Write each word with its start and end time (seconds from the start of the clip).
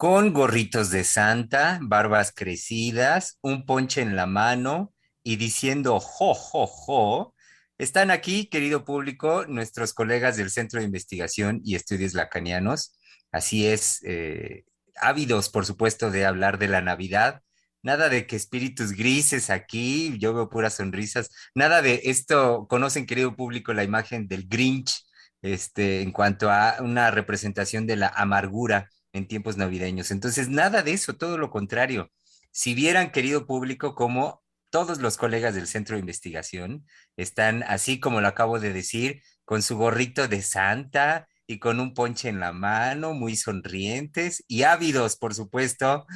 Con 0.00 0.32
gorritos 0.32 0.88
de 0.88 1.04
santa, 1.04 1.78
barbas 1.82 2.32
crecidas, 2.34 3.38
un 3.42 3.66
ponche 3.66 4.00
en 4.00 4.16
la 4.16 4.24
mano 4.24 4.94
y 5.22 5.36
diciendo 5.36 6.00
jo, 6.00 6.32
jo, 6.32 6.66
jo. 6.66 7.34
Están 7.76 8.10
aquí, 8.10 8.46
querido 8.46 8.86
público, 8.86 9.44
nuestros 9.46 9.92
colegas 9.92 10.38
del 10.38 10.48
Centro 10.48 10.80
de 10.80 10.86
Investigación 10.86 11.60
y 11.62 11.74
Estudios 11.74 12.14
Lacanianos. 12.14 12.98
Así 13.30 13.66
es, 13.66 14.02
eh, 14.04 14.64
ávidos, 14.96 15.50
por 15.50 15.66
supuesto, 15.66 16.10
de 16.10 16.24
hablar 16.24 16.56
de 16.56 16.68
la 16.68 16.80
Navidad. 16.80 17.42
Nada 17.82 18.08
de 18.08 18.26
que 18.26 18.36
espíritus 18.36 18.92
grises 18.92 19.50
aquí, 19.50 20.16
yo 20.16 20.32
veo 20.32 20.48
puras 20.48 20.72
sonrisas. 20.76 21.28
Nada 21.54 21.82
de 21.82 22.00
esto, 22.04 22.66
conocen, 22.70 23.04
querido 23.04 23.36
público, 23.36 23.74
la 23.74 23.84
imagen 23.84 24.28
del 24.28 24.48
Grinch, 24.48 25.04
este, 25.42 26.00
en 26.00 26.10
cuanto 26.10 26.50
a 26.50 26.78
una 26.80 27.10
representación 27.10 27.86
de 27.86 27.96
la 27.96 28.08
amargura 28.08 28.88
en 29.12 29.26
tiempos 29.28 29.56
navideños. 29.56 30.10
Entonces, 30.10 30.48
nada 30.48 30.82
de 30.82 30.92
eso, 30.92 31.16
todo 31.16 31.38
lo 31.38 31.50
contrario. 31.50 32.10
Si 32.52 32.74
vieran, 32.74 33.12
querido 33.12 33.46
público, 33.46 33.94
como 33.94 34.42
todos 34.70 35.00
los 35.00 35.16
colegas 35.16 35.54
del 35.54 35.66
centro 35.66 35.96
de 35.96 36.00
investigación 36.00 36.86
están, 37.16 37.64
así 37.64 38.00
como 38.00 38.20
lo 38.20 38.28
acabo 38.28 38.60
de 38.60 38.72
decir, 38.72 39.22
con 39.44 39.62
su 39.62 39.76
gorrito 39.76 40.28
de 40.28 40.42
santa 40.42 41.28
y 41.46 41.58
con 41.58 41.80
un 41.80 41.94
ponche 41.94 42.28
en 42.28 42.40
la 42.40 42.52
mano, 42.52 43.12
muy 43.12 43.36
sonrientes 43.36 44.44
y 44.46 44.62
ávidos, 44.62 45.16
por 45.16 45.34
supuesto, 45.34 46.06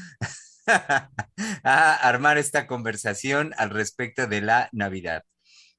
a 0.66 1.94
armar 1.94 2.38
esta 2.38 2.66
conversación 2.66 3.52
al 3.58 3.70
respecto 3.70 4.26
de 4.26 4.40
la 4.40 4.68
Navidad. 4.72 5.24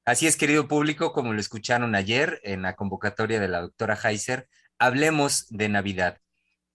Así 0.04 0.26
es, 0.26 0.36
querido 0.36 0.68
público, 0.68 1.12
como 1.12 1.32
lo 1.32 1.40
escucharon 1.40 1.94
ayer 1.94 2.40
en 2.44 2.62
la 2.62 2.76
convocatoria 2.76 3.40
de 3.40 3.48
la 3.48 3.62
doctora 3.62 3.98
Heiser, 4.04 4.48
hablemos 4.78 5.46
de 5.48 5.68
Navidad. 5.68 6.18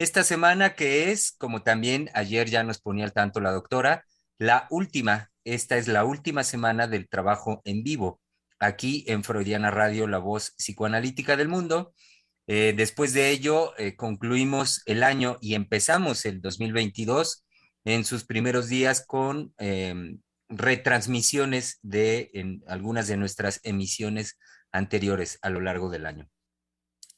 Esta 0.02 0.24
semana 0.24 0.74
que 0.74 1.12
es, 1.12 1.32
como 1.38 1.62
también 1.62 2.10
ayer 2.16 2.50
ya 2.50 2.64
nos 2.64 2.82
ponía 2.82 3.06
al 3.06 3.14
tanto 3.14 3.40
la 3.40 3.52
doctora, 3.52 4.04
la 4.40 4.66
última, 4.72 5.30
esta 5.44 5.78
es 5.78 5.88
la 5.88 6.06
última 6.06 6.44
semana 6.44 6.88
del 6.88 7.08
trabajo 7.08 7.62
en 7.66 7.84
vivo, 7.84 8.20
aquí 8.58 9.06
en 9.06 9.24
Freudiana 9.24 9.70
Radio, 9.70 10.08
la 10.08 10.18
voz 10.18 10.56
psicoanalítica 10.58 11.38
del 11.38 11.50
mundo. 11.50 11.94
Eh, 12.48 12.74
después 12.76 13.14
de 13.14 13.30
ello, 13.30 13.78
eh, 13.78 13.96
concluimos 13.96 14.82
el 14.88 15.04
año 15.04 15.38
y 15.40 15.54
empezamos 15.54 16.26
el 16.26 16.42
2022 16.42 17.46
en 17.86 18.04
sus 18.04 18.24
primeros 18.24 18.70
días 18.70 19.06
con 19.06 19.54
em, 19.60 20.20
retransmisiones 20.50 21.78
de 21.84 22.32
en 22.34 22.64
algunas 22.66 23.06
de 23.06 23.18
nuestras 23.18 23.60
emisiones 23.62 24.40
anteriores 24.72 25.38
a 25.44 25.52
lo 25.52 25.60
largo 25.62 25.92
del 25.92 26.08
año. 26.08 26.28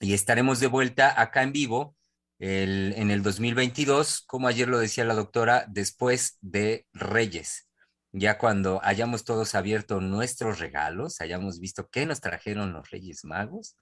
Y 0.02 0.14
estaremos 0.14 0.60
de 0.60 0.68
vuelta 0.68 1.22
acá 1.22 1.44
en 1.44 1.54
vivo 1.54 1.96
en 2.40 3.12
el 3.12 3.24
2022, 3.24 4.22
como 4.28 4.48
ayer 4.48 4.68
lo 4.68 4.80
decía 4.80 5.06
la 5.06 5.14
doctora, 5.14 5.66
después 5.70 6.38
de 6.42 6.86
Reyes, 6.94 7.70
ya 8.14 8.38
cuando 8.38 8.80
hayamos 8.84 9.24
todos 9.24 9.56
abierto 9.56 10.00
nuestros 10.00 10.60
regalos, 10.60 11.20
hayamos 11.20 11.60
visto 11.60 11.90
qué 11.90 12.06
nos 12.06 12.22
trajeron 12.22 12.72
los 12.72 12.90
Reyes 12.92 13.26
Magos 13.26 13.76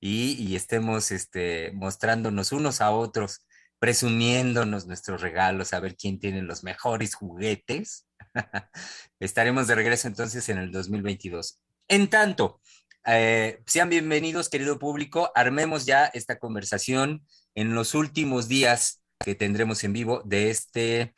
y, 0.00 0.56
estemos 0.56 1.10
este, 1.10 1.72
mostrándonos 1.72 2.52
unos 2.52 2.80
a 2.80 2.92
otros, 2.92 3.46
presumiéndonos 3.78 4.86
nuestros 4.86 5.20
regalos, 5.20 5.72
a 5.72 5.80
ver 5.80 5.96
quién 5.96 6.18
tiene 6.18 6.42
los 6.42 6.64
mejores 6.64 7.14
juguetes. 7.14 8.06
Estaremos 9.20 9.66
de 9.66 9.74
regreso 9.74 10.08
entonces 10.08 10.48
en 10.48 10.58
el 10.58 10.72
2022. 10.72 11.60
En 11.88 12.08
tanto, 12.08 12.60
eh, 13.04 13.60
sean 13.66 13.90
bienvenidos, 13.90 14.48
querido 14.48 14.78
público, 14.78 15.30
armemos 15.34 15.84
ya 15.84 16.06
esta 16.06 16.38
conversación 16.38 17.26
en 17.54 17.74
los 17.74 17.94
últimos 17.94 18.48
días 18.48 19.02
que 19.18 19.34
tendremos 19.34 19.82
en 19.84 19.92
vivo 19.92 20.22
de 20.24 20.50
este, 20.50 21.14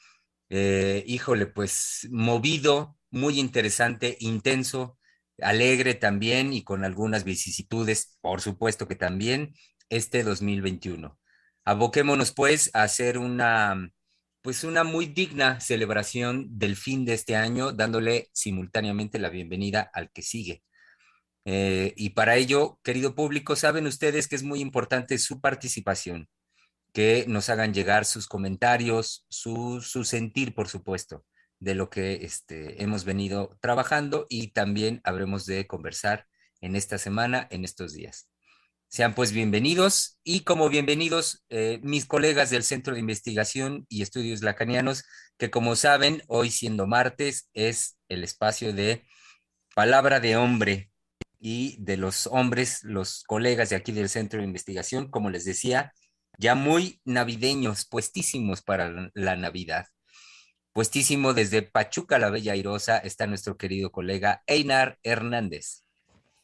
eh, 0.48 1.04
híjole, 1.06 1.46
pues 1.46 2.08
movido, 2.10 2.96
muy 3.10 3.38
interesante, 3.38 4.16
intenso, 4.20 4.98
alegre 5.42 5.94
también 5.94 6.52
y 6.52 6.64
con 6.64 6.84
algunas 6.84 7.24
vicisitudes, 7.24 8.18
por 8.20 8.40
supuesto 8.40 8.88
que 8.88 8.96
también, 8.96 9.54
este 9.88 10.22
2021. 10.22 11.18
Aboquémonos 11.64 12.32
pues 12.32 12.70
a 12.74 12.82
hacer 12.82 13.18
una, 13.18 13.90
pues 14.42 14.64
una 14.64 14.84
muy 14.84 15.06
digna 15.06 15.60
celebración 15.60 16.58
del 16.58 16.76
fin 16.76 17.04
de 17.04 17.14
este 17.14 17.36
año, 17.36 17.72
dándole 17.72 18.30
simultáneamente 18.32 19.18
la 19.18 19.28
bienvenida 19.30 19.90
al 19.92 20.10
que 20.10 20.22
sigue. 20.22 20.62
Eh, 21.44 21.94
y 21.96 22.10
para 22.10 22.36
ello, 22.36 22.78
querido 22.82 23.14
público, 23.14 23.56
saben 23.56 23.86
ustedes 23.86 24.28
que 24.28 24.36
es 24.36 24.42
muy 24.42 24.60
importante 24.60 25.18
su 25.18 25.40
participación, 25.40 26.28
que 26.92 27.24
nos 27.28 27.48
hagan 27.48 27.72
llegar 27.72 28.04
sus 28.04 28.26
comentarios, 28.26 29.24
su, 29.28 29.80
sentir, 30.04 30.54
por 30.54 30.68
supuesto, 30.68 31.24
de 31.58 31.74
lo 31.74 31.90
que 31.90 32.24
este, 32.24 32.82
hemos 32.82 33.04
venido 33.04 33.56
trabajando 33.60 34.26
y 34.28 34.48
también 34.52 35.00
habremos 35.04 35.46
de 35.46 35.66
conversar 35.66 36.26
en 36.60 36.76
esta 36.76 36.98
semana, 36.98 37.48
en 37.50 37.64
estos 37.64 37.92
días. 37.94 38.28
Sean 38.88 39.14
pues 39.14 39.30
bienvenidos 39.30 40.18
y 40.24 40.40
como 40.40 40.68
bienvenidos 40.68 41.44
eh, 41.48 41.78
mis 41.84 42.06
colegas 42.06 42.50
del 42.50 42.64
Centro 42.64 42.94
de 42.94 43.00
Investigación 43.00 43.86
y 43.88 44.02
Estudios 44.02 44.42
Lacanianos, 44.42 45.04
que 45.38 45.48
como 45.50 45.76
saben, 45.76 46.22
hoy 46.26 46.50
siendo 46.50 46.88
martes 46.88 47.48
es 47.54 47.98
el 48.08 48.24
espacio 48.24 48.72
de 48.72 49.06
Palabra 49.76 50.18
de 50.18 50.36
Hombre, 50.36 50.89
y 51.40 51.82
de 51.82 51.96
los 51.96 52.26
hombres, 52.26 52.84
los 52.84 53.24
colegas 53.24 53.70
de 53.70 53.76
aquí 53.76 53.92
del 53.92 54.10
Centro 54.10 54.38
de 54.38 54.46
Investigación, 54.46 55.10
como 55.10 55.30
les 55.30 55.46
decía, 55.46 55.92
ya 56.38 56.54
muy 56.54 57.00
navideños, 57.04 57.86
puestísimos 57.86 58.62
para 58.62 59.10
la 59.14 59.36
Navidad. 59.36 59.86
Puestísimo 60.72 61.32
desde 61.32 61.62
Pachuca 61.62 62.18
la 62.18 62.30
Bella 62.30 62.52
Airosa 62.52 62.98
está 62.98 63.26
nuestro 63.26 63.56
querido 63.56 63.90
colega 63.90 64.42
Einar 64.46 64.98
Hernández. 65.02 65.82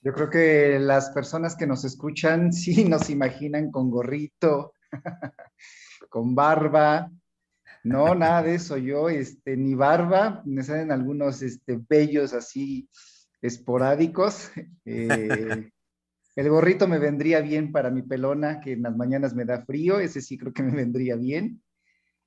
Yo 0.01 0.13
creo 0.15 0.31
que 0.31 0.79
las 0.81 1.11
personas 1.11 1.57
que 1.57 1.67
nos 1.67 1.85
escuchan 1.85 2.53
sí 2.53 2.85
nos 2.85 3.11
imaginan 3.11 3.71
con 3.71 3.91
gorrito, 3.91 4.73
con 6.09 6.35
barba. 6.35 7.11
No, 7.85 8.15
nada 8.15 8.43
de 8.43 8.55
eso. 8.55 8.79
Yo, 8.79 9.09
este, 9.11 9.57
ni 9.57 9.75
barba, 9.75 10.43
me 10.45 10.63
salen 10.65 10.91
algunos 10.91 11.43
este, 11.43 11.79
bellos 11.89 12.33
así 12.33 12.89
esporádicos. 13.43 14.51
Eh, 14.89 15.69
el 16.37 16.49
gorrito 16.49 16.87
me 16.87 17.01
vendría 17.01 17.41
bien 17.41 17.73
para 17.73 17.91
mi 17.91 18.03
pelona, 18.03 18.61
que 18.61 18.73
en 18.73 18.83
las 18.83 18.97
mañanas 18.97 19.35
me 19.35 19.45
da 19.45 19.65
frío, 19.65 19.99
ese 19.99 20.21
sí 20.21 20.39
creo 20.39 20.53
que 20.53 20.63
me 20.63 20.77
vendría 20.77 21.17
bien. 21.17 21.61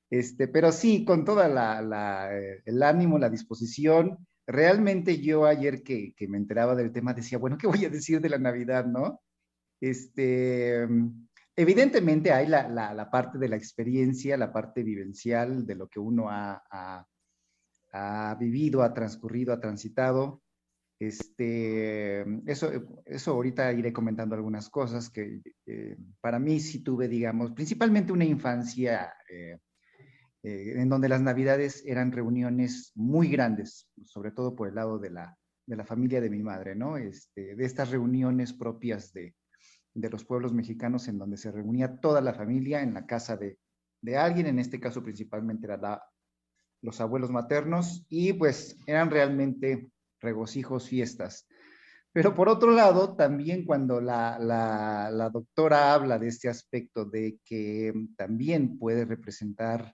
Este, 0.10 0.48
pero 0.48 0.72
sí, 0.72 1.06
con 1.06 1.24
toda 1.24 1.48
la, 1.48 2.30
el 2.66 2.84
ánimo, 2.84 3.18
la 3.20 3.30
disposición. 3.30 4.18
Realmente 4.48 5.22
yo 5.22 5.46
ayer 5.46 5.84
que, 5.84 6.14
que, 6.18 6.28
me 6.28 6.38
enteraba 6.38 6.76
del 6.76 6.92
tema 6.92 7.14
decía, 7.14 7.38
bueno, 7.38 7.58
¿qué 7.58 7.68
voy 7.68 7.86
a 7.86 7.90
decir 7.90 8.20
de 8.20 8.30
la 8.30 8.40
Navidad, 8.40 8.86
no? 8.86 9.22
Este, 9.80 10.88
evidentemente 11.56 12.34
hay 12.34 12.48
la, 12.48 12.68
la 12.68 13.10
parte 13.12 13.38
de 13.38 13.48
la 13.48 13.56
experiencia, 13.56 14.36
la 14.36 14.52
parte 14.52 14.84
vivencial 14.84 15.66
de 15.66 15.76
lo 15.76 15.88
que 15.88 16.00
uno 16.00 16.30
ha, 16.30 16.62
ha 17.92 18.36
vivido, 18.40 18.82
ha 18.84 18.94
transcurrido, 18.94 19.54
ha 19.54 19.60
transitado. 19.60 20.42
Este, 21.00 22.26
eso, 22.46 22.72
eso 23.06 23.32
ahorita 23.32 23.72
iré 23.72 23.94
comentando 23.94 24.36
algunas 24.36 24.70
cosas 24.70 25.10
que 25.10 25.42
eh, 25.66 25.96
para 26.20 26.40
mí 26.40 26.60
sí 26.60 26.84
tuve, 26.84 27.08
digamos, 27.08 27.52
principalmente 27.54 28.12
una 28.12 28.26
infancia 28.26 29.14
eh, 29.32 29.58
eh, 30.44 30.74
en 30.76 30.90
donde 30.90 31.08
las 31.08 31.22
navidades 31.22 31.84
eran 31.86 32.12
reuniones 32.12 32.92
muy 32.96 33.30
grandes, 33.30 33.90
sobre 34.04 34.32
todo 34.32 34.56
por 34.56 34.68
el 34.68 34.76
lado 34.76 35.00
de 35.00 35.10
la, 35.10 35.38
de 35.66 35.76
la 35.78 35.86
familia 35.86 36.20
de 36.20 36.30
mi 36.30 36.44
madre, 36.44 36.76
¿no? 36.76 36.98
Este, 36.98 37.56
de 37.56 37.66
estas 37.66 37.92
reuniones 37.92 38.52
propias 38.52 39.14
de, 39.14 39.36
de 39.94 40.10
los 40.10 40.26
pueblos 40.26 40.54
mexicanos 40.54 41.08
en 41.08 41.18
donde 41.18 41.38
se 41.38 41.52
reunía 41.52 41.98
toda 42.02 42.20
la 42.20 42.34
familia 42.34 42.82
en 42.82 42.94
la 42.94 43.06
casa 43.06 43.38
de, 43.38 43.58
de 44.02 44.18
alguien, 44.18 44.48
en 44.48 44.60
este 44.60 44.82
caso 44.82 45.02
principalmente 45.02 45.66
era 45.66 46.02
los 46.82 47.00
abuelos 47.00 47.32
maternos, 47.32 48.06
y 48.10 48.34
pues 48.34 48.78
eran 48.86 49.10
realmente 49.10 49.92
regocijos, 50.20 50.88
fiestas. 50.88 51.48
Pero 52.12 52.34
por 52.34 52.50
otro 52.50 52.72
lado, 52.72 53.16
también 53.16 53.66
cuando 53.66 54.02
la, 54.02 54.40
la, 54.40 55.30
doctora 55.30 55.94
habla 55.94 56.18
de 56.18 56.28
este 56.28 56.50
aspecto 56.50 57.06
de 57.06 57.40
que 57.46 57.94
también 58.18 58.80
puede 58.80 59.06
representar 59.06 59.94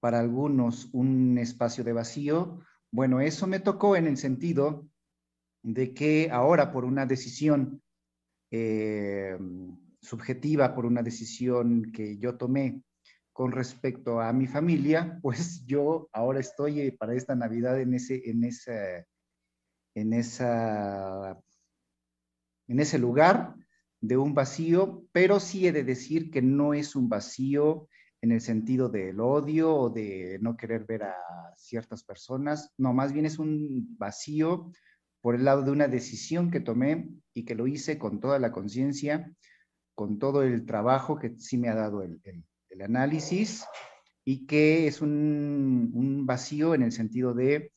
para 0.00 0.20
algunos 0.20 0.88
un 0.92 1.36
espacio 1.36 1.84
de 1.84 1.92
vacío, 1.92 2.60
bueno, 2.90 3.20
eso 3.20 3.46
me 3.46 3.60
tocó 3.60 3.94
en 3.94 4.06
el 4.06 4.16
sentido 4.16 4.88
de 5.62 5.92
que 5.92 6.30
ahora 6.32 6.72
por 6.72 6.86
una 6.86 7.04
decisión 7.04 7.82
eh, 8.50 9.38
subjetiva, 10.00 10.74
por 10.74 10.86
una 10.86 11.02
decisión 11.02 11.92
que 11.92 12.16
yo 12.16 12.38
tomé 12.38 12.82
con 13.32 13.52
respecto 13.52 14.20
a 14.20 14.32
mi 14.32 14.46
familia, 14.46 15.18
pues 15.22 15.64
yo 15.66 16.08
ahora 16.12 16.40
estoy 16.40 16.80
eh, 16.80 16.92
para 16.98 17.14
esta 17.14 17.34
Navidad 17.34 17.80
en 17.80 17.94
ese, 17.94 18.28
en 18.28 18.44
esa, 18.44 19.04
en 19.94 20.12
esa 20.12 21.38
en 22.68 22.78
ese 22.78 22.98
lugar 22.98 23.56
de 24.00 24.16
un 24.16 24.32
vacío, 24.32 25.04
pero 25.12 25.40
sí 25.40 25.66
he 25.66 25.72
de 25.72 25.82
decir 25.82 26.30
que 26.30 26.40
no 26.40 26.72
es 26.72 26.94
un 26.94 27.08
vacío 27.08 27.88
en 28.22 28.32
el 28.32 28.40
sentido 28.40 28.88
del 28.88 29.18
odio 29.20 29.74
o 29.74 29.90
de 29.90 30.38
no 30.40 30.56
querer 30.56 30.84
ver 30.84 31.04
a 31.04 31.16
ciertas 31.56 32.04
personas, 32.04 32.72
no, 32.78 32.92
más 32.92 33.12
bien 33.12 33.26
es 33.26 33.38
un 33.38 33.96
vacío 33.98 34.70
por 35.20 35.34
el 35.34 35.44
lado 35.44 35.62
de 35.62 35.70
una 35.70 35.88
decisión 35.88 36.50
que 36.50 36.60
tomé 36.60 37.10
y 37.34 37.44
que 37.44 37.54
lo 37.54 37.66
hice 37.66 37.98
con 37.98 38.20
toda 38.20 38.38
la 38.38 38.52
conciencia, 38.52 39.30
con 39.94 40.18
todo 40.18 40.42
el 40.42 40.64
trabajo 40.64 41.18
que 41.18 41.36
sí 41.38 41.58
me 41.58 41.68
ha 41.68 41.74
dado 41.74 42.02
el, 42.02 42.22
análisis 42.82 43.66
y 44.24 44.46
que 44.46 44.86
es 44.86 45.02
un, 45.02 46.22
vacío 46.24 46.74
en 46.74 46.82
el 46.82 46.92
sentido 46.92 47.34
de 47.34 47.72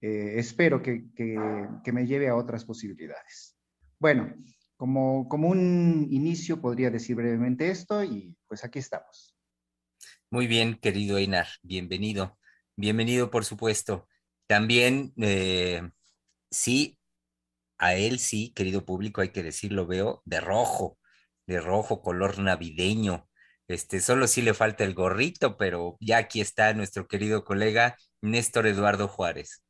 eh, 0.00 0.34
espero 0.36 0.82
que 0.82 1.92
me 1.92 2.06
lleve 2.06 2.28
a 2.28 2.36
otras 2.36 2.64
posibilidades. 2.64 3.56
Bueno, 3.98 4.34
como, 4.78 5.28
como 5.28 5.48
un 5.48 6.06
inicio 6.10 6.60
podría 6.60 6.90
decir 6.90 7.16
brevemente 7.16 7.70
esto 7.70 8.02
y 8.04 8.36
pues 8.46 8.64
aquí 8.64 8.78
estamos. 8.78 9.36
Muy 10.30 10.46
bien, 10.46 10.78
querido 10.78 11.18
Einar, 11.18 11.48
bienvenido. 11.62 12.38
Bienvenido, 12.76 13.28
por 13.30 13.44
supuesto. 13.44 14.06
También, 14.46 15.12
eh, 15.16 15.82
sí, 16.50 16.96
a 17.76 17.94
él 17.96 18.20
sí, 18.20 18.52
querido 18.54 18.84
público, 18.84 19.20
hay 19.20 19.30
que 19.30 19.42
decirlo, 19.42 19.86
veo 19.86 20.22
de 20.24 20.40
rojo, 20.40 20.98
de 21.46 21.60
rojo, 21.60 22.00
color 22.00 22.38
navideño. 22.38 23.28
Este, 23.66 24.00
solo 24.00 24.28
sí 24.28 24.42
le 24.42 24.54
falta 24.54 24.84
el 24.84 24.94
gorrito, 24.94 25.56
pero 25.56 25.96
ya 26.00 26.18
aquí 26.18 26.40
está 26.40 26.72
nuestro 26.72 27.08
querido 27.08 27.44
colega 27.44 27.96
Néstor 28.22 28.68
Eduardo 28.68 29.08
Juárez. 29.08 29.64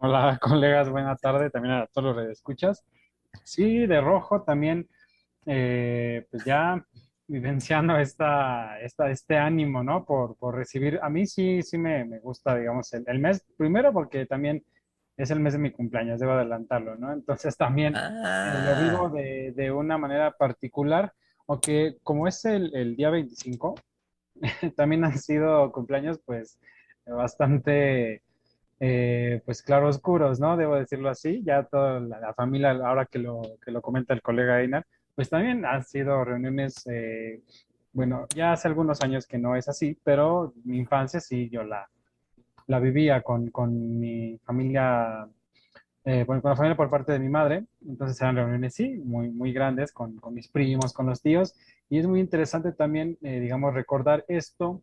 Hola, 0.00 0.38
colegas, 0.40 0.88
buena 0.88 1.16
tarde, 1.16 1.50
también 1.50 1.74
a 1.74 1.86
todos 1.86 2.14
los 2.14 2.26
que 2.26 2.32
escuchas. 2.32 2.84
Sí, 3.42 3.86
de 3.86 4.00
rojo 4.00 4.42
también, 4.42 4.88
eh, 5.44 6.24
pues 6.30 6.44
ya 6.44 6.84
vivenciando 7.26 7.98
esta, 7.98 8.78
esta, 8.80 9.10
este 9.10 9.36
ánimo, 9.36 9.82
¿no? 9.82 10.04
Por, 10.04 10.36
por 10.36 10.54
recibir, 10.54 11.00
a 11.02 11.10
mí 11.10 11.26
sí, 11.26 11.62
sí 11.62 11.78
me, 11.78 12.04
me 12.04 12.20
gusta, 12.20 12.54
digamos, 12.54 12.92
el, 12.92 13.18
mes, 13.18 13.44
primero 13.56 13.92
porque 13.92 14.24
también 14.24 14.64
es 15.16 15.32
el 15.32 15.40
mes 15.40 15.54
de 15.54 15.58
mi 15.58 15.72
cumpleaños, 15.72 16.20
debo 16.20 16.32
adelantarlo, 16.32 16.94
¿no? 16.94 17.12
Entonces 17.12 17.56
también 17.56 17.94
eh, 17.96 18.00
lo 18.00 18.82
vivo 18.82 19.06
ah. 19.06 19.12
de, 19.12 19.52
de, 19.56 19.72
una 19.72 19.98
manera 19.98 20.30
particular, 20.30 21.12
aunque 21.48 21.96
como 22.04 22.28
es 22.28 22.44
el, 22.44 22.72
el 22.74 22.94
día 22.94 23.10
25, 23.10 23.74
también 24.76 25.04
han 25.04 25.18
sido 25.18 25.72
cumpleaños, 25.72 26.20
pues, 26.24 26.60
bastante 27.04 28.22
eh, 28.80 29.42
pues 29.44 29.62
claro 29.62 29.88
oscuros, 29.88 30.38
¿no? 30.38 30.56
Debo 30.56 30.76
decirlo 30.76 31.10
así. 31.10 31.42
Ya 31.44 31.64
toda 31.64 32.00
la, 32.00 32.32
familia, 32.34 32.70
ahora 32.70 33.06
que 33.06 33.18
lo, 33.18 33.42
que 33.64 33.70
lo 33.72 33.82
comenta 33.82 34.14
el 34.14 34.22
colega 34.22 34.60
Einar, 34.60 34.86
pues 35.14 35.28
también 35.30 35.64
han 35.64 35.82
sido 35.84 36.24
reuniones, 36.24 36.86
eh, 36.86 37.42
bueno, 37.92 38.26
ya 38.34 38.52
hace 38.52 38.68
algunos 38.68 39.00
años 39.02 39.26
que 39.26 39.38
no 39.38 39.56
es 39.56 39.68
así, 39.68 39.98
pero 40.04 40.52
mi 40.64 40.78
infancia 40.78 41.18
sí, 41.20 41.48
yo 41.50 41.64
la, 41.64 41.88
la 42.68 42.78
vivía 42.78 43.22
con, 43.22 43.50
con 43.50 43.98
mi 43.98 44.38
familia, 44.44 45.26
eh, 46.04 46.24
con 46.24 46.40
la 46.42 46.54
familia 46.56 46.76
por 46.76 46.90
parte 46.90 47.12
de 47.12 47.18
mi 47.18 47.28
madre. 47.28 47.64
Entonces 47.84 48.20
eran 48.20 48.36
reuniones, 48.36 48.74
sí, 48.74 48.90
muy, 49.04 49.30
muy 49.30 49.52
grandes 49.52 49.92
con, 49.92 50.16
con 50.16 50.34
mis 50.34 50.48
primos, 50.48 50.92
con 50.92 51.06
los 51.06 51.20
tíos. 51.20 51.56
Y 51.90 51.98
es 51.98 52.06
muy 52.06 52.20
interesante 52.20 52.72
también, 52.72 53.16
digamos, 53.22 53.72
recordar 53.74 54.24
esto 54.28 54.82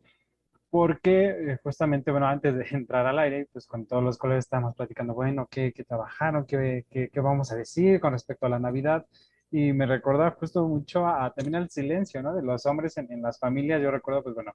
porque 0.76 1.30
eh, 1.30 1.58
justamente, 1.64 2.12
bueno, 2.12 2.28
antes 2.28 2.54
de 2.54 2.66
entrar 2.78 3.08
al 3.08 3.18
aire, 3.20 3.48
pues 3.54 3.66
con 3.66 3.86
todos 3.86 4.04
los 4.04 4.18
colegas 4.18 4.44
estábamos 4.44 4.76
platicando, 4.76 5.14
bueno, 5.14 5.48
¿qué, 5.50 5.72
qué 5.72 5.86
trabajaron? 5.86 6.46
¿Qué, 6.46 6.86
¿Qué, 6.90 7.10
qué, 7.14 7.20
vamos 7.22 7.50
a 7.54 7.56
decir 7.56 8.02
con 8.02 8.12
respecto 8.12 8.46
a 8.46 8.50
la 8.50 8.60
Navidad? 8.60 9.06
Y 9.50 9.72
me 9.72 9.86
recordaba 9.86 10.32
justo 10.32 10.68
mucho 10.68 11.08
a, 11.08 11.32
también 11.34 11.56
al 11.56 11.70
silencio, 11.70 12.22
¿no? 12.22 12.36
De 12.36 12.44
los 12.44 12.66
hombres 12.66 12.98
en, 12.98 13.10
en 13.10 13.22
las 13.22 13.40
familias. 13.40 13.82
Yo 13.82 13.90
recuerdo, 13.90 14.22
pues 14.24 14.36
bueno, 14.36 14.52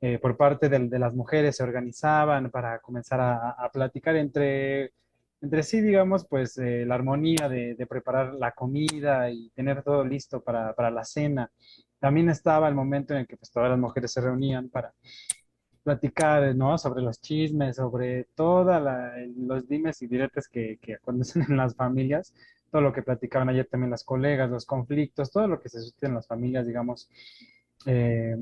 eh, 0.00 0.18
por 0.18 0.36
parte 0.36 0.68
de, 0.68 0.80
de, 0.88 0.98
las 0.98 1.14
mujeres 1.14 1.56
se 1.56 1.62
organizaban 1.62 2.50
para 2.50 2.80
comenzar 2.80 3.20
a, 3.20 3.50
a 3.50 3.70
platicar 3.70 4.16
entre, 4.16 4.92
entre 5.40 5.62
sí, 5.62 5.80
digamos, 5.80 6.26
pues 6.26 6.58
eh, 6.58 6.84
la 6.84 6.96
armonía 6.96 7.48
de, 7.48 7.76
de, 7.76 7.86
preparar 7.86 8.34
la 8.34 8.50
comida 8.50 9.30
y 9.30 9.50
tener 9.50 9.84
todo 9.84 10.04
listo 10.04 10.42
para, 10.42 10.74
para 10.74 10.90
la 10.90 11.04
cena. 11.04 11.52
También 12.00 12.30
estaba 12.30 12.68
el 12.68 12.74
momento 12.74 13.14
en 13.14 13.20
el 13.20 13.26
que 13.28 13.36
pues 13.36 13.52
todas 13.52 13.70
las 13.70 13.78
mujeres 13.78 14.12
se 14.12 14.20
reunían 14.20 14.68
para 14.68 14.92
platicar, 15.82 16.54
¿no? 16.54 16.78
Sobre 16.78 17.02
los 17.02 17.20
chismes, 17.20 17.76
sobre 17.76 18.24
todos 18.34 18.82
los 19.36 19.68
dimes 19.68 20.00
y 20.02 20.06
diretes 20.06 20.48
que, 20.48 20.78
que 20.80 20.94
acontecen 20.94 21.42
en 21.48 21.56
las 21.56 21.74
familias, 21.74 22.34
todo 22.70 22.82
lo 22.82 22.92
que 22.92 23.02
platicaban 23.02 23.48
ayer 23.50 23.66
también 23.66 23.90
las 23.90 24.04
colegas, 24.04 24.50
los 24.50 24.64
conflictos, 24.66 25.30
todo 25.30 25.46
lo 25.46 25.60
que 25.60 25.68
se 25.68 25.80
sucede 25.80 26.08
en 26.08 26.14
las 26.14 26.26
familias, 26.26 26.66
digamos, 26.66 27.08
eh, 27.86 28.36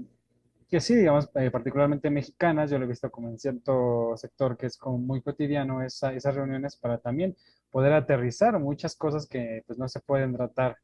que 0.70 0.80
sí, 0.80 0.94
digamos, 0.94 1.28
eh, 1.34 1.50
particularmente 1.50 2.10
mexicanas, 2.10 2.70
yo 2.70 2.78
lo 2.78 2.84
he 2.84 2.88
visto 2.88 3.10
como 3.10 3.28
en 3.28 3.38
cierto 3.40 4.16
sector 4.16 4.56
que 4.56 4.66
es 4.66 4.76
como 4.76 4.98
muy 4.98 5.20
cotidiano 5.20 5.82
esa, 5.82 6.12
esas 6.14 6.36
reuniones 6.36 6.76
para 6.76 6.98
también 6.98 7.36
poder 7.72 7.92
aterrizar 7.92 8.58
muchas 8.60 8.94
cosas 8.94 9.26
que 9.26 9.64
pues 9.66 9.78
no 9.78 9.88
se 9.88 10.00
pueden 10.00 10.32
tratar 10.32 10.76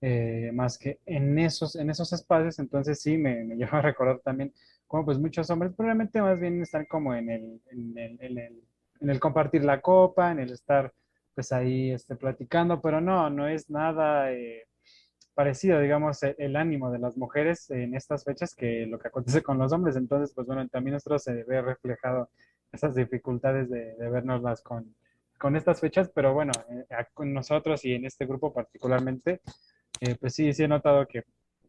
eh, 0.00 0.50
más 0.54 0.78
que 0.78 1.00
en 1.04 1.38
esos, 1.38 1.76
en 1.76 1.90
esos 1.90 2.12
espacios, 2.14 2.58
entonces 2.58 3.00
sí, 3.00 3.18
me, 3.18 3.44
me 3.44 3.56
lleva 3.58 3.78
a 3.78 3.82
recordar 3.82 4.20
también 4.20 4.54
como 4.86 5.04
pues 5.04 5.18
muchos 5.18 5.48
hombres 5.50 5.72
probablemente 5.74 6.20
más 6.20 6.38
bien 6.38 6.62
están 6.62 6.86
como 6.86 7.14
en 7.14 7.30
el, 7.30 7.60
en 7.70 7.98
el, 7.98 8.18
en 8.20 8.38
el, 8.38 8.62
en 9.00 9.10
el 9.10 9.20
compartir 9.20 9.64
la 9.64 9.80
copa, 9.80 10.32
en 10.32 10.40
el 10.40 10.52
estar 10.52 10.92
pues 11.34 11.52
ahí 11.52 11.90
este, 11.90 12.16
platicando, 12.16 12.80
pero 12.80 13.00
no, 13.00 13.28
no 13.28 13.46
es 13.46 13.68
nada 13.68 14.32
eh, 14.32 14.66
parecido, 15.34 15.80
digamos, 15.80 16.22
el, 16.22 16.34
el, 16.38 16.56
ánimo 16.56 16.90
de 16.90 16.98
las 16.98 17.16
mujeres 17.18 17.70
en 17.70 17.94
estas 17.94 18.24
fechas 18.24 18.54
que 18.54 18.86
lo 18.86 18.98
que 18.98 19.08
acontece 19.08 19.42
con 19.42 19.58
los 19.58 19.70
hombres. 19.72 19.96
Entonces, 19.96 20.32
pues 20.34 20.46
bueno, 20.46 20.66
también 20.68 20.94
nosotros 20.94 21.22
se 21.22 21.44
ve 21.44 21.60
reflejado 21.60 22.30
esas 22.72 22.94
dificultades 22.94 23.68
de, 23.68 23.96
de 23.96 24.08
vernoslas 24.08 24.62
con, 24.62 24.94
con 25.38 25.56
estas 25.56 25.80
fechas, 25.80 26.10
pero 26.14 26.32
bueno, 26.32 26.52
eh, 26.70 26.86
con 27.12 27.32
nosotros 27.32 27.84
y 27.84 27.94
en 27.94 28.06
este 28.06 28.26
grupo 28.26 28.52
particularmente, 28.52 29.40
eh, 30.00 30.16
pues 30.18 30.34
sí, 30.34 30.52
sí 30.52 30.62
he 30.64 30.68
notado 30.68 31.06
que 31.06 31.24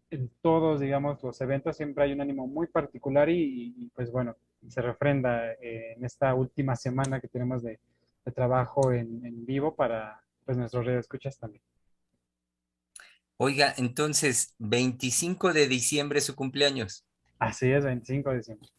en 0.09 0.31
todos, 0.41 0.79
digamos, 0.79 1.21
los 1.23 1.39
eventos 1.41 1.75
siempre 1.75 2.05
hay 2.05 2.13
un 2.13 2.21
ánimo 2.21 2.47
muy 2.47 2.67
particular 2.67 3.29
y, 3.29 3.91
pues 3.95 4.11
bueno, 4.11 4.35
se 4.67 4.81
refrenda 4.81 5.51
eh, 5.53 5.93
en 5.95 6.05
esta 6.05 6.33
última 6.33 6.75
semana 6.75 7.19
que 7.19 7.27
tenemos 7.27 7.63
de, 7.63 7.79
trabajo 8.35 8.91
en, 8.91 9.45
vivo 9.45 9.73
para 9.73 10.21
pues 10.43 10.57
nuestros 10.57 10.85
redes 10.85 11.05
escuchas 11.05 11.39
también. 11.39 11.63
Oiga, 13.37 13.73
entonces, 13.77 14.53
25 14.59 15.53
de 15.53 15.67
diciembre 15.69 16.19
es 16.19 16.25
su 16.25 16.35
cumpleaños. 16.35 17.05
Así 17.39 17.71
es, 17.71 17.85
25 17.85 18.31
de 18.31 18.37
diciembre. 18.37 18.69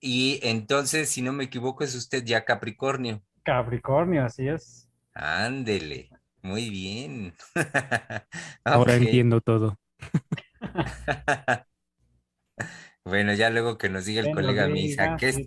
Y 0.00 0.40
entonces, 0.42 1.10
si 1.10 1.20
no 1.20 1.34
me 1.34 1.44
equivoco, 1.44 1.84
es 1.84 1.94
usted 1.94 2.24
ya 2.24 2.46
Capricornio. 2.46 3.22
Capricornio, 3.42 4.24
así 4.24 4.48
es. 4.48 4.88
Ándele, 5.12 6.08
muy 6.40 6.70
bien. 6.70 7.34
Ahora 8.64 8.94
entiendo 8.94 9.42
todo. 9.42 9.78
bueno, 13.04 13.34
ya 13.34 13.50
luego 13.50 13.78
que 13.78 13.88
nos 13.88 14.04
diga 14.04 14.22
el 14.22 14.34
colega 14.34 14.68
Misa, 14.68 15.16
¿qué 15.16 15.28
es, 15.28 15.38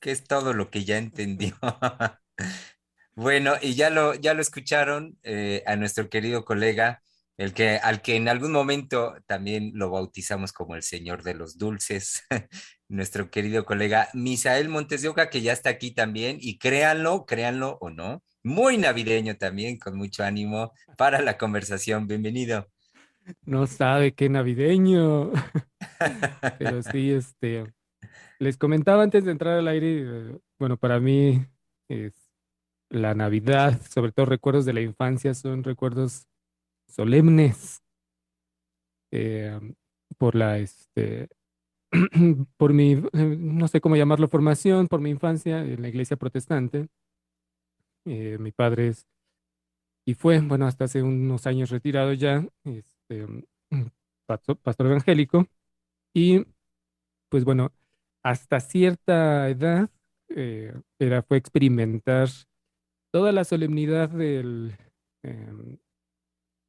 es 0.00 0.24
todo 0.24 0.52
lo 0.52 0.70
que 0.70 0.84
ya 0.84 0.98
entendió? 0.98 1.56
bueno, 3.14 3.54
y 3.60 3.74
ya 3.74 3.90
lo, 3.90 4.14
ya 4.14 4.34
lo 4.34 4.42
escucharon 4.42 5.18
eh, 5.22 5.62
a 5.66 5.76
nuestro 5.76 6.08
querido 6.08 6.44
colega, 6.44 7.02
el 7.36 7.52
que, 7.52 7.78
al 7.78 8.00
que 8.00 8.16
en 8.16 8.28
algún 8.28 8.52
momento 8.52 9.16
también 9.26 9.72
lo 9.74 9.90
bautizamos 9.90 10.52
como 10.52 10.76
el 10.76 10.82
Señor 10.82 11.22
de 11.22 11.34
los 11.34 11.58
Dulces, 11.58 12.22
nuestro 12.88 13.30
querido 13.30 13.64
colega 13.64 14.08
Misael 14.14 14.68
Montes 14.68 15.02
de 15.02 15.08
Oca, 15.08 15.30
que 15.30 15.42
ya 15.42 15.52
está 15.52 15.70
aquí 15.70 15.92
también, 15.92 16.38
y 16.40 16.58
créanlo, 16.58 17.26
créanlo 17.26 17.78
o 17.80 17.90
no, 17.90 18.22
muy 18.42 18.78
navideño 18.78 19.36
también, 19.36 19.78
con 19.78 19.96
mucho 19.96 20.22
ánimo 20.22 20.72
para 20.96 21.22
la 21.22 21.38
conversación. 21.38 22.06
Bienvenido. 22.06 22.73
No 23.44 23.66
sabe 23.66 24.12
qué 24.12 24.28
navideño. 24.28 25.32
Pero 26.58 26.82
sí, 26.82 27.10
este, 27.12 27.72
les 28.38 28.56
comentaba 28.56 29.02
antes 29.02 29.24
de 29.24 29.32
entrar 29.32 29.58
al 29.58 29.68
aire, 29.68 30.02
eh, 30.02 30.38
bueno, 30.58 30.76
para 30.76 31.00
mí 31.00 31.46
es 31.88 32.12
la 32.90 33.14
Navidad, 33.14 33.80
sobre 33.88 34.12
todo 34.12 34.26
recuerdos 34.26 34.64
de 34.64 34.72
la 34.72 34.80
infancia, 34.80 35.34
son 35.34 35.64
recuerdos 35.64 36.26
solemnes 36.88 37.82
eh, 39.10 39.58
por 40.18 40.34
la, 40.34 40.58
este, 40.58 41.28
por 42.56 42.72
mi, 42.72 42.92
eh, 42.92 43.36
no 43.38 43.68
sé 43.68 43.80
cómo 43.80 43.96
llamarlo, 43.96 44.28
formación, 44.28 44.88
por 44.88 45.00
mi 45.00 45.10
infancia 45.10 45.60
en 45.60 45.82
la 45.82 45.88
iglesia 45.88 46.16
protestante. 46.16 46.88
Eh, 48.06 48.36
mi 48.38 48.52
padre 48.52 48.88
es, 48.88 49.06
y 50.06 50.14
fue, 50.14 50.40
bueno, 50.40 50.66
hasta 50.66 50.84
hace 50.84 51.02
unos 51.02 51.46
años 51.46 51.70
retirado 51.70 52.12
ya, 52.12 52.46
este, 53.08 53.26
pastor, 54.26 54.58
pastor 54.58 54.86
evangélico, 54.86 55.46
y 56.14 56.46
pues 57.28 57.44
bueno, 57.44 57.72
hasta 58.22 58.60
cierta 58.60 59.48
edad 59.48 59.90
era, 60.28 61.22
fue 61.22 61.36
experimentar 61.36 62.28
toda 63.12 63.32
la 63.32 63.44
solemnidad 63.44 64.08
del, 64.08 64.76
em, 65.22 65.78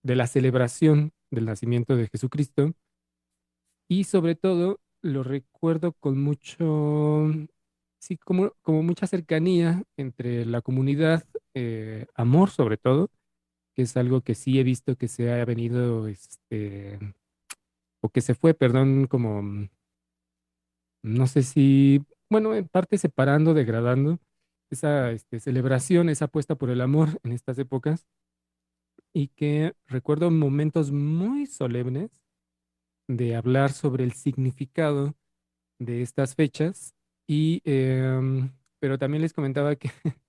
de 0.03 0.15
la 0.15 0.27
celebración 0.27 1.13
del 1.31 1.45
nacimiento 1.45 1.95
de 1.95 2.07
Jesucristo. 2.07 2.73
Y 3.89 4.05
sobre 4.05 4.35
todo 4.35 4.79
lo 5.01 5.23
recuerdo 5.23 5.93
con 5.93 6.21
mucho, 6.21 7.31
sí, 7.99 8.17
como, 8.17 8.51
como 8.61 8.83
mucha 8.83 9.07
cercanía 9.07 9.83
entre 9.97 10.45
la 10.45 10.61
comunidad, 10.61 11.23
eh, 11.53 12.07
amor 12.15 12.49
sobre 12.49 12.77
todo, 12.77 13.09
que 13.75 13.83
es 13.83 13.97
algo 13.97 14.21
que 14.21 14.35
sí 14.35 14.59
he 14.59 14.63
visto 14.63 14.95
que 14.95 15.07
se 15.07 15.31
ha 15.31 15.45
venido, 15.45 16.07
este, 16.07 16.97
o 18.01 18.09
que 18.09 18.21
se 18.21 18.35
fue, 18.35 18.53
perdón, 18.53 19.07
como, 19.07 19.67
no 21.03 21.27
sé 21.27 21.43
si, 21.43 22.03
bueno, 22.29 22.55
en 22.55 22.67
parte 22.67 22.97
separando, 22.97 23.53
degradando, 23.53 24.19
esa 24.71 25.11
este, 25.11 25.39
celebración, 25.39 26.09
esa 26.09 26.25
apuesta 26.25 26.55
por 26.55 26.69
el 26.69 26.81
amor 26.81 27.19
en 27.23 27.33
estas 27.33 27.59
épocas. 27.59 28.07
Y 29.13 29.29
que 29.29 29.73
recuerdo 29.87 30.29
momentos 30.31 30.91
muy 30.91 31.45
solemnes 31.45 32.11
de 33.07 33.35
hablar 33.35 33.71
sobre 33.71 34.03
el 34.03 34.13
significado 34.13 35.15
de 35.79 36.01
estas 36.01 36.35
fechas 36.35 36.95
y 37.27 37.61
em, 37.65 38.51
pero 38.79 38.97
también 38.97 39.21
les 39.21 39.33
comentaba 39.33 39.75
que 39.75 39.91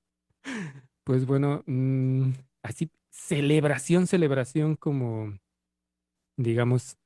pues 1.05 1.27
bueno 1.27 1.63
mm, 1.67 2.33
así 2.63 2.91
celebración 3.17 4.07
celebración 4.07 4.77
como 4.77 5.39
digamos 6.37 6.97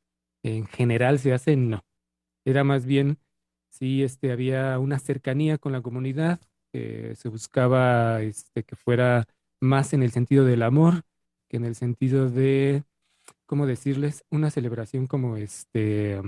en 0.42 0.66
general 0.66 1.18
se 1.18 1.32
hace 1.32 1.56
no 1.56 1.84
era 2.44 2.64
más 2.64 2.86
bien 2.86 3.18
sí 3.70 4.02
este 4.02 4.32
había 4.32 4.78
una 4.78 4.98
cercanía 4.98 5.58
con 5.58 5.72
la 5.72 5.82
comunidad 5.82 6.40
se 6.72 7.28
buscaba 7.28 8.22
este, 8.22 8.62
que 8.62 8.76
fuera 8.76 9.26
más 9.60 9.92
en 9.92 10.02
el 10.02 10.12
sentido 10.12 10.44
del 10.44 10.62
amor 10.62 11.04
que 11.50 11.56
en 11.56 11.64
el 11.64 11.74
sentido 11.74 12.30
de, 12.30 12.84
¿cómo 13.46 13.66
decirles? 13.66 14.24
Una 14.30 14.50
celebración 14.50 15.08
como 15.08 15.36
este, 15.36 16.20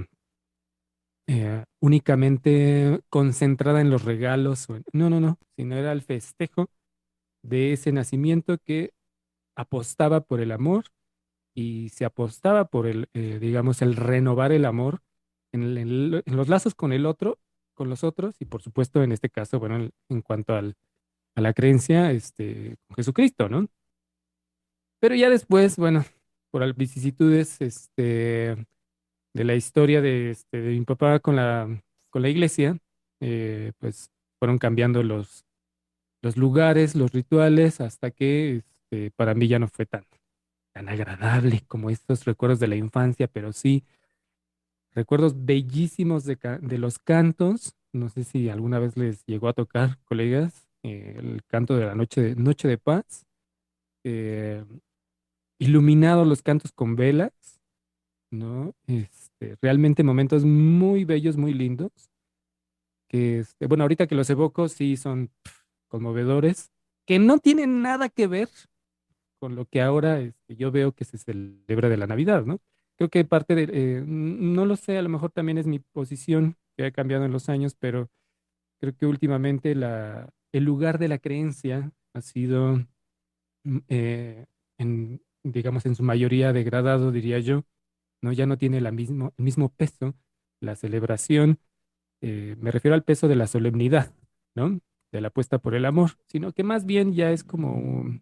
eh, 1.28 1.64
únicamente 1.80 3.00
concentrada 3.08 3.80
en 3.80 3.90
los 3.90 4.04
regalos. 4.04 4.66
no, 4.92 5.08
no, 5.08 5.20
no, 5.20 5.38
sino 5.56 5.76
era 5.76 5.92
el 5.92 6.02
festejo 6.02 6.66
de 7.42 7.72
ese 7.72 7.92
nacimiento 7.92 8.58
que 8.58 8.92
apostaba 9.54 10.20
por 10.22 10.40
el 10.40 10.52
amor 10.52 10.84
y 11.54 11.90
se 11.90 12.04
apostaba 12.04 12.66
por 12.66 12.86
el, 12.86 13.08
eh, 13.14 13.38
digamos, 13.40 13.82
el 13.82 13.96
renovar 13.96 14.52
el 14.52 14.64
amor 14.64 15.02
en, 15.52 15.76
en, 15.76 16.10
los 16.10 16.48
lazos 16.48 16.74
con 16.74 16.92
el 16.92 17.06
otro 17.06 17.38
con 17.74 17.88
los 17.88 18.04
otros 18.04 18.36
y 18.40 18.44
por 18.46 18.62
supuesto 18.62 19.02
en 19.02 19.12
este 19.12 19.30
caso, 19.30 19.58
bueno, 19.58 19.90
en, 20.08 20.22
cuanto 20.22 20.54
al, 20.54 20.76
a 21.34 21.40
la 21.40 21.52
creencia, 21.52 22.12
este, 22.12 22.76
con 22.86 22.96
Jesucristo, 22.96 23.48
¿no? 23.48 23.66
Pero 25.00 25.14
ya 25.14 25.30
después, 25.30 25.76
bueno, 25.76 26.04
por 26.50 26.62
las 26.62 26.76
vicisitudes 26.76 27.60
este, 27.60 28.56
de 29.34 29.44
la 29.44 29.54
historia 29.54 30.00
de, 30.00 30.30
este, 30.30 30.60
de 30.60 30.78
mi 30.78 30.84
papá 30.84 31.18
con 31.20 31.36
la, 31.36 31.82
con 32.10 32.22
la 32.22 32.28
iglesia, 32.28 32.78
eh, 33.20 33.72
pues 33.78 34.10
fueron 34.38 34.58
cambiando 34.58 35.02
los, 35.02 35.44
los 36.22 36.36
lugares, 36.36 36.94
los 36.94 37.12
rituales, 37.12 37.80
hasta 37.80 38.10
que 38.10 38.62
este, 38.92 39.10
para 39.12 39.34
mí 39.34 39.48
ya 39.48 39.58
no 39.58 39.68
fue 39.68 39.86
tan, 39.86 40.04
tan 40.72 40.88
agradable 40.88 41.62
como 41.66 41.88
estos 41.88 42.24
recuerdos 42.24 42.60
de 42.60 42.68
la 42.68 42.76
infancia, 42.76 43.26
pero 43.26 43.52
sí 43.52 43.84
recuerdos 44.94 45.46
bellísimos 45.46 46.24
de, 46.24 46.38
los 46.78 46.98
cantos. 46.98 47.74
No 47.92 48.10
sé 48.10 48.24
si 48.24 48.50
alguna 48.50 48.78
vez 48.78 48.96
les 48.96 49.24
llegó 49.24 49.48
a 49.48 49.54
tocar, 49.54 49.98
colegas, 50.04 50.68
eh, 50.82 51.14
el 51.18 51.42
canto 51.44 51.76
de 51.76 51.86
la 51.86 51.94
noche 51.94 52.20
de, 52.20 52.36
noche 52.36 52.68
de 52.68 52.78
paz. 52.78 53.26
Eh, 54.04 54.64
iluminados 55.58 56.26
los 56.26 56.42
cantos 56.42 56.72
con 56.72 56.96
velas, 56.96 57.32
¿no? 58.30 58.74
Este, 58.86 59.56
realmente 59.62 60.02
momentos 60.02 60.44
muy 60.44 61.04
bellos, 61.04 61.36
muy 61.38 61.54
lindos. 61.54 61.92
Que, 63.08 63.38
este, 63.40 63.66
bueno, 63.66 63.84
ahorita 63.84 64.06
que 64.06 64.16
los 64.16 64.28
evoco, 64.28 64.68
sí 64.68 64.96
son 64.96 65.30
conmovedores, 65.88 66.72
que 67.06 67.18
no 67.18 67.38
tienen 67.38 67.80
nada 67.80 68.08
que 68.08 68.26
ver 68.26 68.48
con 69.42 69.56
lo 69.56 69.64
que 69.66 69.82
ahora 69.82 70.20
este, 70.20 70.54
yo 70.54 70.70
veo 70.70 70.92
que 70.92 71.04
se 71.04 71.18
celebra 71.18 71.88
de 71.88 71.96
la 71.96 72.06
Navidad, 72.06 72.44
¿no? 72.44 72.60
Creo 72.96 73.10
que 73.10 73.24
parte 73.24 73.56
de, 73.56 73.68
eh, 73.72 74.04
no 74.06 74.66
lo 74.66 74.76
sé, 74.76 74.96
a 74.96 75.02
lo 75.02 75.08
mejor 75.08 75.32
también 75.32 75.58
es 75.58 75.66
mi 75.66 75.80
posición 75.80 76.56
que 76.76 76.84
ha 76.84 76.92
cambiado 76.92 77.24
en 77.24 77.32
los 77.32 77.48
años, 77.48 77.74
pero 77.74 78.08
creo 78.78 78.96
que 78.96 79.04
últimamente 79.04 79.74
la, 79.74 80.32
el 80.52 80.62
lugar 80.62 81.00
de 81.00 81.08
la 81.08 81.18
creencia 81.18 81.90
ha 82.14 82.20
sido, 82.20 82.86
mm, 83.64 83.78
eh, 83.88 84.46
en, 84.78 85.20
digamos, 85.42 85.86
en 85.86 85.96
su 85.96 86.04
mayoría 86.04 86.52
degradado, 86.52 87.10
diría 87.10 87.40
yo, 87.40 87.64
¿no? 88.22 88.30
Ya 88.30 88.46
no 88.46 88.58
tiene 88.58 88.80
la 88.80 88.92
mismo, 88.92 89.34
el 89.36 89.44
mismo 89.44 89.70
peso, 89.70 90.14
la 90.60 90.76
celebración, 90.76 91.58
eh, 92.20 92.54
me 92.60 92.70
refiero 92.70 92.94
al 92.94 93.02
peso 93.02 93.26
de 93.26 93.34
la 93.34 93.48
solemnidad, 93.48 94.14
¿no? 94.54 94.78
De 95.10 95.20
la 95.20 95.28
apuesta 95.28 95.58
por 95.58 95.74
el 95.74 95.84
amor, 95.84 96.12
sino 96.28 96.52
que 96.52 96.62
más 96.62 96.86
bien 96.86 97.12
ya 97.12 97.32
es 97.32 97.42
como, 97.42 98.20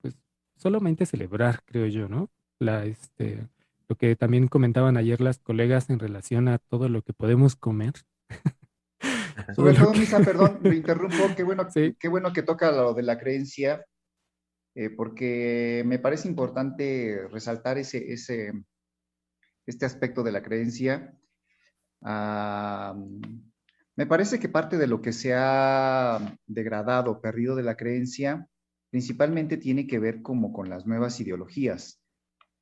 pues, 0.00 0.16
solamente 0.56 1.06
celebrar, 1.06 1.60
creo 1.64 1.86
yo, 1.86 2.08
¿no? 2.08 2.30
La, 2.58 2.84
este, 2.84 3.46
lo 3.88 3.96
que 3.96 4.16
también 4.16 4.48
comentaban 4.48 4.96
ayer 4.96 5.20
las 5.20 5.38
colegas 5.38 5.90
en 5.90 5.98
relación 5.98 6.48
a 6.48 6.58
todo 6.58 6.88
lo 6.88 7.02
que 7.02 7.12
podemos 7.12 7.56
comer. 7.56 7.92
Sobre 9.54 9.74
todo, 9.74 9.92
Misa, 9.92 10.18
perdón, 10.20 10.58
me 10.62 10.76
interrumpo, 10.76 11.34
qué 11.36 11.42
bueno, 11.42 11.68
qué 11.72 12.08
bueno 12.08 12.32
que 12.32 12.42
toca 12.42 12.72
lo 12.72 12.94
de 12.94 13.02
la 13.02 13.18
creencia, 13.18 13.84
eh, 14.74 14.90
porque 14.90 15.82
me 15.86 15.98
parece 15.98 16.28
importante 16.28 17.28
resaltar 17.30 17.78
ese, 17.78 18.12
ese, 18.12 18.52
este 19.66 19.86
aspecto 19.86 20.22
de 20.22 20.32
la 20.32 20.42
creencia. 20.42 21.14
me 23.96 24.06
parece 24.06 24.38
que 24.40 24.48
parte 24.48 24.78
de 24.78 24.86
lo 24.86 25.00
que 25.00 25.12
se 25.12 25.34
ha 25.34 26.38
degradado, 26.46 27.20
perdido 27.20 27.56
de 27.56 27.62
la 27.62 27.76
creencia, 27.76 28.48
principalmente 28.96 29.58
tiene 29.58 29.86
que 29.86 29.98
ver 29.98 30.22
como 30.22 30.54
con 30.54 30.70
las 30.70 30.86
nuevas 30.86 31.20
ideologías. 31.20 32.00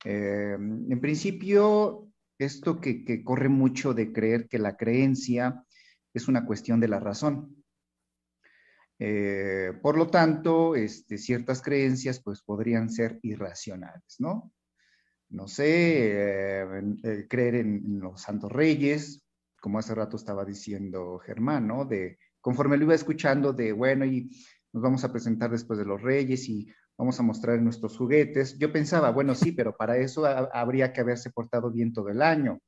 Eh, 0.03 0.57
en 0.59 0.99
principio, 0.99 2.09
esto 2.37 2.81
que, 2.81 3.23
corre 3.23 3.47
mucho 3.47 3.93
de 3.93 4.11
creer 4.11 4.49
que 4.49 4.59
la 4.59 4.75
creencia 4.75 5.63
es 6.13 6.27
una 6.27 6.45
cuestión 6.45 6.81
de 6.81 6.89
la 6.89 6.99
razón. 6.99 7.63
Eh, 8.99 9.71
por 9.81 9.97
lo 9.97 10.09
tanto, 10.09 10.75
este, 10.75 11.17
ciertas 11.17 11.61
creencias 11.61 12.21
pues 12.21 12.41
podrían 12.41 12.89
ser 12.89 13.17
irracionales, 13.21 14.17
¿no? 14.19 14.51
No 15.29 15.47
sé, 15.47 16.11
eh, 16.11 17.27
creer 17.29 17.55
en, 17.55 17.99
los 18.01 18.21
santos 18.21 18.51
reyes, 18.51 19.23
como 19.61 19.79
hace 19.79 19.95
rato 19.95 20.17
estaba 20.17 20.43
diciendo 20.43 21.17
Germán, 21.19 21.65
¿no? 21.65 21.85
De, 21.85 22.19
conforme 22.41 22.75
lo 22.75 22.83
iba 22.83 22.93
escuchando, 22.93 23.53
de, 23.53 23.71
bueno, 23.71 24.03
y 24.03 24.29
nos 24.75 24.83
vamos 24.83 25.05
a 25.05 25.11
presentar 25.13 25.49
después 25.49 25.79
de 25.79 25.85
los 25.85 26.01
reyes 26.01 26.49
y 26.49 26.67
vamos 26.97 27.17
a 27.17 27.23
mostrar 27.23 27.61
nuestros 27.61 27.97
juguetes. 27.97 28.59
Yo 28.59 28.73
pensaba, 28.73 29.09
bueno, 29.09 29.33
sí, 29.33 29.53
pero 29.53 29.73
para 29.77 29.95
eso 29.95 30.25
habría 30.25 30.91
que 30.91 30.99
haberse 30.99 31.29
portado 31.29 31.71
bien 31.71 31.93
todo 31.93 32.09
el 32.09 32.21
año. 32.21 32.59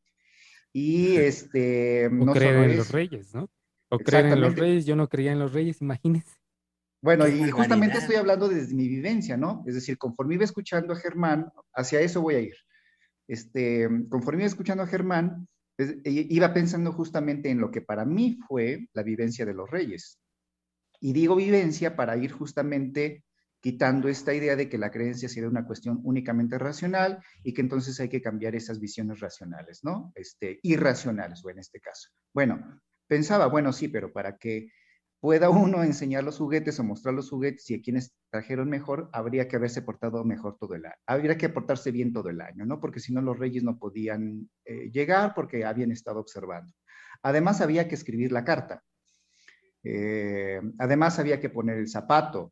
Y 0.72 1.18
este... 1.18 2.08
O 2.08 2.12
no 2.12 2.32
creer 2.32 2.70
en 2.70 2.78
los 2.78 2.92
reyes, 2.92 3.36
¿no? 3.36 3.50
O 3.90 4.00
creer 4.00 4.28
en 4.28 4.40
los 4.40 4.56
reyes, 4.56 4.86
yo 4.86 4.96
no 4.96 5.10
creía 5.10 5.34
en 5.34 5.40
los 5.40 5.52
reyes, 5.52 5.82
imagínense. 5.82 6.34
Bueno, 7.02 7.28
y 7.28 7.52
justamente 7.52 7.98
estoy 7.98 8.16
hablando 8.16 8.48
desde 8.48 8.74
mi 8.74 8.88
vivencia, 8.88 9.36
¿no? 9.36 9.66
Es 9.68 9.76
decir, 9.76 9.98
conforme 9.98 10.36
iba 10.36 10.46
escuchando 10.46 10.94
a 10.94 10.98
Germán, 10.98 11.52
hacia 11.74 12.00
eso 12.00 12.22
voy 12.22 12.36
a 12.36 12.40
ir. 12.40 12.56
Este, 13.28 13.90
conforme 14.08 14.44
iba 14.44 14.48
escuchando 14.48 14.84
a 14.84 14.88
Germán, 14.88 15.46
iba 16.06 16.54
pensando 16.54 16.94
justamente 16.94 17.50
en 17.50 17.60
lo 17.60 17.70
que 17.70 17.82
para 17.82 18.06
mí 18.06 18.40
fue 18.48 18.88
la 18.94 19.04
vivencia 19.04 19.46
de 19.46 19.54
los 19.54 19.70
reyes. 19.70 20.22
Y 21.00 21.14
digo 21.14 21.36
vivencia 21.36 21.96
para 21.96 22.18
ir 22.18 22.32
justamente 22.32 23.24
quitando 23.60 24.08
esta 24.08 24.34
idea 24.34 24.56
de 24.56 24.70
que 24.70 24.78
la 24.78 24.92
creencia 24.92 25.30
sería 25.30 25.50
una 25.50 25.66
cuestión 25.66 26.00
únicamente 26.04 26.58
racional 26.58 27.24
y 27.44 27.54
que 27.54 27.62
entonces 27.62 28.00
hay 28.00 28.10
que 28.10 28.22
cambiar 28.22 28.56
esas 28.56 28.80
visiones 28.80 29.20
racionales, 29.20 29.84
¿no? 29.84 30.12
Este, 30.16 30.60
irracionales, 30.64 31.44
o 31.44 31.50
en 31.50 31.60
este 31.60 31.80
caso. 31.80 32.10
Bueno, 32.34 32.82
pensaba, 33.08 33.48
bueno, 33.48 33.74
sí, 33.74 33.88
pero 33.88 34.14
para 34.14 34.38
que 34.38 34.70
pueda 35.20 35.50
uno 35.50 35.84
enseñar 35.84 36.24
los 36.24 36.38
juguetes 36.38 36.80
o 36.80 36.84
mostrar 36.84 37.16
los 37.16 37.30
juguetes 37.30 37.70
y 37.72 37.76
a 37.76 37.82
quienes 37.82 38.14
trajeron 38.30 38.70
mejor, 38.70 39.10
habría 39.14 39.48
que 39.48 39.56
haberse 39.56 39.82
portado 39.82 40.24
mejor 40.24 40.58
todo 40.60 40.76
el 40.76 40.86
año. 40.86 40.96
Habría 41.08 41.38
que 41.38 41.50
portarse 41.50 41.92
bien 41.92 42.14
todo 42.14 42.30
el 42.30 42.42
año, 42.42 42.66
¿no? 42.66 42.80
Porque 42.80 43.00
si 43.00 43.14
no, 43.14 43.22
los 43.22 43.40
reyes 43.40 43.64
no 43.64 43.80
podían 43.80 44.50
eh, 44.66 44.92
llegar 44.92 45.34
porque 45.34 45.66
habían 45.66 45.92
estado 45.92 46.20
observando. 46.20 46.72
Además, 47.24 47.62
había 47.62 47.88
que 47.88 47.96
escribir 47.96 48.32
la 48.32 48.46
carta. 48.46 48.84
Eh, 49.90 50.60
además, 50.80 51.18
había 51.18 51.40
que 51.40 51.50
poner 51.50 51.78
el 51.78 51.88
zapato. 51.88 52.52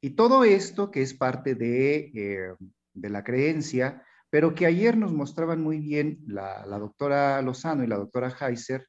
Y 0.00 0.10
todo 0.10 0.42
esto 0.42 0.90
que 0.90 1.02
es 1.02 1.14
parte 1.14 1.54
de, 1.54 2.10
eh, 2.14 2.54
de 2.92 3.10
la 3.10 3.22
creencia, 3.22 4.02
pero 4.30 4.54
que 4.54 4.66
ayer 4.66 4.96
nos 4.96 5.12
mostraban 5.12 5.62
muy 5.62 5.78
bien 5.78 6.18
la, 6.26 6.66
la 6.66 6.78
doctora 6.78 7.40
Lozano 7.40 7.84
y 7.84 7.86
la 7.86 7.98
doctora 7.98 8.34
Heiser, 8.40 8.88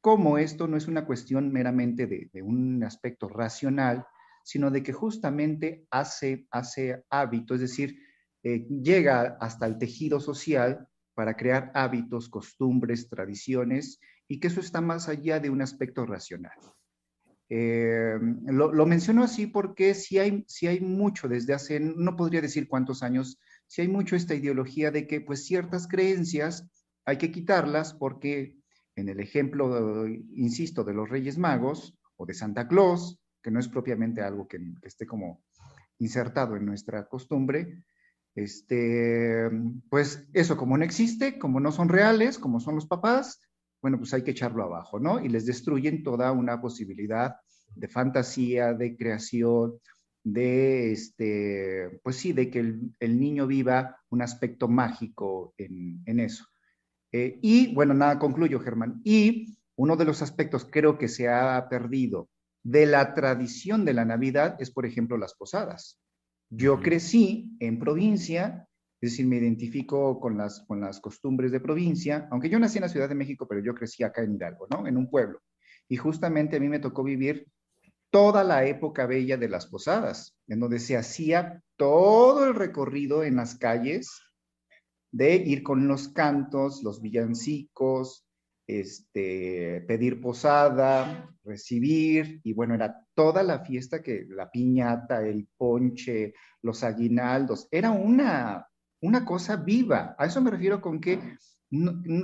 cómo 0.00 0.38
esto 0.38 0.66
no 0.66 0.76
es 0.76 0.88
una 0.88 1.06
cuestión 1.06 1.52
meramente 1.52 2.06
de, 2.06 2.42
un 2.42 2.82
aspecto 2.82 3.28
racional, 3.28 4.04
sino 4.42 4.70
de 4.70 4.82
que 4.82 4.92
justamente 4.92 5.86
hace, 5.90 6.46
hace 6.50 7.04
hábito, 7.10 7.54
es 7.54 7.60
decir, 7.60 8.00
eh, 8.42 8.66
llega 8.68 9.36
hasta 9.40 9.66
el 9.66 9.78
tejido 9.78 10.18
social 10.18 10.88
para 11.14 11.36
crear 11.36 11.70
hábitos, 11.74 12.28
costumbres, 12.28 13.08
tradiciones, 13.08 14.00
y 14.26 14.40
que 14.40 14.48
eso 14.48 14.60
está 14.60 14.80
más 14.80 15.08
allá 15.08 15.38
de 15.40 15.50
un 15.50 15.62
aspecto 15.62 16.06
racional. 16.06 16.58
Eh, 17.50 18.18
lo, 18.46 18.86
menciono 18.86 19.24
así 19.24 19.46
porque 19.46 19.94
si 19.94 20.18
hay, 20.18 20.44
si 20.46 20.66
hay 20.66 20.80
mucho 20.80 21.28
desde 21.28 21.54
hace, 21.54 21.80
no 21.80 22.14
podría 22.14 22.42
decir 22.42 22.68
cuántos 22.68 23.02
años, 23.02 23.38
si 23.66 23.82
hay 23.82 23.88
mucho 23.88 24.16
esta 24.16 24.34
ideología 24.34 24.90
de 24.90 25.06
que 25.06 25.20
pues 25.20 25.46
ciertas 25.46 25.88
creencias 25.88 26.68
hay 27.06 27.16
que 27.16 27.30
quitarlas 27.30 27.94
porque 27.94 28.58
en 28.96 29.08
el 29.08 29.20
ejemplo, 29.20 30.06
insisto, 30.08 30.84
de 30.84 30.92
los 30.92 31.08
Reyes 31.08 31.38
Magos 31.38 31.96
o 32.16 32.26
de 32.26 32.34
Santa 32.34 32.66
Claus, 32.66 33.20
que 33.42 33.50
no 33.50 33.60
es 33.60 33.68
propiamente 33.68 34.22
algo 34.22 34.48
que, 34.48 34.58
esté 34.82 35.06
como 35.06 35.42
insertado 35.98 36.56
en 36.56 36.66
nuestra 36.66 37.08
costumbre, 37.08 37.84
este, 38.34 39.48
pues 39.88 40.28
eso, 40.32 40.56
como 40.56 40.76
no 40.76 40.84
existe, 40.84 41.38
como 41.38 41.60
no 41.60 41.72
son 41.72 41.88
reales, 41.88 42.38
como 42.38 42.60
son 42.60 42.74
los 42.74 42.86
papás, 42.86 43.40
bueno, 43.80 43.98
pues 43.98 44.12
hay 44.14 44.22
que 44.22 44.32
echarlo 44.32 44.64
abajo, 44.64 44.98
¿no? 44.98 45.24
Y 45.24 45.28
les 45.28 45.46
destruyen 45.46 46.02
toda 46.02 46.32
una 46.32 46.60
posibilidad 46.60 47.36
de 47.74 47.88
fantasía, 47.88 48.74
de 48.74 48.96
creación, 48.96 49.74
de, 50.24 50.92
este, 50.92 52.00
pues 52.02 52.16
sí, 52.16 52.32
de 52.32 52.50
que 52.50 52.58
el, 52.58 53.20
niño 53.20 53.46
viva 53.46 53.96
un 54.10 54.22
aspecto 54.22 54.68
mágico 54.68 55.54
en, 55.56 56.02
en 56.06 56.20
eso. 56.20 56.44
Eh, 57.12 57.38
y 57.40 57.74
bueno, 57.74 57.94
nada, 57.94 58.18
concluyo, 58.18 58.60
Germán. 58.60 59.00
Y 59.04 59.58
uno 59.76 59.96
de 59.96 60.04
los 60.04 60.22
aspectos 60.22 60.66
creo 60.70 60.98
que 60.98 61.08
se 61.08 61.28
ha 61.28 61.68
perdido 61.68 62.28
de 62.62 62.86
la 62.86 63.14
tradición 63.14 63.84
de 63.84 63.94
la 63.94 64.04
Navidad 64.04 64.56
es, 64.60 64.70
por 64.70 64.84
ejemplo, 64.84 65.16
las 65.16 65.34
posadas. 65.34 66.00
Yo 66.50 66.80
crecí 66.80 67.56
en 67.60 67.78
provincia, 67.78 68.67
es 69.00 69.12
decir, 69.12 69.26
me 69.26 69.36
identifico 69.36 70.18
con 70.18 70.36
las, 70.36 70.64
con 70.66 70.80
las 70.80 71.00
costumbres 71.00 71.52
de 71.52 71.60
provincia, 71.60 72.26
aunque 72.30 72.48
yo 72.48 72.58
nací 72.58 72.78
en 72.78 72.82
la 72.82 72.88
Ciudad 72.88 73.08
de 73.08 73.14
México, 73.14 73.46
pero 73.48 73.62
yo 73.62 73.74
crecí 73.74 74.02
acá 74.02 74.22
en 74.22 74.34
Hidalgo, 74.34 74.66
¿no? 74.70 74.86
En 74.86 74.96
un 74.96 75.08
pueblo. 75.08 75.40
Y 75.88 75.96
justamente 75.96 76.56
a 76.56 76.60
mí 76.60 76.68
me 76.68 76.80
tocó 76.80 77.04
vivir 77.04 77.46
toda 78.10 78.42
la 78.42 78.66
época 78.66 79.06
bella 79.06 79.36
de 79.36 79.48
las 79.48 79.66
posadas, 79.66 80.36
en 80.48 80.60
donde 80.60 80.80
se 80.80 80.96
hacía 80.96 81.62
todo 81.76 82.46
el 82.46 82.54
recorrido 82.54 83.22
en 83.22 83.36
las 83.36 83.56
calles 83.56 84.20
de 85.12 85.36
ir 85.36 85.62
con 85.62 85.88
los 85.88 86.08
cantos, 86.08 86.82
los 86.82 87.00
villancicos, 87.00 88.26
este, 88.66 89.82
pedir 89.88 90.20
posada, 90.20 91.30
recibir, 91.44 92.40
y 92.44 92.52
bueno, 92.52 92.74
era 92.74 93.06
toda 93.14 93.42
la 93.42 93.60
fiesta 93.60 94.02
que 94.02 94.26
la 94.28 94.50
piñata, 94.50 95.26
el 95.26 95.48
ponche, 95.56 96.34
los 96.62 96.84
aguinaldos, 96.84 97.66
era 97.70 97.90
una, 97.90 98.66
una 99.00 99.24
cosa 99.24 99.56
viva. 99.56 100.14
A 100.18 100.26
eso 100.26 100.40
me 100.40 100.50
refiero 100.50 100.80
con 100.80 101.00
que 101.00 101.38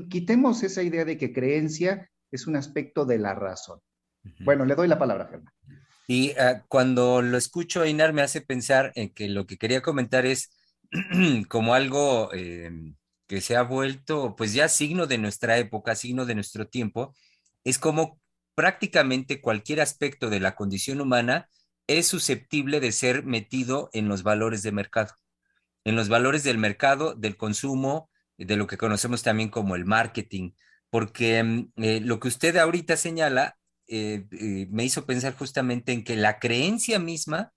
quitemos 0.08 0.62
esa 0.62 0.82
idea 0.82 1.04
de 1.04 1.18
que 1.18 1.32
creencia 1.32 2.10
es 2.30 2.46
un 2.46 2.56
aspecto 2.56 3.04
de 3.04 3.18
la 3.18 3.34
razón. 3.34 3.80
Bueno, 4.40 4.64
le 4.64 4.74
doy 4.74 4.88
la 4.88 4.98
palabra, 4.98 5.28
Germán. 5.28 5.52
Y 6.06 6.32
ah, 6.32 6.64
cuando 6.68 7.22
lo 7.22 7.36
escucho, 7.36 7.84
Inar, 7.86 8.12
me 8.12 8.22
hace 8.22 8.40
pensar 8.40 8.92
en 8.94 9.10
que 9.10 9.28
lo 9.28 9.46
que 9.46 9.56
quería 9.56 9.82
comentar 9.82 10.26
es 10.26 10.50
como 11.48 11.74
algo 11.74 12.30
eh, 12.32 12.70
que 13.26 13.40
se 13.40 13.56
ha 13.56 13.62
vuelto 13.62 14.34
pues 14.36 14.52
ya 14.52 14.68
signo 14.68 15.06
de 15.06 15.18
nuestra 15.18 15.58
época, 15.58 15.94
signo 15.94 16.26
de 16.26 16.34
nuestro 16.34 16.68
tiempo, 16.68 17.14
es 17.64 17.78
como 17.78 18.20
prácticamente 18.54 19.40
cualquier 19.40 19.80
aspecto 19.80 20.30
de 20.30 20.40
la 20.40 20.54
condición 20.54 21.00
humana 21.00 21.48
es 21.86 22.06
susceptible 22.06 22.80
de 22.80 22.92
ser 22.92 23.24
metido 23.24 23.90
en 23.92 24.08
los 24.08 24.22
valores 24.22 24.62
de 24.62 24.72
mercado, 24.72 25.14
en 25.84 25.96
los 25.96 26.08
valores 26.08 26.44
del 26.44 26.58
mercado, 26.58 27.14
del 27.14 27.36
consumo, 27.36 28.10
de 28.36 28.56
lo 28.56 28.66
que 28.66 28.78
conocemos 28.78 29.22
también 29.22 29.48
como 29.48 29.76
el 29.76 29.84
marketing, 29.84 30.52
porque 30.90 31.42
mm, 31.42 31.72
eh, 31.76 32.00
lo 32.00 32.20
que 32.20 32.28
usted 32.28 32.56
ahorita 32.56 32.96
señala 32.96 33.56
eh, 33.86 34.24
me 34.70 34.84
hizo 34.84 35.04
pensar 35.04 35.36
justamente 35.36 35.92
en 35.92 36.04
que 36.04 36.16
la 36.16 36.38
creencia 36.38 36.98
misma 36.98 37.52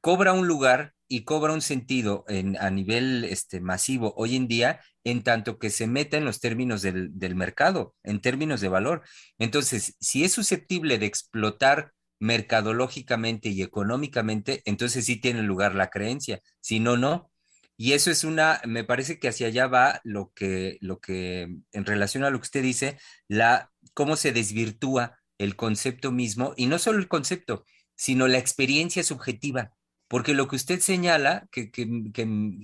cobra 0.00 0.32
un 0.32 0.46
lugar 0.46 0.94
y 1.08 1.24
cobra 1.24 1.52
un 1.52 1.62
sentido 1.62 2.24
a 2.60 2.70
nivel 2.70 3.24
este, 3.24 3.60
masivo 3.60 4.12
hoy 4.16 4.36
en 4.36 4.46
día 4.46 4.80
en 5.04 5.22
tanto 5.22 5.58
que 5.58 5.70
se 5.70 5.86
meta 5.86 6.16
en 6.18 6.24
los 6.24 6.40
términos 6.40 6.82
del, 6.82 7.34
mercado, 7.34 7.94
en 8.02 8.20
términos 8.20 8.60
de 8.60 8.68
valor. 8.68 9.02
Entonces, 9.38 9.96
si 10.00 10.24
es 10.24 10.32
susceptible 10.32 10.98
de 10.98 11.06
explotar 11.06 11.92
mercadológicamente 12.20 13.48
y 13.48 13.62
económicamente, 13.62 14.62
entonces 14.66 15.06
sí 15.06 15.16
tiene 15.20 15.42
lugar 15.42 15.74
la 15.74 15.88
creencia, 15.88 16.42
si 16.60 16.80
no, 16.80 16.96
no. 16.96 17.30
Y 17.78 17.92
eso 17.92 18.10
es 18.10 18.24
una, 18.24 18.60
me 18.66 18.84
parece 18.84 19.18
que 19.18 19.28
hacia 19.28 19.46
allá 19.46 19.66
va 19.68 20.00
lo 20.04 20.32
que, 20.34 20.76
lo 20.82 21.00
que, 21.00 21.48
en 21.72 21.86
relación 21.86 22.24
a 22.24 22.30
lo 22.30 22.38
que 22.38 22.46
usted 22.46 22.62
dice, 22.62 22.98
la, 23.28 23.72
cómo 23.94 24.16
se 24.16 24.32
desvirtúa 24.32 25.18
el 25.38 25.56
concepto 25.56 26.12
mismo, 26.12 26.52
y 26.56 26.66
no 26.66 26.78
solo 26.78 26.98
el 26.98 27.08
concepto, 27.08 27.64
sino 27.94 28.28
la 28.28 28.38
experiencia 28.38 29.02
subjetiva 29.02 29.72
porque 30.08 30.34
lo 30.34 30.48
que 30.48 30.56
usted 30.56 30.80
señala, 30.80 31.48
que, 31.52 31.70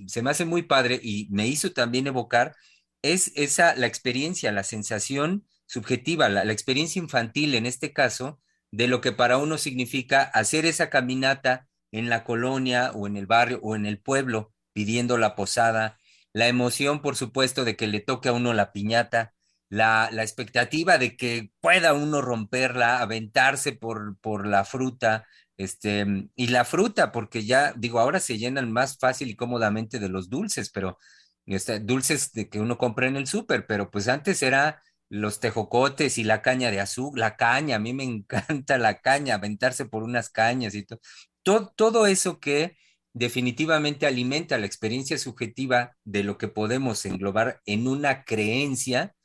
se 0.07 0.21
me 0.21 0.29
hace 0.31 0.45
muy 0.45 0.63
padre 0.63 0.99
y 1.01 1.27
me 1.31 1.47
hizo 1.47 1.71
también 1.73 2.07
evocar, 2.07 2.55
es 3.03 3.31
esa, 3.35 3.75
la 3.75 3.85
experiencia, 3.87 4.51
la 4.51 4.63
sensación 4.63 5.45
subjetiva, 5.67 6.27
la, 6.27 6.51
experiencia 6.51 6.99
infantil 7.01 7.55
en 7.55 7.67
este 7.67 7.93
caso, 7.93 8.41
de 8.71 8.87
lo 8.87 8.99
que 8.99 9.11
para 9.11 9.37
uno 9.37 9.57
significa 9.57 10.23
hacer 10.23 10.65
esa 10.65 10.89
caminata 10.89 11.69
en 11.91 12.09
la 12.09 12.23
colonia 12.23 12.91
o 12.93 13.07
en 13.07 13.15
el 13.15 13.27
barrio 13.27 13.59
o 13.61 13.75
en 13.75 13.85
el 13.85 13.99
pueblo 13.99 14.53
pidiendo 14.75 15.17
la 15.17 15.35
posada, 15.35 15.99
la 16.33 16.49
emoción, 16.49 17.01
por 17.01 17.15
supuesto, 17.15 17.65
de 17.65 17.77
que 17.77 17.87
le 17.87 18.01
toque 18.01 18.29
a 18.29 18.33
uno 18.33 18.53
la 18.53 18.73
piñata, 18.73 19.33
la, 19.69 20.09
la 20.11 20.23
expectativa 20.23 20.97
de 20.99 21.17
que 21.17 21.51
pueda 21.61 21.93
uno 21.93 22.21
romperla, 22.21 22.99
aventarse 22.99 23.71
por, 23.73 24.19
por 24.19 24.45
la 24.47 24.65
fruta, 24.65 25.25
este, 25.57 26.05
y 26.35 26.47
la 26.47 26.65
fruta, 26.65 27.11
porque 27.13 27.45
ya, 27.45 27.73
digo, 27.77 27.99
ahora 28.01 28.19
se 28.19 28.37
llenan 28.37 28.71
más 28.73 28.97
fácil 28.99 29.29
y 29.29 29.37
cómodamente 29.37 29.99
de 29.99 30.09
los 30.09 30.29
dulces, 30.29 30.69
pero 30.71 30.97
este, 31.45 31.79
dulces 31.79 32.33
de 32.33 32.49
que 32.49 32.59
uno 32.59 32.77
compra 32.77 33.07
en 33.07 33.15
el 33.17 33.27
súper, 33.27 33.65
pero 33.67 33.89
pues 33.91 34.07
antes 34.09 34.43
era 34.43 34.81
los 35.09 35.39
tejocotes 35.39 36.17
y 36.17 36.23
la 36.25 36.41
caña 36.41 36.71
de 36.71 36.81
azúcar, 36.81 37.19
la 37.19 37.35
caña, 37.37 37.77
a 37.77 37.79
mí 37.79 37.93
me 37.93 38.03
encanta 38.05 38.77
la 38.77 38.99
caña, 39.01 39.35
aventarse 39.35 39.85
por 39.85 40.03
unas 40.03 40.29
cañas 40.29 40.75
y 40.75 40.85
todo, 40.85 40.99
todo, 41.43 41.73
todo 41.75 42.07
eso 42.07 42.39
que 42.39 42.77
definitivamente 43.15 44.05
alimenta 44.05 44.57
la 44.57 44.65
experiencia 44.65 45.17
subjetiva 45.17 45.95
de 46.03 46.23
lo 46.23 46.37
que 46.37 46.49
podemos 46.49 47.05
englobar 47.05 47.61
en 47.65 47.87
una 47.87 48.25
creencia, 48.25 49.15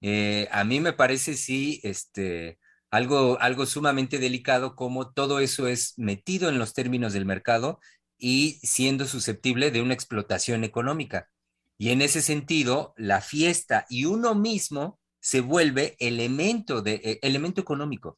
eh, 0.00 0.46
a 0.52 0.62
mí 0.62 0.78
me 0.78 0.92
parece 0.92 1.34
sí, 1.34 1.80
este, 1.82 2.60
algo, 2.92 3.36
algo 3.40 3.66
sumamente 3.66 4.20
delicado 4.20 4.76
como 4.76 5.12
todo 5.12 5.40
eso 5.40 5.66
es 5.66 5.94
metido 5.96 6.48
en 6.48 6.60
los 6.60 6.74
términos 6.74 7.12
del 7.12 7.26
mercado 7.26 7.80
y 8.16 8.60
siendo 8.62 9.04
susceptible 9.04 9.72
de 9.72 9.82
una 9.82 9.94
explotación 9.94 10.62
económica. 10.62 11.28
Y 11.76 11.90
en 11.90 12.02
ese 12.02 12.22
sentido, 12.22 12.94
la 12.96 13.20
fiesta 13.20 13.84
y 13.88 14.04
uno 14.04 14.36
mismo 14.36 15.00
se 15.18 15.40
vuelve 15.40 15.96
elemento, 15.98 16.82
de, 16.82 17.00
eh, 17.02 17.18
elemento 17.22 17.60
económico, 17.60 18.16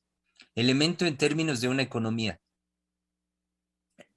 elemento 0.55 1.07
en 1.07 1.17
términos 1.17 1.63
de 1.63 1.69
una 1.69 1.83
economía. 1.83 2.39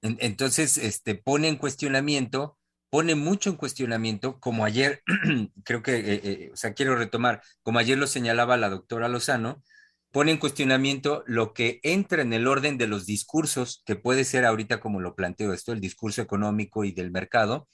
Entonces, 0.02 0.78
este, 0.78 1.14
pone 1.14 1.48
en 1.48 1.56
cuestionamiento, 1.56 2.58
pone 2.88 3.14
mucho 3.14 3.50
en 3.50 3.56
cuestionamiento, 3.56 4.40
como 4.40 4.64
ayer, 4.64 5.02
creo 5.64 5.82
que, 5.82 5.96
eh, 5.96 6.20
eh, 6.24 6.50
o 6.52 6.56
sea, 6.56 6.74
quiero 6.74 6.96
retomar, 6.96 7.42
como 7.62 7.78
ayer 7.78 7.98
lo 7.98 8.06
señalaba 8.06 8.56
la 8.56 8.70
doctora 8.70 9.08
Lozano, 9.08 9.62
pone 10.10 10.32
en 10.32 10.38
cuestionamiento 10.38 11.22
lo 11.26 11.52
que 11.52 11.80
entra 11.82 12.22
en 12.22 12.32
el 12.32 12.46
orden 12.46 12.78
de 12.78 12.88
los 12.88 13.06
discursos, 13.06 13.82
que 13.84 13.94
puede 13.94 14.24
ser 14.24 14.44
ahorita 14.44 14.80
como 14.80 15.00
lo 15.00 15.14
planteo 15.14 15.52
esto, 15.52 15.72
el 15.72 15.80
discurso 15.80 16.22
económico 16.22 16.84
y 16.84 16.92
del 16.92 17.10
mercado, 17.10 17.68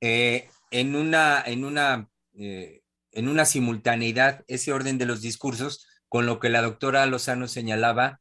eh, 0.00 0.48
en, 0.70 0.96
una, 0.96 1.42
en, 1.46 1.64
una, 1.64 2.08
en 2.34 3.28
una 3.28 3.44
simultaneidad 3.44 4.44
ese 4.48 4.72
orden 4.72 4.98
de 4.98 5.06
los 5.06 5.22
discursos 5.22 5.86
con 6.08 6.26
lo 6.26 6.40
que 6.40 6.50
la 6.50 6.60
doctora 6.60 7.06
Lozano 7.06 7.46
señalaba, 7.46 8.20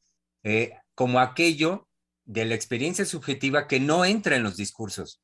como 0.95 1.19
aquello 1.19 1.89
de 2.31 2.45
la 2.45 2.55
experiencia 2.55 3.03
subjetiva 3.03 3.67
que 3.67 3.81
no 3.81 4.05
entra 4.05 4.37
en 4.37 4.43
los 4.43 4.55
discursos, 4.55 5.21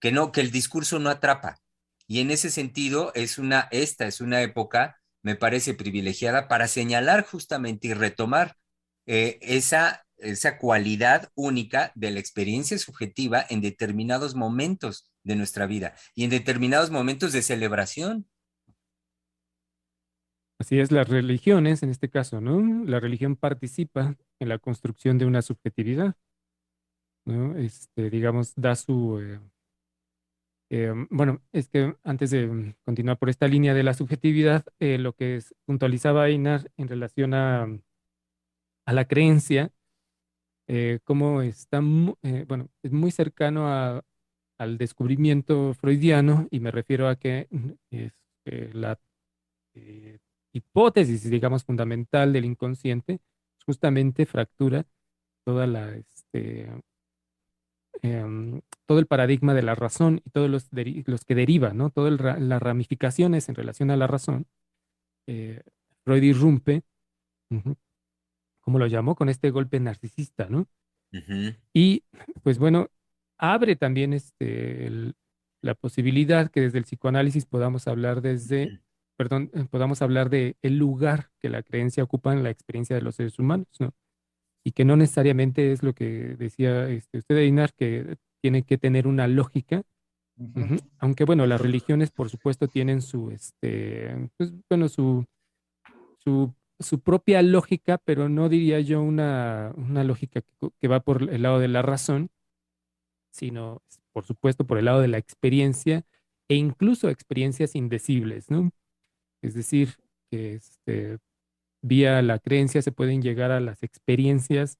que 0.00 0.12
no, 0.12 0.30
que 0.30 0.40
el 0.40 0.52
discurso 0.52 1.00
no 1.00 1.10
atrapa. 1.10 1.58
Y 2.06 2.20
en 2.20 2.30
ese 2.30 2.50
sentido, 2.50 3.12
es 3.14 3.36
una, 3.36 3.68
esta 3.72 4.06
es 4.06 4.20
una 4.20 4.40
época, 4.40 5.00
me 5.22 5.34
parece 5.34 5.74
privilegiada 5.74 6.46
para 6.46 6.68
señalar 6.68 7.24
justamente 7.26 7.88
y 7.88 7.94
retomar 7.94 8.56
eh, 9.06 9.38
esa, 9.42 10.06
esa 10.18 10.58
cualidad 10.58 11.30
única 11.34 11.90
de 11.96 12.12
la 12.12 12.20
experiencia 12.20 12.78
subjetiva 12.78 13.44
en 13.48 13.60
determinados 13.60 14.36
momentos 14.36 15.10
de 15.24 15.34
nuestra 15.34 15.66
vida 15.66 15.94
y 16.14 16.22
en 16.22 16.30
determinados 16.30 16.90
momentos 16.90 17.32
de 17.32 17.42
celebración. 17.42 18.28
Así 20.60 20.78
es, 20.78 20.92
las 20.92 21.08
religiones, 21.08 21.82
en 21.82 21.90
este 21.90 22.08
caso, 22.08 22.40
¿no? 22.40 22.84
La 22.84 23.00
religión 23.00 23.34
participa 23.34 24.16
en 24.40 24.48
la 24.48 24.58
construcción 24.58 25.18
de 25.18 25.26
una 25.26 25.42
subjetividad, 25.42 26.16
¿no? 27.24 27.56
Este, 27.56 28.10
digamos, 28.10 28.54
da 28.56 28.74
su... 28.74 29.20
Eh, 29.20 29.40
eh, 30.72 30.92
bueno, 31.10 31.42
es 31.52 31.68
que 31.68 31.96
antes 32.04 32.30
de 32.30 32.74
continuar 32.84 33.18
por 33.18 33.28
esta 33.28 33.48
línea 33.48 33.74
de 33.74 33.82
la 33.82 33.94
subjetividad, 33.94 34.64
eh, 34.78 34.98
lo 34.98 35.12
que 35.14 35.36
es, 35.36 35.54
puntualizaba 35.66 36.28
Einar 36.28 36.70
en 36.76 36.88
relación 36.88 37.34
a, 37.34 37.68
a 38.86 38.92
la 38.92 39.04
creencia, 39.06 39.70
cómo 41.02 41.42
está, 41.42 41.80
bueno, 41.80 42.68
es 42.84 42.92
muy 42.92 43.10
cercano 43.10 43.66
a, 43.66 44.04
al 44.56 44.78
descubrimiento 44.78 45.74
freudiano, 45.74 46.46
y 46.52 46.60
me 46.60 46.70
refiero 46.70 47.08
a 47.08 47.16
que 47.16 47.48
es, 47.90 48.12
la 48.72 48.96
hipótesis, 50.52 51.28
digamos, 51.28 51.64
fundamental 51.64 52.32
del 52.32 52.44
inconsciente, 52.44 53.18
justamente 53.64 54.26
fractura 54.26 54.86
toda 55.44 55.66
la, 55.66 55.94
este, 55.96 56.68
em, 58.02 58.60
todo 58.86 58.98
el 58.98 59.06
paradigma 59.06 59.54
de 59.54 59.62
la 59.62 59.74
razón 59.74 60.22
y 60.24 60.30
todos 60.30 60.50
los, 60.50 60.68
los 61.06 61.24
que 61.24 61.34
derivan, 61.34 61.76
¿no? 61.76 61.90
Todas 61.90 62.40
las 62.40 62.62
ramificaciones 62.62 63.48
en 63.48 63.54
relación 63.54 63.90
a 63.90 63.96
la 63.96 64.06
razón. 64.06 64.46
Eh, 65.26 65.62
Freud 66.04 66.22
irrumpe, 66.22 66.82
como 68.60 68.78
lo 68.78 68.86
llamó, 68.86 69.14
con 69.14 69.28
este 69.28 69.50
golpe 69.50 69.80
narcisista, 69.80 70.48
¿no? 70.48 70.66
Y, 71.74 72.04
pues 72.42 72.58
bueno, 72.58 72.88
abre 73.36 73.76
también 73.76 74.12
este, 74.12 75.12
la 75.60 75.74
posibilidad 75.74 76.50
que 76.50 76.60
desde 76.60 76.78
el 76.78 76.84
psicoanálisis 76.84 77.46
podamos 77.46 77.88
hablar 77.88 78.22
desde 78.22 78.80
perdón, 79.20 79.50
eh, 79.52 79.66
podamos 79.70 80.00
hablar 80.00 80.30
de 80.30 80.56
el 80.62 80.78
lugar 80.78 81.28
que 81.40 81.50
la 81.50 81.62
creencia 81.62 82.02
ocupa 82.02 82.32
en 82.32 82.42
la 82.42 82.48
experiencia 82.48 82.96
de 82.96 83.02
los 83.02 83.16
seres 83.16 83.38
humanos, 83.38 83.68
¿no? 83.78 83.92
Y 84.64 84.72
que 84.72 84.86
no 84.86 84.96
necesariamente 84.96 85.72
es 85.72 85.82
lo 85.82 85.92
que 85.92 86.36
decía 86.38 86.88
este, 86.88 87.18
usted, 87.18 87.36
Einar, 87.36 87.74
que 87.74 88.16
tiene 88.40 88.62
que 88.62 88.78
tener 88.78 89.06
una 89.06 89.28
lógica, 89.28 89.82
aunque 91.00 91.26
bueno, 91.26 91.44
las 91.44 91.60
religiones 91.60 92.10
por 92.10 92.30
supuesto 92.30 92.66
tienen 92.66 93.02
su, 93.02 93.30
este, 93.30 94.30
pues, 94.38 94.54
bueno, 94.70 94.88
su, 94.88 95.26
su, 96.16 96.54
su, 96.78 97.00
propia 97.00 97.42
lógica, 97.42 97.98
pero 97.98 98.30
no 98.30 98.48
diría 98.48 98.80
yo 98.80 99.02
una, 99.02 99.74
una 99.76 100.02
lógica 100.02 100.40
que, 100.40 100.70
que 100.80 100.88
va 100.88 101.00
por 101.00 101.24
el 101.30 101.42
lado 101.42 101.58
de 101.58 101.68
la 101.68 101.82
razón, 101.82 102.30
sino 103.32 103.82
por 104.14 104.24
supuesto 104.24 104.66
por 104.66 104.78
el 104.78 104.86
lado 104.86 105.02
de 105.02 105.08
la 105.08 105.18
experiencia 105.18 106.06
e 106.48 106.54
incluso 106.54 107.10
experiencias 107.10 107.76
indecibles, 107.76 108.50
¿no? 108.50 108.72
Es 109.42 109.54
decir, 109.54 109.96
que 110.30 110.54
este, 110.54 111.18
vía 111.82 112.22
la 112.22 112.38
creencia 112.38 112.82
se 112.82 112.92
pueden 112.92 113.22
llegar 113.22 113.50
a 113.50 113.60
las 113.60 113.82
experiencias 113.82 114.78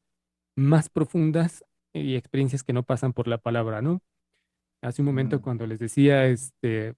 más 0.57 0.89
profundas 0.89 1.65
y 1.93 2.17
experiencias 2.17 2.63
que 2.63 2.73
no 2.73 2.83
pasan 2.83 3.13
por 3.13 3.27
la 3.27 3.39
palabra, 3.39 3.83
¿no? 3.83 4.01
Hace 4.83 5.03
un 5.03 5.07
momento 5.07 5.39
mm. 5.39 5.41
cuando 5.41 5.67
les 5.67 5.79
decía, 5.79 6.27
este, 6.27 6.95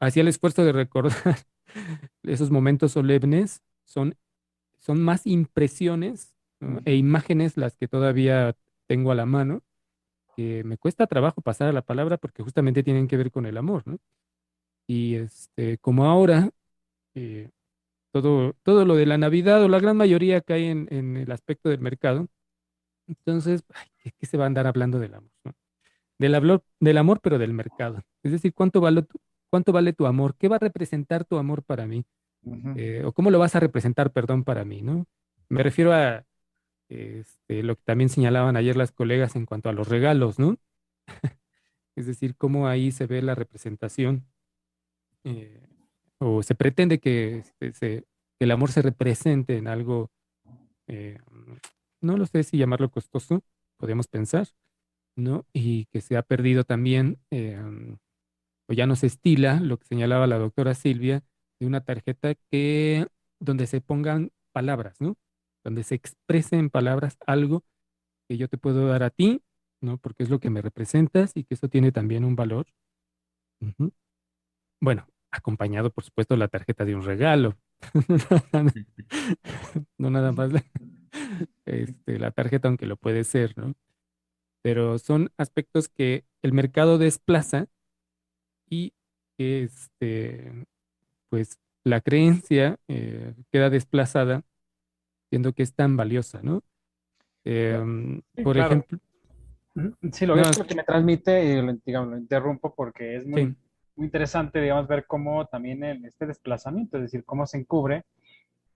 hacía 0.00 0.22
el 0.22 0.28
esfuerzo 0.28 0.64
de 0.64 0.72
recordar 0.72 1.38
esos 2.22 2.50
momentos 2.50 2.92
solemnes, 2.92 3.62
son, 3.84 4.16
son 4.78 5.02
más 5.02 5.26
impresiones 5.26 6.34
e 6.84 6.94
imágenes 6.94 7.56
las 7.56 7.76
que 7.76 7.86
todavía 7.86 8.56
tengo 8.86 9.12
a 9.12 9.14
la 9.14 9.26
mano, 9.26 9.62
que 10.36 10.64
me 10.64 10.78
cuesta 10.78 11.06
trabajo 11.06 11.40
pasar 11.40 11.68
a 11.68 11.72
la 11.72 11.82
palabra 11.82 12.18
porque 12.18 12.42
justamente 12.42 12.82
tienen 12.82 13.08
que 13.08 13.16
ver 13.16 13.30
con 13.30 13.46
el 13.46 13.56
amor, 13.56 13.82
¿no? 13.86 13.98
Y 14.86 15.16
este, 15.16 15.78
como 15.78 16.04
ahora 16.04 16.50
eh, 17.16 17.50
todo, 18.12 18.54
todo 18.62 18.84
lo 18.84 18.94
de 18.94 19.06
la 19.06 19.18
Navidad 19.18 19.62
o 19.62 19.68
la 19.68 19.80
gran 19.80 19.96
mayoría 19.96 20.40
cae 20.40 20.70
en, 20.70 20.86
en 20.90 21.16
el 21.16 21.32
aspecto 21.32 21.68
del 21.70 21.80
mercado. 21.80 22.28
Entonces, 23.08 23.64
¿qué, 24.18 24.26
se 24.26 24.36
va 24.36 24.44
a 24.44 24.46
andar 24.46 24.66
hablando 24.66 24.98
del 24.98 25.14
amor? 25.14 25.30
Del, 26.18 26.60
del 26.80 26.98
amor, 26.98 27.20
pero 27.22 27.38
del 27.38 27.52
mercado. 27.52 28.02
Es 28.22 28.32
decir, 28.32 28.52
¿cuánto 28.54 28.80
vale, 28.80 29.02
tu, 29.02 29.18
¿cuánto 29.50 29.72
vale 29.72 29.92
tu 29.92 30.06
amor? 30.06 30.36
¿Qué 30.36 30.48
va 30.48 30.56
a 30.56 30.60
representar 30.60 31.24
tu 31.24 31.36
amor 31.38 31.62
para 31.62 31.86
mí? 31.86 32.04
Eh, 32.76 33.02
o 33.04 33.12
cómo 33.12 33.30
lo 33.30 33.38
vas 33.40 33.56
a 33.56 33.60
representar, 33.60 34.12
perdón, 34.12 34.44
para 34.44 34.64
mí, 34.64 34.82
¿no? 34.82 35.06
Me 35.48 35.62
refiero 35.64 35.92
a 35.92 36.24
este, 36.88 37.62
lo 37.62 37.76
que 37.76 37.82
también 37.84 38.08
señalaban 38.08 38.56
ayer 38.56 38.76
las 38.76 38.92
colegas 38.92 39.34
en 39.34 39.46
cuanto 39.46 39.68
a 39.68 39.72
los 39.72 39.88
regalos, 39.88 40.38
¿no? 40.38 40.56
es 41.96 42.06
decir, 42.06 42.36
cómo 42.36 42.68
ahí 42.68 42.92
se 42.92 43.06
ve 43.06 43.22
la 43.22 43.34
representación 43.34 44.26
eh, 45.24 45.66
o 46.18 46.42
se 46.42 46.54
pretende 46.54 46.98
que, 46.98 47.44
este, 47.60 48.04
el 48.38 48.50
amor 48.50 48.70
se 48.70 48.82
represente 48.82 49.56
en 49.56 49.68
algo, 49.68 50.10
eh, 50.86 51.18
no 52.00 52.16
lo 52.16 52.26
sé 52.26 52.42
si 52.42 52.58
llamarlo 52.58 52.90
costoso, 52.90 53.42
podemos 53.78 54.08
pensar, 54.08 54.48
¿no? 55.16 55.46
Y 55.52 55.86
que 55.86 56.00
se 56.00 56.16
ha 56.16 56.22
perdido 56.22 56.64
también, 56.64 57.18
eh, 57.30 57.58
o 58.68 58.72
ya 58.72 58.86
no 58.86 58.96
se 58.96 59.06
estila, 59.06 59.60
lo 59.60 59.78
que 59.78 59.86
señalaba 59.86 60.26
la 60.26 60.38
doctora 60.38 60.74
Silvia, 60.74 61.22
de 61.60 61.66
una 61.66 61.82
tarjeta 61.82 62.34
que, 62.50 63.06
donde 63.40 63.66
se 63.66 63.80
pongan 63.80 64.32
palabras, 64.52 65.00
¿no? 65.00 65.16
Donde 65.64 65.82
se 65.84 65.94
exprese 65.94 66.56
en 66.56 66.70
palabras 66.70 67.16
algo 67.26 67.64
que 68.28 68.36
yo 68.36 68.48
te 68.48 68.58
puedo 68.58 68.86
dar 68.88 69.02
a 69.02 69.10
ti, 69.10 69.42
¿no? 69.80 69.98
Porque 69.98 70.22
es 70.24 70.30
lo 70.30 70.40
que 70.40 70.50
me 70.50 70.62
representas 70.62 71.32
y 71.34 71.44
que 71.44 71.54
eso 71.54 71.68
tiene 71.68 71.92
también 71.92 72.24
un 72.24 72.36
valor. 72.36 72.66
Bueno, 74.80 75.06
acompañado, 75.36 75.90
por 75.90 76.04
supuesto, 76.04 76.36
la 76.36 76.48
tarjeta 76.48 76.84
de 76.84 76.94
un 76.94 77.02
regalo. 77.02 77.56
no 79.98 80.10
nada 80.10 80.32
más 80.32 80.52
la, 80.52 80.64
este, 81.66 82.18
la 82.18 82.30
tarjeta, 82.30 82.68
aunque 82.68 82.86
lo 82.86 82.96
puede 82.96 83.24
ser, 83.24 83.56
¿no? 83.56 83.74
Pero 84.62 84.98
son 84.98 85.30
aspectos 85.36 85.88
que 85.88 86.24
el 86.42 86.52
mercado 86.52 86.98
desplaza 86.98 87.66
y 88.68 88.92
este, 89.38 90.66
pues 91.28 91.58
la 91.84 92.00
creencia 92.00 92.78
eh, 92.88 93.34
queda 93.52 93.70
desplazada, 93.70 94.42
siendo 95.30 95.52
que 95.52 95.62
es 95.62 95.74
tan 95.74 95.96
valiosa, 95.96 96.40
¿no? 96.42 96.62
Em, 97.44 98.22
por 98.42 98.56
ejemplo. 98.56 98.98
Sí, 100.10 100.26
lo, 100.26 100.34
que 100.34 100.74
me 100.74 100.82
transmite, 100.82 101.44
y 101.44 101.80
digamos, 101.84 102.10
lo 102.10 102.18
interrumpo 102.18 102.74
porque 102.74 103.16
es 103.16 103.26
muy, 103.26 103.54
muy 103.96 104.06
interesante, 104.06 104.60
digamos, 104.60 104.86
ver 104.86 105.06
cómo 105.06 105.46
también 105.46 105.82
en 105.84 106.04
este 106.04 106.26
desplazamiento, 106.26 106.98
es 106.98 107.04
decir, 107.04 107.24
cómo 107.24 107.46
se 107.46 107.58
encubre 107.58 108.04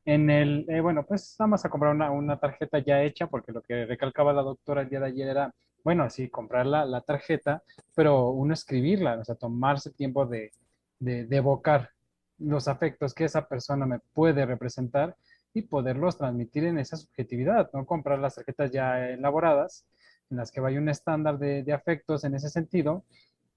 en 0.04 0.30
el, 0.30 0.66
eh, 0.68 0.80
bueno, 0.80 1.04
pues 1.06 1.36
vamos 1.38 1.64
a 1.64 1.68
comprar 1.68 1.94
una, 1.94 2.10
una, 2.10 2.38
tarjeta 2.38 2.78
ya 2.78 3.02
hecha, 3.02 3.26
porque 3.26 3.52
lo 3.52 3.62
que 3.62 3.86
recalcaba 3.86 4.32
la 4.32 4.42
doctora 4.42 4.82
el 4.82 4.88
día 4.88 5.00
de 5.00 5.06
ayer 5.06 5.28
era, 5.28 5.54
bueno, 5.84 6.08
sí, 6.10 6.28
comprar 6.28 6.66
la, 6.66 6.84
la 6.84 7.02
tarjeta, 7.02 7.62
pero 7.94 8.30
uno 8.30 8.54
escribirla, 8.54 9.18
o 9.18 9.24
sea, 9.24 9.34
tomarse 9.34 9.90
tiempo 9.90 10.26
de, 10.26 10.52
de, 10.98 11.26
de, 11.26 11.36
evocar 11.36 11.90
los 12.38 12.68
afectos 12.68 13.14
que 13.14 13.24
esa 13.24 13.46
persona 13.46 13.86
me 13.86 13.98
puede 14.14 14.46
representar 14.46 15.16
y 15.52 15.62
poderlos 15.62 16.16
transmitir 16.16 16.64
en 16.64 16.78
esa 16.78 16.96
subjetividad, 16.96 17.70
no 17.72 17.84
comprar 17.84 18.18
las 18.18 18.36
tarjetas 18.36 18.70
ya 18.70 19.10
elaboradas, 19.10 19.84
en 20.30 20.38
las 20.38 20.50
que 20.50 20.60
vaya 20.60 20.78
un 20.78 20.88
estándar 20.88 21.38
de, 21.38 21.62
de 21.62 21.72
afectos 21.72 22.24
en 22.24 22.34
ese 22.34 22.48
sentido, 22.48 23.04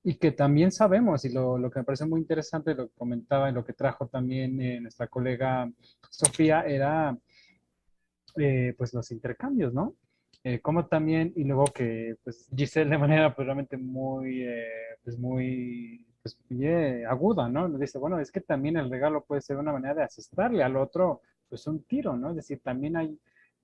y 0.03 0.15
que 0.15 0.31
también 0.31 0.71
sabemos, 0.71 1.23
y 1.23 1.29
lo, 1.29 1.57
lo, 1.57 1.71
que 1.71 1.79
me 1.79 1.85
parece 1.85 2.05
muy 2.05 2.19
interesante, 2.19 2.75
lo 2.75 2.89
que 2.89 2.95
comentaba 2.95 3.49
y 3.49 3.53
lo 3.53 3.63
que 3.63 3.73
trajo 3.73 4.07
también 4.07 4.59
eh, 4.61 4.81
nuestra 4.81 5.07
colega 5.07 5.71
Sofía, 6.09 6.61
era 6.67 7.17
eh, 8.37 8.75
pues 8.77 8.93
los 8.93 9.09
intercambios, 9.11 9.73
¿no? 9.73 9.95
Eh, 10.43 10.59
como 10.59 10.87
también, 10.87 11.31
y 11.37 11.45
luego 11.45 11.65
que 11.65 12.17
pues 12.21 12.49
Giselle 12.53 12.89
de 12.89 12.97
manera 12.97 13.33
pues 13.33 13.45
realmente 13.45 13.77
muy, 13.77 14.45
pues 15.03 15.17
muy, 15.17 16.05
pues 16.21 16.37
aguda, 17.07 17.47
¿no? 17.47 17.69
Dice, 17.69 17.97
bueno, 17.97 18.19
es 18.19 18.29
que 18.29 18.41
también 18.41 18.75
el 18.75 18.89
regalo 18.89 19.23
puede 19.23 19.41
ser 19.41 19.55
una 19.55 19.71
manera 19.71 19.93
de 19.93 20.03
asestarle 20.03 20.63
al 20.63 20.75
otro 20.75 21.21
pues 21.47 21.65
un 21.67 21.83
tiro, 21.83 22.17
¿no? 22.17 22.31
Es 22.31 22.35
decir, 22.35 22.59
también 22.61 22.97
hay 22.97 23.17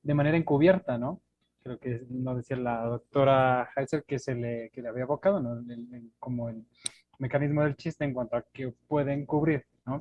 de 0.04 0.14
manera 0.14 0.38
encubierta, 0.38 0.98
¿no? 0.98 1.20
Creo 1.64 1.80
que 1.80 2.04
no 2.10 2.36
decía 2.36 2.58
la 2.58 2.84
doctora 2.84 3.70
Heiser 3.76 4.04
que 4.04 4.20
se 4.20 4.36
le, 4.36 4.70
que 4.72 4.82
le 4.82 4.90
había 4.90 5.04
abocado, 5.04 5.40
¿no? 5.40 5.64
como 6.20 6.50
el 6.50 6.66
mecanismo 7.18 7.64
del 7.64 7.76
chiste 7.76 8.06
en 8.06 8.14
cuanto 8.14 8.38
a 8.38 8.46
que 8.54 8.74
pueden 8.88 9.26
cubrir, 9.26 9.66
¿no? 9.86 10.00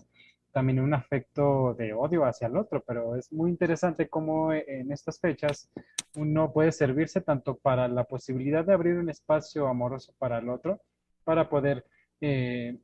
también 0.53 0.81
un 0.81 0.95
afecto 0.95 1.75
de 1.75 1.93
odio 1.93 2.25
hacia 2.25 2.49
el 2.49 2.57
otro, 2.57 2.83
pero 2.87 3.17
es 3.17 3.33
muy 3.33 3.51
interesante 3.51 4.09
cómo 4.09 4.53
en 4.53 4.91
estas 4.91 5.21
fechas 5.21 5.71
uno 6.17 6.53
puede 6.53 6.73
servirse 6.73 7.21
tanto 7.21 7.57
para 7.57 7.87
la 7.87 8.05
posibilidad 8.05 8.65
de 8.65 8.73
abrir 8.73 8.95
un 8.97 9.11
espacio 9.11 9.69
amoroso 9.69 10.15
para 10.19 10.39
el 10.39 10.49
otro, 10.49 10.81
para 11.25 11.49
poder 11.49 11.85
eh, 12.21 12.79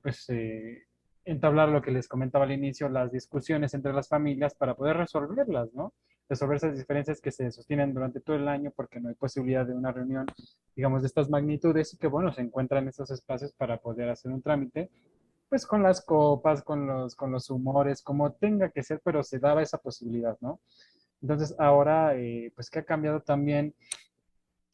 pues, 0.00 0.28
eh, 0.30 0.84
entablar 1.24 1.68
lo 1.68 1.82
que 1.82 1.90
les 1.90 2.08
comentaba 2.08 2.44
al 2.44 2.52
inicio, 2.52 2.88
las 2.88 3.12
discusiones 3.12 3.74
entre 3.74 3.92
las 3.92 4.08
familias 4.08 4.54
para 4.54 4.74
poder 4.74 4.96
resolverlas, 4.96 5.72
¿no? 5.74 5.92
Resolver 6.32 6.56
esas 6.56 6.78
diferencias 6.78 7.20
que 7.20 7.30
se 7.30 7.50
sostienen 7.50 7.92
durante 7.92 8.20
todo 8.20 8.36
el 8.36 8.48
año 8.48 8.72
porque 8.74 9.00
no 9.00 9.10
hay 9.10 9.14
posibilidad 9.14 9.66
de 9.66 9.74
una 9.74 9.92
reunión, 9.92 10.24
digamos, 10.74 11.02
de 11.02 11.08
estas 11.08 11.28
magnitudes 11.28 11.92
y 11.92 11.98
que, 11.98 12.06
bueno, 12.06 12.32
se 12.32 12.40
encuentran 12.40 12.88
estos 12.88 13.10
espacios 13.10 13.52
para 13.52 13.76
poder 13.76 14.08
hacer 14.08 14.32
un 14.32 14.40
trámite 14.40 14.90
pues 15.50 15.66
con 15.66 15.82
las 15.82 16.02
copas, 16.02 16.62
con 16.62 16.86
los, 16.86 17.14
con 17.14 17.30
los 17.30 17.50
humores, 17.50 18.00
como 18.00 18.32
tenga 18.32 18.70
que 18.70 18.82
ser, 18.82 19.02
pero 19.04 19.22
se 19.22 19.38
daba 19.38 19.60
esa 19.60 19.76
posibilidad, 19.76 20.38
¿no? 20.40 20.60
Entonces 21.20 21.54
ahora, 21.58 22.16
eh, 22.16 22.50
pues 22.54 22.70
que 22.70 22.78
ha 22.78 22.84
cambiado 22.86 23.20
también, 23.20 23.74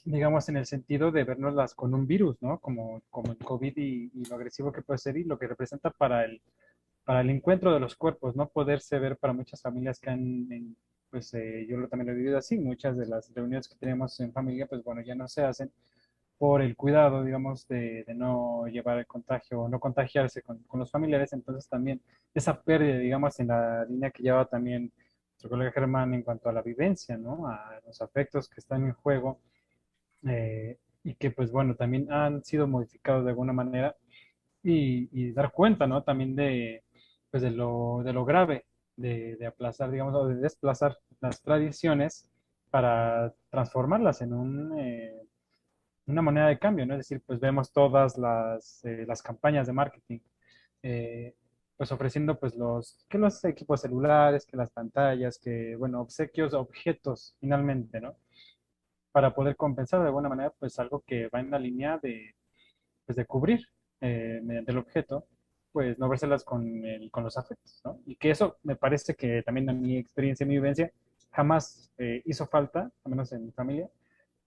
digamos, 0.04 0.48
en 0.48 0.56
el 0.56 0.66
sentido 0.66 1.10
de 1.10 1.24
vernoslas 1.24 1.74
con 1.74 1.94
un 1.94 2.06
virus, 2.06 2.40
¿no? 2.40 2.60
Como, 2.60 3.02
como 3.10 3.32
el 3.32 3.38
COVID 3.38 3.72
y, 3.76 4.28
lo 4.28 4.36
agresivo 4.36 4.70
que 4.70 4.82
puede 4.82 4.98
ser 4.98 5.16
y 5.16 5.24
lo 5.24 5.36
que 5.36 5.48
representa 5.48 5.90
para 5.90 6.24
el, 6.24 6.40
para 7.02 7.22
el 7.22 7.30
encuentro 7.30 7.74
de 7.74 7.80
los 7.80 7.96
cuerpos, 7.96 8.36
¿no? 8.36 8.48
Poderse 8.48 9.00
ver 9.00 9.16
para 9.16 9.32
muchas 9.32 9.60
familias 9.60 9.98
que 9.98 10.10
han, 10.10 10.76
pues 11.10 11.32
eh, 11.34 11.66
yo 11.68 11.76
lo, 11.76 11.88
también 11.88 12.08
lo 12.08 12.12
he 12.12 12.16
vivido 12.16 12.38
así, 12.38 12.58
muchas 12.58 12.96
de 12.96 13.06
las 13.06 13.32
reuniones 13.34 13.68
que 13.68 13.76
tenemos 13.76 14.18
en 14.20 14.32
familia, 14.32 14.66
pues 14.66 14.82
bueno, 14.84 15.00
ya 15.02 15.14
no 15.14 15.28
se 15.28 15.42
hacen 15.42 15.70
por 16.38 16.62
el 16.62 16.76
cuidado, 16.76 17.24
digamos, 17.24 17.66
de, 17.68 18.04
no 18.16 18.66
llevar 18.68 18.98
el 18.98 19.06
contagio 19.06 19.62
o 19.62 19.68
no 19.68 19.80
contagiarse 19.80 20.42
con, 20.42 20.64
los 20.74 20.90
familiares. 20.90 21.32
Entonces 21.32 21.68
también 21.68 22.00
esa 22.34 22.62
pérdida, 22.62 22.98
digamos, 22.98 23.38
en 23.40 23.48
la 23.48 23.84
línea 23.86 24.10
que 24.10 24.22
lleva 24.22 24.44
también 24.46 24.92
nuestro 25.32 25.50
colega 25.50 25.72
Germán 25.72 26.14
en 26.14 26.22
cuanto 26.22 26.48
a 26.48 26.52
la 26.52 26.62
vivencia, 26.62 27.16
¿no? 27.16 27.48
A 27.48 27.80
los 27.84 28.00
afectos 28.00 28.48
que 28.48 28.60
están 28.60 28.84
en 28.84 28.92
juego 28.92 29.40
eh, 30.26 30.78
y 31.04 31.14
que, 31.14 31.30
pues 31.32 31.50
bueno, 31.50 31.74
también 31.76 32.12
han 32.12 32.44
sido 32.44 32.68
modificados 32.68 33.24
de 33.24 33.30
alguna 33.30 33.52
manera 33.52 33.96
y, 34.62 35.32
dar 35.32 35.52
cuenta, 35.52 35.86
¿no? 35.86 36.02
También 36.04 36.36
de, 36.36 36.84
pues 37.30 37.42
de, 37.42 37.50
lo, 37.50 38.02
de 38.04 38.12
lo 38.12 38.24
grave 38.24 38.67
de, 38.98 39.36
de 39.36 39.46
aplazar, 39.46 39.90
digamos, 39.90 40.14
o 40.14 40.28
de 40.28 40.36
desplazar 40.36 40.98
las 41.20 41.40
tradiciones 41.42 42.28
para 42.70 43.34
transformarlas 43.50 44.20
en 44.22 44.34
un... 44.34 44.78
Eh, 44.78 45.14
una 46.06 46.22
moneda 46.22 46.48
de 46.48 46.58
cambio, 46.58 46.86
¿no? 46.86 46.94
Es 46.94 47.00
decir, 47.00 47.22
pues 47.26 47.38
vemos 47.38 47.70
todas 47.70 48.16
las, 48.16 48.82
eh, 48.86 49.04
las 49.06 49.22
campañas 49.22 49.66
de 49.66 49.74
marketing, 49.74 50.20
eh, 50.82 51.34
pues 51.76 51.92
ofreciendo 51.92 52.38
pues 52.40 52.56
los, 52.56 53.04
que 53.10 53.18
los 53.18 53.44
equipos 53.44 53.82
celulares, 53.82 54.46
que 54.46 54.56
las 54.56 54.70
pantallas, 54.70 55.38
que, 55.38 55.76
bueno, 55.76 56.00
obsequios, 56.00 56.54
objetos, 56.54 57.36
finalmente, 57.40 58.00
¿no? 58.00 58.16
Para 59.12 59.34
poder 59.34 59.56
compensar 59.56 60.00
de 60.00 60.06
alguna 60.06 60.30
manera, 60.30 60.50
pues 60.58 60.78
algo 60.78 61.02
que 61.06 61.28
va 61.28 61.40
en 61.40 61.50
la 61.50 61.58
línea 61.58 61.98
de, 61.98 62.34
pues 63.04 63.16
de 63.16 63.26
cubrir 63.26 63.66
mediante 64.00 64.70
el 64.72 64.78
objeto, 64.78 65.26
pues 65.78 65.96
no 65.96 66.08
vérselas 66.08 66.42
con, 66.42 66.84
el, 66.84 67.08
con 67.12 67.22
los 67.22 67.38
afectos, 67.38 67.80
¿no? 67.84 68.00
Y 68.04 68.16
que 68.16 68.32
eso 68.32 68.56
me 68.64 68.74
parece 68.74 69.14
que 69.14 69.44
también 69.44 69.70
en 69.70 69.80
mi 69.80 69.96
experiencia, 69.96 70.42
en 70.42 70.48
mi 70.48 70.56
vivencia, 70.56 70.90
jamás 71.30 71.92
hizo 72.24 72.48
falta, 72.48 72.90
al 73.04 73.10
menos 73.10 73.30
en 73.30 73.44
mi 73.44 73.52
familia, 73.52 73.88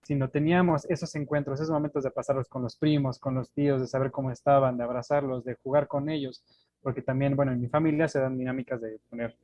sino 0.03 0.29
teníamos 0.29 0.83
esos 0.89 1.15
encuentros, 1.15 1.61
esos 1.61 1.71
momentos 1.71 2.03
de 2.03 2.11
pasarlos 2.11 2.49
con 2.49 2.63
los 2.63 2.75
primos, 2.75 3.17
con 3.17 3.33
los 3.33 3.49
tíos, 3.53 3.79
de 3.79 3.87
saber 3.87 4.11
cómo 4.11 4.29
estaban, 4.29 4.77
de 4.77 4.83
abrazarlos, 4.83 5.45
de 5.45 5.55
jugar 5.55 5.87
con 5.87 6.09
ellos, 6.09 6.43
porque 6.81 7.01
también, 7.01 7.37
bueno, 7.37 7.53
en 7.53 7.61
mi 7.61 7.69
familia 7.69 8.09
se 8.09 8.19
dan 8.19 8.37
dinámicas 8.37 8.81
de 8.81 8.99
poner 9.09 9.37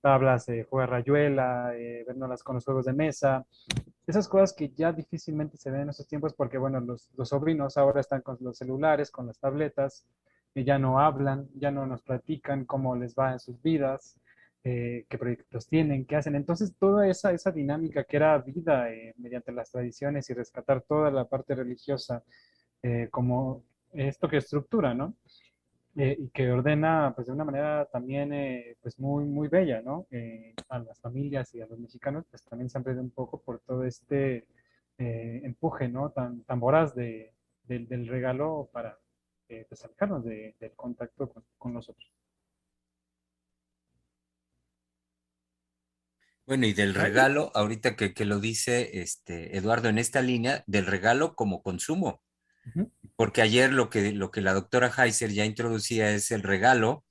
tablas, 0.00 0.46
de 0.46 0.64
jugar 0.64 0.88
rayuela, 0.88 1.76
eh, 1.76 2.04
vernos 2.06 2.42
con 2.42 2.54
los 2.54 2.64
juegos 2.64 2.86
de 2.86 2.94
mesa, 2.94 3.44
esas 4.06 4.28
cosas 4.28 4.54
que 4.54 4.70
ya 4.70 4.94
difícilmente 4.94 5.58
se 5.58 5.70
ven 5.70 5.82
en 5.82 5.90
esos 5.90 6.08
tiempos 6.08 6.32
porque, 6.32 6.56
bueno, 6.56 6.80
los, 6.80 7.10
los 7.18 7.28
sobrinos 7.28 7.76
ahora 7.76 8.00
están 8.00 8.22
con 8.22 8.38
los 8.40 8.56
celulares, 8.56 9.10
con 9.10 9.26
las 9.26 9.38
tabletas, 9.38 10.06
ya 10.54 10.78
no 10.78 11.00
hablan, 11.00 11.48
ya 11.54 11.70
no 11.70 11.86
nos 11.86 12.02
platican 12.02 12.64
cómo 12.64 12.96
les 12.96 13.14
va 13.14 13.32
en 13.32 13.40
sus 13.40 13.60
vidas, 13.62 14.18
eh, 14.64 15.06
qué 15.08 15.18
proyectos 15.18 15.68
tienen, 15.68 16.04
qué 16.04 16.16
hacen. 16.16 16.34
Entonces, 16.34 16.74
toda 16.78 17.08
esa, 17.08 17.32
esa 17.32 17.52
dinámica 17.52 18.04
que 18.04 18.16
era 18.16 18.38
vida 18.38 18.92
eh, 18.92 19.14
mediante 19.16 19.52
las 19.52 19.70
tradiciones 19.70 20.28
y 20.28 20.34
rescatar 20.34 20.82
toda 20.82 21.10
la 21.10 21.24
parte 21.26 21.54
religiosa 21.54 22.22
eh, 22.82 23.08
como 23.10 23.64
esto 23.92 24.28
que 24.28 24.38
estructura, 24.38 24.94
¿no? 24.94 25.14
y 25.94 26.28
que 26.28 26.52
ordena, 26.52 27.12
pues, 27.16 27.26
de 27.26 27.32
una 27.32 27.44
manera 27.44 27.88
también, 27.90 28.30
pues, 28.80 29.00
muy, 29.00 29.24
muy 29.24 29.48
bella, 29.48 29.82
¿no? 29.82 30.06
a 30.68 30.78
las 30.78 31.00
familias 31.00 31.52
y 31.54 31.60
a 31.60 31.66
los 31.66 31.78
mexicanos, 31.78 32.24
pues, 32.30 32.44
también 32.44 32.70
se 32.70 32.78
han 32.78 32.84
perdido 32.84 33.02
un 33.02 33.10
poco 33.10 33.40
por 33.40 33.58
todo 33.60 33.82
este 33.84 34.46
empuje, 34.96 35.88
¿no? 35.88 36.10
Tan, 36.10 36.44
tan 36.44 36.60
voraz 36.60 36.94
de, 36.94 37.32
del 37.64 38.06
regalo 38.06 38.68
para 38.72 38.96
pues, 39.68 39.84
alejarnos 39.84 40.24
del 40.24 40.72
contacto 40.76 41.28
con, 41.30 41.44
con 41.56 41.74
nosotros. 41.74 42.10
Bueno, 46.46 46.66
y 46.66 46.72
del 46.72 46.94
regalo, 46.94 47.50
ahorita 47.54 47.94
que, 47.94 48.14
que, 48.14 48.24
lo 48.24 48.40
dice 48.40 49.00
este 49.00 49.58
Eduardo 49.58 49.90
en 49.90 49.98
esta 49.98 50.22
línea, 50.22 50.64
del 50.66 50.86
regalo 50.86 51.34
como 51.34 51.62
consumo. 51.62 52.22
Porque 53.16 53.42
ayer 53.42 53.72
lo 53.72 53.90
que, 53.90 54.12
lo 54.12 54.30
que 54.30 54.40
la 54.40 54.54
doctora 54.54 54.90
Heiser 54.96 55.30
ya 55.30 55.44
introducía 55.44 56.10
es 56.10 56.30
el 56.30 56.42
regalo, 56.42 57.04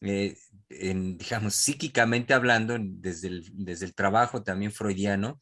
eh, 0.00 0.36
en, 0.68 1.18
digamos, 1.18 1.54
psíquicamente 1.54 2.34
hablando, 2.34 2.76
desde 2.80 3.28
el, 3.28 3.50
desde 3.52 3.86
el 3.86 3.94
trabajo 3.94 4.42
también 4.42 4.72
freudiano, 4.72 5.40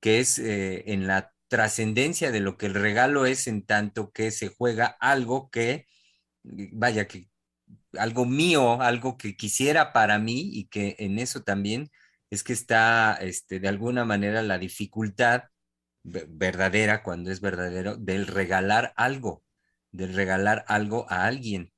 que 0.00 0.20
es 0.20 0.38
eh, 0.38 0.84
en 0.92 1.06
la 1.06 1.32
trascendencia 1.48 2.30
de 2.32 2.40
lo 2.40 2.56
que 2.56 2.66
el 2.66 2.74
regalo 2.74 3.26
es 3.26 3.46
en 3.46 3.64
tanto 3.64 4.10
que 4.12 4.30
se 4.30 4.48
juega 4.48 4.96
algo 5.00 5.50
que, 5.50 5.86
vaya, 6.42 7.06
que 7.06 7.28
algo 7.98 8.26
mío, 8.26 8.80
algo 8.82 9.16
que 9.16 9.36
quisiera 9.36 9.92
para 9.92 10.18
mí 10.18 10.50
y 10.52 10.68
que 10.68 10.96
en 10.98 11.18
eso 11.18 11.42
también 11.42 11.90
es 12.30 12.42
que 12.42 12.52
está 12.52 13.14
este, 13.20 13.60
de 13.60 13.68
alguna 13.68 14.04
manera 14.04 14.42
la 14.42 14.58
dificultad 14.58 15.44
verdadera, 16.04 17.02
cuando 17.02 17.30
es 17.30 17.40
verdadero, 17.40 17.96
del 17.96 18.26
regalar 18.26 18.92
algo, 18.96 19.42
del 19.90 20.14
regalar 20.14 20.64
algo 20.68 21.06
a 21.10 21.26
alguien 21.26 21.72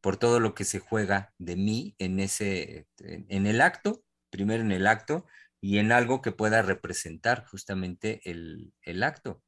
por 0.00 0.16
todo 0.16 0.40
lo 0.40 0.54
que 0.54 0.64
se 0.64 0.78
juega 0.78 1.32
de 1.38 1.56
mí 1.56 1.94
en 1.98 2.20
ese, 2.20 2.86
en, 2.98 3.46
el 3.46 3.60
acto, 3.60 4.04
primero 4.30 4.62
en 4.62 4.72
el 4.72 4.86
acto 4.86 5.26
y 5.62 5.78
en 5.78 5.92
algo 5.92 6.20
que 6.20 6.32
pueda 6.32 6.60
representar 6.60 7.46
justamente 7.46 8.20
el, 8.24 9.02
acto. 9.04 9.42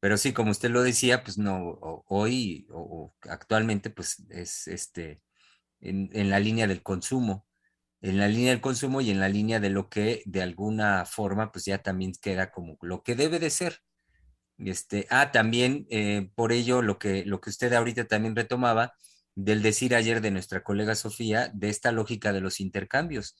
Pero 0.00 0.16
sí, 0.16 0.32
como 0.32 0.50
usted 0.50 0.70
lo 0.70 0.82
decía, 0.82 1.22
pues 1.22 1.36
no, 1.36 1.78
hoy 2.08 2.66
o, 2.70 3.14
actualmente 3.28 3.90
pues 3.90 4.24
es 4.30 4.66
este, 4.66 5.22
en, 5.80 6.08
en, 6.14 6.30
la 6.30 6.40
línea 6.40 6.66
del 6.66 6.82
consumo, 6.82 7.46
en 8.00 8.18
la 8.18 8.28
línea 8.28 8.50
del 8.52 8.62
consumo 8.62 9.02
y 9.02 9.10
en 9.10 9.20
la 9.20 9.28
línea 9.28 9.60
de 9.60 9.68
lo 9.68 9.90
que 9.90 10.22
de 10.24 10.42
alguna 10.42 11.04
forma 11.04 11.52
pues 11.52 11.66
ya 11.66 11.78
también 11.82 12.12
queda 12.20 12.50
como 12.50 12.78
lo 12.80 13.02
que 13.02 13.14
debe 13.14 13.38
de 13.38 13.50
ser. 13.50 13.82
Este, 14.56 15.06
ah, 15.10 15.32
también 15.32 15.86
eh, 15.90 16.30
por 16.34 16.52
ello 16.52 16.80
lo 16.80 16.98
que, 16.98 17.26
lo 17.26 17.42
que 17.42 17.50
usted 17.50 17.72
ahorita 17.74 18.06
también 18.06 18.36
retomaba 18.36 18.94
del 19.34 19.62
decir 19.62 19.94
ayer 19.94 20.22
de 20.22 20.30
nuestra 20.30 20.62
colega 20.62 20.94
Sofía 20.94 21.50
de 21.54 21.68
esta 21.68 21.92
lógica 21.92 22.32
de 22.32 22.40
los 22.40 22.60
intercambios. 22.60 23.36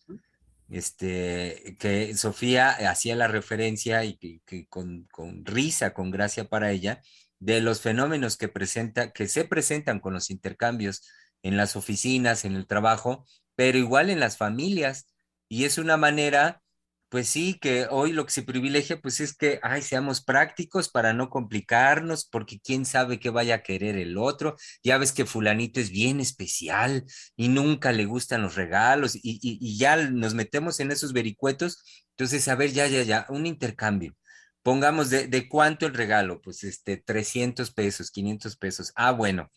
Este, 0.71 1.77
que 1.81 2.17
Sofía 2.17 2.71
hacía 2.89 3.17
la 3.17 3.27
referencia 3.27 4.05
y 4.05 4.17
que, 4.17 4.69
con, 4.69 5.05
con, 5.11 5.45
risa, 5.45 5.93
con 5.93 6.11
gracia 6.11 6.45
para 6.49 6.71
ella, 6.71 7.03
de 7.41 7.61
los 7.61 7.81
fenómenos 7.81 8.37
que, 8.37 8.49
presenta, 8.49 9.13
que 9.13 9.27
se 9.29 9.45
presentan 9.45 9.99
con 10.01 10.15
los 10.15 10.31
intercambios 10.31 11.03
en 11.43 11.57
las 11.57 11.75
oficinas, 11.77 12.45
en 12.45 12.55
el 12.55 12.67
trabajo, 12.67 13.27
pero 13.57 13.79
igual 13.79 14.11
en 14.11 14.21
las 14.21 14.37
familias. 14.37 15.07
Y 15.49 15.65
es 15.65 15.79
una 15.79 15.97
manera, 15.97 16.63
pues 17.11 17.29
sí, 17.29 17.59
que 17.61 17.87
hoy 17.91 18.13
lo 18.13 18.25
que 18.25 18.33
se 18.33 18.43
privilegia, 18.43 19.01
pues 19.01 19.21
es 19.21 19.37
que, 19.37 19.61
ay, 19.63 19.83
seamos 19.83 20.23
prácticos 20.23 20.89
para 20.89 21.13
no 21.13 21.29
complicarnos, 21.29 22.25
porque 22.25 22.61
quién 22.61 22.87
sabe 22.87 23.19
qué 23.21 23.31
vaya 23.31 23.57
a 23.57 23.63
querer 23.63 23.97
el 23.97 24.17
otro. 24.17 24.57
Ya 24.85 24.97
ves 24.99 25.13
que 25.13 25.27
fulanito 25.27 25.81
es 25.81 25.91
bien 25.91 26.21
especial 26.21 27.05
y 27.37 27.49
nunca 27.49 27.93
le 27.93 28.07
gustan 28.07 28.43
los 28.43 28.55
regalos 28.55 29.19
y, 29.23 29.79
ya 29.79 29.97
nos 29.97 30.35
metemos 30.35 30.81
en 30.81 30.93
esos 30.93 31.13
vericuetos. 31.13 31.83
Entonces, 32.13 32.47
a 32.49 32.55
ver, 32.55 32.73
ya, 32.73 32.87
ya, 32.87 33.03
ya, 33.03 33.27
un 33.29 33.47
intercambio. 33.47 34.15
Pongamos 34.63 35.11
de, 35.11 35.27
de 35.27 35.49
cuánto 35.49 35.87
el 35.87 35.95
regalo, 35.95 36.41
pues 36.41 36.65
este, 36.65 36.97
300 36.99 37.73
pesos, 37.73 38.11
500 38.11 38.57
pesos. 38.57 38.93
Ah, 38.95 39.13
bueno. 39.13 39.51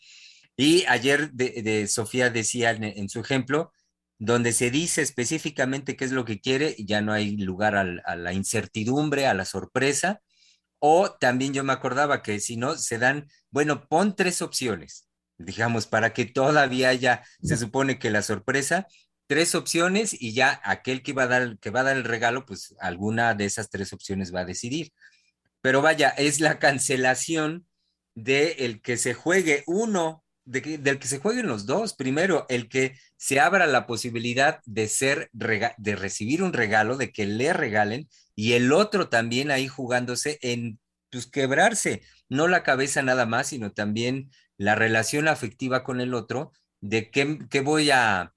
Y 0.56 0.86
ayer 0.88 1.32
de, 1.32 1.88
Sofía 1.88 2.30
decía 2.30 2.72
en, 2.72 3.10
su 3.10 3.20
ejemplo, 3.20 3.72
donde 4.26 4.54
se 4.54 4.72
dice 4.72 5.02
específicamente 5.02 5.98
qué 5.98 6.06
es 6.06 6.14
lo 6.14 6.24
que 6.24 6.40
quiere, 6.40 6.78
ya 6.80 7.02
no 7.02 7.12
hay 7.12 7.36
lugar 7.36 7.76
a 7.76 8.16
la 8.16 8.34
incertidumbre, 8.34 9.28
a 9.28 9.34
la 9.34 9.44
sorpresa. 9.44 10.22
O 10.80 11.12
también 11.12 11.54
yo 11.54 11.66
me 11.66 11.74
acordaba 11.74 12.22
que 12.24 12.40
si 12.40 12.56
no, 12.56 12.78
se 12.78 13.00
dan, 13.00 13.28
bueno, 13.52 13.86
pon 13.90 14.16
tres 14.16 14.42
opciones. 14.42 15.10
digamos, 15.38 15.88
para 15.88 16.14
que 16.14 16.26
todavía 16.26 16.90
haya, 16.90 17.24
se 17.42 17.58
supone 17.58 18.00
que 18.00 18.12
la 18.12 18.22
sorpresa, 18.22 18.88
tres 19.28 19.56
opciones 19.56 20.16
y 20.18 20.34
ya 20.34 20.62
aquel 20.64 21.04
que 21.04 21.12
va 21.12 21.24
a 21.24 21.28
dar, 21.28 21.60
que 21.60 21.70
va 21.70 21.82
a 21.82 21.84
dar 21.84 21.98
el 21.98 22.06
regalo, 22.06 22.46
pues 22.46 22.76
alguna 22.80 23.34
de 23.34 23.46
esas 23.46 23.70
tres 23.70 23.92
opciones 23.92 24.34
va 24.34 24.42
a 24.42 24.46
decidir. 24.46 24.94
Pero 25.62 25.82
vaya, 25.82 26.10
es 26.10 26.40
la 26.40 26.60
cancelación 26.60 27.68
de 28.16 28.52
el 28.60 28.82
que 28.82 28.96
se 28.96 29.14
juegue 29.14 29.64
uno, 29.68 30.23
de 30.46 30.78
del 30.78 31.00
que 31.00 31.08
se 31.08 31.20
jueguen 31.20 31.48
los 31.48 31.66
dos. 31.66 31.94
Primero, 31.94 32.46
el 32.50 32.70
que 32.70 32.96
se 33.18 33.40
abra 33.40 33.66
la 33.68 33.86
posibilidad 33.86 34.60
de 34.66 34.88
ser, 34.88 35.30
de 35.32 35.96
recibir 35.96 36.44
un 36.44 36.54
regalo, 36.54 36.98
de 36.98 37.12
que 37.12 37.26
le 37.26 37.54
regalen, 37.54 38.08
y 38.36 38.54
el 38.54 38.72
otro 38.74 39.10
también 39.10 39.52
ahí 39.52 39.68
jugándose 39.68 40.40
en 40.42 40.80
pues 41.10 41.28
quebrarse, 41.28 42.02
no 42.28 42.48
la 42.48 42.64
cabeza 42.64 43.04
nada 43.04 43.28
más, 43.28 43.48
sino 43.48 43.72
también 43.72 44.32
la 44.58 44.74
relación 44.74 45.28
afectiva 45.28 45.84
con 45.84 46.02
el 46.02 46.16
otro, 46.16 46.52
de 46.82 47.12
qué, 47.12 47.38
qué 47.50 47.62
voy 47.62 47.92
a, 47.92 48.34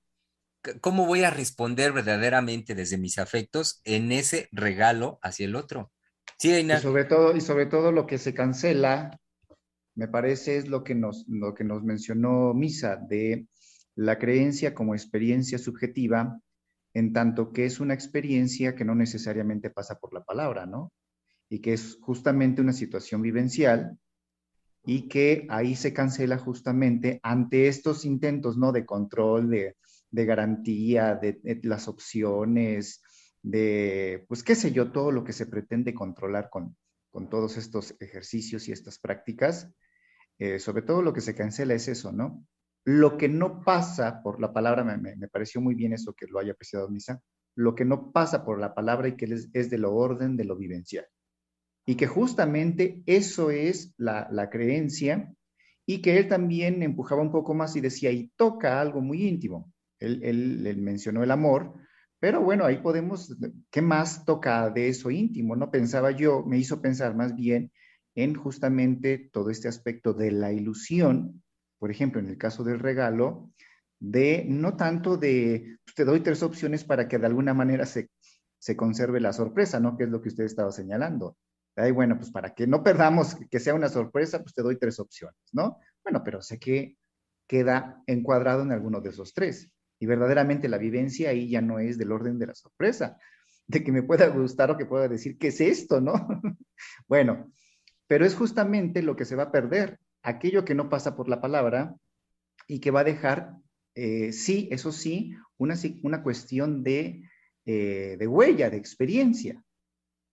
cómo 0.80 1.06
voy 1.06 1.24
a 1.24 1.30
responder 1.30 1.92
verdaderamente 1.92 2.74
desde 2.74 2.98
mis 2.98 3.18
afectos 3.18 3.80
en 3.84 4.12
ese 4.12 4.48
regalo 4.52 5.18
hacia 5.22 5.46
el 5.46 5.56
otro. 5.56 5.90
Sí, 6.38 6.52
Y 6.52 6.76
sobre 6.78 7.04
todo, 7.04 7.34
y 7.34 7.40
sobre 7.40 7.66
todo 7.66 7.92
lo 7.92 8.06
que 8.06 8.18
se 8.18 8.34
cancela, 8.34 9.18
me 9.96 10.08
parece, 10.08 10.58
es 10.58 10.68
lo 10.68 10.84
que 10.84 10.94
nos, 10.94 11.26
lo 11.26 11.54
que 11.54 11.64
nos 11.64 11.82
mencionó 11.82 12.54
Misa, 12.54 12.96
de 12.96 13.48
la 13.94 14.18
creencia 14.18 14.74
como 14.74 14.94
experiencia 14.94 15.58
subjetiva, 15.58 16.38
en 16.94 17.12
tanto 17.12 17.52
que 17.52 17.64
es 17.64 17.80
una 17.80 17.94
experiencia 17.94 18.74
que 18.74 18.84
no 18.84 18.94
necesariamente 18.94 19.70
pasa 19.70 19.98
por 19.98 20.12
la 20.12 20.22
palabra, 20.22 20.66
¿no? 20.66 20.92
Y 21.48 21.60
que 21.60 21.72
es 21.72 21.98
justamente 22.00 22.60
una 22.60 22.72
situación 22.72 23.22
vivencial 23.22 23.98
y 24.84 25.08
que 25.08 25.46
ahí 25.48 25.74
se 25.74 25.92
cancela 25.92 26.38
justamente 26.38 27.18
ante 27.22 27.68
estos 27.68 28.04
intentos, 28.04 28.58
¿no? 28.58 28.72
De 28.72 28.84
control, 28.84 29.50
de, 29.50 29.76
de 30.10 30.24
garantía, 30.26 31.14
de, 31.14 31.40
las 31.62 31.88
opciones, 31.88 33.02
de, 33.42 34.24
pues 34.28 34.42
qué 34.42 34.54
sé 34.54 34.72
yo, 34.72 34.92
todo 34.92 35.10
lo 35.10 35.24
que 35.24 35.32
se 35.32 35.46
pretende 35.46 35.94
controlar 35.94 36.50
con, 36.50 36.76
con 37.10 37.30
todos 37.30 37.56
estos 37.56 37.94
ejercicios 37.98 38.68
y 38.68 38.72
estas 38.72 38.98
prácticas. 38.98 39.70
Eh, 40.38 40.58
sobre 40.58 40.82
todo 40.82 41.02
lo 41.02 41.12
que 41.12 41.20
se 41.20 41.34
cancela 41.34 41.74
es 41.74 41.88
eso, 41.88 42.12
¿no? 42.12 42.46
Lo 42.84 43.16
que 43.16 43.28
no 43.28 43.62
pasa 43.62 44.22
por 44.22 44.40
la 44.40 44.52
palabra, 44.52 44.84
me, 44.84 45.28
pareció 45.28 45.60
muy 45.60 45.74
bien 45.74 45.92
eso 45.92 46.12
que 46.12 46.26
lo 46.26 46.38
haya 46.38 46.52
apreciado 46.52 46.88
Misa, 46.88 47.20
lo 47.56 47.74
que 47.74 47.84
no 47.84 48.12
pasa 48.12 48.44
por 48.44 48.60
la 48.60 48.74
palabra 48.74 49.08
y 49.08 49.16
que 49.16 49.24
es, 49.26 49.48
es 49.54 49.70
de 49.70 49.78
lo 49.78 49.94
orden, 49.94 50.36
de 50.36 50.44
lo 50.44 50.56
vivencial. 50.56 51.06
Y 51.86 51.94
que 51.94 52.06
justamente 52.06 53.02
eso 53.06 53.50
es 53.50 53.94
la, 53.96 54.48
creencia 54.50 55.32
y 55.86 56.02
que 56.02 56.18
él 56.18 56.28
también 56.28 56.82
empujaba 56.82 57.22
un 57.22 57.32
poco 57.32 57.54
más 57.54 57.74
y 57.76 57.80
decía, 57.80 58.10
y 58.10 58.28
toca 58.36 58.80
algo 58.80 59.00
muy 59.00 59.26
íntimo. 59.26 59.72
Él, 59.98 60.20
él, 60.22 60.76
mencionó 60.78 61.22
el 61.22 61.30
amor, 61.30 61.74
pero 62.18 62.42
bueno, 62.42 62.64
ahí 62.64 62.78
podemos, 62.78 63.34
¿qué 63.70 63.82
más 63.82 64.24
toca 64.24 64.68
de 64.68 64.88
eso 64.88 65.10
íntimo? 65.10 65.56
No 65.56 65.70
pensaba 65.70 66.10
yo, 66.10 66.44
me 66.44 66.58
hizo 66.58 66.82
pensar 66.82 67.14
más 67.14 67.34
bien 67.34 67.70
en 68.16 68.34
justamente 68.34 69.30
todo 69.32 69.50
este 69.50 69.68
aspecto 69.68 70.14
de 70.14 70.32
la 70.32 70.52
ilusión, 70.52 71.42
por 71.78 71.90
ejemplo, 71.90 72.20
en 72.20 72.28
el 72.28 72.38
caso 72.38 72.64
del 72.64 72.80
regalo, 72.80 73.52
de 74.00 74.44
no 74.48 74.76
tanto 74.76 75.16
de, 75.16 75.78
pues, 75.84 75.94
te 75.94 76.04
doy 76.04 76.20
tres 76.20 76.42
opciones 76.42 76.82
para 76.82 77.06
que 77.06 77.18
de 77.18 77.26
alguna 77.26 77.54
manera 77.54 77.86
se, 77.86 78.10
se 78.58 78.76
conserve 78.76 79.20
la 79.20 79.32
sorpresa, 79.32 79.78
¿no? 79.78 79.96
Que 79.96 80.04
es 80.04 80.10
lo 80.10 80.20
que 80.20 80.30
usted 80.30 80.44
estaba 80.44 80.72
señalando. 80.72 81.36
Ay, 81.76 81.92
bueno, 81.92 82.16
pues 82.16 82.30
para 82.30 82.54
que 82.54 82.66
no 82.66 82.82
perdamos 82.82 83.36
que 83.50 83.60
sea 83.60 83.74
una 83.74 83.90
sorpresa, 83.90 84.42
pues 84.42 84.54
te 84.54 84.62
doy 84.62 84.78
tres 84.78 84.98
opciones, 84.98 85.38
¿no? 85.52 85.78
Bueno, 86.02 86.22
pero 86.24 86.40
sé 86.40 86.58
que 86.58 86.96
queda 87.46 88.02
encuadrado 88.06 88.62
en 88.62 88.72
alguno 88.72 89.00
de 89.02 89.10
esos 89.10 89.34
tres. 89.34 89.70
Y 89.98 90.06
verdaderamente 90.06 90.68
la 90.68 90.78
vivencia 90.78 91.30
ahí 91.30 91.50
ya 91.50 91.60
no 91.60 91.78
es 91.78 91.98
del 91.98 92.12
orden 92.12 92.38
de 92.38 92.46
la 92.46 92.54
sorpresa, 92.54 93.18
de 93.66 93.84
que 93.84 93.92
me 93.92 94.02
pueda 94.02 94.28
gustar 94.28 94.70
o 94.70 94.76
que 94.76 94.86
pueda 94.86 95.08
decir, 95.08 95.36
¿qué 95.38 95.48
es 95.48 95.60
esto, 95.60 96.00
no? 96.00 96.14
bueno, 97.08 97.52
pero 98.06 98.24
es 98.24 98.34
justamente 98.34 99.02
lo 99.02 99.16
que 99.16 99.24
se 99.24 99.36
va 99.36 99.44
a 99.44 99.52
perder, 99.52 99.98
aquello 100.22 100.64
que 100.64 100.74
no 100.74 100.88
pasa 100.88 101.16
por 101.16 101.28
la 101.28 101.40
palabra 101.40 101.94
y 102.66 102.80
que 102.80 102.90
va 102.90 103.00
a 103.00 103.04
dejar, 103.04 103.56
eh, 103.94 104.32
sí, 104.32 104.68
eso 104.70 104.92
sí, 104.92 105.34
una, 105.58 105.74
una 106.02 106.22
cuestión 106.22 106.82
de, 106.82 107.22
eh, 107.64 108.16
de 108.18 108.26
huella, 108.26 108.70
de 108.70 108.76
experiencia. 108.76 109.62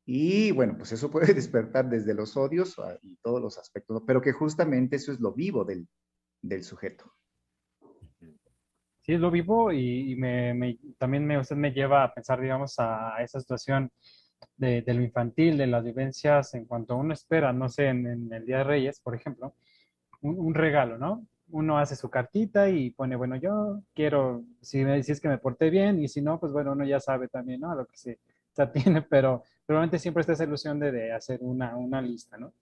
Y 0.05 0.51
bueno, 0.51 0.77
pues 0.77 0.91
eso 0.91 1.09
puede 1.09 1.33
despertar 1.33 1.89
desde 1.89 2.13
los 2.13 2.35
odios 2.35 2.75
y 3.01 3.17
todos 3.17 3.41
los 3.41 3.57
aspectos, 3.57 4.03
pero 4.05 4.21
que 4.21 4.33
justamente 4.33 4.97
eso 4.97 5.11
es 5.11 5.19
lo 5.19 5.33
vivo 5.33 5.63
del, 5.63 5.87
del 6.41 6.63
sujeto. 6.63 7.13
Sí, 9.05 9.17
lo 9.17 9.31
vivo 9.31 9.71
y, 9.73 10.15
me, 10.15 10.79
también 10.97 11.25
me, 11.25 11.37
usted 11.37 11.57
me 11.57 11.71
lleva 11.71 12.05
a 12.05 12.13
pensar, 12.13 12.39
digamos, 12.39 12.75
a, 12.77 13.21
esa 13.21 13.39
situación 13.41 13.91
de, 14.57 14.83
lo 14.87 15.01
infantil, 15.01 15.57
de 15.57 15.67
las 15.67 15.83
vivencias 15.83 16.53
en 16.53 16.65
cuanto 16.65 16.97
uno 16.97 17.13
espera, 17.13 17.53
no 17.53 17.69
sé, 17.69 17.87
en, 17.87 18.31
el 18.31 18.45
Día 18.45 18.59
de 18.59 18.63
Reyes, 18.63 18.99
por 18.99 19.15
ejemplo, 19.15 19.55
un, 20.21 20.53
regalo, 20.53 20.97
¿no? 20.97 21.25
Uno 21.49 21.77
hace 21.77 21.95
su 21.95 22.09
cartita 22.09 22.69
y 22.69 22.91
pone, 22.91 23.15
bueno, 23.15 23.35
yo 23.35 23.81
quiero, 23.93 24.43
si, 24.61 24.83
me, 24.83 24.97
es 24.97 25.19
que 25.19 25.27
me 25.27 25.37
porté 25.37 25.69
bien 25.69 26.01
y 26.01 26.07
si 26.07 26.21
no, 26.21 26.39
pues 26.39 26.51
bueno, 26.51 26.71
uno 26.71 26.85
ya 26.85 26.99
sabe 26.99 27.27
también, 27.27 27.61
¿no? 27.61 27.71
A 27.71 27.75
lo 27.75 27.85
que 27.85 27.97
se, 27.97 28.19
atiene, 28.57 29.01
pero 29.09 29.43
probablemente 29.65 29.99
siempre 29.99 30.21
está 30.21 30.33
esa 30.33 30.45
ilusión 30.45 30.79
de, 30.79 30.91
de 30.91 31.11
hacer 31.11 31.39
una, 31.41 31.75
una 31.75 32.01
lista, 32.01 32.37
¿no? 32.37 32.53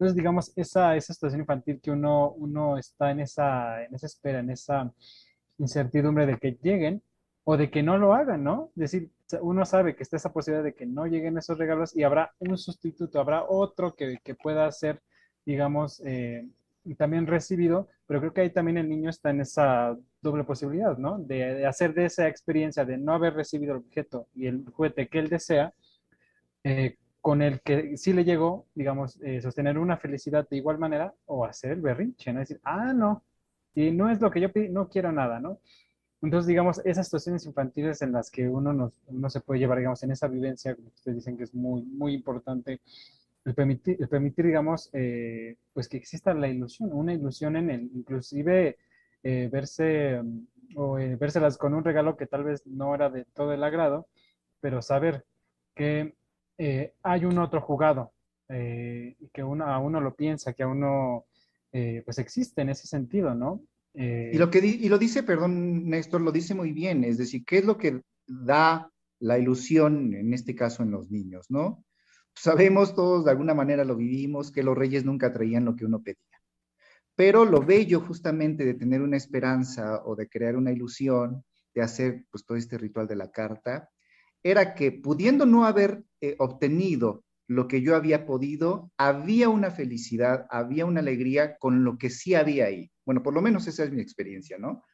Entonces, 0.00 0.16
digamos, 0.16 0.50
esa, 0.56 0.96
esa 0.96 1.12
situación 1.12 1.42
infantil 1.42 1.78
que 1.78 1.90
uno, 1.90 2.32
uno 2.32 2.78
está 2.78 3.10
en 3.10 3.20
esa, 3.20 3.84
en 3.84 3.94
esa 3.94 4.06
espera, 4.06 4.38
en 4.38 4.48
esa 4.48 4.90
incertidumbre 5.58 6.24
de 6.24 6.38
que 6.38 6.58
lleguen 6.62 7.02
o 7.44 7.58
de 7.58 7.70
que 7.70 7.82
no 7.82 7.98
lo 7.98 8.14
hagan, 8.14 8.42
¿no? 8.42 8.70
Es 8.76 8.92
decir, 8.92 9.10
uno 9.40 9.64
sabe 9.64 9.94
que 9.94 10.02
está 10.02 10.16
esa 10.16 10.32
posibilidad 10.32 10.64
de 10.64 10.74
que 10.74 10.86
no 10.86 11.06
lleguen 11.06 11.38
esos 11.38 11.58
regalos 11.58 11.96
y 11.96 12.02
habrá 12.02 12.32
un 12.38 12.56
sustituto, 12.58 13.20
habrá 13.20 13.44
otro 13.44 13.94
que, 13.94 14.18
que 14.22 14.34
pueda 14.34 14.70
ser, 14.72 15.02
digamos, 15.44 16.02
eh, 16.04 16.46
también 16.96 17.26
recibido, 17.26 17.88
pero 18.06 18.20
creo 18.20 18.32
que 18.32 18.40
ahí 18.42 18.50
también 18.50 18.78
el 18.78 18.88
niño 18.88 19.10
está 19.10 19.30
en 19.30 19.40
esa 19.40 19.96
doble 20.20 20.44
posibilidad, 20.44 20.96
¿no? 20.98 21.18
De, 21.18 21.66
hacer 21.66 21.94
de 21.94 22.06
esa 22.06 22.28
experiencia 22.28 22.84
de 22.84 22.98
no 22.98 23.14
haber 23.14 23.34
recibido 23.34 23.74
el 23.74 23.80
objeto 23.80 24.28
y 24.34 24.46
el 24.46 24.64
juguete 24.70 25.08
que 25.08 25.18
él 25.18 25.28
desea, 25.28 25.72
eh, 26.64 26.96
con 27.20 27.42
el 27.42 27.60
que 27.60 27.96
sí 27.96 28.12
le 28.12 28.24
llegó, 28.24 28.66
digamos, 28.74 29.20
eh, 29.22 29.40
sostener 29.40 29.78
una 29.78 29.98
felicidad 29.98 30.48
de 30.48 30.56
igual 30.56 30.78
manera 30.78 31.14
o 31.26 31.44
hacer 31.44 31.72
el 31.72 31.82
berrinche, 31.82 32.32
¿no? 32.32 32.40
Decir, 32.40 32.60
ah, 32.64 32.92
no, 32.94 33.24
y 33.74 33.90
no 33.90 34.10
es 34.10 34.20
lo 34.20 34.30
que 34.30 34.40
yo 34.40 34.52
pedí, 34.52 34.68
no 34.68 34.88
quiero 34.88 35.12
nada, 35.12 35.38
¿no? 35.38 35.60
Entonces, 36.22 36.48
digamos, 36.48 36.80
esas 36.84 37.06
situaciones 37.06 37.46
infantiles 37.46 38.02
en 38.02 38.12
las 38.12 38.30
que 38.30 38.48
uno, 38.48 38.72
nos, 38.72 39.32
se 39.32 39.40
puede 39.40 39.60
llevar, 39.60 39.78
digamos, 39.78 40.02
en 40.02 40.10
esa 40.10 40.28
vivencia, 40.28 40.74
como 40.74 40.88
ustedes 40.88 41.16
dicen 41.16 41.36
que 41.36 41.44
es 41.44 41.54
muy, 41.54 41.82
muy 41.82 42.12
importante, 42.14 42.80
el 43.44 43.54
permitir, 43.54 43.96
el 43.98 44.08
permitir 44.08 44.46
digamos, 44.46 44.90
eh, 44.92 45.56
pues 45.72 45.88
que 45.88 45.96
exista 45.96 46.34
la 46.34 46.48
ilusión, 46.48 46.90
una 46.92 47.14
ilusión 47.14 47.56
en 47.56 47.70
el, 47.70 47.90
inclusive 47.94 48.76
eh, 49.22 49.48
verse 49.50 50.20
o 50.76 50.98
eh, 50.98 51.16
vérselas 51.16 51.56
con 51.56 51.72
un 51.74 51.84
regalo 51.84 52.16
que 52.16 52.26
tal 52.26 52.44
vez 52.44 52.66
no 52.66 52.94
era 52.94 53.08
de 53.08 53.24
todo 53.24 53.54
el 53.54 53.64
agrado, 53.64 54.06
pero 54.60 54.82
saber 54.82 55.24
que 55.74 56.14
hay 57.02 57.24
un 57.24 57.38
otro 57.38 57.62
jugado, 57.62 58.12
que 58.46 59.42
uno, 59.42 59.64
a 59.64 59.78
uno 59.78 59.98
lo 59.98 60.14
piensa, 60.14 60.52
que 60.52 60.62
a 60.62 60.68
uno 60.68 61.24
pues 62.04 62.18
existe 62.18 62.60
en 62.60 62.68
ese 62.68 62.86
sentido, 62.86 63.34
¿no? 63.34 63.62
Y, 63.94 64.38
lo 64.38 64.50
que 64.50 64.58
y 64.58 64.88
lo 64.88 64.98
dice, 64.98 65.22
perdón, 65.22 65.88
Néstor, 65.88 66.20
lo 66.20 66.32
dice 66.32 66.54
muy 66.54 66.72
bien, 66.72 67.04
es 67.04 67.18
decir, 67.18 67.44
¿qué 67.44 67.58
es 67.58 67.64
lo 67.64 67.76
que 67.76 68.02
da 68.26 68.90
la 69.18 69.38
ilusión, 69.38 70.14
en 70.14 70.32
este 70.32 70.54
caso 70.54 70.82
en 70.82 70.90
los 70.90 71.10
niños, 71.10 71.46
¿no? 71.50 71.84
Sabemos 72.34 72.94
todos, 72.94 73.24
de 73.24 73.32
alguna 73.32 73.54
manera 73.54 73.84
lo 73.84 73.96
vivimos, 73.96 74.52
que 74.52 74.62
los 74.62 74.76
reyes 74.76 75.04
nunca 75.04 75.32
traían 75.32 75.64
lo 75.64 75.76
que 75.76 75.84
uno 75.84 76.02
pedía. 76.02 76.40
Pero 77.16 77.44
lo 77.44 77.60
bello 77.60 78.00
justamente 78.00 78.64
de 78.64 78.74
tener 78.74 79.02
una 79.02 79.16
esperanza 79.16 80.02
o 80.04 80.16
de 80.16 80.28
crear 80.28 80.56
una 80.56 80.72
ilusión, 80.72 81.44
de 81.74 81.82
hacer 81.82 82.24
pues 82.30 82.44
todo 82.44 82.56
este 82.56 82.78
ritual 82.78 83.06
de 83.08 83.16
la 83.16 83.30
carta, 83.30 83.90
era 84.42 84.74
que 84.74 84.92
pudiendo 84.92 85.44
no 85.44 85.66
haber 85.66 86.02
eh, 86.20 86.36
obtenido 86.38 87.24
lo 87.46 87.68
que 87.68 87.82
yo 87.82 87.96
había 87.96 88.26
podido, 88.26 88.90
había 88.96 89.48
una 89.48 89.70
felicidad, 89.70 90.46
había 90.50 90.86
una 90.86 91.00
alegría 91.00 91.58
con 91.58 91.84
lo 91.84 91.98
que 91.98 92.08
sí 92.08 92.34
había 92.34 92.66
ahí. 92.66 92.90
Bueno, 93.10 93.24
por 93.24 93.34
lo 93.34 93.42
menos 93.42 93.66
esa 93.66 93.82
es 93.82 93.90
mi 93.90 94.00
experiencia, 94.00 94.56
¿no? 94.56 94.84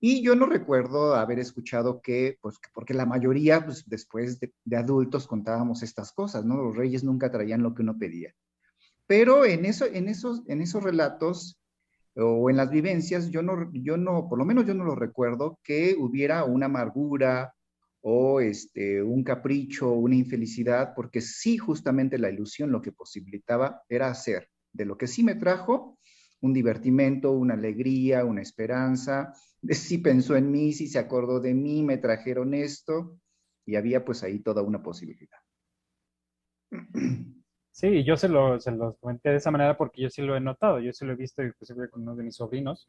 Y 0.00 0.22
yo 0.22 0.34
no 0.34 0.46
recuerdo 0.46 1.14
haber 1.16 1.38
escuchado 1.38 2.00
que, 2.00 2.38
pues, 2.40 2.58
porque 2.72 2.94
la 2.94 3.04
mayoría, 3.04 3.62
pues, 3.62 3.86
después 3.86 4.40
de, 4.40 4.54
adultos 4.74 5.26
contábamos 5.26 5.82
estas 5.82 6.12
cosas, 6.12 6.46
¿no? 6.46 6.56
Los 6.56 6.74
reyes 6.74 7.04
nunca 7.04 7.30
traían 7.30 7.62
lo 7.62 7.74
que 7.74 7.82
uno 7.82 7.98
pedía. 7.98 8.34
Pero 9.06 9.44
en, 9.44 9.66
eso, 9.66 9.84
en, 9.84 10.08
esos, 10.08 10.40
en 10.46 10.62
esos 10.62 10.82
relatos 10.82 11.60
o 12.16 12.48
en 12.48 12.56
las 12.56 12.70
vivencias, 12.70 13.28
yo 13.28 13.42
no, 13.42 13.70
yo 13.74 13.98
no, 13.98 14.30
por 14.30 14.38
lo 14.38 14.46
menos 14.46 14.64
yo 14.64 14.72
no 14.72 14.84
lo 14.84 14.94
recuerdo, 14.94 15.58
que 15.62 15.94
hubiera 15.98 16.44
una 16.44 16.66
amargura 16.66 17.52
o 18.00 18.40
este, 18.40 19.02
un 19.02 19.24
capricho, 19.24 19.92
una 19.92 20.16
infelicidad, 20.16 20.94
porque 20.96 21.20
sí, 21.20 21.58
justamente 21.58 22.16
la 22.16 22.30
ilusión 22.30 22.72
lo 22.72 22.80
que 22.80 22.92
posibilitaba 22.92 23.82
era 23.90 24.08
hacer 24.08 24.48
de 24.72 24.86
lo 24.86 24.96
que 24.96 25.06
sí 25.06 25.22
me 25.22 25.34
trajo, 25.34 25.98
un 26.42 26.52
divertimento, 26.52 27.32
una 27.32 27.54
alegría, 27.54 28.24
una 28.24 28.42
esperanza, 28.42 29.32
de 29.60 29.74
si 29.74 29.98
pensó 29.98 30.36
en 30.36 30.50
mí, 30.50 30.72
si 30.72 30.88
se 30.88 30.98
acordó 30.98 31.40
de 31.40 31.54
mí, 31.54 31.82
me 31.82 31.98
trajeron 31.98 32.52
esto, 32.52 33.18
y 33.64 33.76
había 33.76 34.04
pues 34.04 34.22
ahí 34.22 34.40
toda 34.40 34.62
una 34.62 34.82
posibilidad. 34.82 35.38
Sí, 37.74 38.04
yo 38.04 38.18
se 38.18 38.28
lo, 38.28 38.60
se 38.60 38.70
los 38.70 38.98
comenté 38.98 39.30
de 39.30 39.36
esa 39.36 39.50
manera 39.50 39.78
porque 39.78 40.02
yo 40.02 40.10
sí 40.10 40.20
lo 40.20 40.36
he 40.36 40.40
notado, 40.40 40.78
yo 40.78 40.92
sí 40.92 41.06
lo 41.06 41.14
he 41.14 41.16
visto 41.16 41.42
inclusive 41.42 41.88
con 41.88 42.02
uno 42.02 42.14
de 42.14 42.22
mis 42.22 42.36
sobrinos, 42.36 42.84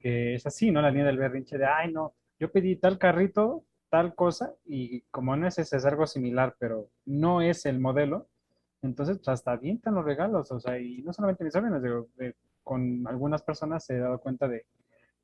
que 0.00 0.34
es 0.34 0.44
así, 0.46 0.72
¿no? 0.72 0.82
La 0.82 0.90
línea 0.90 1.06
del 1.06 1.16
berrinche 1.16 1.56
de, 1.56 1.64
ay, 1.64 1.92
no, 1.92 2.16
yo 2.36 2.50
pedí 2.50 2.74
tal 2.74 2.98
carrito, 2.98 3.64
tal 3.88 4.16
cosa, 4.16 4.52
y 4.64 5.02
como 5.12 5.36
no 5.36 5.46
es 5.46 5.58
ese, 5.60 5.76
es 5.76 5.84
algo 5.84 6.08
similar, 6.08 6.56
pero 6.58 6.90
no 7.04 7.40
es 7.40 7.66
el 7.66 7.78
modelo, 7.78 8.28
entonces 8.82 9.18
pues, 9.18 9.28
hasta 9.28 9.52
avientan 9.52 9.94
los 9.94 10.04
regalos, 10.04 10.50
o 10.50 10.58
sea, 10.58 10.76
y 10.80 11.02
no 11.02 11.12
solamente 11.12 11.44
mis 11.44 11.52
sobrinos, 11.52 11.80
digo, 11.80 12.08
con 12.62 13.06
algunas 13.06 13.42
personas 13.42 13.88
he 13.90 13.98
dado 13.98 14.20
cuenta 14.20 14.48
de, 14.48 14.64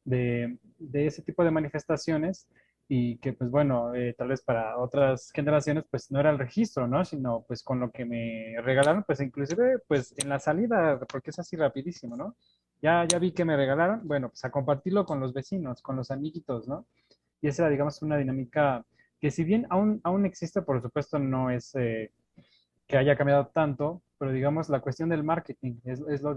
de, 0.04 0.58
ese 1.06 1.22
tipo 1.22 1.44
de 1.44 1.50
manifestaciones 1.50 2.48
y 2.88 3.18
que 3.18 3.32
pues 3.32 3.50
bueno, 3.50 3.94
eh, 3.94 4.14
tal 4.16 4.28
vez 4.28 4.42
para 4.42 4.78
otras 4.78 5.30
generaciones 5.32 5.84
pues 5.90 6.10
no 6.10 6.20
era 6.20 6.30
el 6.30 6.38
registro, 6.38 6.86
¿no? 6.86 7.04
Sino 7.04 7.44
pues 7.46 7.62
con 7.62 7.80
lo 7.80 7.90
que 7.90 8.04
me 8.04 8.54
regalaron, 8.62 9.04
pues 9.04 9.20
inclusive 9.20 9.80
pues 9.88 10.14
en 10.18 10.28
la 10.28 10.38
salida, 10.38 10.98
porque 11.10 11.30
es 11.30 11.38
así 11.38 11.56
rapidísimo, 11.56 12.16
¿no? 12.16 12.36
Ya, 12.82 13.04
ya 13.06 13.18
vi 13.18 13.32
que 13.32 13.44
me 13.44 13.56
regalaron, 13.56 14.06
bueno, 14.06 14.28
pues 14.28 14.44
a 14.44 14.50
compartirlo 14.50 15.04
con 15.06 15.18
los 15.20 15.32
vecinos, 15.32 15.82
con 15.82 15.96
los 15.96 16.10
amiguitos, 16.10 16.68
¿no? 16.68 16.86
Y 17.40 17.48
esa 17.48 17.62
era, 17.62 17.70
digamos, 17.70 18.00
una 18.02 18.16
dinámica 18.16 18.84
que 19.20 19.30
si 19.30 19.44
bien 19.44 19.66
aún, 19.70 20.00
aún 20.04 20.26
existe, 20.26 20.62
por 20.62 20.80
supuesto 20.82 21.18
no 21.18 21.50
es 21.50 21.74
eh, 21.74 22.12
que 22.86 22.96
haya 22.96 23.16
cambiado 23.16 23.48
tanto, 23.48 24.02
pero 24.18 24.32
digamos 24.32 24.68
la 24.68 24.80
cuestión 24.80 25.08
del 25.08 25.24
marketing 25.24 25.80
es, 25.84 26.00
es 26.08 26.22
lo, 26.22 26.34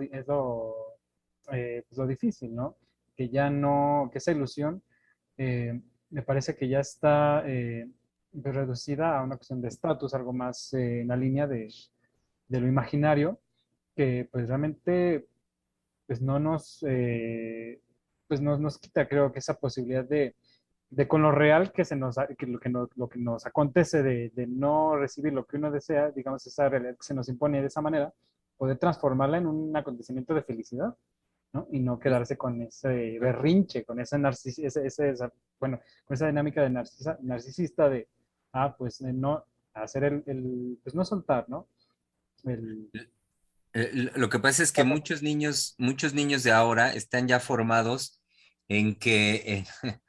eh, 1.52 1.84
pues, 1.88 1.98
lo 1.98 2.08
difícil, 2.08 2.56
¿no? 2.56 2.78
Que 3.16 3.30
ya 3.30 3.50
no, 3.50 4.10
que 4.12 4.20
esa 4.20 4.32
ilusión 4.32 4.82
me 6.10 6.22
parece 6.22 6.56
que 6.56 6.68
ya 6.68 6.80
está 6.80 7.44
eh, 7.48 7.88
reducida 8.34 9.18
a 9.18 9.24
una 9.24 9.38
cuestión 9.38 9.62
de 9.62 9.68
estatus, 9.68 10.14
algo 10.14 10.34
más 10.34 10.74
eh, 10.74 11.02
en 11.02 11.08
la 11.10 11.16
línea 11.16 11.48
de, 11.48 11.70
lo 12.50 12.68
imaginario, 12.68 13.40
que 13.96 14.28
pues 14.32 14.48
realmente 14.48 15.28
pues 16.08 16.22
no 16.22 16.40
nos, 16.40 16.84
eh, 16.88 17.82
pues 18.28 18.42
no, 18.42 18.58
nos 18.58 18.80
quita 18.80 19.08
creo 19.08 19.32
que 19.32 19.40
esa 19.40 19.54
posibilidad 19.60 20.04
de, 20.04 20.36
con 21.08 21.22
lo 21.22 21.32
real 21.32 21.72
que, 21.72 21.86
se 21.86 21.96
nos, 21.96 22.16
que 22.38 22.48
lo, 22.48 22.60
que 22.60 22.70
nos, 22.70 22.90
lo 22.98 23.08
que 23.08 23.20
nos 23.20 23.46
acontece 23.46 24.02
de, 24.02 24.32
de, 24.34 24.48
no 24.48 24.96
recibir 24.96 25.34
lo 25.34 25.46
que 25.46 25.58
uno 25.58 25.70
desea, 25.70 26.10
digamos, 26.10 26.46
esa 26.48 26.68
realidad 26.68 26.96
que 26.96 27.04
se 27.04 27.14
nos 27.14 27.30
impone 27.30 27.62
de 27.62 27.68
esa 27.68 27.82
manera, 27.82 28.12
poder 28.58 28.80
transformarla 28.80 29.38
en 29.38 29.46
un 29.46 29.78
acontecimiento 29.78 30.34
de 30.34 30.42
felicidad. 30.42 30.96
¿No? 31.54 31.68
Y 31.72 31.80
no 31.80 32.00
quedarse 32.00 32.38
con 32.38 32.62
ese 32.62 33.18
berrinche, 33.20 33.84
con 33.84 34.00
esa 34.00 34.18
narcis 34.18 34.60
ese, 34.60 35.16
bueno, 35.60 35.80
con 36.06 36.16
esa 36.16 36.28
dinámica 36.28 36.62
de 36.62 36.70
narcisa, 36.70 37.18
narcisista 37.22 37.90
de, 37.90 38.08
ah, 38.54 38.76
pues 38.78 39.02
no, 39.02 39.46
hacer 39.74 40.04
el, 40.04 40.80
pues 40.84 40.96
no 40.96 41.06
soltar, 41.06 41.50
¿no? 41.50 41.68
Lo 43.74 44.30
que 44.30 44.40
pasa 44.40 44.64
es 44.64 44.72
que 44.72 44.84
muchos 44.84 45.22
niños, 45.22 45.76
muchos 45.78 46.14
niños 46.14 46.44
de 46.44 46.52
ahora 46.52 46.94
están 46.94 47.28
ya 47.28 47.40
formados 47.40 48.22
en 48.68 48.96
que, 48.96 49.36
eh, 49.46 49.66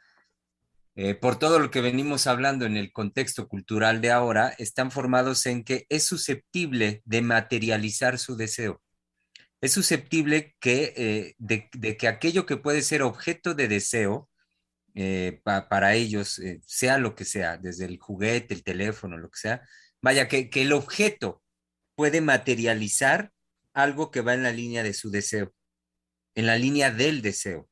eh, 0.97 1.14
por 1.14 1.38
todo 1.38 1.59
lo 1.59 1.70
que 1.70 1.80
venimos 1.80 2.26
hablando 2.26 2.66
en 2.66 2.76
el 2.76 2.93
contexto 2.93 3.49
cultural 3.49 4.01
de 4.01 4.11
ahora, 4.11 4.51
están 4.59 4.91
formados 4.91 5.47
en 5.47 5.64
que 5.64 5.86
es 5.88 6.05
susceptible 6.05 7.03
de 7.05 7.22
materializar 7.22 8.18
su 8.18 8.36
deseo 8.36 8.82
es 9.61 9.72
susceptible 9.72 10.56
que, 10.58 10.94
eh, 10.96 11.34
de, 11.38 11.96
que 11.96 12.08
aquello 12.08 12.46
que 12.46 12.56
puede 12.56 12.82
ser 12.82 13.02
objeto 13.02 13.54
de 13.54 13.68
deseo 13.68 14.28
eh, 14.94 15.40
para 15.44 15.94
ellos, 15.94 16.38
eh, 16.38 16.61
sea 16.66 16.98
lo 16.98 17.14
que 17.14 17.24
sea, 17.24 17.58
desde 17.58 17.84
el 17.84 17.98
juguete, 17.98 18.54
el 18.54 18.64
teléfono, 18.64 19.18
lo 19.18 19.30
que 19.30 19.38
sea, 19.38 19.62
vaya, 20.00 20.28
que, 20.28 20.50
que 20.50 20.62
el 20.62 20.72
objeto 20.72 21.42
puede 21.94 22.20
materializar 22.20 23.32
algo 23.74 24.11
que 24.11 24.22
va 24.22 24.34
en 24.34 24.42
la 24.42 24.52
línea 24.52 24.82
de 24.82 24.94
su 24.94 25.11
deseo, 25.11 25.52
en 26.34 26.46
la 26.46 26.56
línea 26.58 26.90
del 26.90 27.22
deseo. 27.22 27.68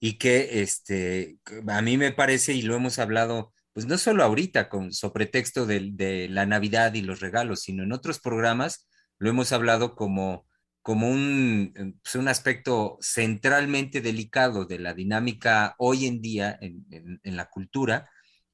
Y 0.00 0.18
que 0.18 0.62
este, 0.62 1.38
a 1.68 1.82
mí 1.82 1.98
me 1.98 2.12
parece, 2.12 2.52
y 2.52 2.62
lo 2.62 2.76
hemos 2.76 2.98
hablado, 2.98 3.52
pues 3.72 3.86
no 3.86 3.98
solo 3.98 4.24
ahorita, 4.24 4.68
con 4.68 4.92
sobre 4.92 5.26
texto 5.26 5.66
de, 5.66 5.90
de 5.92 6.28
la 6.28 6.46
Navidad 6.46 6.94
y 6.94 7.02
los 7.02 7.20
regalos, 7.20 7.62
sino 7.62 7.82
en 7.84 7.92
otros 7.92 8.20
programas, 8.20 8.88
lo 9.18 9.30
hemos 9.30 9.52
hablado 9.52 9.96
como 9.96 10.47
como 10.88 11.10
un, 11.10 11.74
eh, 11.76 11.92
pues, 12.02 12.14
un, 12.14 12.28
aspecto 12.28 12.96
centralmente 13.02 14.00
delicado 14.00 14.64
de 14.64 14.78
la 14.78 14.94
dinámica 14.94 15.74
hoy 15.76 16.06
en 16.06 16.22
día 16.22 16.58
en, 16.62 17.20
la 17.24 17.50
cultura 17.50 18.08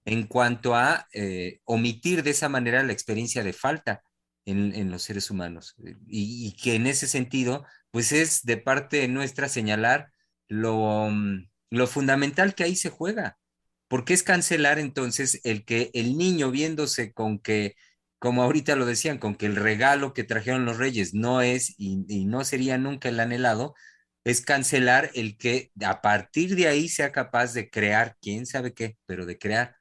en 0.05 0.27
cuanto 0.27 0.75
a 0.75 1.07
eh, 1.13 1.61
omitir 1.63 2.25
de 2.25 2.31
esa 2.31 2.49
manera 2.49 2.83
la 2.83 2.93
experiencia 2.93 3.45
de 3.45 3.53
falta 3.53 4.03
en, 4.47 4.91
los 4.91 5.05
seres 5.05 5.31
humanos. 5.31 5.77
Y, 6.09 6.57
que 6.57 6.75
en 6.75 6.89
ese 6.89 7.07
sentido, 7.07 7.65
pues 7.93 8.11
es 8.11 8.43
de 8.43 8.57
parte 8.57 9.07
nuestra 9.07 9.49
señalar 9.49 10.11
lo, 10.49 11.09
mm, 11.11 11.49
lo 11.71 11.87
fundamental 11.87 12.57
que 12.57 12.65
ahí 12.65 12.75
se 12.75 12.91
juega. 12.91 13.39
porque 13.87 14.13
es 14.13 14.25
cancelar 14.25 14.81
entonces 14.81 15.41
el 15.45 15.65
que 15.65 15.91
el 15.95 16.19
niño 16.19 16.51
viéndose 16.51 17.13
con 17.13 17.39
que 17.39 17.77
como 18.19 18.43
ahorita 18.43 18.77
lo 18.77 18.87
decían, 18.87 19.19
con 19.19 19.35
que 19.35 19.47
el 19.47 19.57
regalo 19.57 20.15
que 20.15 20.25
trajeron 20.25 20.65
los 20.65 20.79
reyes 20.79 21.15
no 21.15 21.43
es 21.43 21.75
y, 21.79 22.25
no 22.27 22.45
sería 22.45 22.79
nunca 22.79 23.09
el 23.09 23.21
anhelado, 23.21 23.75
es 24.25 24.41
cancelar 24.41 25.11
el 25.15 25.37
que 25.37 25.71
a 25.85 26.01
partir 26.01 26.57
de 26.57 26.67
ahí 26.69 26.89
sea 26.89 27.13
capaz 27.13 27.53
de 27.53 27.69
crear, 27.71 28.17
quién 28.23 28.47
sabe 28.47 28.73
qué, 28.73 28.97
pero 29.07 29.27
de 29.27 29.39
crear. 29.39 29.77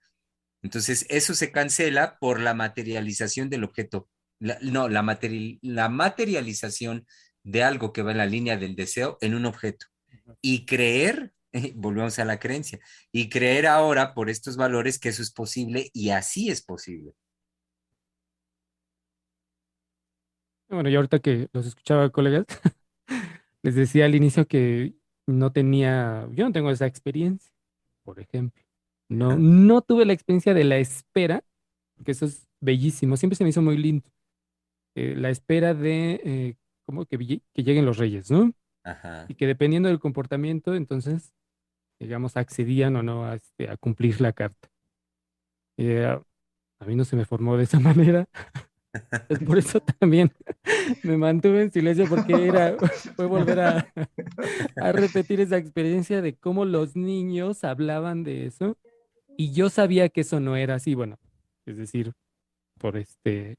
Entonces, 0.62 1.06
eso 1.10 1.34
se 1.36 1.52
cancela 1.52 2.18
por 2.20 2.40
la 2.40 2.54
materialización 2.54 3.50
del 3.50 3.64
objeto. 3.64 4.10
no, 4.40 4.90
la, 4.90 5.20
la 5.62 5.90
materialización 5.90 7.06
de 7.44 7.64
algo 7.64 7.94
que 7.94 8.02
va 8.02 8.12
en 8.12 8.18
la 8.18 8.26
línea 8.26 8.58
del 8.58 8.76
deseo 8.76 9.18
en 9.22 9.36
un 9.36 9.46
objeto. 9.46 9.88
Y 10.42 10.66
creer, 10.66 11.34
volvemos 11.76 12.20
a 12.20 12.26
la 12.26 12.40
creencia, 12.40 12.80
y 13.12 13.30
creer 13.30 13.68
ahora 13.68 14.14
por 14.14 14.30
estos 14.30 14.58
valores 14.58 15.00
que 15.00 15.10
eso 15.10 15.22
es 15.22 15.32
posible 15.32 15.90
y 15.94 16.10
así 16.10 16.50
es 16.50 16.62
posible. 16.62 17.14
Bueno, 20.74 20.89
y 20.89 20.95
ahorita 20.95 21.19
que 21.19 21.49
los 21.53 21.65
escuchaba, 21.65 22.09
colegas, 22.09 22.45
les 23.61 23.76
decía 23.76 24.05
al 24.05 24.15
inicio 24.15 24.47
que 24.47 24.95
no 25.28 25.51
tenía, 25.51 26.28
yo 26.32 26.45
no 26.45 26.51
tengo 26.51 26.71
esa 26.71 26.88
experiencia, 26.88 27.53
por 28.03 28.19
ejemplo. 28.19 28.63
No, 29.09 29.38
no 29.38 29.82
tuve 29.82 30.05
la 30.05 30.13
experiencia 30.13 30.53
de 30.53 30.63
la 30.63 30.78
espera, 30.78 31.43
porque 31.95 32.11
eso 32.11 32.26
es 32.26 32.47
bellísimo, 32.59 33.17
siempre 33.17 33.36
se 33.36 33.43
me 33.43 33.51
hizo 33.51 33.61
muy 33.61 33.78
lindo. 33.78 34.09
Eh, 34.95 35.15
la 35.15 35.30
espera 35.30 35.74
de 35.74 36.21
eh, 36.24 36.55
como 36.86 37.05
que, 37.05 37.17
que 37.17 37.63
lleguen 37.63 37.86
los 37.86 37.97
reyes, 37.97 38.32
¿no? 38.32 38.53
Ajá. 38.84 39.26
Y 39.28 39.36
que 39.36 39.47
dependiendo 39.47 39.89
del 39.89 39.99
comportamiento, 39.99 40.76
entonces, 40.76 41.34
digamos, 41.99 42.36
accedían 42.38 42.95
o 42.95 43.03
no 43.03 43.26
a, 43.26 43.36
este, 43.36 43.69
a 43.69 43.78
cumplir 43.78 44.21
la 44.21 44.34
carta. 44.34 44.69
Eh, 45.78 46.05
a 46.05 46.86
mí 46.86 46.95
no 46.95 47.05
se 47.05 47.15
me 47.15 47.26
formó 47.26 47.57
de 47.57 47.63
esa 47.63 47.80
manera. 47.80 48.28
Por 49.46 49.58
eso 49.58 49.80
también 49.80 50.32
me 51.04 51.18
mantuve 51.18 51.64
en 51.64 51.72
silencio 51.72 52.06
porque 52.08 52.48
era, 52.48 52.78
fue 53.16 53.26
volver 53.26 53.60
a, 53.60 53.94
a, 54.78 54.91
repetir 54.91 55.39
esa 55.41 55.58
experiencia 55.58 56.22
de 56.22 56.36
cómo 56.36 56.66
los 56.66 56.96
niños 56.96 57.64
hablaban 57.64 58.24
de 58.24 58.46
eso 58.46 58.78
y 59.36 59.52
yo 59.52 59.70
sabía 59.70 60.10
que 60.10 60.22
eso 60.22 60.39
no 60.39 60.56
era 60.56 60.76
así, 60.76 60.94
bueno, 60.94 61.18
es 61.66 61.78
decir, 61.78 62.14
por 62.78 62.98
este, 62.98 63.58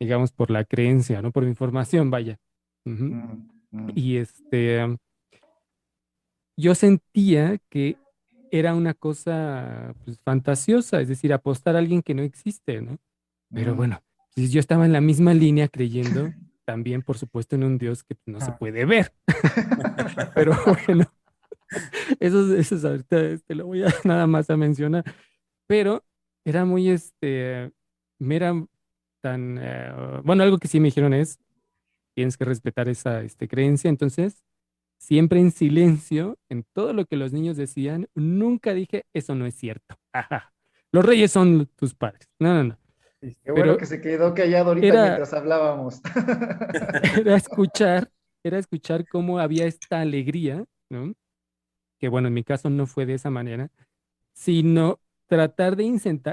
digamos, 0.00 0.32
por 0.32 0.50
la 0.50 0.64
creencia, 0.64 1.22
¿no? 1.22 1.30
Por 1.30 1.44
mi 1.44 1.50
información, 1.50 2.10
vaya. 2.10 2.38
Mm, 2.84 3.22
mm. 3.70 3.90
Y 3.94 4.16
este, 4.16 4.96
yo 6.56 6.74
sentía 6.74 7.58
que 7.68 7.96
era 8.50 8.74
una 8.74 8.94
cosa 8.94 9.94
pues, 10.04 10.18
fantasiosa, 10.24 11.00
es 11.00 11.08
decir, 11.08 11.32
apostar 11.32 11.76
a 11.76 11.78
alguien 11.78 12.02
que 12.02 12.14
no 12.14 12.22
existe, 12.22 12.82
¿no? 12.82 12.98
Pero 13.48 13.74
mm. 13.74 13.76
bueno 13.76 14.02
yo 14.36 14.60
estaba 14.60 14.86
en 14.86 14.92
la 14.92 15.00
misma 15.00 15.34
línea 15.34 15.68
creyendo 15.68 16.32
también, 16.64 17.02
por 17.02 17.18
supuesto, 17.18 17.56
en 17.56 17.64
un 17.64 17.78
Dios 17.78 18.04
que 18.04 18.16
no 18.26 18.40
se 18.40 18.50
ah. 18.50 18.58
puede 18.58 18.84
ver. 18.84 19.12
Pero 20.34 20.56
bueno, 20.86 21.04
eso, 22.20 22.54
eso 22.54 22.88
ahorita 22.88 23.20
este, 23.20 23.54
lo 23.54 23.66
voy 23.66 23.82
a 23.82 23.88
nada 24.04 24.26
más 24.26 24.50
a 24.50 24.56
mencionar. 24.56 25.04
Pero 25.66 26.04
era 26.44 26.64
muy, 26.64 26.90
este, 26.90 27.72
me 28.18 28.36
era 28.36 28.66
tan, 29.20 29.58
eh, 29.60 30.20
bueno, 30.24 30.42
algo 30.42 30.58
que 30.58 30.68
sí 30.68 30.80
me 30.80 30.88
dijeron 30.88 31.14
es, 31.14 31.38
tienes 32.14 32.36
que 32.36 32.44
respetar 32.44 32.88
esa 32.88 33.22
este, 33.22 33.48
creencia. 33.48 33.88
Entonces, 33.88 34.42
siempre 34.98 35.40
en 35.40 35.50
silencio, 35.50 36.38
en 36.48 36.64
todo 36.72 36.92
lo 36.92 37.06
que 37.06 37.16
los 37.16 37.32
niños 37.32 37.56
decían, 37.56 38.08
nunca 38.14 38.74
dije, 38.74 39.04
eso 39.12 39.34
no 39.34 39.46
es 39.46 39.54
cierto. 39.54 39.96
Los 40.92 41.04
reyes 41.04 41.32
son 41.32 41.68
tus 41.76 41.94
padres. 41.94 42.28
No, 42.38 42.54
no, 42.54 42.64
no. 42.64 42.81
Qué 43.44 43.52
bueno 43.52 43.76
que 43.76 43.86
se 43.86 44.00
quedó 44.00 44.34
callado 44.34 44.70
ahorita 44.70 45.02
mientras 45.02 45.32
hablábamos. 45.32 46.00
Era 47.16 47.36
escuchar 47.36 48.10
era 48.44 48.58
escuchar 48.58 49.06
cómo 49.08 49.38
había 49.38 49.66
esta 49.66 50.00
alegría, 50.00 50.64
¿no? 50.90 51.14
Que 52.00 52.08
bueno, 52.08 52.28
en 52.28 52.34
mi 52.34 52.42
caso 52.42 52.70
no 52.70 52.86
fue 52.86 53.06
de 53.06 53.14
esa 53.14 53.30
manera, 53.30 53.70
sino 54.34 54.98
tratar 55.28 55.76
de 55.76 55.84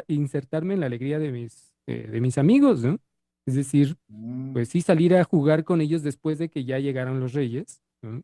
insertarme 0.08 0.74
en 0.74 0.80
la 0.80 0.88
alegría 0.88 1.20
de 1.20 1.32
mis, 1.32 1.74
eh, 1.88 2.08
de 2.10 2.22
mis 2.22 2.38
amigos, 2.40 2.84
¿no? 2.84 3.00
Es 3.46 3.56
decir, 3.56 3.98
Mm, 4.08 4.54
pues 4.54 4.70
sí 4.70 4.82
salir 4.82 5.16
a 5.16 5.24
jugar 5.24 5.64
con 5.64 5.82
ellos 5.82 6.04
después 6.04 6.38
de 6.38 6.50
que 6.50 6.66
ya 6.66 6.80
llegaron 6.80 7.20
los 7.20 7.34
reyes, 7.34 7.82
¿no? 8.02 8.22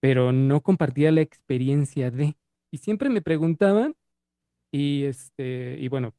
Pero 0.00 0.32
no 0.32 0.62
compartía 0.62 1.12
la 1.12 1.22
experiencia 1.22 2.10
de. 2.10 2.36
Y 2.70 2.78
siempre 2.78 3.10
me 3.10 3.22
preguntaban 3.22 3.94
y 4.72 5.04
este, 5.04 5.78
y 5.80 5.88
bueno, 5.88 6.14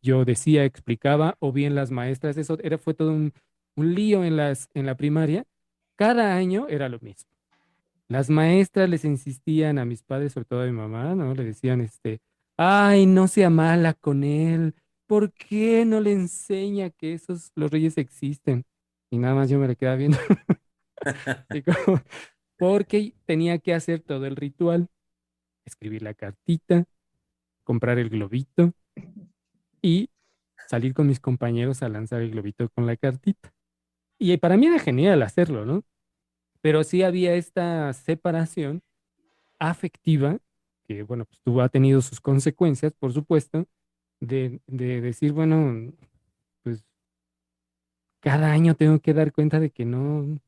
yo 0.00 0.24
decía, 0.24 0.64
explicaba, 0.64 1.36
o 1.40 1.52
bien 1.52 1.74
las 1.74 1.90
maestras, 1.90 2.36
eso 2.36 2.58
era, 2.62 2.78
fue 2.78 2.94
todo 2.94 3.12
un, 3.12 3.32
un 3.76 3.94
lío 3.94 4.24
en 4.24 4.36
las, 4.36 4.68
en 4.74 4.86
la 4.86 4.96
primaria. 4.96 5.44
Cada 5.96 6.34
año 6.34 6.66
era 6.68 6.88
lo 6.88 6.98
mismo. 7.00 7.30
Las 8.08 8.30
maestras 8.30 8.88
les 8.88 9.04
insistían 9.04 9.78
a 9.78 9.84
mis 9.84 10.02
padres, 10.02 10.32
sobre 10.32 10.46
todo 10.46 10.62
a 10.62 10.66
mi 10.66 10.72
mamá, 10.72 11.14
¿no? 11.14 11.34
Le 11.34 11.44
decían, 11.44 11.80
este, 11.80 12.20
ay, 12.56 13.06
no 13.06 13.26
sea 13.28 13.50
mala 13.50 13.94
con 13.94 14.24
él, 14.24 14.74
¿por 15.06 15.32
qué 15.32 15.84
no 15.84 16.00
le 16.00 16.12
enseña 16.12 16.90
que 16.90 17.14
esos, 17.14 17.52
los 17.54 17.70
reyes 17.70 17.98
existen? 17.98 18.64
Y 19.10 19.18
nada 19.18 19.34
más 19.34 19.50
yo 19.50 19.58
me 19.58 19.68
le 19.68 19.76
quedaba 19.76 19.96
viendo. 19.96 20.18
Porque 22.58 23.14
tenía 23.24 23.58
que 23.58 23.74
hacer 23.74 24.00
todo 24.00 24.26
el 24.26 24.36
ritual, 24.36 24.88
escribir 25.64 26.02
la 26.02 26.14
cartita, 26.14 26.84
comprar 27.64 27.98
el 27.98 28.08
globito 28.10 28.72
y 29.82 30.10
salir 30.68 30.94
con 30.94 31.06
mis 31.08 31.20
compañeros 31.20 31.82
a 31.82 31.88
lanzar 31.88 32.22
el 32.22 32.32
globito 32.32 32.68
con 32.70 32.86
la 32.86 32.96
cartita. 32.96 33.52
Y 34.18 34.36
para 34.38 34.56
mí 34.56 34.66
era 34.66 34.78
genial 34.78 35.22
hacerlo, 35.22 35.66
¿no? 35.66 35.84
Pero 36.62 36.84
sí 36.84 37.02
había 37.02 37.34
esta 37.34 37.92
separación 37.92 38.82
afectiva, 39.58 40.38
que 40.84 41.02
bueno, 41.04 41.26
pues 41.26 41.40
tuvo, 41.42 41.62
ha 41.62 41.68
tenido 41.68 42.02
sus 42.02 42.20
consecuencias, 42.20 42.92
por 42.94 43.12
supuesto, 43.12 43.66
de, 44.20 44.60
de 44.66 45.00
decir, 45.00 45.32
bueno, 45.32 45.92
pues 46.62 46.84
cada 48.20 48.52
año 48.52 48.74
tengo 48.74 49.00
que 49.00 49.14
dar 49.14 49.32
cuenta 49.32 49.60
de 49.60 49.70
que 49.70 49.84
no, 49.84 50.38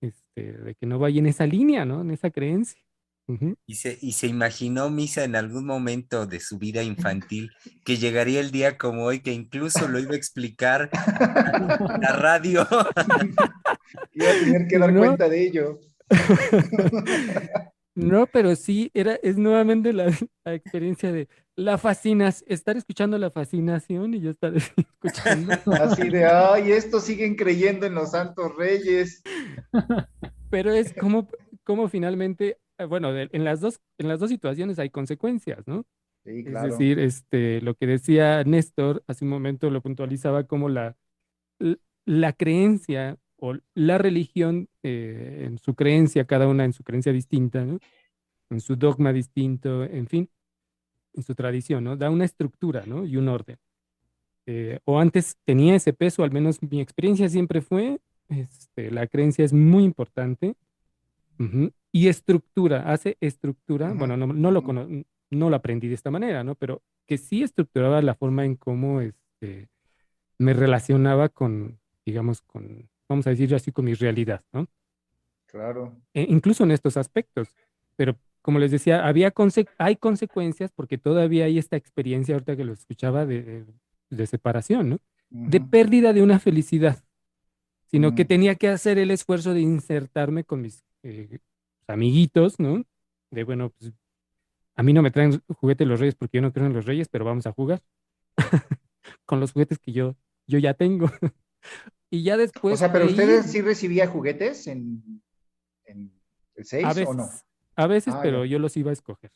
este, 0.00 0.54
de 0.54 0.74
que 0.74 0.86
no 0.86 0.98
vaya 0.98 1.20
en 1.20 1.26
esa 1.26 1.46
línea, 1.46 1.84
¿no? 1.84 2.02
En 2.02 2.10
esa 2.12 2.30
creencia. 2.30 2.82
Y 3.66 3.76
se, 3.76 3.98
y 4.00 4.12
se 4.12 4.26
imaginó 4.26 4.90
Misa 4.90 5.24
en 5.24 5.36
algún 5.36 5.64
momento 5.64 6.26
de 6.26 6.38
su 6.40 6.58
vida 6.58 6.82
infantil 6.82 7.50
que 7.84 7.96
llegaría 7.96 8.40
el 8.40 8.50
día 8.50 8.76
como 8.76 9.04
hoy, 9.04 9.20
que 9.20 9.32
incluso 9.32 9.88
lo 9.88 9.98
iba 9.98 10.12
a 10.12 10.16
explicar 10.16 10.90
la 10.92 12.12
radio. 12.18 12.66
Iba 14.14 14.30
a 14.30 14.32
tener 14.44 14.66
que 14.68 14.78
dar 14.78 14.92
No. 14.92 15.00
cuenta 15.00 15.28
de 15.28 15.42
ello. 15.46 15.80
No, 17.94 18.26
pero 18.26 18.56
sí, 18.56 18.90
era, 18.94 19.16
es 19.16 19.36
nuevamente 19.36 19.92
la, 19.92 20.10
la 20.44 20.54
experiencia 20.54 21.12
de 21.12 21.28
la 21.56 21.76
fascinación, 21.76 22.50
estar 22.50 22.74
escuchando 22.78 23.18
la 23.18 23.30
fascinación 23.30 24.14
y 24.14 24.20
yo 24.20 24.30
estar 24.30 24.54
escuchando. 24.56 25.52
Así 25.72 26.08
de, 26.08 26.24
ay, 26.24 26.72
estos 26.72 27.04
siguen 27.04 27.36
creyendo 27.36 27.84
en 27.84 27.94
los 27.94 28.12
santos 28.12 28.56
reyes. 28.56 29.22
Pero 30.48 30.72
es 30.72 30.94
como, 30.94 31.28
como 31.64 31.86
finalmente, 31.88 32.56
bueno, 32.86 33.12
de- 33.12 33.28
en 33.32 33.44
las 33.44 33.60
dos, 33.60 33.80
en 33.98 34.08
las 34.08 34.20
dos 34.20 34.30
situaciones 34.30 34.78
hay 34.78 34.90
consecuencias, 34.90 35.66
¿no? 35.66 35.84
Sí, 36.24 36.44
Es 36.44 36.50
claro. 36.50 36.78
decir, 36.78 36.98
este, 37.00 37.60
lo 37.62 37.74
que 37.74 37.86
decía 37.86 38.44
Néstor 38.44 39.04
hace 39.08 39.24
un 39.24 39.30
momento 39.30 39.70
lo 39.70 39.82
puntualizaba 39.82 40.44
como 40.46 40.68
la, 40.68 40.96
la 42.04 42.32
creencia 42.32 43.18
o 43.36 43.54
la 43.74 43.98
religión 43.98 44.68
eh, 44.82 45.44
en 45.46 45.58
su 45.58 45.74
creencia, 45.74 46.24
cada 46.26 46.48
una 46.48 46.64
en 46.64 46.72
su 46.72 46.84
creencia 46.84 47.12
distinta, 47.12 47.64
¿no? 47.64 47.78
En 48.50 48.60
su 48.60 48.76
dogma 48.76 49.12
distinto, 49.12 49.84
en 49.84 50.06
fin, 50.08 50.30
en 51.14 51.22
su 51.22 51.34
tradición, 51.34 51.84
¿no? 51.84 51.96
Da 51.96 52.10
una 52.10 52.24
estructura, 52.24 52.84
¿no? 52.86 53.06
Y 53.06 53.16
un 53.16 53.28
orden. 53.28 53.58
Eh, 54.46 54.80
o 54.84 54.98
antes 55.00 55.36
tenía 55.44 55.76
ese 55.76 55.92
peso, 55.92 56.24
al 56.24 56.32
menos 56.32 56.62
mi 56.62 56.80
experiencia 56.80 57.28
siempre 57.28 57.60
fue, 57.62 58.00
este, 58.28 58.90
la 58.90 59.06
creencia 59.06 59.44
es 59.44 59.52
muy 59.52 59.84
importante. 59.84 60.54
Y 61.92 62.08
estructura, 62.08 62.90
hace 62.92 63.16
estructura, 63.20 63.92
bueno, 63.92 64.16
no, 64.16 64.26
no 64.28 64.50
lo 64.50 64.62
cono- 64.62 64.88
no 65.30 65.50
lo 65.50 65.56
aprendí 65.56 65.88
de 65.88 65.94
esta 65.94 66.10
manera, 66.10 66.44
¿no? 66.44 66.54
Pero 66.54 66.82
que 67.06 67.18
sí 67.18 67.42
estructuraba 67.42 68.00
la 68.02 68.14
forma 68.14 68.44
en 68.44 68.56
cómo 68.56 69.00
este, 69.00 69.68
me 70.38 70.52
relacionaba 70.54 71.28
con, 71.28 71.78
digamos, 72.06 72.42
con, 72.42 72.88
vamos 73.08 73.26
a 73.26 73.30
decir 73.30 73.54
así, 73.54 73.72
con 73.72 73.84
mi 73.84 73.94
realidad, 73.94 74.42
¿no? 74.52 74.66
Claro. 75.46 75.94
E- 76.14 76.26
incluso 76.28 76.64
en 76.64 76.70
estos 76.70 76.96
aspectos. 76.96 77.48
Pero 77.96 78.16
como 78.40 78.58
les 78.58 78.70
decía, 78.70 79.06
había 79.06 79.32
conse- 79.32 79.68
hay 79.78 79.96
consecuencias 79.96 80.72
porque 80.72 80.98
todavía 80.98 81.44
hay 81.44 81.58
esta 81.58 81.76
experiencia, 81.76 82.34
ahorita 82.34 82.56
que 82.56 82.64
lo 82.64 82.72
escuchaba, 82.72 83.26
de, 83.26 83.64
de 84.10 84.26
separación, 84.26 84.88
¿no? 84.90 84.98
De 85.30 85.60
pérdida 85.60 86.12
de 86.12 86.22
una 86.22 86.38
felicidad, 86.38 87.02
sino 87.86 88.14
que 88.14 88.22
Ujú. 88.22 88.28
tenía 88.28 88.54
que 88.54 88.68
hacer 88.68 88.98
el 88.98 89.10
esfuerzo 89.10 89.54
de 89.54 89.60
insertarme 89.60 90.44
con 90.44 90.60
mis 90.60 90.84
eh, 91.02 91.38
amiguitos, 91.86 92.58
¿no? 92.58 92.84
De, 93.30 93.44
bueno, 93.44 93.70
pues 93.70 93.92
a 94.76 94.82
mí 94.82 94.92
no 94.92 95.02
me 95.02 95.10
traen 95.10 95.42
juguetes 95.48 95.86
los 95.86 96.00
reyes 96.00 96.14
porque 96.14 96.38
yo 96.38 96.42
no 96.42 96.52
creo 96.52 96.66
en 96.66 96.74
los 96.74 96.86
reyes, 96.86 97.08
pero 97.08 97.24
vamos 97.24 97.46
a 97.46 97.52
jugar 97.52 97.82
con 99.26 99.40
los 99.40 99.52
juguetes 99.52 99.78
que 99.78 99.92
yo, 99.92 100.16
yo 100.46 100.58
ya 100.58 100.74
tengo. 100.74 101.06
Y 102.10 102.24
ya 102.24 102.34
O 102.34 102.38
después 102.38 102.78
sea, 102.78 102.92
pero 102.92 103.06
de 103.06 103.12
ustedes 103.12 103.46
sí 103.46 103.62
recibía 103.62 104.06
juguetes 104.06 104.66
en, 104.66 105.22
en 105.86 106.12
el 106.56 106.64
6 106.66 106.84
a 106.84 106.88
veces, 106.88 107.08
o 107.08 107.14
no? 107.14 107.30
a 107.76 107.86
veces, 107.86 108.14
Ah, 108.14 108.20
pero 108.22 108.44
yo 108.44 108.58
los 108.58 108.76
iba 108.76 108.90
a 108.90 108.92
escoger. 108.92 109.30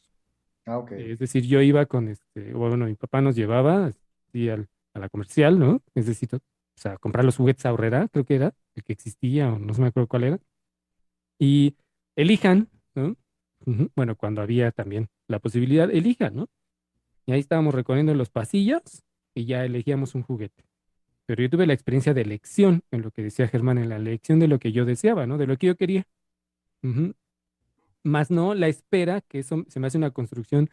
Ah, 0.66 0.76
ok. 0.78 0.92
Es 0.92 1.18
decir, 1.18 1.44
yo 1.46 1.62
iba 1.62 1.86
con 1.86 2.08
este, 2.08 2.52
o 2.54 2.58
bueno, 2.58 2.84
mi 2.84 2.94
papá 2.94 3.22
nos 3.22 3.34
llevaba 3.34 3.86
así 3.86 4.50
al- 4.50 4.68
a 4.92 4.98
la 4.98 5.08
comercial, 5.08 5.58
¿no? 5.58 5.82
Necesito, 5.94 6.36
o 6.36 6.40
sea, 6.78 6.98
comprar 6.98 7.24
los 7.24 7.36
juguetes 7.38 7.64
a 7.64 7.70
Aurrera, 7.70 8.08
creo 8.08 8.26
que 8.26 8.34
era 8.34 8.54
el 8.74 8.84
que 8.84 8.92
existía, 8.92 9.50
o 9.50 9.58
no 9.58 9.72
se 9.72 9.80
me 9.80 9.86
acuerdo 9.88 10.08
cuál 10.08 10.24
era. 10.24 10.38
Y 11.38 11.76
elijan, 12.16 12.68
¿no? 12.94 13.16
Bueno, 13.94 14.16
cuando 14.16 14.42
había 14.42 14.70
también 14.70 15.08
la 15.28 15.38
posibilidad, 15.40 15.90
elijan, 15.90 16.36
¿no? 16.36 16.48
Y 17.26 17.32
ahí 17.32 17.40
estábamos 17.40 17.74
recorriendo 17.74 18.14
los 18.14 18.30
pasillos 18.30 19.02
y 19.34 19.44
ya 19.46 19.64
elegíamos 19.64 20.14
un 20.14 20.22
juguete. 20.22 20.64
Pero 21.26 21.42
yo 21.42 21.50
tuve 21.50 21.66
la 21.66 21.72
experiencia 21.72 22.14
de 22.14 22.22
elección, 22.22 22.82
en 22.92 23.02
lo 23.02 23.10
que 23.10 23.22
decía 23.22 23.48
Germán, 23.48 23.78
en 23.78 23.88
la 23.88 23.96
elección 23.96 24.38
de 24.38 24.46
lo 24.48 24.60
que 24.60 24.70
yo 24.70 24.84
deseaba, 24.84 25.26
¿no? 25.26 25.36
De 25.36 25.46
lo 25.46 25.56
que 25.56 25.66
yo 25.66 25.76
quería. 25.76 26.06
Más 28.04 28.30
no 28.30 28.54
la 28.54 28.68
espera, 28.68 29.20
que 29.20 29.40
eso 29.40 29.64
se 29.68 29.80
me 29.80 29.88
hace 29.88 29.98
una 29.98 30.12
construcción, 30.12 30.70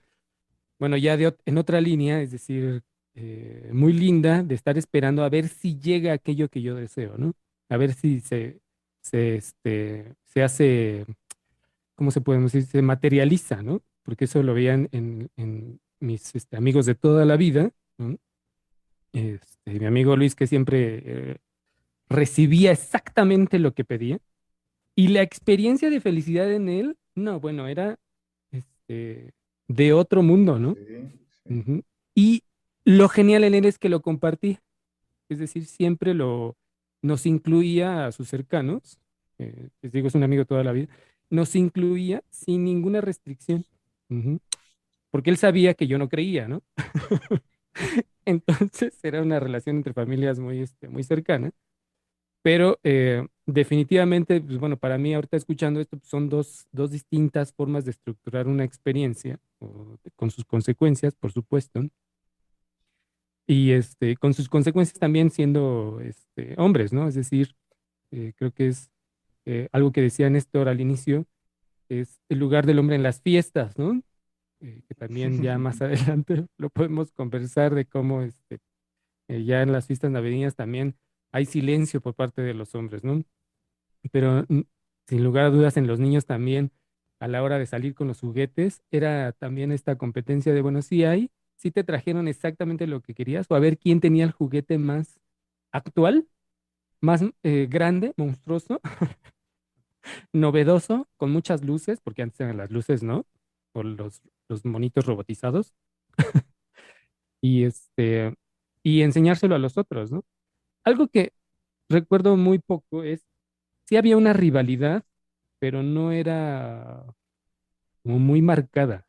bueno, 0.80 0.98
ya 0.98 1.18
de, 1.18 1.36
en 1.46 1.58
otra 1.58 1.82
línea, 1.82 2.22
es 2.22 2.32
decir, 2.32 2.84
eh, 3.16 3.70
muy 3.74 3.94
linda, 3.94 4.44
de 4.44 4.54
estar 4.54 4.78
esperando 4.78 5.24
a 5.24 5.30
ver 5.30 5.48
si 5.48 5.80
llega 5.80 6.14
aquello 6.14 6.50
que 6.50 6.62
yo 6.62 6.76
deseo, 6.76 7.18
¿no? 7.18 7.34
A 7.70 7.78
ver 7.78 7.94
si 7.94 8.20
se, 8.20 8.62
se, 9.02 9.36
este, 9.38 10.14
se 10.34 10.42
hace, 10.42 11.06
¿cómo 11.96 12.12
se 12.12 12.22
puede 12.22 12.40
decir? 12.42 12.64
Se 12.64 12.82
materializa, 12.82 13.62
¿no? 13.62 13.82
Porque 14.04 14.26
eso 14.26 14.42
lo 14.42 14.54
veían 14.54 14.90
en, 14.92 15.30
en 15.38 15.80
mis 16.00 16.34
este, 16.36 16.58
amigos 16.58 16.86
de 16.86 16.96
toda 16.96 17.26
la 17.26 17.38
vida, 17.38 17.72
¿no? 17.98 18.18
Este, 19.14 19.80
mi 19.80 19.86
amigo 19.86 20.16
Luis 20.16 20.34
que 20.34 20.48
siempre 20.48 21.04
eh, 21.06 21.38
recibía 22.10 22.72
exactamente 22.72 23.60
lo 23.60 23.74
que 23.74 23.86
pedía. 23.86 24.20
Y 24.96 25.10
la 25.10 25.22
experiencia 25.22 25.90
de 25.90 26.02
felicidad 26.02 26.52
en 26.52 26.68
él, 26.68 26.98
no, 27.16 27.40
bueno, 27.40 27.68
era 27.68 28.00
este, 28.52 29.34
de 29.68 29.94
otro 29.94 30.24
mundo, 30.24 30.58
¿no? 30.58 30.74
Sí, 30.74 30.82
sí. 31.46 31.54
Ujú. 31.54 31.84
Y 32.16 32.44
lo 32.86 33.08
genial 33.08 33.44
en 33.44 33.54
él 33.54 33.66
es 33.66 33.78
que 33.78 33.90
lo 33.90 34.02
compartía. 34.02 34.62
Es 35.30 35.38
decir, 35.38 35.66
siempre 35.66 36.14
lo 36.14 36.58
nos 37.04 37.26
incluía 37.26 38.08
a 38.08 38.12
sus 38.12 38.30
cercanos. 38.30 38.98
Eh, 39.44 39.70
les 39.82 39.92
digo, 39.92 40.08
es 40.08 40.16
un 40.16 40.24
amigo 40.24 40.46
toda 40.46 40.64
la 40.64 40.72
vida. 40.72 40.88
Nos 41.30 41.56
incluía 41.56 42.24
sin 42.30 42.64
ninguna 42.64 43.02
restricción. 43.02 43.66
Porque 45.10 45.32
él 45.32 45.38
sabía 45.38 45.74
que 45.74 45.88
yo 45.88 45.98
no 45.98 46.08
creía, 46.08 46.48
¿no? 46.48 46.62
Entonces 48.26 48.98
era 49.04 49.22
una 49.22 49.40
relación 49.40 49.78
entre 49.78 49.94
familias 49.94 50.40
muy, 50.40 50.60
este, 50.60 50.88
muy 50.88 51.04
cercana. 51.04 51.52
Pero 52.44 52.78
eh, 52.84 53.26
definitivamente, 53.46 54.42
pues 54.42 54.58
bueno, 54.58 54.78
para 54.78 54.98
mí 54.98 55.14
ahorita 55.14 55.38
escuchando 55.38 55.80
esto, 55.80 55.98
pues, 55.98 56.10
son 56.10 56.30
dos, 56.30 56.68
dos 56.72 56.92
distintas 56.92 57.54
formas 57.54 57.86
de 57.86 57.92
estructurar 57.92 58.48
una 58.48 58.66
experiencia, 58.66 59.40
con 60.18 60.30
sus 60.30 60.44
consecuencias, 60.44 61.16
por 61.16 61.32
supuesto. 61.32 61.82
Y 63.48 63.72
este, 63.72 64.16
con 64.18 64.34
sus 64.34 64.50
consecuencias 64.50 65.00
también 65.00 65.30
siendo 65.32 66.00
este, 66.02 66.54
hombres, 66.58 66.94
¿no? 66.94 67.08
Es 67.08 67.16
decir, 67.16 67.56
eh, 68.12 68.34
creo 68.36 68.52
que 68.52 68.68
es 68.68 68.90
eh, 69.46 69.70
algo 69.72 69.92
que 69.92 70.02
decía 70.02 70.30
Néstor 70.30 70.68
al 70.70 70.82
inicio, 70.82 71.26
es 71.90 72.22
el 72.30 72.40
lugar 72.40 72.66
del 72.66 72.80
hombre 72.80 72.96
en 72.96 73.04
las 73.04 73.22
fiestas, 73.22 73.78
¿no? 73.78 74.02
Eh, 74.62 74.82
que 74.88 74.96
también 74.96 75.42
ya 75.42 75.58
más 75.58 75.82
adelante 75.82 76.46
lo 76.58 76.70
podemos 76.70 77.12
conversar 77.12 77.76
de 77.76 77.86
cómo 77.86 78.22
este, 78.22 78.60
eh, 79.28 79.44
ya 79.44 79.62
en 79.62 79.72
las 79.72 79.88
fiestas 79.88 80.12
navideñas 80.12 80.56
también 80.56 80.96
hay 81.32 81.46
silencio 81.46 82.02
por 82.02 82.14
parte 82.14 82.42
de 82.42 82.54
los 82.54 82.76
hombres, 82.76 83.04
¿no? 83.04 83.24
Pero 84.12 84.46
mm, 84.48 84.62
sin 85.08 85.24
lugar 85.24 85.46
a 85.46 85.50
dudas 85.50 85.78
en 85.78 85.88
los 85.88 86.00
niños 86.00 86.26
también 86.26 86.72
a 87.20 87.28
la 87.28 87.42
hora 87.42 87.58
de 87.58 87.66
salir 87.66 87.96
con 87.96 88.08
los 88.08 88.20
juguetes, 88.20 88.84
era 88.92 89.32
también 89.32 89.72
esta 89.72 89.98
competencia 89.98 90.54
de, 90.54 90.62
bueno, 90.62 90.82
sí 90.82 91.06
hay, 91.06 91.32
sí 91.56 91.72
te 91.72 91.84
trajeron 91.84 92.28
exactamente 92.28 92.86
lo 92.86 93.02
que 93.02 93.14
querías, 93.14 93.48
o 93.50 93.56
a 93.56 93.60
ver 93.60 93.78
quién 93.78 94.02
tenía 94.02 94.26
el 94.26 94.32
juguete 94.32 94.78
más 94.78 95.22
actual, 95.72 96.28
más 97.04 97.22
eh, 97.44 97.68
grande, 97.70 98.14
monstruoso, 98.18 98.80
novedoso, 100.34 101.08
con 101.18 101.32
muchas 101.32 101.64
luces, 101.64 102.00
porque 102.02 102.22
antes 102.24 102.40
eran 102.40 102.58
las 102.58 102.72
luces, 102.72 103.04
¿no? 103.04 103.26
O 103.74 103.84
los, 103.84 104.22
los 104.48 104.66
monitos 104.66 105.06
robotizados. 105.06 105.74
y 107.42 107.66
este, 107.66 108.36
y 108.84 109.02
enseñárselo 109.02 109.56
a 109.56 109.60
los 109.60 109.78
otros, 109.78 110.12
¿no? 110.12 110.24
Algo 110.84 111.08
que 111.10 111.34
recuerdo 111.90 112.38
muy 112.38 112.60
poco 112.60 113.04
es, 113.04 113.26
sí 113.86 113.98
había 113.98 114.18
una 114.18 114.34
rivalidad, 114.34 115.04
pero 115.60 115.84
no 115.84 116.12
era 116.12 117.06
como 118.04 118.20
muy 118.20 118.42
marcada, 118.42 119.08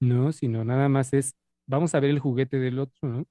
¿no? 0.00 0.32
Sino 0.32 0.64
nada 0.64 0.88
más 0.88 1.12
es, 1.14 1.34
vamos 1.66 1.94
a 1.94 2.00
ver 2.00 2.10
el 2.10 2.20
juguete 2.20 2.58
del 2.58 2.78
otro, 2.80 3.08
¿no? 3.08 3.26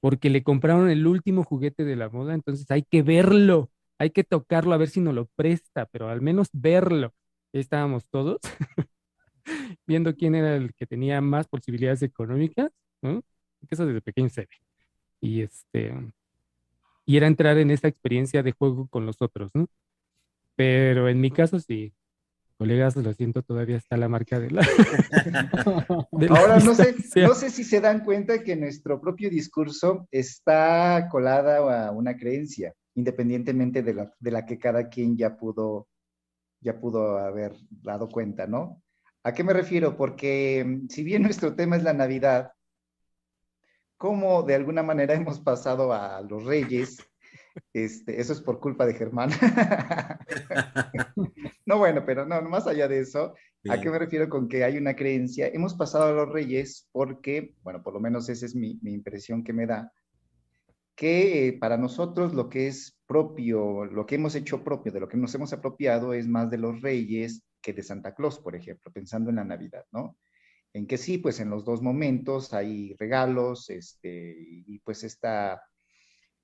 Porque 0.00 0.30
le 0.30 0.42
compraron 0.42 0.90
el 0.90 1.06
último 1.06 1.44
juguete 1.44 1.84
de 1.84 1.96
la 1.96 2.08
moda, 2.08 2.34
entonces 2.34 2.70
hay 2.70 2.82
que 2.82 3.02
verlo, 3.02 3.70
hay 3.98 4.10
que 4.10 4.24
tocarlo 4.24 4.74
a 4.74 4.78
ver 4.78 4.88
si 4.88 5.00
nos 5.00 5.14
lo 5.14 5.26
presta, 5.36 5.86
pero 5.86 6.08
al 6.08 6.20
menos 6.22 6.48
verlo. 6.52 7.14
estábamos 7.52 8.06
todos 8.06 8.38
viendo 9.86 10.14
quién 10.16 10.34
era 10.34 10.56
el 10.56 10.74
que 10.74 10.86
tenía 10.86 11.20
más 11.20 11.48
posibilidades 11.48 12.02
económicas, 12.02 12.70
¿no? 13.02 13.22
Eso 13.68 13.86
desde 13.86 14.00
pequeño 14.00 14.28
se 14.30 14.42
ve. 14.42 14.48
Y 15.20 15.42
este, 15.42 15.94
y 17.06 17.16
era 17.16 17.26
entrar 17.26 17.58
en 17.58 17.70
esa 17.70 17.88
experiencia 17.88 18.42
de 18.42 18.52
juego 18.52 18.88
con 18.88 19.06
los 19.06 19.20
otros, 19.20 19.50
¿no? 19.54 19.68
Pero 20.56 21.08
en 21.08 21.20
mi 21.20 21.30
caso 21.30 21.58
sí, 21.60 21.92
colegas, 22.60 22.94
lo 22.94 23.14
siento, 23.14 23.42
todavía 23.42 23.78
está 23.78 23.96
la 23.96 24.10
marca 24.10 24.38
de 24.38 24.50
la... 24.50 24.60
Ahora 26.28 26.58
no 26.58 26.74
sé, 26.74 26.94
no 27.16 27.32
sé 27.32 27.48
si 27.48 27.64
se 27.64 27.80
dan 27.80 28.04
cuenta 28.04 28.42
que 28.44 28.54
nuestro 28.54 29.00
propio 29.00 29.30
discurso 29.30 30.06
está 30.10 31.08
colada 31.10 31.86
a 31.86 31.90
una 31.90 32.18
creencia, 32.18 32.74
independientemente 32.94 33.82
de 33.82 33.94
la, 33.94 34.14
de 34.18 34.30
la 34.30 34.44
que 34.44 34.58
cada 34.58 34.90
quien 34.90 35.16
ya 35.16 35.38
pudo, 35.38 35.88
ya 36.60 36.78
pudo 36.78 37.16
haber 37.16 37.56
dado 37.70 38.10
cuenta, 38.10 38.46
¿no? 38.46 38.82
¿A 39.24 39.32
qué 39.32 39.42
me 39.42 39.54
refiero? 39.54 39.96
Porque 39.96 40.62
mm, 40.62 40.88
si 40.88 41.02
bien 41.02 41.22
nuestro 41.22 41.54
tema 41.54 41.76
es 41.76 41.82
la 41.82 41.94
Navidad, 41.94 42.52
cómo 43.96 44.42
de 44.42 44.54
alguna 44.54 44.82
manera 44.82 45.14
hemos 45.14 45.40
pasado 45.40 45.94
a 45.94 46.20
los 46.20 46.44
reyes. 46.44 46.98
Este, 47.72 48.20
eso 48.20 48.32
es 48.32 48.40
por 48.40 48.60
culpa 48.60 48.86
de 48.86 48.94
Germán. 48.94 49.30
no, 51.66 51.78
bueno, 51.78 52.04
pero 52.04 52.26
no, 52.26 52.40
más 52.42 52.66
allá 52.66 52.88
de 52.88 53.00
eso, 53.00 53.34
¿a 53.68 53.80
qué 53.80 53.90
me 53.90 53.98
refiero 53.98 54.28
con 54.28 54.48
que 54.48 54.64
hay 54.64 54.76
una 54.76 54.96
creencia? 54.96 55.48
Hemos 55.48 55.74
pasado 55.74 56.04
a 56.04 56.12
los 56.12 56.28
reyes 56.28 56.88
porque, 56.92 57.54
bueno, 57.62 57.82
por 57.82 57.94
lo 57.94 58.00
menos 58.00 58.28
esa 58.28 58.46
es 58.46 58.54
mi, 58.54 58.78
impresión 58.82 59.44
que 59.44 59.52
me 59.52 59.66
da, 59.66 59.92
que 60.94 61.48
eh, 61.48 61.58
para 61.58 61.78
nosotros 61.78 62.34
lo 62.34 62.48
que 62.48 62.66
es 62.66 62.98
propio, 63.06 63.84
lo 63.84 64.06
que 64.06 64.16
hemos 64.16 64.34
hecho 64.34 64.62
propio, 64.62 64.92
de 64.92 65.00
lo 65.00 65.08
que 65.08 65.16
nos 65.16 65.34
hemos 65.34 65.52
apropiado 65.52 66.12
es 66.12 66.28
más 66.28 66.50
de 66.50 66.58
los 66.58 66.80
reyes 66.82 67.42
que 67.60 67.72
de 67.72 67.82
Santa 67.82 68.14
Claus, 68.14 68.38
por 68.38 68.56
ejemplo, 68.56 68.90
pensando 68.92 69.30
en 69.30 69.36
la 69.36 69.44
Navidad, 69.44 69.84
¿no? 69.92 70.16
en 70.72 70.86
que 70.86 70.98
sí, 70.98 71.18
pues 71.18 71.40
en 71.40 71.50
los 71.50 71.64
dos 71.64 71.82
momentos 71.82 72.52
hay 72.52 72.94
regalos, 72.98 73.70
este, 73.70 74.36
y 74.38 74.78
pues 74.80 75.04
esta 75.04 75.62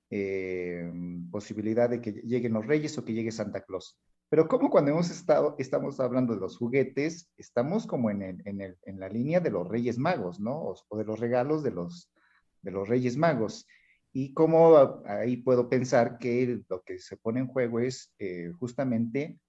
eh, 0.09 0.91
posibilidad 1.31 1.89
de 1.89 2.01
que 2.01 2.11
lleguen 2.11 2.53
los 2.53 2.65
reyes 2.65 2.97
o 2.97 3.05
que 3.05 3.13
llegue 3.13 3.31
Santa 3.31 3.61
Claus. 3.61 3.97
Pero 4.29 4.47
como 4.47 4.69
cuando 4.69 4.91
hemos 4.91 5.09
estado, 5.09 5.55
estamos 5.57 5.99
hablando 5.99 6.33
de 6.33 6.41
los 6.41 6.57
juguetes, 6.57 7.29
estamos 7.37 7.87
como 7.87 8.09
en, 8.09 8.21
en, 8.43 8.99
la 8.99 9.07
línea 9.07 9.39
de 9.39 9.51
los 9.51 9.67
reyes 9.67 9.97
magos, 9.97 10.39
¿no? 10.39 10.75
O, 10.89 10.97
de 10.97 11.05
los 11.05 11.19
regalos 11.19 11.63
de 11.63 11.71
los, 11.71 12.11
de 12.61 12.71
los 12.71 12.89
reyes 12.89 13.15
magos. 13.15 13.65
Y 14.11 14.33
como 14.33 15.01
ahí 15.05 15.37
puedo 15.37 15.69
pensar 15.69 16.17
que 16.17 16.61
lo 16.67 16.81
que 16.81 16.99
se 16.99 17.15
pone 17.15 17.39
en 17.39 17.47
juego 17.47 17.79
es 17.79 18.13
eh, 18.19 18.51
justamente 18.59 19.39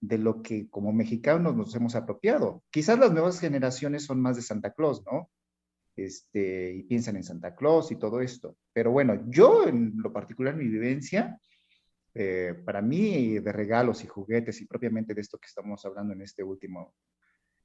de 0.00 0.18
lo 0.18 0.42
que 0.42 0.68
como 0.68 0.92
mexicanos 0.92 1.56
nos 1.56 1.74
hemos 1.74 1.94
apropiado. 1.94 2.62
Quizás 2.70 2.98
las 2.98 3.12
nuevas 3.12 3.40
generaciones 3.40 4.04
son 4.04 4.20
más 4.20 4.36
de 4.36 4.42
Santa 4.42 4.72
Claus, 4.72 5.02
¿no? 5.06 5.30
Este, 5.96 6.74
y 6.74 6.82
piensan 6.82 7.16
en 7.16 7.24
Santa 7.24 7.56
Claus 7.56 7.90
y 7.90 7.96
todo 7.96 8.20
esto. 8.20 8.56
Pero 8.72 8.90
bueno, 8.90 9.24
yo 9.28 9.66
en 9.66 9.94
lo 9.96 10.12
particular, 10.12 10.54
mi 10.54 10.68
vivencia, 10.68 11.40
eh, 12.14 12.54
para 12.64 12.82
mí, 12.82 13.38
de 13.38 13.52
regalos 13.52 14.04
y 14.04 14.06
juguetes 14.06 14.60
y 14.60 14.66
propiamente 14.66 15.14
de 15.14 15.22
esto 15.22 15.38
que 15.38 15.48
estamos 15.48 15.84
hablando 15.84 16.12
en 16.12 16.22
este 16.22 16.42
último 16.42 16.94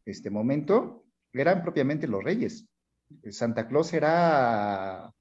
este 0.05 0.29
momento, 0.29 1.05
eran 1.33 1.61
propiamente 1.61 2.07
los 2.07 2.23
reyes. 2.23 2.67
Santa 3.29 3.67
Claus 3.67 3.93
era, 3.93 5.11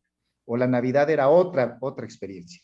o 0.44 0.56
la 0.56 0.66
Navidad 0.66 1.10
era 1.10 1.28
otra, 1.28 1.78
otra 1.80 2.04
experiencia. 2.04 2.62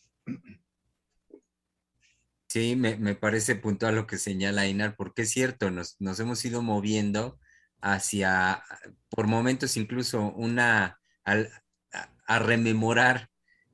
Sí, 2.49 2.75
me, 2.77 3.15
parece 3.15 3.57
puntual 3.57 3.97
lo 3.97 4.07
que 4.07 4.17
señala 4.19 4.67
Inar, 4.67 4.97
porque 4.97 5.23
es 5.23 5.31
cierto, 5.31 5.71
nos, 5.71 5.97
hemos 6.21 6.45
ido 6.45 6.63
moviendo 6.63 7.39
hacia, 7.81 8.63
por 9.09 9.27
momentos 9.27 9.77
incluso, 9.77 10.33
una, 10.33 10.99
a, 11.25 12.39
rememorar, 12.39 13.29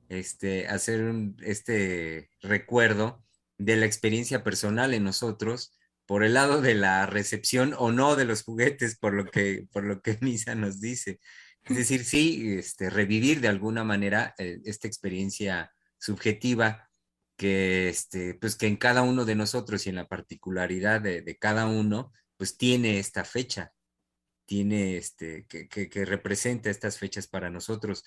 este, 0.09 0.67
hacer 0.67 1.13
este 1.41 2.29
recuerdo 2.41 3.23
de 3.57 3.77
la 3.77 3.85
experiencia 3.85 4.43
personal 4.43 4.93
en 4.93 5.03
nosotros 5.03 5.75
por 6.05 6.23
el 6.23 6.33
lado 6.33 6.61
de 6.61 6.75
la 6.75 7.05
recepción 7.05 7.73
o 7.77 7.91
no 7.91 8.15
de 8.15 8.25
los 8.25 8.43
juguetes, 8.43 8.97
por 8.97 9.13
lo 9.13 9.25
que, 9.25 9.67
por 9.71 9.83
lo 9.83 10.01
que 10.01 10.17
Misa 10.21 10.55
nos 10.55 10.81
dice. 10.81 11.19
Es 11.63 11.77
decir, 11.77 12.03
sí, 12.03 12.55
este, 12.57 12.89
revivir 12.89 13.39
de 13.39 13.47
alguna 13.47 13.83
manera 13.83 14.35
eh, 14.37 14.59
esta 14.65 14.87
experiencia 14.87 15.71
subjetiva 15.97 16.89
que, 17.37 17.89
este, 17.89 18.33
pues 18.35 18.55
que 18.55 18.67
en 18.67 18.75
cada 18.75 19.01
uno 19.01 19.25
de 19.25 19.35
nosotros 19.35 19.85
y 19.85 19.89
en 19.89 19.95
la 19.95 20.07
particularidad 20.07 21.01
de, 21.01 21.37
cada 21.39 21.65
uno, 21.67 22.11
pues 22.37 22.57
tiene 22.57 22.99
esta 22.99 23.23
fecha, 23.23 23.71
tiene 24.45 24.97
este, 24.97 25.45
que, 25.47 25.67
que, 25.67 26.05
representa 26.05 26.69
estas 26.69 26.97
fechas 26.97 27.27
para 27.27 27.49
nosotros. 27.49 28.03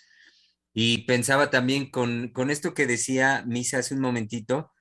Y 0.73 1.07
pensaba 1.07 1.51
también 1.51 1.91
con, 1.91 2.29
con 2.29 2.51
esto 2.51 2.75
que 2.75 2.87
decía 2.87 3.43
Misa 3.47 3.79
hace 3.79 3.95
un 3.95 4.01
momentito, 4.01 4.73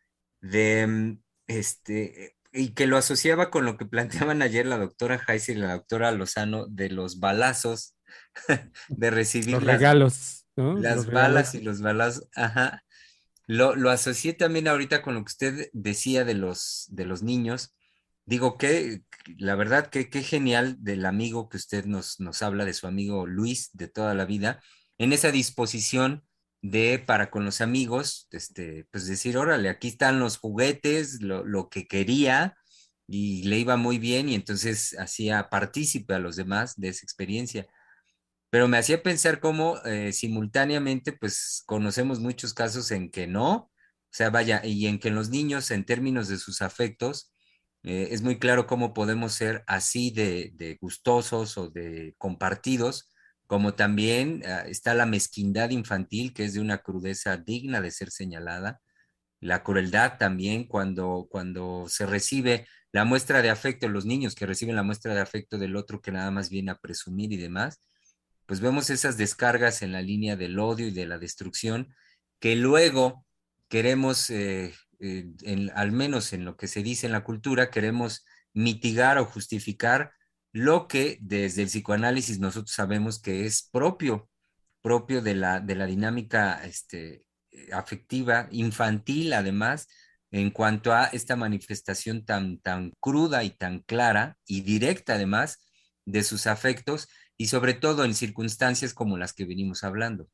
de 0.41 0.87
mm, 0.87 1.19
este, 1.47 2.35
y 2.51 2.69
que 2.69 2.87
lo 2.87 2.97
asociaba 2.97 3.51
con 3.51 3.65
lo 3.65 3.77
que 3.77 3.85
planteaban 3.85 4.41
ayer 4.41 4.65
la 4.65 4.77
doctora 4.77 5.21
Heiser 5.27 5.57
y 5.57 5.59
la 5.59 5.73
doctora 5.73 6.11
Lozano 6.11 6.67
de 6.67 6.89
los 6.89 7.19
balazos, 7.19 7.95
de 8.89 9.11
recibir 9.11 9.55
los 9.55 9.63
regalos, 9.63 10.45
las 10.55 11.05
balas 11.07 11.55
y 11.55 11.61
los 11.61 11.81
balazos, 11.81 12.27
ajá, 12.35 12.83
lo, 13.47 13.75
lo, 13.75 13.91
asocié 13.91 14.33
también 14.33 14.67
ahorita 14.67 15.01
con 15.01 15.13
lo 15.13 15.19
que 15.21 15.31
usted 15.31 15.69
decía 15.73 16.25
de 16.25 16.33
los, 16.33 16.85
de 16.89 17.05
los 17.05 17.21
niños. 17.21 17.75
Digo 18.25 18.57
que 18.57 19.03
la 19.37 19.55
verdad 19.55 19.89
que 19.89 20.09
qué 20.09 20.23
genial 20.23 20.77
del 20.79 21.05
amigo 21.05 21.49
que 21.49 21.57
usted 21.57 21.85
nos, 21.85 22.19
nos 22.19 22.41
habla, 22.41 22.65
de 22.65 22.73
su 22.73 22.87
amigo 22.87 23.25
Luis 23.27 23.69
de 23.73 23.87
toda 23.87 24.13
la 24.13 24.25
vida, 24.25 24.61
en 24.97 25.13
esa 25.13 25.31
disposición 25.31 26.23
de 26.61 26.99
para 26.99 27.29
con 27.29 27.45
los 27.45 27.61
amigos, 27.61 28.27
este, 28.31 28.87
pues 28.91 29.07
decir, 29.07 29.37
órale, 29.37 29.69
aquí 29.69 29.89
están 29.89 30.19
los 30.19 30.37
juguetes, 30.37 31.21
lo, 31.21 31.45
lo 31.45 31.69
que 31.69 31.87
quería 31.87 32.55
y 33.07 33.43
le 33.43 33.59
iba 33.59 33.77
muy 33.77 33.99
bien 33.99 34.29
y 34.29 34.35
entonces 34.35 34.95
hacía 34.97 35.49
partícipe 35.49 36.15
a 36.15 36.19
los 36.19 36.35
demás 36.35 36.75
de 36.75 36.89
esa 36.89 37.03
experiencia. 37.03 37.67
Pero 38.49 38.67
me 38.67 38.77
hacía 38.77 39.03
pensar 39.03 39.39
cómo 39.39 39.77
eh, 39.85 40.13
simultáneamente, 40.13 41.11
pues 41.11 41.63
conocemos 41.65 42.19
muchos 42.19 42.53
casos 42.53 42.91
en 42.91 43.11
que 43.11 43.27
no, 43.27 43.53
o 43.55 43.71
sea, 44.11 44.29
vaya, 44.29 44.61
y 44.63 44.87
en 44.87 44.97
que 44.99 45.11
los 45.11 45.29
niños, 45.29 45.71
en 45.71 45.85
términos 45.85 46.29
de 46.29 46.37
sus 46.37 46.61
afectos, 46.61 47.33
eh, 47.85 48.09
es 48.11 48.23
muy 48.23 48.39
claro 48.39 48.65
cómo 48.65 48.93
podemos 48.93 49.33
ser 49.33 49.63
así 49.67 50.09
de, 50.09 50.77
gustosos 50.81 51.57
o 51.57 51.69
de 51.69 52.15
compartidos, 52.17 53.11
como 53.47 53.75
también 53.75 54.41
ah, 54.45 54.63
está 54.67 54.95
la 54.95 55.05
mezquindad 55.05 55.69
infantil, 55.69 56.33
que 56.33 56.45
es 56.45 56.53
de 56.55 56.61
una 56.61 56.79
crudeza 56.79 57.37
digna 57.37 57.81
de 57.81 57.91
ser 57.91 58.09
señalada, 58.09 58.81
la 59.39 59.63
crueldad 59.63 60.17
también 60.17 60.67
cuando, 60.67 61.27
cuando 61.29 61.85
se 61.87 62.07
recibe 62.07 62.67
la 62.91 63.05
muestra 63.05 63.43
de 63.43 63.51
afecto, 63.51 63.87
los 63.87 64.05
niños 64.05 64.33
que 64.33 64.47
reciben 64.47 64.75
la 64.75 64.83
muestra 64.83 65.13
de 65.13 65.21
afecto 65.21 65.59
del 65.59 65.75
otro 65.75 66.01
que 66.01 66.11
nada 66.11 66.31
más 66.31 66.49
viene 66.49 66.71
a 66.71 66.79
presumir 66.79 67.31
y 67.33 67.37
demás, 67.37 67.81
pues 68.47 68.61
vemos 68.61 68.89
esas 68.89 69.17
descargas 69.17 69.83
en 69.83 69.91
la 69.91 70.01
línea 70.01 70.35
del 70.35 70.57
odio 70.57 70.87
y 70.87 70.91
de 70.91 71.05
la 71.05 71.19
destrucción 71.19 71.93
que 72.39 72.55
luego 72.55 73.25
queremos, 73.69 74.29
eh, 74.29 74.73
eh, 74.99 75.27
al 75.73 75.91
menos 75.91 76.33
en 76.33 76.45
lo 76.45 76.57
que 76.57 76.67
se 76.67 76.83
dice 76.83 77.05
en 77.05 77.13
la 77.13 77.23
cultura, 77.23 77.69
queremos 77.69 78.25
mitigar 78.53 79.17
o 79.17 79.25
justificar 79.25 80.11
lo 80.51 80.87
que 80.87 81.17
desde 81.21 81.63
el 81.63 81.67
psicoanálisis 81.67 82.39
nosotros 82.39 82.71
sabemos 82.71 83.21
que 83.21 83.45
es 83.45 83.69
propio, 83.71 84.29
propio 84.81 85.21
de 85.21 85.35
la, 85.35 85.59
de 85.59 85.75
la 85.75 85.85
dinámica 85.85 86.63
este, 86.63 87.25
afectiva, 87.73 88.47
infantil 88.51 89.33
además, 89.33 89.87
en 90.31 90.51
cuanto 90.51 90.93
a 90.93 91.05
esta 91.05 91.35
manifestación 91.35 92.25
tan, 92.25 92.59
tan 92.59 92.91
cruda 92.99 93.43
y 93.43 93.51
tan 93.51 93.79
clara 93.79 94.37
y 94.45 94.61
directa 94.61 95.15
además 95.15 95.59
de 96.05 96.23
sus 96.23 96.47
afectos 96.47 97.07
y 97.37 97.47
sobre 97.47 97.73
todo 97.73 98.05
en 98.05 98.13
circunstancias 98.13 98.93
como 98.93 99.17
las 99.17 99.33
que 99.33 99.45
venimos 99.45 99.83
hablando. 99.83 100.29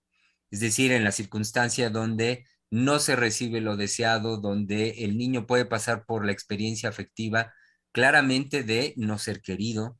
Es 0.50 0.60
decir, 0.60 0.92
en 0.92 1.04
la 1.04 1.12
circunstancia 1.12 1.90
donde 1.90 2.46
no 2.72 3.00
se 3.00 3.16
recibe 3.16 3.62
lo 3.62 3.78
deseado, 3.78 4.38
donde 4.38 5.04
el 5.04 5.18
niño 5.18 5.46
puede 5.46 5.66
pasar 5.66 6.06
por 6.06 6.26
la 6.26 6.32
experiencia 6.32 6.90
afectiva 6.90 7.54
claramente 7.92 8.64
de 8.64 8.94
no 8.98 9.20
ser 9.20 9.42
querido, 9.42 10.00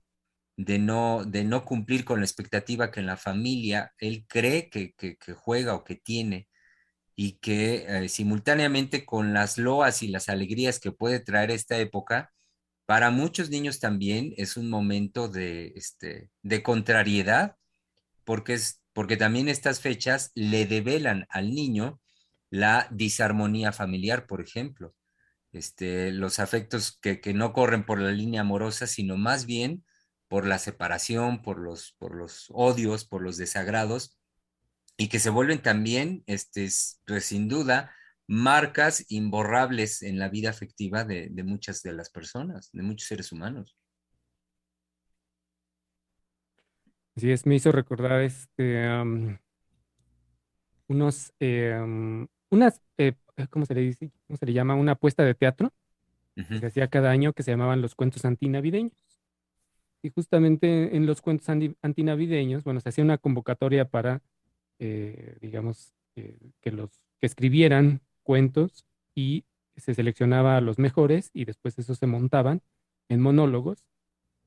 de 0.56 0.80
no, 0.80 1.26
de 1.26 1.44
no 1.44 1.66
cumplir 1.66 2.06
con 2.06 2.20
la 2.20 2.26
expectativa 2.26 2.90
que 2.92 3.02
en 3.02 3.08
la 3.08 3.18
familia 3.18 3.94
él 4.00 4.26
cree 4.28 4.70
que, 4.70 4.94
juega 5.36 5.76
o 5.76 5.84
que 5.84 5.96
tiene 5.96 6.48
y 7.16 7.34
que 7.40 7.86
eh, 7.88 8.10
simultáneamente 8.10 9.06
con 9.06 9.34
las 9.34 9.58
loas 9.58 10.02
y 10.02 10.08
las 10.08 10.30
alegrías 10.30 10.80
que 10.80 10.92
puede 10.92 11.20
traer 11.20 11.52
esta 11.52 11.78
época, 11.78 12.32
para 12.86 13.12
muchos 13.12 13.50
niños 13.50 13.80
también 13.80 14.34
es 14.38 14.58
un 14.58 14.70
momento 14.70 15.28
de, 15.28 15.74
este, 15.76 16.30
de 16.42 16.64
contrariedad, 16.64 17.58
porque, 18.24 18.54
es, 18.54 18.82
porque 18.94 19.18
también 19.18 19.50
estas 19.50 19.82
fechas 19.82 20.32
le 20.36 20.66
develan 20.66 21.28
al 21.30 21.54
niño 21.54 22.00
la 22.52 22.88
disarmonía 22.92 23.72
familiar, 23.72 24.28
por 24.28 24.42
ejemplo. 24.42 24.94
Este, 25.52 26.12
los 26.12 26.40
afectos 26.40 27.00
que, 27.02 27.20
que 27.20 27.34
no 27.34 27.52
corren 27.52 27.86
por 27.86 28.00
la 28.00 28.12
línea 28.12 28.42
amorosa, 28.42 28.86
sino 28.86 29.18
más 29.18 29.48
bien 29.48 29.84
por 30.28 30.46
la 30.46 30.60
separación, 30.60 31.42
por 31.42 31.60
los, 31.60 31.96
por 31.98 32.16
los 32.16 32.46
odios, 32.52 33.06
por 33.06 33.22
los 33.22 33.38
desagrados, 33.38 34.18
y 34.96 35.10
que 35.10 35.20
se 35.20 35.30
vuelven 35.30 35.62
también, 35.62 36.24
este, 36.28 36.70
pues, 37.06 37.26
sin 37.26 37.50
duda, 37.50 37.94
marcas 38.28 39.04
imborrables 39.10 40.04
en 40.04 40.20
la 40.20 40.30
vida 40.30 40.50
afectiva 40.50 41.04
de, 41.04 41.30
muchas 41.44 41.82
de 41.82 41.94
las 41.94 42.10
personas, 42.10 42.70
de 42.72 42.84
muchos 42.84 43.08
seres 43.08 43.32
humanos. 43.32 43.76
Así 47.16 47.30
es, 47.32 47.46
me 47.46 47.56
hizo 47.56 47.74
recordar 47.74 48.22
este, 48.22 48.88
unos, 50.88 51.34
eh, 51.40 52.28
unas, 52.52 52.82
eh, 52.98 53.14
¿cómo 53.50 53.66
se 53.66 53.74
le 53.74 53.82
dice? 53.82 54.12
¿Cómo 54.28 54.38
se 54.38 54.46
le 54.46 54.54
llama? 54.54 54.76
Una 54.76 54.94
apuesta 54.94 55.24
de 55.24 55.34
teatro 55.34 55.74
que 56.36 56.60
se 56.60 56.66
hacía 56.66 56.88
cada 56.88 57.12
año 57.12 57.34
que 57.34 57.44
se 57.44 57.52
llamaban 57.52 57.82
los 57.82 57.96
cuentos 57.96 58.26
antinavideños. 58.26 58.94
Y 60.02 60.10
justamente 60.10 60.96
en 60.96 61.06
los 61.06 61.22
cuentos 61.22 61.50
antinavideños, 61.82 62.64
bueno, 62.64 62.80
se 62.80 62.90
hacía 62.90 63.04
una 63.04 63.18
convocatoria 63.18 63.86
para, 63.86 64.22
eh, 64.80 65.38
digamos, 65.42 65.94
que 66.16 66.72
los 66.72 66.90
que 67.20 67.28
escribieran 67.28 68.02
cuentos 68.24 68.86
y 69.16 69.46
se 69.78 69.94
seleccionaba 69.94 70.58
a 70.58 70.62
los 70.62 70.80
mejores 70.80 71.30
y 71.34 71.46
después 71.46 71.78
esos 71.80 71.98
se 71.98 72.08
montaban 72.08 72.62
en 73.10 73.22
monólogos 73.22 73.86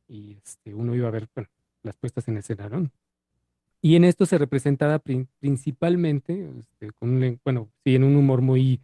y 0.09 0.39
este, 0.45 0.75
uno 0.75 0.95
iba 0.95 1.09
a 1.09 1.13
ver 1.13 1.29
las 1.83 1.97
puestas 1.97 2.29
en 2.29 2.37
escena, 2.37 2.69
¿no? 2.69 2.91
Y 3.85 3.97
en 3.97 4.05
esto 4.05 4.25
se 4.25 4.39
representaba 4.39 4.99
principalmente, 5.41 6.49
este, 6.59 6.91
con 6.93 7.23
un, 7.23 7.39
bueno, 7.45 7.69
sí, 7.85 7.95
en 7.95 8.05
un 8.05 8.17
humor 8.17 8.41
muy 8.41 8.81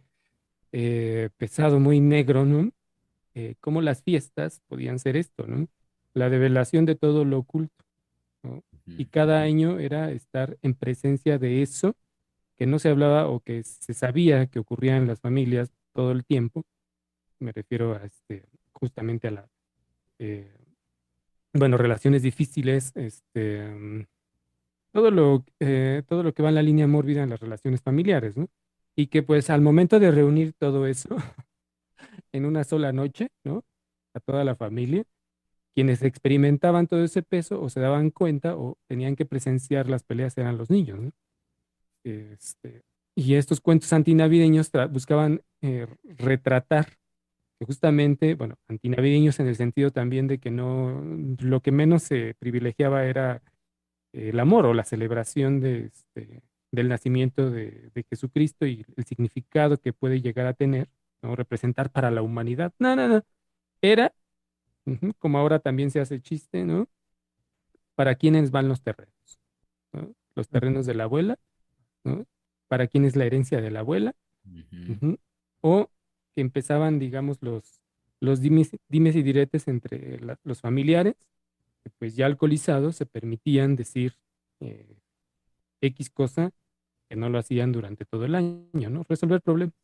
eh, 0.71 1.31
pesado, 1.37 1.79
muy 1.79 1.99
negro, 1.99 2.45
¿no? 2.45 2.69
Eh, 3.33 3.55
cómo 3.61 3.81
las 3.81 4.03
fiestas 4.03 4.61
podían 4.67 4.99
ser 4.99 5.17
esto, 5.17 5.47
¿no? 5.47 5.67
La 6.13 6.29
develación 6.29 6.85
de 6.85 6.93
todo 6.93 7.25
lo 7.25 7.39
oculto, 7.39 7.83
¿no? 8.43 8.61
Y 8.85 9.05
cada 9.05 9.41
año 9.41 9.79
era 9.79 10.11
estar 10.11 10.59
en 10.61 10.75
presencia 10.75 11.39
de 11.39 11.63
eso 11.63 11.95
que 12.55 12.67
no 12.67 12.77
se 12.77 12.89
hablaba 12.89 13.27
o 13.27 13.39
que 13.39 13.63
se 13.63 13.95
sabía 13.95 14.45
que 14.45 14.59
ocurría 14.59 14.97
en 14.97 15.07
las 15.07 15.19
familias 15.19 15.71
todo 15.93 16.11
el 16.11 16.23
tiempo. 16.23 16.63
Me 17.39 17.51
refiero 17.51 17.95
a 17.95 18.05
este, 18.05 18.45
justamente 18.71 19.29
a 19.29 19.31
la, 19.31 19.49
eh, 20.19 20.53
bueno, 21.53 21.77
relaciones 21.77 22.21
difíciles, 22.21 22.91
este, 22.93 24.05
todo, 24.91 25.11
lo, 25.11 25.45
eh, 25.59 26.03
todo 26.07 26.23
lo 26.23 26.33
que 26.33 26.43
va 26.43 26.49
en 26.49 26.55
la 26.55 26.63
línea 26.63 26.87
mórbida 26.87 27.23
en 27.23 27.29
las 27.29 27.39
relaciones 27.39 27.81
familiares, 27.81 28.37
¿no? 28.37 28.49
Y 28.95 29.07
que 29.07 29.23
pues 29.23 29.49
al 29.49 29.61
momento 29.61 29.99
de 29.99 30.11
reunir 30.11 30.53
todo 30.53 30.85
eso 30.87 31.09
en 32.31 32.45
una 32.45 32.63
sola 32.63 32.91
noche, 32.91 33.29
¿no? 33.43 33.63
A 34.13 34.19
toda 34.19 34.43
la 34.43 34.55
familia, 34.55 35.03
quienes 35.73 36.03
experimentaban 36.03 36.87
todo 36.87 37.03
ese 37.03 37.23
peso 37.23 37.61
o 37.61 37.69
se 37.69 37.79
daban 37.79 38.11
cuenta 38.11 38.57
o 38.57 38.77
tenían 38.87 39.15
que 39.15 39.25
presenciar 39.25 39.89
las 39.89 40.03
peleas 40.03 40.37
eran 40.37 40.57
los 40.57 40.69
niños, 40.69 40.99
¿no? 40.99 41.11
Este, 42.03 42.81
y 43.15 43.35
estos 43.35 43.61
cuentos 43.61 43.93
antinavideños 43.93 44.71
buscaban 44.89 45.41
eh, 45.61 45.87
retratar 46.03 46.97
justamente, 47.65 48.35
bueno, 48.35 48.55
antinavideños 48.67 49.39
en 49.39 49.47
el 49.47 49.55
sentido 49.55 49.91
también 49.91 50.27
de 50.27 50.39
que 50.39 50.51
no, 50.51 51.01
lo 51.39 51.61
que 51.61 51.71
menos 51.71 52.03
se 52.03 52.35
privilegiaba 52.39 53.05
era 53.05 53.41
el 54.13 54.39
amor 54.39 54.65
o 54.65 54.73
la 54.73 54.83
celebración 54.83 55.59
de, 55.59 55.85
este, 55.85 56.43
del 56.71 56.89
nacimiento 56.89 57.49
de, 57.49 57.91
Jesucristo 58.09 58.65
y 58.65 58.85
el 58.95 59.05
significado 59.05 59.77
que 59.77 59.93
puede 59.93 60.21
llegar 60.21 60.47
a 60.47 60.53
tener, 60.53 60.89
¿no? 61.21 61.35
representar 61.35 61.91
para 61.91 62.11
la 62.11 62.21
humanidad. 62.21 62.73
No, 62.79 62.95
no, 62.95 63.07
no. 63.07 63.23
Era, 63.81 64.13
como 65.19 65.37
ahora 65.37 65.59
también 65.59 65.91
se 65.91 65.99
hace 65.99 66.21
chiste, 66.21 66.65
¿no? 66.65 66.87
Para 67.95 68.15
quienes 68.15 68.51
van 68.51 68.67
los 68.67 68.81
terrenos. 68.81 69.39
Los 70.35 70.49
terrenos 70.49 70.85
de 70.85 70.95
la 70.95 71.03
abuela 71.03 71.39
para 72.71 72.87
quién 72.87 73.03
es 73.03 73.17
la 73.17 73.25
herencia 73.25 73.59
de 73.59 73.69
la 73.69 73.81
abuela, 73.81 74.15
o 75.59 75.89
que 76.33 76.39
empezaban, 76.39 76.99
digamos, 76.99 77.39
los, 77.41 77.81
los 78.21 78.39
dimes, 78.39 78.71
y 78.89 79.21
diretes 79.23 79.67
entre 79.67 80.19
los 80.45 80.61
familiares, 80.61 81.15
pues 81.89 82.15
ya 82.15 82.25
alcoholizados 82.25 82.95
se 82.95 83.05
permitían 83.05 83.75
decir 83.75 84.15
eh, 84.59 84.97
X 85.81 86.09
cosa 86.09 86.51
que 87.09 87.15
no 87.15 87.29
lo 87.29 87.39
hacían 87.39 87.71
durante 87.71 88.05
todo 88.05 88.25
el 88.25 88.35
año, 88.35 88.89
¿no? 88.89 89.05
Resolver 89.09 89.41
problemas. 89.41 89.75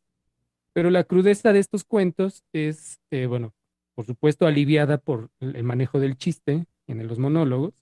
Pero 0.74 0.90
la 0.90 1.04
crudeza 1.04 1.54
de 1.54 1.60
estos 1.60 1.84
cuentos 1.84 2.44
es, 2.54 3.00
eh, 3.12 3.26
bueno, 3.26 3.54
por 3.96 4.06
supuesto 4.06 4.46
aliviada 4.46 5.00
por 5.00 5.30
el 5.40 5.64
manejo 5.64 6.00
del 6.00 6.18
chiste 6.18 6.68
en 6.86 7.08
los 7.08 7.18
monólogos, 7.18 7.74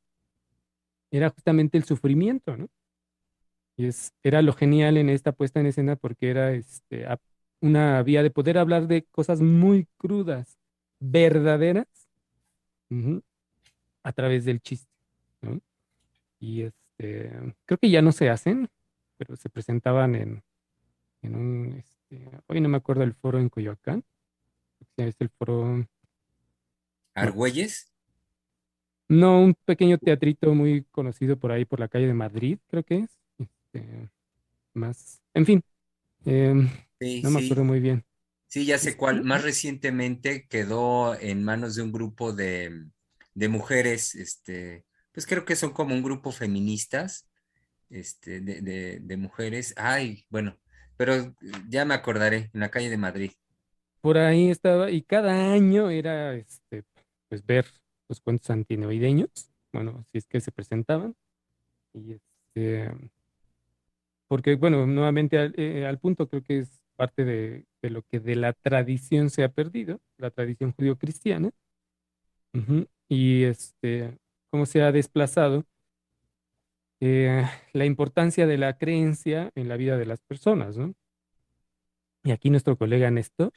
era 1.11 1.30
justamente 1.30 1.78
el 1.78 1.84
sufrimiento, 1.84 2.57
¿no? 2.57 2.70
Y 3.78 3.88
es, 3.88 4.13
era 4.24 4.41
lo 4.41 4.53
genial 4.53 4.97
en 4.97 5.09
esta 5.09 5.34
puesta 5.34 5.59
en 5.59 5.66
escena 5.66 5.95
porque 5.95 6.30
era 6.30 6.53
este, 6.53 7.05
una 7.61 8.01
vía 8.03 8.24
de 8.24 8.32
poder 8.32 8.57
hablar 8.57 8.88
de 8.88 9.03
cosas 9.11 9.41
muy 9.41 9.88
crudas, 9.97 10.57
verdaderas, 10.99 11.88
a 14.06 14.14
través 14.14 14.45
del 14.45 14.62
chiste. 14.62 14.88
Y 16.39 16.62
este, 16.62 17.32
creo 17.66 17.78
que 17.80 17.89
ya 17.89 18.03
no 18.03 18.12
se 18.12 18.30
hacen, 18.30 18.70
pero 19.18 19.36
se 19.36 19.49
presentaban 19.49 20.16
en, 20.16 20.43
en 21.24 21.36
un, 21.36 21.74
este, 21.74 22.30
hoy 22.47 22.62
no 22.62 22.70
me 22.70 22.78
acuerdo 22.78 23.03
el 23.03 23.16
foro 23.16 23.39
en 23.39 23.49
Coyoacán, 23.49 24.03
es 24.97 25.16
el 25.20 25.30
foro... 25.30 25.88
¿Argüelles? 27.16 27.91
No, 29.08 29.41
un 29.41 29.56
pequeño 29.66 29.97
teatrito 29.97 30.53
muy 30.53 30.84
conocido 30.91 31.38
por 31.38 31.51
ahí 31.51 31.66
por 31.66 31.80
la 31.80 31.88
calle 31.88 32.08
de 32.08 32.14
Madrid, 32.14 32.60
creo 32.68 32.84
que 32.84 32.99
es. 32.99 33.18
Este, 33.39 34.10
más, 34.74 35.22
en 35.34 35.45
fin, 35.45 35.64
em, 36.26 36.70
no 37.24 37.32
me 37.32 37.43
acuerdo 37.43 37.64
muy 37.64 37.80
bien. 37.80 38.06
Sí, 38.47 38.66
ya 38.66 38.78
sé 38.78 38.97
cuál. 38.97 39.24
Más 39.24 39.43
recientemente 39.43 40.47
quedó 40.47 41.20
en 41.20 41.43
manos 41.43 41.76
de 41.76 41.82
un 41.82 41.91
grupo 41.91 42.34
de, 42.34 42.86
mujeres, 43.36 44.15
este, 44.15 44.86
pues 45.11 45.25
creo 45.25 45.45
que 45.45 45.55
son 45.55 45.71
como 45.71 45.93
un 45.93 46.03
grupo 46.03 46.31
feministas, 46.31 47.27
este, 47.89 48.41
de, 48.41 48.99
de, 48.99 49.17
mujeres. 49.17 49.73
Ay, 49.77 50.25
bueno, 50.29 50.57
pero 50.97 51.36
ya 51.69 51.86
me 51.86 51.93
acordaré, 51.93 52.49
en 52.53 52.59
la 52.59 52.71
calle 52.71 52.89
de 52.89 52.97
Madrid. 52.97 53.31
Por 54.01 54.17
ahí 54.17 54.49
estaba, 54.49 54.91
y 54.91 55.01
cada 55.01 55.53
año 55.53 55.89
era, 55.89 56.36
este, 56.36 56.83
pues 57.27 57.45
ver 57.45 57.65
los 58.07 58.21
cuentos 58.21 58.49
antinoideños, 58.49 59.29
bueno, 59.71 60.05
si 60.11 60.19
es 60.19 60.25
que 60.25 60.41
se 60.41 60.51
presentaban. 60.51 61.15
Y 61.93 62.13
este, 62.13 62.91
porque, 64.27 64.55
bueno, 64.55 64.86
nuevamente 64.88 65.51
eh, 65.57 65.86
al, 65.86 65.99
punto 65.99 66.27
creo 66.27 66.43
que 66.43 66.59
es 66.59 66.81
parte 66.95 67.25
de, 67.25 67.65
lo 67.81 68.01
que 68.03 68.19
de 68.19 68.36
la 68.36 68.53
tradición 68.53 69.29
se 69.29 69.43
ha 69.43 69.49
perdido, 69.49 69.99
la 70.17 70.31
tradición 70.31 70.71
judío-cristiana, 70.71 71.51
y 73.08 73.43
este, 73.43 74.18
cómo 74.49 74.66
se 74.66 74.82
ha 74.82 74.91
desplazado 74.91 75.66
eh, 77.01 77.45
la 77.74 77.86
importancia 77.86 78.47
de 78.47 78.58
la 78.58 78.78
creencia 78.78 79.51
en 79.56 79.68
la 79.68 79.78
vida 79.78 79.97
de 79.97 80.06
las 80.06 80.22
personas, 80.22 80.78
¿no? 80.78 80.93
Y 82.24 82.32
aquí 82.32 82.49
nuestro 82.49 82.78
colega 82.78 83.12
Néstor, 83.12 83.51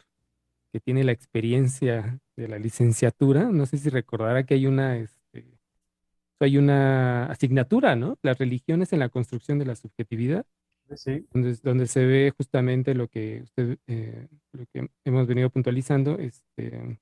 que 0.73 0.81
tiene 0.81 1.05
la 1.05 1.13
experiencia 1.13 2.21
de 2.37 2.49
la 2.49 2.59
licenciatura, 2.59 3.45
no 3.45 3.65
sé 3.65 3.79
si 3.79 3.89
recordará 3.89 4.45
que 4.45 4.55
hay 4.55 4.67
una, 4.67 4.99
este, 4.99 5.59
hay 6.41 6.59
una 6.59 7.27
asignatura, 7.27 7.97
¿no? 7.97 8.19
Las 8.23 8.39
religiones 8.39 8.93
en 8.93 8.99
la 8.99 9.09
construcción 9.09 9.59
de 9.59 9.67
la 9.67 9.77
subjetividad. 9.77 10.45
Sí. 10.97 11.27
donde, 11.33 11.55
donde 11.63 11.87
se 11.87 12.07
ve 12.07 12.33
justamente 12.35 12.95
lo 12.95 13.09
que 13.09 13.43
usted, 13.43 13.77
eh, 13.89 14.27
lo 14.53 14.65
que 14.73 14.89
hemos 15.05 15.27
venido 15.27 15.51
puntualizando, 15.51 16.19
este, 16.19 16.99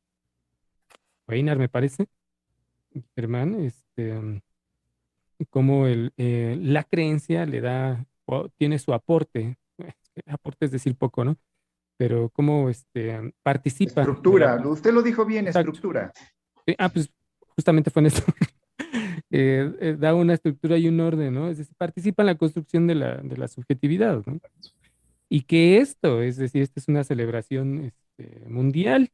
Weinar 1.29 1.59
me 1.59 1.69
parece, 1.69 2.07
Germán, 3.15 3.55
este, 3.61 4.41
cómo 5.51 5.87
el, 5.87 6.13
eh, 6.17 6.57
la 6.61 6.85
creencia 6.85 7.47
le 7.47 7.61
da, 7.61 8.07
o 8.25 8.49
tiene 8.51 8.79
su 8.79 8.93
aporte, 8.95 9.57
aporte 10.27 10.65
es 10.67 10.71
decir 10.71 10.97
poco, 10.97 11.25
¿no? 11.25 11.37
Pero 11.99 12.29
cómo 12.31 12.69
este, 12.69 13.33
participa. 13.43 13.93
la- 13.97 14.03
Estructura, 14.03 14.69
usted 14.69 14.93
lo 14.93 15.03
dijo 15.03 15.25
bien, 15.25 15.47
Exacto. 15.47 15.71
estructura. 15.71 16.13
Eh, 16.67 16.75
Ah, 16.79 16.89
pues 16.89 17.11
justamente 17.55 17.91
fue 17.91 18.01
en 18.01 18.07
esto. 18.07 18.23
Eh, 19.31 19.73
eh, 19.81 19.97
da 19.99 20.15
una 20.15 20.35
estructura 20.35 20.79
y 20.79 20.87
un 20.89 21.01
orden, 21.01 21.35
¿no? 21.35 21.49
Es 21.49 21.59
decir, 21.59 21.75
participa 21.77 22.23
en 22.23 22.27
la 22.29 22.37
construcción 22.37 22.87
de 22.87 22.95
la, 22.95 23.17
de 23.17 23.37
la 23.37 23.49
subjetividad, 23.49 24.23
¿no? 24.25 24.39
Y 25.29 25.43
que 25.43 25.79
esto, 25.79 26.23
es 26.23 26.37
decir, 26.37 26.63
esta 26.63 26.79
es 26.79 26.87
una 26.87 27.03
celebración 27.03 27.81
este, 27.85 28.49
mundial, 28.49 29.11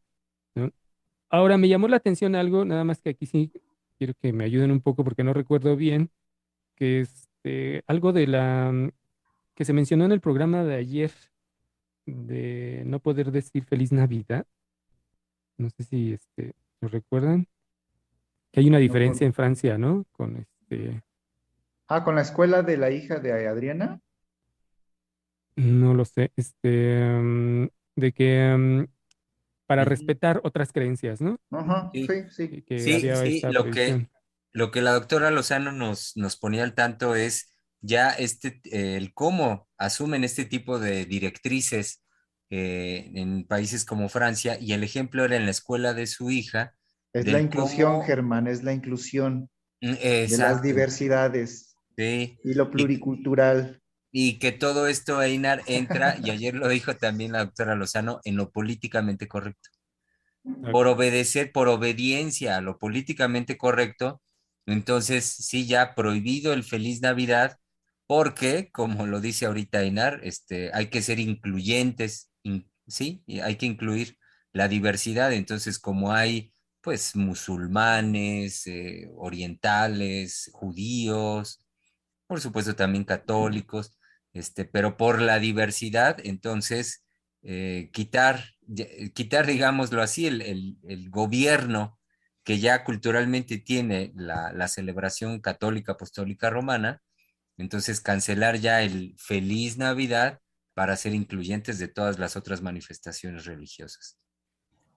¿no? 0.54 0.70
Ahora, 1.30 1.56
me 1.56 1.68
llamó 1.68 1.88
la 1.88 1.96
atención 1.96 2.34
algo, 2.34 2.64
nada 2.66 2.84
más 2.84 3.00
que 3.00 3.10
aquí 3.10 3.24
sí 3.24 3.52
quiero 4.02 4.14
que 4.20 4.32
me 4.32 4.42
ayuden 4.42 4.72
un 4.72 4.80
poco 4.80 5.04
porque 5.04 5.22
no 5.22 5.32
recuerdo 5.32 5.76
bien, 5.76 6.10
que 6.74 7.02
este, 7.02 7.84
algo 7.86 8.12
de 8.12 8.26
la 8.26 8.72
mm, 8.72 8.90
que 9.54 9.64
se 9.64 9.72
mencionó 9.72 10.04
en 10.04 10.10
el 10.10 10.20
programa 10.20 10.64
de 10.64 10.74
ayer, 10.74 11.12
de 12.04 12.82
no 12.84 12.98
poder 12.98 13.30
decir 13.30 13.64
feliz 13.64 13.92
Navidad. 13.92 14.44
No 15.56 15.70
sé 15.70 15.84
si 15.84 16.14
este, 16.14 16.54
lo 16.80 16.88
recuerdan. 16.88 17.46
Que 18.50 18.58
hay 18.58 18.68
una 18.68 18.78
diferencia 18.78 19.24
en 19.24 19.34
Francia, 19.34 19.78
¿no? 19.78 20.04
Con 20.10 20.36
este, 20.36 21.00
Ah, 21.86 22.02
con 22.02 22.16
la 22.16 22.22
escuela 22.22 22.62
de 22.64 22.78
la 22.78 22.90
hija 22.90 23.20
de 23.20 23.46
Adriana. 23.46 24.00
no 25.54 25.94
lo 25.94 26.04
sé, 26.04 26.32
este, 26.34 26.98
mm, 27.08 27.68
de 27.94 28.12
que 28.12 28.56
mm, 28.56 28.86
para 29.72 29.84
respetar 29.84 30.40
otras 30.44 30.72
creencias, 30.72 31.20
¿no? 31.20 31.38
Ajá, 31.50 31.90
Sí. 31.94 32.06
sí, 32.06 32.24
sí. 32.30 32.64
Sí, 32.78 32.94
había 32.94 33.16
sí, 33.16 33.36
esta 33.36 33.50
lo 33.52 33.70
que, 33.70 34.08
lo 34.52 34.70
que 34.70 34.82
la 34.82 34.92
doctora 34.92 35.30
Lozano 35.30 35.72
nos, 35.72 36.16
nos 36.16 36.36
ponía 36.36 36.62
al 36.64 36.74
tanto 36.74 37.14
es 37.14 37.56
ya 37.80 38.10
este, 38.10 38.60
eh, 38.70 38.96
el 38.96 39.12
cómo 39.14 39.68
asumen 39.78 40.24
este 40.24 40.44
tipo 40.44 40.78
de 40.78 41.04
directrices 41.06 42.04
eh, 42.50 43.10
en 43.14 43.44
países 43.44 43.84
como 43.84 44.08
Francia, 44.08 44.58
y 44.60 44.72
el 44.74 44.84
ejemplo 44.84 45.24
era 45.24 45.36
en 45.36 45.46
la 45.46 45.50
escuela 45.52 45.94
de 45.94 46.06
su 46.06 46.30
hija. 46.30 46.74
Es 47.14 47.26
la 47.26 47.40
inclusión, 47.40 47.92
cómo- 47.92 48.04
Germán, 48.04 48.46
es 48.46 48.62
la 48.62 48.72
inclusión 48.72 49.48
Mm, 49.80 49.94
de 49.94 50.36
las 50.38 50.62
diversidades 50.62 51.74
sí. 51.96 52.38
y 52.44 52.54
lo 52.54 52.70
pluricultural. 52.70 53.81
Y 54.12 54.38
que 54.38 54.52
todo 54.52 54.86
esto, 54.88 55.22
Einar, 55.22 55.62
entra, 55.66 56.16
y 56.22 56.30
ayer 56.30 56.54
lo 56.54 56.68
dijo 56.68 56.96
también 56.96 57.32
la 57.32 57.44
doctora 57.46 57.74
Lozano, 57.76 58.20
en 58.24 58.36
lo 58.36 58.50
políticamente 58.52 59.26
correcto. 59.28 59.70
Por 60.70 60.86
obedecer, 60.86 61.52
por 61.52 61.68
obediencia 61.68 62.56
a 62.56 62.60
lo 62.60 62.78
políticamente 62.78 63.56
correcto, 63.58 64.22
entonces 64.66 65.24
sí, 65.26 65.66
ya 65.66 65.94
prohibido 65.94 66.52
el 66.52 66.62
Feliz 66.64 67.00
Navidad, 67.02 67.58
porque, 68.06 68.70
como 68.72 69.06
lo 69.06 69.20
dice 69.20 69.46
ahorita 69.46 69.82
Einar, 69.82 70.20
este, 70.22 70.70
hay 70.74 70.86
que 70.88 71.02
ser 71.02 71.18
incluyentes, 71.18 72.30
in- 72.42 72.70
sí, 72.86 73.22
y 73.26 73.40
hay 73.40 73.56
que 73.56 73.66
incluir 73.66 74.18
la 74.52 74.68
diversidad. 74.68 75.32
Entonces, 75.32 75.78
como 75.78 76.12
hay, 76.12 76.52
pues, 76.80 77.16
musulmanes, 77.16 78.66
eh, 78.66 79.08
orientales, 79.16 80.50
judíos, 80.52 81.60
por 82.26 82.40
supuesto 82.40 82.74
también 82.76 83.04
católicos, 83.04 83.98
este, 84.32 84.64
pero 84.64 84.96
por 84.96 85.20
la 85.22 85.38
diversidad, 85.38 86.18
entonces, 86.24 87.04
eh, 87.42 87.90
quitar, 87.92 88.44
quitar, 89.14 89.46
digámoslo 89.46 90.02
así, 90.02 90.26
el, 90.26 90.42
el- 90.42 90.78
el 90.88 91.10
gobierno 91.10 91.98
que 92.44 92.58
ya 92.58 92.84
culturalmente 92.84 93.58
tiene 93.58 94.12
la, 94.16 94.52
la 94.52 94.68
celebración 94.68 95.40
católica 95.40 95.92
apostólica 95.92 96.50
romana, 96.50 97.02
entonces 97.58 98.00
cancelar 98.00 98.58
ya 98.58 98.82
el 98.82 99.14
feliz 99.18 99.78
Navidad 99.78 100.40
para 100.74 100.96
ser 100.96 101.14
incluyentes 101.14 101.78
de 101.78 101.88
todas 101.88 102.18
las 102.18 102.36
otras 102.36 102.62
manifestaciones 102.62 103.46
religiosas. 103.46 104.18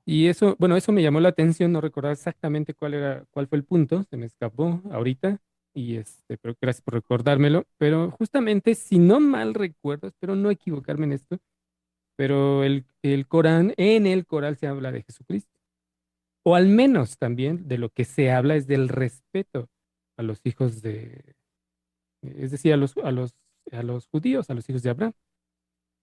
Y 0.06 0.28
eso, 0.28 0.56
bueno, 0.60 0.76
eso 0.78 0.92
me 0.92 1.02
llamó 1.02 1.20
la 1.20 1.30
atención, 1.30 1.72
no 1.72 1.82
recordaba 1.82 2.14
exactamente 2.14 2.74
cuál 2.76 2.94
era, 2.94 3.26
cuál 3.32 3.48
fue 3.48 3.58
el 3.58 3.66
punto, 3.66 4.04
se 4.04 4.18
me 4.18 4.28
escapó 4.28 4.82
ahorita, 4.92 5.40
y 5.76 5.98
este, 5.98 6.38
pero 6.38 6.56
gracias 6.60 6.82
por 6.82 6.96
recordármelo. 6.96 7.66
Pero 7.78 8.10
justamente, 8.12 8.74
si 8.74 8.98
no 8.98 9.20
mal 9.20 9.54
recuerdo, 9.54 10.08
espero 10.08 10.36
no 10.36 10.50
equivocarme 10.50 11.06
en 11.06 11.12
esto, 11.12 11.38
pero 12.16 12.64
el, 12.64 12.86
el 13.04 13.28
Corán, 13.28 13.74
en 13.78 14.08
el 14.08 14.26
Corán 14.26 14.56
se 14.56 14.68
habla 14.68 14.92
de 14.92 15.04
Jesucristo. 15.04 15.52
O 16.44 16.56
al 16.56 16.68
menos 16.68 17.18
también 17.18 17.68
de 17.68 17.78
lo 17.78 17.90
que 17.90 18.06
se 18.06 18.32
habla 18.32 18.56
es 18.56 18.68
del 18.68 18.88
respeto 18.88 19.68
a 20.18 20.24
los 20.24 20.40
hijos 20.46 20.82
de, 20.82 21.36
es 22.22 22.52
decir, 22.52 22.74
a 22.74 22.78
los, 22.78 22.96
a 22.98 23.12
los, 23.12 23.36
a 23.72 23.84
los 23.84 24.08
judíos, 24.08 24.50
a 24.50 24.54
los 24.54 24.70
hijos 24.70 24.82
de 24.82 24.92
Abraham. 24.92 25.14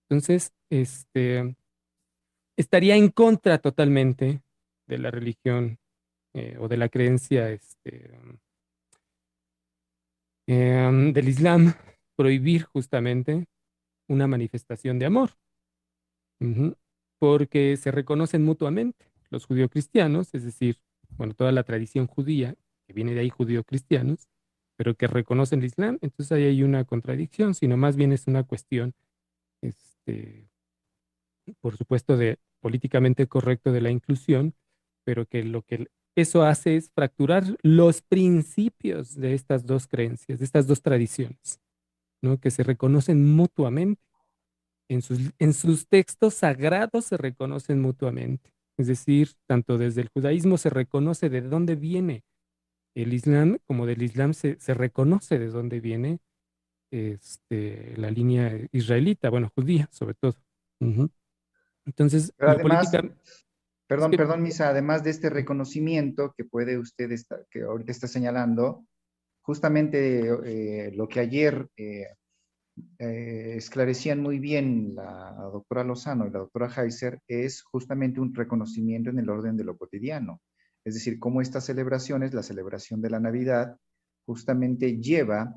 Entonces, 0.08 0.52
este, 0.68 1.56
estaría 2.56 2.96
en 2.96 3.08
contra 3.08 3.58
totalmente 3.58 4.42
de 4.86 4.98
la 4.98 5.10
religión 5.10 5.78
eh, 6.34 6.58
o 6.60 6.68
de 6.68 6.76
la 6.76 6.90
creencia 6.90 7.50
este, 7.50 8.10
em, 10.46 11.12
del 11.12 11.28
Islam 11.28 11.74
prohibir 12.16 12.64
justamente 12.64 13.46
una 14.08 14.26
manifestación 14.26 14.98
de 14.98 15.06
amor, 15.06 15.30
porque 17.18 17.76
se 17.76 17.90
reconocen 17.90 18.44
mutuamente 18.44 19.10
los 19.30 19.46
judío-cristianos, 19.46 20.34
es 20.34 20.44
decir, 20.44 20.78
bueno, 21.16 21.34
toda 21.34 21.52
la 21.52 21.62
tradición 21.62 22.06
judía, 22.06 22.54
que 22.86 22.92
viene 22.92 23.14
de 23.14 23.20
ahí 23.20 23.30
judío-cristianos, 23.30 24.28
pero 24.76 24.94
que 24.94 25.06
reconocen 25.06 25.60
el 25.60 25.66
Islam, 25.66 25.98
entonces 26.02 26.32
ahí 26.32 26.44
hay 26.44 26.62
una 26.62 26.84
contradicción, 26.84 27.54
sino 27.54 27.76
más 27.76 27.96
bien 27.96 28.12
es 28.12 28.26
una 28.26 28.42
cuestión, 28.42 28.94
este, 29.62 30.48
por 31.60 31.76
supuesto, 31.76 32.16
de 32.16 32.38
políticamente 32.60 33.26
correcto 33.26 33.72
de 33.72 33.80
la 33.80 33.90
inclusión, 33.90 34.54
pero 35.04 35.26
que 35.26 35.44
lo 35.44 35.62
que 35.62 35.88
eso 36.14 36.42
hace 36.42 36.76
es 36.76 36.90
fracturar 36.90 37.44
los 37.62 38.02
principios 38.02 39.14
de 39.14 39.34
estas 39.34 39.66
dos 39.66 39.86
creencias, 39.86 40.38
de 40.38 40.44
estas 40.44 40.66
dos 40.66 40.82
tradiciones, 40.82 41.60
¿no? 42.22 42.38
Que 42.38 42.50
se 42.50 42.62
reconocen 42.62 43.34
mutuamente. 43.34 44.02
En 44.88 45.00
sus, 45.00 45.18
en 45.38 45.54
sus 45.54 45.88
textos 45.88 46.34
sagrados 46.34 47.06
se 47.06 47.16
reconocen 47.16 47.80
mutuamente. 47.80 48.52
Es 48.76 48.88
decir, 48.88 49.32
tanto 49.46 49.78
desde 49.78 50.02
el 50.02 50.08
judaísmo 50.08 50.58
se 50.58 50.70
reconoce 50.70 51.30
de 51.30 51.40
dónde 51.40 51.76
viene 51.76 52.24
el 52.94 53.14
Islam, 53.14 53.58
como 53.66 53.86
del 53.86 54.02
Islam 54.02 54.34
se, 54.34 54.58
se 54.60 54.74
reconoce 54.74 55.38
de 55.38 55.48
dónde 55.48 55.80
viene 55.80 56.18
este, 56.90 57.96
la 57.96 58.10
línea 58.10 58.52
israelita, 58.70 59.30
bueno, 59.30 59.50
judía 59.54 59.88
sobre 59.92 60.14
todo. 60.14 60.34
Entonces, 61.86 62.32
Pero 62.36 62.52
la 62.52 62.54
además, 62.54 62.90
política, 62.90 63.16
perdón, 63.92 64.10
que- 64.10 64.16
perdón, 64.16 64.42
Misa, 64.42 64.68
además 64.68 65.02
de 65.04 65.10
este 65.10 65.30
reconocimiento 65.30 66.34
que 66.36 66.44
puede 66.44 66.78
usted 66.78 67.10
estar, 67.12 67.46
que 67.50 67.62
ahorita 67.62 67.92
está 67.92 68.08
señalando, 68.08 68.84
justamente 69.42 70.20
eh, 70.44 70.92
lo 70.94 71.08
que 71.08 71.20
ayer 71.20 71.68
eh, 71.76 72.06
eh, 72.98 73.54
esclarecían 73.56 74.20
muy 74.20 74.38
bien 74.38 74.94
la 74.94 75.32
doctora 75.52 75.84
Lozano 75.84 76.26
y 76.26 76.30
la 76.30 76.38
doctora 76.40 76.70
Heiser 76.74 77.20
es 77.28 77.62
justamente 77.62 78.20
un 78.20 78.34
reconocimiento 78.34 79.10
en 79.10 79.18
el 79.18 79.28
orden 79.28 79.56
de 79.56 79.64
lo 79.64 79.76
cotidiano. 79.76 80.40
Es 80.84 80.94
decir, 80.94 81.18
cómo 81.18 81.40
estas 81.40 81.66
celebraciones, 81.66 82.34
la 82.34 82.42
celebración 82.42 83.00
de 83.02 83.10
la 83.10 83.20
Navidad, 83.20 83.76
justamente 84.26 84.98
lleva 84.98 85.54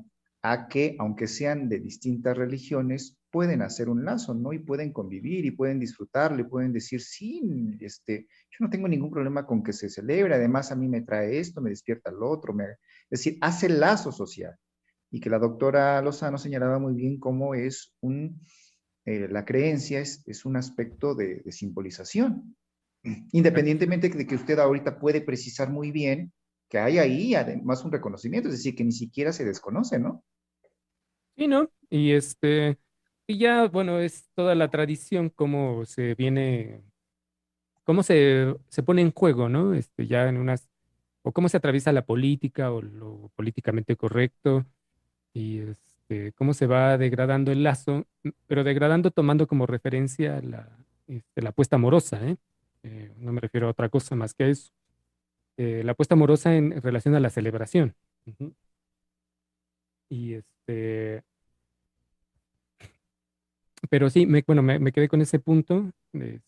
a 0.52 0.68
que, 0.68 0.94
aunque 1.00 1.26
sean 1.26 1.68
de 1.68 1.80
distintas 1.80 2.36
religiones, 2.36 3.18
pueden 3.32 3.62
hacer 3.62 3.88
un 3.88 4.04
lazo, 4.04 4.32
¿no? 4.32 4.52
Y 4.52 4.60
pueden 4.60 4.92
convivir 4.92 5.44
y 5.44 5.50
pueden 5.50 5.80
disfrutarlo 5.80 6.40
y 6.40 6.44
pueden 6.44 6.72
decir, 6.72 7.00
sí, 7.00 7.42
este, 7.80 8.28
yo 8.50 8.58
no 8.60 8.70
tengo 8.70 8.86
ningún 8.86 9.10
problema 9.10 9.44
con 9.44 9.64
que 9.64 9.72
se 9.72 9.90
celebre, 9.90 10.36
además 10.36 10.70
a 10.70 10.76
mí 10.76 10.86
me 10.88 11.02
trae 11.02 11.40
esto, 11.40 11.60
me 11.60 11.70
despierta 11.70 12.12
lo 12.12 12.30
otro, 12.30 12.54
me... 12.54 12.64
es 12.64 12.78
decir, 13.10 13.38
hace 13.40 13.68
lazo 13.68 14.12
social. 14.12 14.54
Y 15.10 15.18
que 15.18 15.30
la 15.30 15.40
doctora 15.40 16.00
Lozano 16.00 16.38
señalaba 16.38 16.78
muy 16.78 16.94
bien 16.94 17.18
cómo 17.18 17.54
es 17.54 17.96
un, 18.00 18.40
eh, 19.04 19.26
la 19.28 19.44
creencia 19.44 19.98
es, 19.98 20.22
es 20.26 20.44
un 20.44 20.56
aspecto 20.56 21.16
de, 21.16 21.42
de 21.44 21.52
simbolización. 21.52 22.56
Independientemente 23.32 24.08
de 24.10 24.26
que 24.26 24.36
usted 24.36 24.60
ahorita 24.60 25.00
puede 25.00 25.22
precisar 25.22 25.70
muy 25.70 25.90
bien 25.90 26.32
que 26.68 26.78
hay 26.78 26.98
ahí 26.98 27.34
además 27.34 27.84
un 27.84 27.92
reconocimiento, 27.92 28.48
es 28.48 28.56
decir, 28.56 28.74
que 28.74 28.84
ni 28.84 28.92
siquiera 28.92 29.32
se 29.32 29.44
desconoce, 29.44 29.98
¿no? 29.98 30.24
Sí, 31.36 31.48
¿no? 31.48 31.70
Y 31.90 32.12
este, 32.12 32.78
y 33.26 33.38
ya, 33.38 33.66
bueno, 33.68 33.98
es 34.00 34.30
toda 34.34 34.54
la 34.54 34.68
tradición 34.70 35.28
cómo 35.30 35.84
se 35.84 36.14
viene, 36.14 36.82
cómo 37.84 38.02
se, 38.02 38.54
se 38.68 38.82
pone 38.82 39.02
en 39.02 39.12
juego, 39.12 39.48
¿no? 39.48 39.74
Este, 39.74 40.06
ya 40.06 40.28
en 40.28 40.36
unas, 40.38 40.68
o 41.22 41.32
cómo 41.32 41.48
se 41.48 41.56
atraviesa 41.58 41.92
la 41.92 42.06
política 42.06 42.72
o 42.72 42.82
lo 42.82 43.30
políticamente 43.36 43.96
correcto. 43.96 44.66
Y, 45.34 45.60
este, 45.60 46.32
cómo 46.34 46.54
se 46.54 46.66
va 46.66 46.98
degradando 46.98 47.52
el 47.52 47.64
lazo, 47.64 48.06
pero 48.46 48.64
degradando 48.64 49.10
tomando 49.12 49.46
como 49.48 49.66
referencia 49.66 50.40
la, 50.42 50.68
este, 51.08 51.42
la 51.42 51.50
apuesta 51.50 51.76
amorosa, 51.76 52.20
¿eh? 52.28 52.36
Eh, 52.84 53.12
no 53.18 53.32
me 53.32 53.40
refiero 53.40 53.68
a 53.68 53.70
otra 53.72 53.88
cosa 53.90 54.16
más 54.16 54.34
que 54.34 54.44
a 54.44 54.48
eso. 54.48 54.72
Eh, 55.58 55.82
la 55.84 55.92
apuesta 55.92 56.14
amorosa 56.14 56.56
en 56.56 56.80
relación 56.82 57.14
a 57.16 57.20
la 57.20 57.30
celebración. 57.30 57.94
Y 60.08 60.34
este, 60.34 60.55
pero 60.66 61.22
sí, 64.10 64.26
me, 64.26 64.42
bueno, 64.46 64.62
me, 64.62 64.92
quedé 64.92 65.08
con 65.08 65.20
ese 65.20 65.38
punto 65.38 65.90
de, 66.12 66.40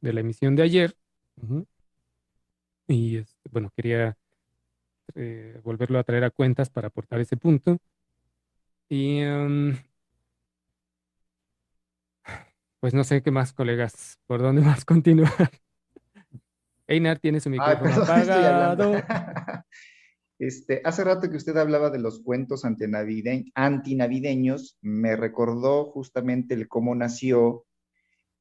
la 0.00 0.20
emisión 0.20 0.56
de 0.56 0.62
ayer. 0.62 0.96
Y 2.86 3.16
este, 3.16 3.48
bueno, 3.50 3.70
quería 3.76 4.16
volverlo 5.62 5.98
a 5.98 6.04
traer 6.04 6.24
a 6.24 6.30
cuentas 6.30 6.70
para 6.70 6.88
aportar 6.88 7.20
ese 7.20 7.36
punto. 7.36 7.78
Y 8.88 9.20
em, 9.20 9.76
pues 12.80 12.92
no 12.92 13.02
sé 13.02 13.22
qué 13.22 13.30
más, 13.30 13.52
colegas, 13.52 14.18
por 14.26 14.42
dónde 14.42 14.62
más 14.62 14.84
continuar. 14.84 15.50
Einar 16.86 17.18
tiene 17.18 17.40
su 17.40 17.48
micrófono 17.48 18.02
apagado. 18.02 18.92
Este, 20.38 20.80
hace 20.84 21.04
rato 21.04 21.30
que 21.30 21.36
usted 21.36 21.56
hablaba 21.56 21.90
de 21.90 22.00
los 22.00 22.20
cuentos 22.20 22.64
antinavideños, 22.64 24.78
me 24.82 25.16
recordó 25.16 25.92
justamente 25.92 26.54
el 26.54 26.68
cómo 26.68 26.94
nació 26.94 27.64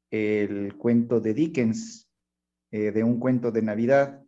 el 0.09 0.75
cuento 0.77 1.19
de 1.19 1.33
Dickens, 1.33 2.07
eh, 2.71 2.91
de 2.91 3.03
un 3.03 3.19
cuento 3.19 3.51
de 3.51 3.61
Navidad. 3.61 4.21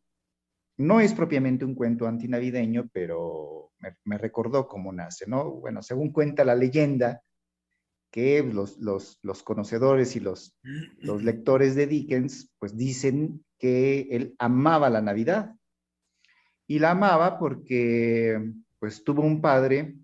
No 0.78 1.00
es 1.00 1.14
propiamente 1.14 1.64
un 1.64 1.76
cuento 1.76 2.08
antinavideño, 2.08 2.90
pero 2.92 3.72
me, 4.04 4.18
recordó 4.18 4.68
cómo 4.68 4.92
nace, 4.92 5.26
¿no? 5.28 5.52
Bueno, 5.52 5.82
según 5.82 6.12
cuenta 6.12 6.44
la 6.44 6.56
leyenda, 6.56 7.22
que 8.12 8.44
los, 8.44 8.78
los, 8.80 9.44
conocedores 9.44 10.16
y 10.16 10.22
los, 10.22 10.56
los 10.64 10.64
lectores 11.24 11.76
de 11.76 11.88
Dickens, 11.88 12.52
pues 12.60 12.78
dicen 12.78 13.44
que 13.60 14.08
él 14.12 14.36
amaba 14.40 14.90
la 14.90 15.02
Navidad. 15.02 15.55
Y 16.68 16.80
la 16.80 16.92
amaba 16.92 17.38
porque, 17.38 18.54
pues, 18.80 19.04
tuvo 19.04 19.22
un 19.22 19.42
padre 19.42 19.96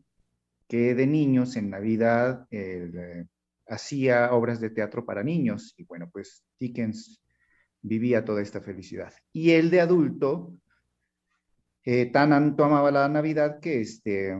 que 0.67 0.95
de 0.95 1.05
niños 1.05 1.57
en 1.57 1.69
Navidad 1.69 2.47
eh, 2.49 3.25
hacía 3.67 4.31
obras 4.31 4.61
de 4.61 4.69
teatro 4.69 5.05
para 5.05 5.23
niños. 5.23 5.73
Y 5.77 5.83
bueno, 5.83 6.09
pues 6.11 6.45
Dickens 6.59 7.21
vivía 7.81 8.23
toda 8.23 8.41
esta 8.41 8.61
felicidad. 8.61 9.13
Y 9.33 9.51
él 9.51 9.69
de 9.69 9.81
adulto, 9.81 10.53
eh, 11.83 12.05
tan 12.05 12.31
amaba 12.31 12.91
la 12.91 13.09
Navidad 13.09 13.59
que, 13.59 13.81
este, 13.81 14.33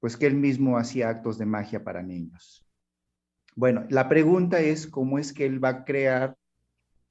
pues 0.00 0.16
que 0.16 0.26
él 0.26 0.34
mismo 0.34 0.78
hacía 0.78 1.08
actos 1.08 1.38
de 1.38 1.46
magia 1.46 1.82
para 1.82 2.02
niños. 2.02 2.66
Bueno, 3.56 3.86
la 3.90 4.08
pregunta 4.08 4.60
es 4.60 4.86
cómo 4.86 5.18
es 5.18 5.32
que 5.32 5.46
él 5.46 5.62
va 5.62 5.68
a 5.70 5.84
crear, 5.84 6.36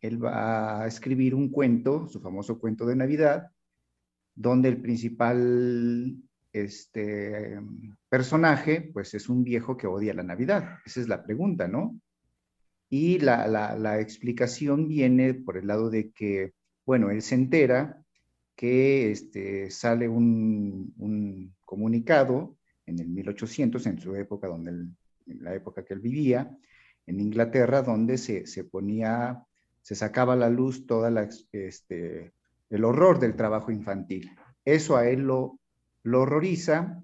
él 0.01 0.23
va 0.23 0.83
a 0.83 0.87
escribir 0.87 1.35
un 1.35 1.49
cuento, 1.49 2.07
su 2.07 2.21
famoso 2.21 2.59
cuento 2.59 2.85
de 2.85 2.95
Navidad, 2.95 3.51
donde 4.39 4.69
el 4.69 4.81
principal 4.81 6.15
este, 6.53 7.59
personaje, 8.07 8.89
pues 8.93 9.13
es 9.13 9.27
un 9.27 9.43
viejo 9.43 9.75
que 9.75 9.85
odia 9.85 10.13
la 10.13 10.23
Navidad. 10.23 10.77
Esa 10.85 11.01
es 11.01 11.09
la 11.09 11.23
pregunta, 11.23 11.67
¿no? 11.67 11.99
Y 12.89 13.19
la, 13.19 13.47
la 13.47 13.99
explicación 13.99 14.87
viene 14.87 15.33
por 15.33 15.57
el 15.57 15.67
lado 15.67 15.89
de 15.89 16.11
que, 16.11 16.53
bueno, 16.85 17.11
él 17.11 17.21
se 17.21 17.35
entera 17.35 18.01
que 18.55 19.11
este, 19.11 19.69
sale 19.71 20.07
un, 20.07 21.53
comunicado 21.65 22.55
en 22.85 22.99
el 22.99 23.09
1800, 23.09 23.85
en 23.87 23.99
su 23.99 24.15
época, 24.15 24.47
donde 24.47 24.71
en 24.71 25.43
la 25.43 25.53
época 25.53 25.83
que 25.83 25.93
él 25.93 25.99
vivía, 25.99 26.57
en 27.05 27.19
Inglaterra, 27.19 27.81
donde 27.81 28.17
se, 28.17 28.63
ponía, 28.63 29.43
se 29.81 29.95
sacaba 29.95 30.33
a 30.33 30.37
la 30.37 30.49
luz 30.49 30.85
toda 30.85 31.11
la, 31.11 31.27
este, 31.51 32.31
el 32.69 32.83
horror 32.83 33.19
del 33.19 33.35
trabajo 33.35 33.71
infantil. 33.71 34.29
Eso 34.63 34.97
a 34.97 35.07
él 35.07 35.21
lo, 35.21 35.59
horroriza 36.11 37.01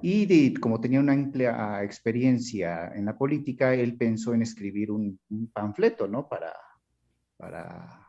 y 0.00 0.54
como 0.54 0.80
tenía 0.80 1.00
una 1.00 1.12
amplia 1.12 1.82
experiencia 1.82 2.92
en 2.94 3.04
la 3.04 3.16
política, 3.16 3.74
él 3.74 3.96
pensó 3.96 4.34
en 4.34 4.42
escribir 4.42 4.90
un, 4.90 5.18
un 5.30 5.50
panfleto, 5.52 6.08
¿no? 6.08 6.28
Para, 6.28 6.52
para 7.36 8.02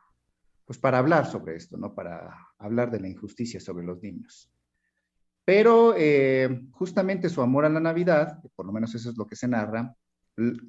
pues 0.65 0.79
para 0.79 0.97
hablar 0.97 1.25
sobre 1.29 1.55
esto, 1.55 1.77
¿no? 1.77 1.93
Para 1.93 2.35
hablar 2.57 2.89
de 2.91 2.99
la 2.99 3.09
injusticia 3.09 3.59
sobre 3.59 3.85
los 3.85 4.01
niños. 4.01 4.49
Pero 5.45 5.93
eh, 5.97 6.67
justamente 6.71 7.29
su 7.29 7.41
amor 7.41 7.65
a 7.65 7.69
la 7.69 7.81
Navidad, 7.81 8.41
por 8.55 8.65
lo 8.65 8.71
menos 8.71 8.95
eso 8.95 9.09
es 9.09 9.17
lo 9.17 9.27
que 9.27 9.35
se 9.35 9.47
narra, 9.47 9.93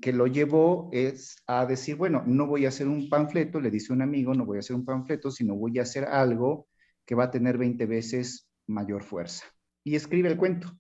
que 0.01 0.13
lo 0.13 0.27
llevó 0.27 0.91
es 0.93 1.37
a 1.47 1.65
decir, 1.65 1.97
bueno, 1.97 2.23
no 2.27 2.47
voy 2.47 2.67
a 2.67 2.69
hacer 2.69 2.87
un 2.87 3.09
panfleto, 3.09 3.61
le 3.61 3.71
dice 3.71 3.93
un 3.93 4.03
amigo, 4.03 4.35
no 4.35 4.45
voy 4.45 4.59
a 4.59 4.61
hacer 4.61 4.77
un 4.77 4.85
panfleto, 4.85 5.31
sino 5.31 5.55
voy 5.55 5.79
a 5.79 5.83
hacer 5.83 6.05
algo 6.05 6.69
que 7.07 7.15
va 7.15 7.25
a 7.25 7.31
tener 7.31 7.57
20 7.57 7.87
veces 7.87 8.49
mayor 8.67 9.03
fuerza. 9.03 9.45
Y 9.83 9.95
escribe 9.95 10.29
el 10.29 10.37
cuento. 10.37 10.79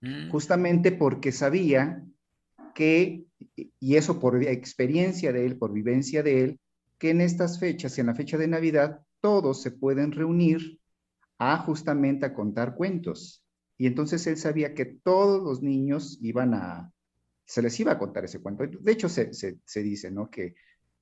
Mm. 0.00 0.30
Justamente 0.30 0.92
porque 0.92 1.32
sabía 1.32 2.02
que, 2.74 3.24
y 3.56 3.96
eso 3.96 4.18
por 4.18 4.42
experiencia 4.42 5.32
de 5.32 5.44
él, 5.44 5.58
por 5.58 5.72
vivencia 5.72 6.22
de 6.22 6.44
él, 6.44 6.60
que 6.98 7.10
en 7.10 7.20
estas 7.20 7.58
fechas, 7.58 7.98
en 7.98 8.06
la 8.06 8.14
fecha 8.14 8.38
de 8.38 8.48
Navidad, 8.48 9.00
todos 9.20 9.60
se 9.60 9.70
pueden 9.70 10.12
reunir 10.12 10.80
a 11.38 11.58
justamente 11.58 12.24
a 12.24 12.34
contar 12.34 12.74
cuentos. 12.74 13.44
Y 13.76 13.86
entonces 13.86 14.26
él 14.26 14.36
sabía 14.36 14.74
que 14.74 14.86
todos 14.86 15.42
los 15.42 15.62
niños 15.62 16.18
iban 16.22 16.54
a, 16.54 16.92
se 17.44 17.62
les 17.62 17.78
iba 17.80 17.92
a 17.92 17.98
contar 17.98 18.24
ese 18.24 18.40
cuento. 18.40 18.64
De 18.66 18.92
hecho, 18.92 19.08
se, 19.08 19.58
dice, 19.82 20.10
¿no? 20.10 20.30
Que 20.30 20.54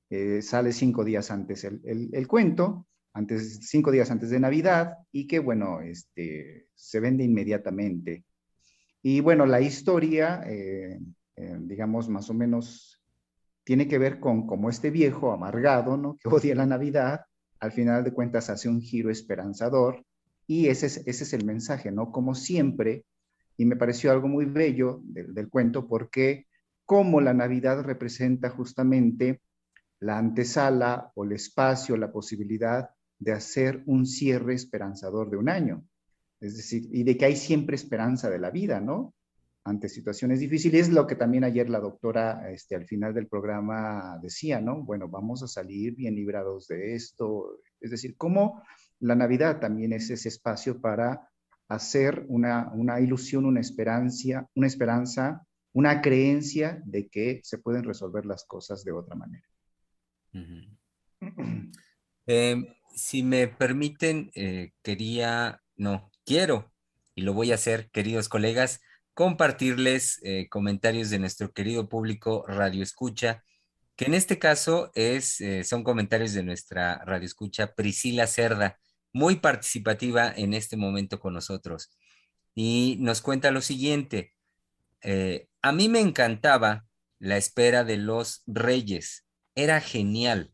eh, 0.08 0.42
sale 0.42 0.72
cinco 0.72 1.04
días 1.04 1.30
antes 1.30 1.64
el, 1.64 2.26
cuento, 2.26 2.86
antes, 3.12 3.60
cinco 3.68 3.90
días 3.90 4.10
antes 4.10 4.30
de 4.30 4.40
Navidad, 4.40 4.94
y 5.12 5.26
que, 5.26 5.38
bueno, 5.38 5.80
este, 5.80 6.68
se 6.74 7.00
vende 7.00 7.24
inmediatamente. 7.24 8.24
Y 9.02 9.20
bueno, 9.20 9.46
la 9.46 9.60
historia, 9.60 10.42
eh, 10.46 11.00
eh, 11.36 11.56
digamos, 11.60 12.08
más 12.08 12.28
o 12.30 12.34
menos 12.34 13.00
tiene 13.64 13.88
que 13.88 13.98
ver 13.98 14.20
con 14.20 14.46
cómo 14.46 14.68
este 14.68 14.90
viejo 14.90 15.32
amargado, 15.32 15.96
¿no? 15.96 16.16
Que 16.16 16.28
odia 16.28 16.54
la 16.54 16.66
Navidad, 16.66 17.20
al 17.60 17.72
final 17.72 18.02
de 18.04 18.12
cuentas 18.12 18.50
hace 18.50 18.68
un 18.68 18.80
giro 18.80 19.10
esperanzador 19.10 20.04
y 20.46 20.68
ese 20.68 20.86
es, 20.86 20.96
ese 21.06 21.24
es 21.24 21.32
el 21.34 21.44
mensaje, 21.44 21.92
¿no? 21.92 22.10
Como 22.10 22.34
siempre, 22.34 23.04
y 23.60 23.66
me 23.66 23.76
pareció 23.76 24.10
algo 24.10 24.26
muy 24.26 24.46
bello 24.46 25.02
del, 25.04 25.50
cuento 25.50 25.86
porque 25.86 26.46
como 26.86 27.20
la 27.20 27.34
Navidad 27.34 27.82
representa 27.82 28.48
justamente 28.48 29.42
la 29.98 30.16
antesala 30.16 31.12
o 31.14 31.24
el 31.24 31.32
espacio, 31.32 31.98
la 31.98 32.10
posibilidad 32.10 32.88
de 33.18 33.32
hacer 33.32 33.82
un 33.84 34.06
cierre 34.06 34.54
esperanzador 34.54 35.28
de 35.28 35.36
un 35.36 35.50
año. 35.50 35.84
Es 36.40 36.56
decir, 36.56 36.88
y 36.90 37.02
de 37.02 37.18
que 37.18 37.26
hay 37.26 37.36
siempre 37.36 37.76
esperanza 37.76 38.30
de 38.30 38.38
la 38.38 38.50
vida, 38.50 38.80
¿no? 38.80 39.14
ante 39.62 39.90
situaciones 39.90 40.40
difíciles, 40.40 40.88
lo 40.88 41.06
que 41.06 41.14
también 41.14 41.44
ayer 41.44 41.68
la 41.68 41.80
doctora 41.80 42.50
este, 42.50 42.76
al 42.76 42.86
final 42.86 43.12
del 43.12 43.28
programa 43.28 44.18
decía, 44.22 44.58
¿no? 44.58 44.82
Bueno, 44.82 45.06
vamos 45.06 45.42
a 45.42 45.48
salir 45.48 45.94
bien 45.94 46.14
librados 46.14 46.66
de 46.66 46.94
esto. 46.94 47.60
Es 47.78 47.90
decir, 47.90 48.16
cómo 48.16 48.62
la 49.00 49.14
Navidad 49.14 49.60
también 49.60 49.92
es 49.92 50.08
ese 50.08 50.30
espacio 50.30 50.80
para 50.80 51.29
hacer 51.70 52.24
una, 52.28 52.70
una 52.74 53.00
ilusión, 53.00 53.46
una 53.46 53.60
esperanza, 53.60 54.46
una 54.54 54.66
esperanza, 54.66 55.46
una 55.72 56.02
creencia 56.02 56.82
de 56.84 57.08
que 57.08 57.40
se 57.44 57.58
pueden 57.58 57.84
resolver 57.84 58.26
las 58.26 58.44
cosas 58.44 58.84
de 58.84 58.92
otra 58.92 59.14
manera. 59.14 59.46
Em, 62.26 62.66
si 62.94 63.24
me 63.24 63.48
permiten, 63.48 64.30
eh, 64.34 64.72
quería, 64.82 65.60
no, 65.76 66.12
quiero, 66.24 66.70
y 67.16 67.22
lo 67.22 67.34
voy 67.34 67.50
a 67.50 67.56
hacer, 67.56 67.90
queridos 67.90 68.28
colegas, 68.28 68.80
compartirles 69.14 70.20
eh, 70.22 70.48
comentarios 70.48 71.10
de 71.10 71.18
nuestro 71.18 71.52
querido 71.52 71.88
público 71.88 72.44
Radio 72.46 72.84
Escucha, 72.84 73.42
que 73.96 74.04
en 74.04 74.14
este 74.14 74.38
caso 74.38 74.92
es, 74.94 75.40
eh, 75.40 75.64
son 75.64 75.82
comentarios 75.82 76.32
de 76.32 76.44
nuestra 76.44 77.04
Radio 77.04 77.26
Escucha 77.26 77.74
Priscila 77.74 78.28
Cerda, 78.28 78.78
muy 79.12 79.36
participativa 79.36 80.32
en 80.34 80.54
este 80.54 80.76
momento 80.76 81.20
con 81.20 81.34
nosotros. 81.34 81.90
Y 82.54 82.96
nos 83.00 83.20
cuenta 83.20 83.50
lo 83.50 83.60
siguiente, 83.60 84.34
eh, 85.02 85.48
a 85.62 85.72
mí 85.72 85.88
me 85.88 86.00
encantaba 86.00 86.86
la 87.18 87.36
espera 87.36 87.84
de 87.84 87.96
los 87.96 88.42
reyes, 88.46 89.26
era 89.54 89.80
genial. 89.80 90.52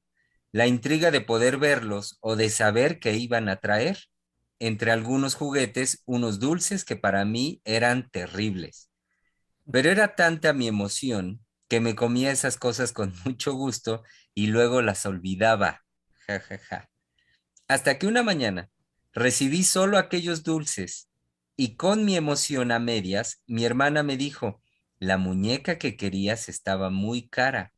La 0.53 0.67
intriga 0.67 1.11
de 1.11 1.21
poder 1.21 1.59
verlos 1.59 2.19
o 2.21 2.37
de 2.37 2.51
saber 2.51 2.99
qué 2.99 3.15
iban 3.15 3.49
a 3.49 3.57
traer 3.57 3.99
entre 4.59 4.91
algunos 4.91 5.35
juguetes 5.35 6.03
unos 6.07 6.41
dulces 6.41 6.85
que 6.85 6.97
para 6.97 7.25
mí 7.25 7.61
eran 7.65 8.09
terribles. 8.11 8.91
Pero 9.71 9.91
era 9.91 10.15
tanta 10.15 10.53
mi 10.53 10.69
emoción 10.69 11.45
que 11.69 11.81
me 11.81 11.95
comía 11.95 12.31
esas 12.31 12.57
cosas 12.57 12.93
con 12.93 13.13
mucho 13.25 13.53
gusto 13.53 14.03
y 14.35 14.49
luego 14.49 14.83
las 14.83 15.05
olvidaba. 15.07 15.85
Ja, 16.27 16.41
Hasta 17.69 17.99
que 17.99 18.07
una 18.07 18.23
mañana 18.23 18.71
recibí 19.13 19.65
solo 19.65 19.99
aquellos 19.99 20.45
dulces 20.45 21.09
y 21.57 21.77
con 21.77 22.05
mi 22.05 22.17
emoción 22.17 22.71
a 22.71 22.79
medias, 22.79 23.43
mi 23.47 23.65
hermana 23.65 24.03
me 24.03 24.17
dijo, 24.17 24.61
la 24.99 25.19
muñeca 25.19 25.79
que 25.79 25.97
querías 25.97 26.49
estaba 26.49 26.91
muy 26.91 27.29
cara. 27.29 27.73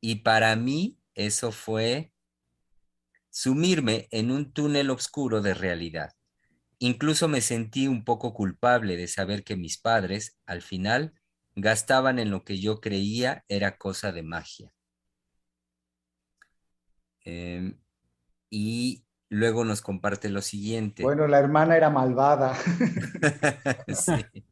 Y 0.00 0.16
para 0.16 0.54
mí 0.56 0.98
eso 1.14 1.52
fue 1.52 2.12
sumirme 3.30 4.08
en 4.10 4.30
un 4.30 4.52
túnel 4.52 4.90
oscuro 4.90 5.40
de 5.42 5.54
realidad. 5.54 6.14
Incluso 6.78 7.28
me 7.28 7.40
sentí 7.40 7.86
un 7.86 8.04
poco 8.04 8.34
culpable 8.34 8.96
de 8.96 9.08
saber 9.08 9.44
que 9.44 9.56
mis 9.56 9.78
padres, 9.78 10.38
al 10.46 10.62
final, 10.62 11.14
gastaban 11.54 12.18
en 12.18 12.30
lo 12.30 12.44
que 12.44 12.60
yo 12.60 12.80
creía 12.80 13.44
era 13.48 13.76
cosa 13.78 14.12
de 14.12 14.22
magia. 14.22 14.72
Em, 17.24 17.78
y 18.50 19.04
luego 19.28 19.64
nos 19.64 19.82
comparte 19.82 20.28
lo 20.28 20.40
siguiente. 20.42 21.02
Bueno, 21.02 21.26
la 21.26 21.38
hermana 21.38 21.76
era 21.76 21.90
malvada. 21.90 22.56
Sí. 23.94 24.44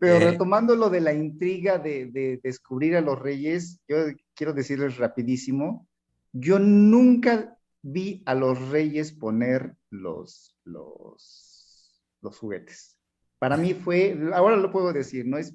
Pero 0.00 0.14
Eh. 0.16 0.30
retomando 0.30 0.74
lo 0.74 0.88
de 0.90 1.00
la 1.00 1.12
intriga 1.12 1.78
de, 1.78 2.06
de 2.06 2.40
descubrir 2.42 2.96
a 2.96 3.00
los 3.00 3.18
reyes, 3.18 3.80
yo 3.88 3.96
quiero 4.34 4.52
decirles 4.52 4.96
rapidísimo, 4.96 5.86
yo 6.32 6.58
nunca 6.58 7.56
vi 7.82 8.22
a 8.26 8.34
los 8.34 8.70
reyes 8.70 9.12
poner 9.12 9.76
los, 9.90 10.56
los, 10.64 12.00
los 12.22 12.38
juguetes. 12.38 12.96
Para 13.38 13.56
mí 13.58 13.74
fue, 13.74 14.18
ahora 14.32 14.56
lo 14.56 14.72
puedo 14.72 14.92
decir, 14.92 15.26
¿no? 15.26 15.36
Es 15.36 15.54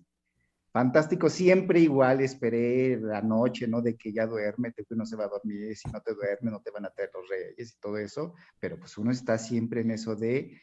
fantástico, 0.72 1.30
siempre 1.30 1.80
igual 1.80 2.22
esperé 2.22 3.00
la 3.00 3.22
noche, 3.22 3.68
¿no? 3.68 3.82
De 3.82 3.96
que 3.96 4.12
ya 4.14 4.26
duerme, 4.28 4.74
que 4.74 4.84
uno 4.92 5.06
se 5.06 5.16
va 5.16 5.26
a 5.26 5.30
dormir, 5.30 5.76
si 5.76 5.90
no 5.92 6.02
te 6.02 6.14
duerme 6.14 6.52
no 6.52 6.62
te 6.62 6.72
van 6.72 6.86
a 6.86 6.90
traer 6.90 7.12
los 7.14 7.28
reyes 7.28 7.74
y 7.76 7.80
todo 7.80 7.98
eso, 7.98 8.34
pero 8.60 8.78
pues 8.80 8.98
uno 8.98 9.12
está 9.12 9.38
siempre 9.38 9.82
en 9.82 9.92
eso 9.92 10.16
de, 10.16 10.60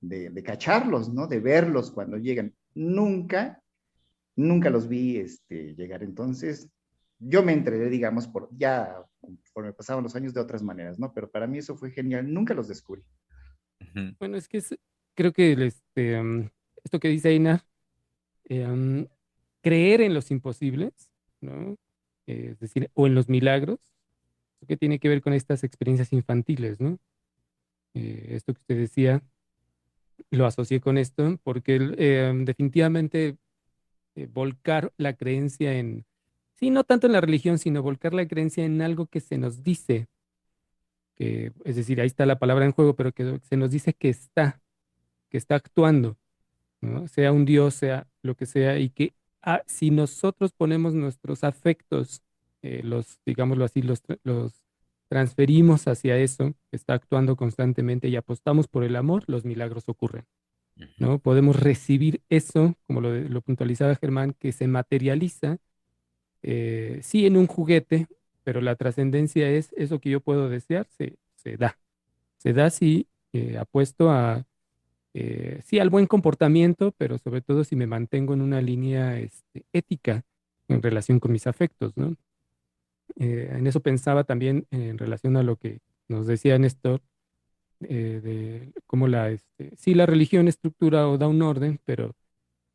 de, 0.00 0.30
de 0.30 0.42
cacharlos, 0.42 1.12
¿no? 1.12 1.26
De 1.26 1.40
verlos 1.40 1.90
cuando 1.90 2.16
llegan. 2.16 2.54
Nunca, 2.74 3.62
nunca 4.36 4.70
los 4.70 4.88
vi 4.88 5.18
este, 5.18 5.74
llegar. 5.74 6.02
Entonces, 6.02 6.68
yo 7.18 7.42
me 7.42 7.52
enteré, 7.52 7.88
digamos, 7.90 8.26
por 8.26 8.48
ya 8.56 8.96
conforme 9.20 9.72
pasaban 9.74 10.02
los 10.02 10.16
años 10.16 10.32
de 10.32 10.40
otras 10.40 10.62
maneras, 10.62 10.98
¿no? 10.98 11.12
Pero 11.12 11.30
para 11.30 11.46
mí 11.46 11.58
eso 11.58 11.76
fue 11.76 11.90
genial, 11.90 12.32
nunca 12.32 12.54
los 12.54 12.68
descubrí. 12.68 13.04
Bueno, 14.18 14.36
es 14.36 14.48
que 14.48 14.58
es- 14.58 14.78
creo 15.14 15.32
que 15.32 15.52
el, 15.52 15.62
este, 15.62 16.18
um, 16.18 16.48
esto 16.82 16.98
que 16.98 17.08
dice 17.08 17.28
Einar, 17.30 17.62
eh, 18.44 18.66
um, 18.66 19.06
creer 19.62 20.00
en 20.00 20.14
los 20.14 20.30
imposibles, 20.30 20.92
¿no? 21.40 21.76
Eh, 22.26 22.50
es 22.52 22.60
decir, 22.60 22.90
o 22.94 23.06
en 23.06 23.14
los 23.14 23.28
milagros, 23.28 23.78
que 24.66 24.76
tiene 24.76 24.98
que 24.98 25.08
ver 25.08 25.22
con 25.22 25.32
estas 25.32 25.64
experiencias 25.64 26.12
infantiles, 26.12 26.80
¿no? 26.80 26.98
Eh, 27.94 28.28
esto 28.30 28.54
que 28.54 28.60
usted 28.60 28.76
decía, 28.78 29.22
lo 30.30 30.46
asocié 30.46 30.80
con 30.80 30.98
esto, 30.98 31.38
porque 31.42 31.78
eh, 31.98 32.32
definitivamente 32.44 33.36
eh, 34.14 34.28
volcar 34.32 34.92
la 34.96 35.14
creencia 35.14 35.74
en, 35.74 36.04
sí, 36.54 36.70
no 36.70 36.84
tanto 36.84 37.06
en 37.06 37.14
la 37.14 37.20
religión, 37.20 37.58
sino 37.58 37.82
volcar 37.82 38.14
la 38.14 38.26
creencia 38.28 38.64
en 38.64 38.82
algo 38.82 39.06
que 39.06 39.20
se 39.20 39.38
nos 39.38 39.62
dice, 39.62 40.08
que, 41.16 41.52
es 41.64 41.76
decir, 41.76 42.00
ahí 42.00 42.06
está 42.06 42.26
la 42.26 42.38
palabra 42.38 42.64
en 42.64 42.72
juego, 42.72 42.94
pero 42.94 43.12
que 43.12 43.40
se 43.42 43.56
nos 43.56 43.70
dice 43.70 43.94
que 43.94 44.10
está, 44.10 44.60
que 45.30 45.38
está 45.38 45.56
actuando, 45.56 46.16
¿no? 46.80 47.08
Sea 47.08 47.32
un 47.32 47.44
Dios, 47.44 47.74
sea 47.74 48.06
lo 48.22 48.36
que 48.36 48.46
sea, 48.46 48.78
y 48.78 48.90
que 48.90 49.14
ah, 49.42 49.62
si 49.66 49.90
nosotros 49.90 50.52
ponemos 50.52 50.94
nuestros 50.94 51.44
afectos, 51.44 52.22
eh, 52.62 52.82
los, 52.84 53.20
digámoslo 53.26 53.64
así, 53.64 53.82
los, 53.82 54.02
tra- 54.02 54.18
los 54.24 54.64
transferimos 55.08 55.88
hacia 55.88 56.16
eso, 56.18 56.54
que 56.70 56.76
está 56.76 56.94
actuando 56.94 57.36
constantemente 57.36 58.08
y 58.08 58.16
apostamos 58.16 58.68
por 58.68 58.84
el 58.84 58.96
amor, 58.96 59.24
los 59.26 59.44
milagros 59.44 59.84
ocurren. 59.88 60.24
¿no? 60.98 61.18
Podemos 61.18 61.60
recibir 61.60 62.22
eso, 62.28 62.74
como 62.86 63.00
lo, 63.00 63.14
lo 63.14 63.40
puntualizaba 63.42 63.96
Germán, 63.96 64.34
que 64.38 64.52
se 64.52 64.66
materializa, 64.68 65.58
eh, 66.42 67.00
sí 67.02 67.26
en 67.26 67.36
un 67.36 67.46
juguete, 67.46 68.06
pero 68.44 68.60
la 68.60 68.76
trascendencia 68.76 69.50
es 69.50 69.72
eso 69.76 70.00
que 70.00 70.10
yo 70.10 70.20
puedo 70.20 70.48
desear, 70.48 70.86
se, 70.90 71.16
se 71.36 71.56
da. 71.56 71.78
Se 72.38 72.52
da 72.52 72.70
si 72.70 73.08
eh, 73.32 73.58
apuesto 73.58 74.10
a, 74.10 74.46
eh, 75.14 75.60
sí, 75.64 75.78
al 75.78 75.90
buen 75.90 76.06
comportamiento, 76.06 76.92
pero 76.96 77.18
sobre 77.18 77.40
todo 77.40 77.64
si 77.64 77.76
me 77.76 77.86
mantengo 77.86 78.34
en 78.34 78.42
una 78.42 78.60
línea 78.60 79.18
este, 79.18 79.64
ética 79.72 80.24
en 80.68 80.82
relación 80.82 81.18
con 81.18 81.32
mis 81.32 81.46
afectos, 81.46 81.96
¿no? 81.96 82.16
Eh, 83.16 83.50
en 83.52 83.66
eso 83.66 83.80
pensaba 83.80 84.24
también 84.24 84.66
en 84.70 84.96
relación 84.96 85.36
a 85.36 85.42
lo 85.42 85.56
que 85.56 85.80
nos 86.08 86.26
decía 86.26 86.58
Néstor, 86.58 87.02
eh, 87.80 88.20
de 88.22 88.72
cómo 88.86 89.08
la, 89.08 89.30
este, 89.30 89.72
la 89.94 90.06
religión 90.06 90.48
estructura 90.48 91.08
o 91.08 91.18
da 91.18 91.26
un 91.26 91.42
orden, 91.42 91.80
pero 91.84 92.14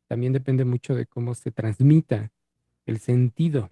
también 0.08 0.32
depende 0.32 0.64
mucho 0.64 0.94
de 0.94 1.06
cómo 1.06 1.34
se 1.34 1.52
transmita 1.52 2.30
el 2.84 2.98
sentido 2.98 3.70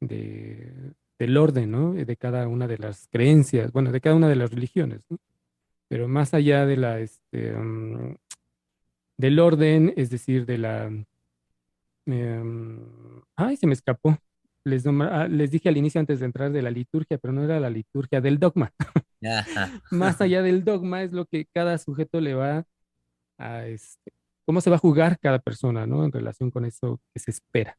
de, 0.00 0.72
del 1.18 1.36
orden, 1.36 1.70
¿no? 1.70 1.94
De 1.94 2.16
cada 2.16 2.46
una 2.48 2.68
de 2.68 2.78
las 2.78 3.08
creencias, 3.08 3.72
bueno, 3.72 3.92
de 3.92 4.00
cada 4.00 4.16
una 4.16 4.28
de 4.28 4.36
las 4.36 4.50
religiones. 4.50 5.02
Pero 5.94 6.08
más 6.08 6.34
allá 6.34 6.66
de 6.66 6.76
la, 6.76 6.98
este, 6.98 7.54
um, 7.54 8.16
del 9.16 9.38
orden, 9.38 9.92
es 9.96 10.10
decir, 10.10 10.44
de 10.44 10.58
la, 10.58 10.90
em, 12.06 12.80
ay, 13.36 13.56
se 13.56 13.68
me 13.68 13.74
escapó. 13.74 14.18
Les, 14.64 14.84
nombra- 14.84 15.22
ah, 15.22 15.28
les 15.28 15.52
dije 15.52 15.68
al 15.68 15.76
inicio 15.76 16.00
antes 16.00 16.18
de 16.18 16.26
entrar 16.26 16.50
de 16.50 16.62
la 16.62 16.72
liturgia, 16.72 17.16
pero 17.16 17.32
no 17.32 17.44
era 17.44 17.60
la 17.60 17.70
liturgia 17.70 18.20
del 18.20 18.40
dogma. 18.40 18.72
Más 19.92 20.20
allá 20.20 20.42
del 20.42 20.64
dogma 20.64 21.04
es 21.04 21.12
lo 21.12 21.26
que 21.26 21.46
cada 21.54 21.78
sujeto 21.78 22.20
le 22.20 22.34
va 22.34 22.64
a, 23.38 23.64
este, 23.68 24.10
cómo 24.46 24.60
se 24.60 24.70
va 24.70 24.76
a 24.76 24.80
jugar 24.80 25.20
cada 25.20 25.38
persona, 25.38 25.86
¿no? 25.86 26.04
En 26.04 26.10
relación 26.10 26.50
con 26.50 26.64
eso 26.64 27.00
que 27.12 27.20
se 27.20 27.30
espera. 27.30 27.78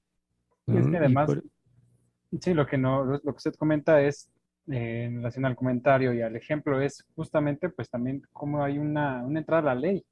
Y 0.68 0.78
es 0.78 0.86
que 0.86 0.94
Y 0.94 0.96
además, 0.96 1.26
por- 1.26 1.44
Sí, 2.40 2.54
lo 2.54 2.66
que 2.66 2.78
no, 2.78 3.04
lo 3.04 3.20
que 3.22 3.30
usted 3.30 3.56
comenta 3.56 4.02
es, 4.02 4.30
eh, 4.72 5.06
en 5.06 5.18
relación 5.18 5.46
al 5.46 5.56
comentario 5.56 6.14
y 6.14 6.22
al 6.22 6.36
ejemplo, 6.36 6.82
es 6.82 7.06
justamente, 7.16 7.70
pues 7.70 7.90
también 7.90 8.24
cómo 8.34 8.64
hay 8.64 8.78
una, 8.78 9.24
una 9.24 9.40
entrada 9.40 9.72
a 9.72 9.76
la 9.76 9.82
ley, 9.82 10.06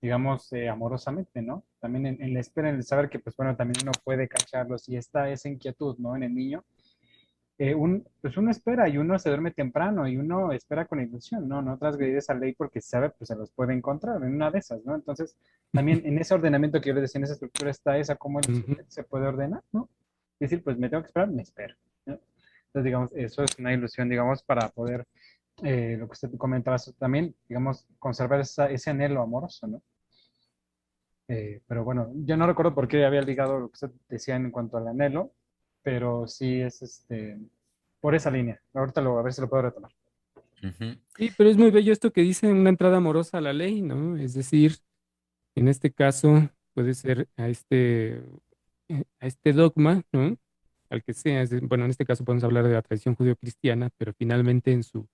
digamos, 0.00 0.52
eh, 0.52 0.68
amorosamente, 0.68 1.42
¿no? 1.42 1.64
También 1.80 2.06
en, 2.06 2.22
en 2.22 2.34
la 2.34 2.40
espera, 2.40 2.68
en 2.70 2.76
el 2.76 2.84
saber 2.84 3.08
que, 3.08 3.18
pues 3.18 3.36
bueno, 3.36 3.56
también 3.56 3.82
uno 3.82 3.92
puede 4.04 4.28
cacharlo, 4.28 4.78
si 4.78 4.96
está 4.96 5.30
esa 5.30 5.48
inquietud, 5.48 5.96
¿no? 5.98 6.16
En 6.16 6.22
el 6.24 6.34
niño, 6.34 6.64
eh, 7.58 7.74
un, 7.74 8.06
pues 8.20 8.36
uno 8.36 8.50
espera 8.50 8.86
y 8.86 8.98
uno 8.98 9.18
se 9.18 9.30
duerme 9.30 9.50
temprano 9.50 10.06
y 10.06 10.18
uno 10.18 10.52
espera 10.52 10.84
con 10.84 11.00
ilusión, 11.00 11.48
¿no? 11.48 11.62
No 11.62 11.78
transgredir 11.78 12.18
esa 12.18 12.34
ley 12.34 12.52
porque 12.52 12.82
sabe, 12.82 13.10
pues 13.10 13.28
se 13.28 13.34
los 13.34 13.50
puede 13.50 13.72
encontrar 13.72 14.22
en 14.22 14.34
una 14.34 14.50
de 14.50 14.58
esas, 14.58 14.84
¿no? 14.84 14.94
Entonces, 14.94 15.38
también 15.72 16.02
en 16.04 16.18
ese 16.18 16.34
ordenamiento 16.34 16.80
que 16.80 16.88
yo 16.88 16.94
les 16.94 17.04
decía, 17.04 17.18
en 17.18 17.24
esa 17.24 17.32
estructura 17.32 17.70
está 17.70 17.96
esa, 17.96 18.16
cómo 18.16 18.40
el 18.40 18.84
se 18.88 19.04
puede 19.04 19.26
ordenar, 19.26 19.62
¿no? 19.72 19.88
Es 20.38 20.50
decir, 20.50 20.62
pues 20.62 20.76
me 20.76 20.90
tengo 20.90 21.02
que 21.02 21.06
esperar, 21.06 21.30
me 21.30 21.42
espero. 21.42 21.74
Entonces, 22.76 22.84
digamos, 22.90 23.12
eso 23.14 23.42
es 23.42 23.58
una 23.58 23.72
ilusión, 23.72 24.06
digamos, 24.10 24.42
para 24.42 24.68
poder, 24.68 25.06
eh, 25.62 25.96
lo 25.98 26.06
que 26.08 26.12
usted 26.12 26.36
comentaba 26.36 26.76
también, 26.98 27.34
digamos, 27.48 27.86
conservar 27.98 28.40
esa- 28.40 28.68
ese 28.70 28.90
anhelo 28.90 29.22
amoroso, 29.22 29.66
¿no? 29.66 29.82
Eh, 31.28 31.62
pero 31.66 31.84
bueno, 31.84 32.12
yo 32.26 32.36
no 32.36 32.46
recuerdo 32.46 32.74
por 32.74 32.86
qué 32.86 33.06
había 33.06 33.22
ligado 33.22 33.58
lo 33.58 33.68
que 33.70 33.76
usted 33.86 33.90
decía 34.10 34.36
en 34.36 34.50
cuanto 34.50 34.76
al 34.76 34.88
anhelo, 34.88 35.32
pero 35.82 36.28
sí 36.28 36.60
es 36.60 36.82
este, 36.82 37.38
por 37.98 38.14
esa 38.14 38.30
línea. 38.30 38.60
Ahorita 38.74 39.00
lo, 39.00 39.18
a 39.18 39.22
ver 39.22 39.32
si 39.32 39.40
lo 39.40 39.48
puedo 39.48 39.62
retomar. 39.62 39.92
Sí, 41.16 41.30
pero 41.34 41.48
es 41.48 41.56
muy 41.56 41.70
bello 41.70 41.94
esto 41.94 42.12
que 42.12 42.20
dice 42.20 42.52
una 42.52 42.68
entrada 42.68 42.98
amorosa 42.98 43.38
a 43.38 43.40
la 43.40 43.54
ley, 43.54 43.80
¿no? 43.80 44.18
Es 44.18 44.34
decir, 44.34 44.76
en 45.54 45.68
este 45.68 45.90
caso 45.94 46.50
puede 46.74 46.92
ser 46.92 47.26
a 47.38 47.48
este, 47.48 48.18
eh, 48.88 49.04
a 49.18 49.26
este 49.26 49.54
dogma, 49.54 50.02
¿no? 50.12 50.36
Al 50.90 51.02
que 51.02 51.14
sea, 51.14 51.44
bueno, 51.62 51.84
en 51.84 51.90
este 51.90 52.04
caso 52.04 52.24
podemos 52.24 52.44
hablar 52.44 52.64
de 52.66 52.72
la 52.74 52.82
tradición 52.82 53.14
judío-cristiana, 53.14 53.90
pero 53.98 54.12
finalmente 54.14 54.72
en 54.72 54.82
su 54.82 55.08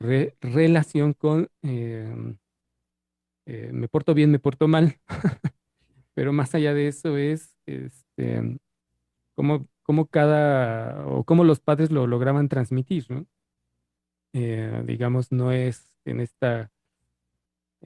re- 0.00 0.36
relación 0.40 1.12
con 1.12 1.48
eh, 1.62 2.34
eh, 3.46 3.70
me 3.72 3.88
porto 3.88 4.14
bien, 4.14 4.30
me 4.30 4.38
porto 4.38 4.66
mal, 4.68 4.96
pero 6.14 6.32
más 6.32 6.54
allá 6.54 6.74
de 6.74 6.88
eso 6.88 7.16
es 7.16 7.54
este, 7.66 8.58
cómo, 9.34 9.68
cómo 9.82 10.06
cada, 10.06 11.06
o 11.06 11.24
cómo 11.24 11.44
los 11.44 11.60
padres 11.60 11.90
lo 11.90 12.06
lograban 12.06 12.48
transmitir, 12.48 13.06
¿no? 13.10 13.26
eh, 14.32 14.82
digamos, 14.86 15.32
no 15.32 15.52
es 15.52 15.92
en 16.04 16.20
esta, 16.20 16.70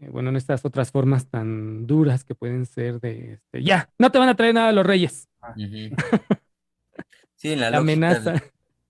eh, 0.01 0.09
bueno, 0.09 0.31
en 0.31 0.37
estas 0.37 0.65
otras 0.65 0.91
formas 0.91 1.29
tan 1.29 1.87
duras 1.87 2.25
que 2.25 2.35
pueden 2.35 2.67
ser 2.67 3.01
de, 3.01 3.35
este, 3.35 3.63
ya, 3.63 3.91
no 3.99 4.11
te 4.11 4.19
van 4.19 4.29
a 4.29 4.37
traer 4.37 4.55
nada 4.55 4.73
los 4.73 4.87
reyes. 4.87 5.29
Sí, 7.41 7.53
en 7.53 7.61
la 7.61 7.71
la 7.71 7.81
lógica 7.81 7.81
amenaza. 7.81 8.35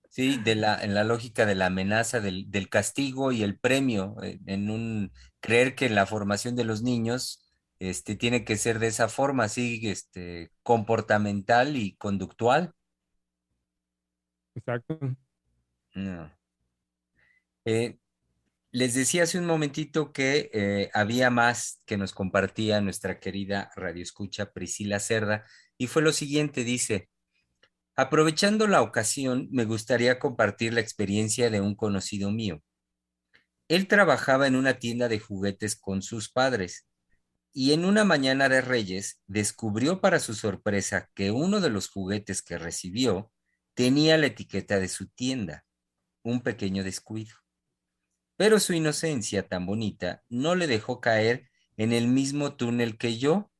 Sí, 0.09 0.37
de 0.37 0.55
la, 0.55 0.77
en 0.83 0.93
la 0.93 1.05
lógica 1.05 1.45
de 1.45 1.55
la 1.55 1.67
amenaza, 1.67 2.19
del, 2.19 2.51
del 2.51 2.67
castigo 2.69 3.31
y 3.31 3.43
el 3.43 3.57
premio, 3.57 4.17
eh, 4.23 4.39
en 4.45 4.69
un 4.69 5.13
creer 5.39 5.73
que 5.75 5.89
la 5.89 6.05
formación 6.05 6.55
de 6.57 6.65
los 6.65 6.81
niños 6.83 7.49
este, 7.79 8.15
tiene 8.17 8.43
que 8.43 8.57
ser 8.57 8.79
de 8.79 8.87
esa 8.87 9.07
forma, 9.07 9.45
así 9.45 9.79
este, 9.89 10.51
comportamental 10.63 11.77
y 11.77 11.95
conductual. 11.95 12.73
Exacto. 14.55 14.99
No. 15.95 16.31
Eh, 17.65 17.97
Les 18.71 18.95
decía 18.95 19.23
hace 19.23 19.39
un 19.39 19.45
momentito 19.45 20.13
que 20.13 20.49
eh, 20.53 20.89
había 20.93 21.29
más 21.29 21.81
que 21.85 21.97
nos 21.97 22.13
compartía 22.13 22.81
nuestra 22.81 23.19
querida 23.19 23.71
radioescucha 23.77 24.51
Priscila 24.53 24.99
Cerda 24.99 25.45
y 25.77 25.87
fue 25.87 26.01
lo 26.01 26.13
siguiente, 26.13 26.63
dice, 26.65 27.10
aprovechando 27.95 28.67
la 28.67 28.81
ocasión, 28.81 29.47
me 29.51 29.65
gustaría 29.65 30.19
compartir 30.19 30.73
la 30.73 30.81
experiencia 30.81 31.49
de 31.49 31.61
un 31.61 31.75
conocido 31.75 32.31
mío. 32.31 32.61
Él 33.67 33.87
trabajaba 33.87 34.47
en 34.47 34.55
una 34.55 34.79
tienda 34.79 35.07
de 35.07 35.19
juguetes 35.19 35.75
con 35.75 36.01
sus 36.01 36.29
padres 36.29 36.87
y 37.53 37.73
en 37.73 37.85
una 37.85 38.05
mañana 38.05 38.49
de 38.49 38.61
Reyes 38.61 39.21
descubrió 39.27 40.01
para 40.01 40.19
su 40.19 40.33
sorpresa 40.33 41.09
que 41.13 41.31
uno 41.31 41.59
de 41.59 41.69
los 41.69 41.89
juguetes 41.89 42.41
que 42.41 42.57
recibió 42.57 43.31
tenía 43.73 44.17
la 44.17 44.27
etiqueta 44.27 44.79
de 44.79 44.87
su 44.87 45.07
tienda, 45.09 45.65
un 46.23 46.41
pequeño 46.41 46.83
descuido. 46.83 47.35
Pero 48.37 48.59
su 48.59 48.73
inocencia 48.73 49.47
tan 49.47 49.65
bonita 49.65 50.23
no 50.29 50.55
le 50.55 50.67
dejó 50.67 51.01
caer 51.01 51.49
en 51.77 51.93
el 51.93 52.07
mismo 52.07 52.55
túnel 52.55 52.97
que 52.97 53.17
yo. 53.17 53.51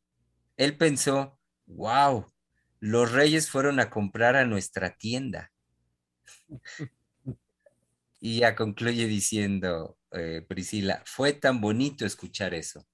Él 0.58 0.78
pensó, 0.78 1.40
wow, 1.66 2.31
los 2.82 3.12
reyes 3.12 3.50
fueron 3.50 3.80
a 3.80 3.90
comprar 3.90 4.36
a 4.36 4.46
nuestra 4.46 4.98
tienda. 4.98 5.52
y 8.20 8.40
ya 8.40 8.56
concluye 8.56 9.06
diciendo, 9.06 9.98
eh, 10.12 10.44
Priscila, 10.48 11.02
fue 11.06 11.34
tan 11.34 11.62
bonito 11.62 12.06
escuchar 12.06 12.54
eso. 12.54 12.86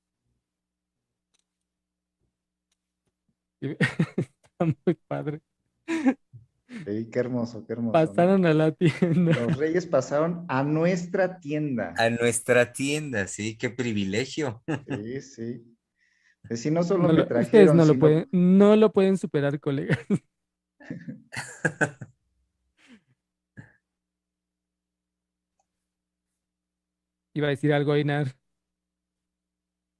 Está 3.61 4.65
muy 4.85 4.95
padre. 5.07 5.41
Sí, 5.85 7.09
qué 7.09 7.19
hermoso, 7.19 7.65
qué 7.65 7.73
hermoso. 7.73 7.93
Pasaron 7.93 8.45
a 8.45 8.53
la 8.53 8.73
tienda. 8.73 9.39
Los 9.39 9.57
reyes 9.57 9.85
pasaron 9.85 10.45
a 10.49 10.63
nuestra 10.63 11.39
tienda. 11.39 11.93
A 11.97 12.09
nuestra 12.09 12.73
tienda, 12.73 13.25
sí, 13.27 13.57
qué 13.57 13.69
privilegio. 13.69 14.61
Sí, 14.89 15.21
sí. 15.21 15.76
Si 16.55 16.71
no 16.71 16.83
solo 16.83 17.03
No 17.03 17.07
me 17.09 17.13
lo- 17.19 17.27
trajeron, 17.27 17.45
ustedes 17.45 17.73
no 17.75 17.85
lo, 17.93 17.99
pueden, 17.99 18.29
no 18.31 18.75
lo 18.75 18.91
pueden 18.93 19.17
superar, 19.17 19.59
colegas. 19.59 19.99
Iba 27.33 27.47
a 27.47 27.49
decir 27.51 27.73
algo, 27.73 27.93
Einar. 27.93 28.35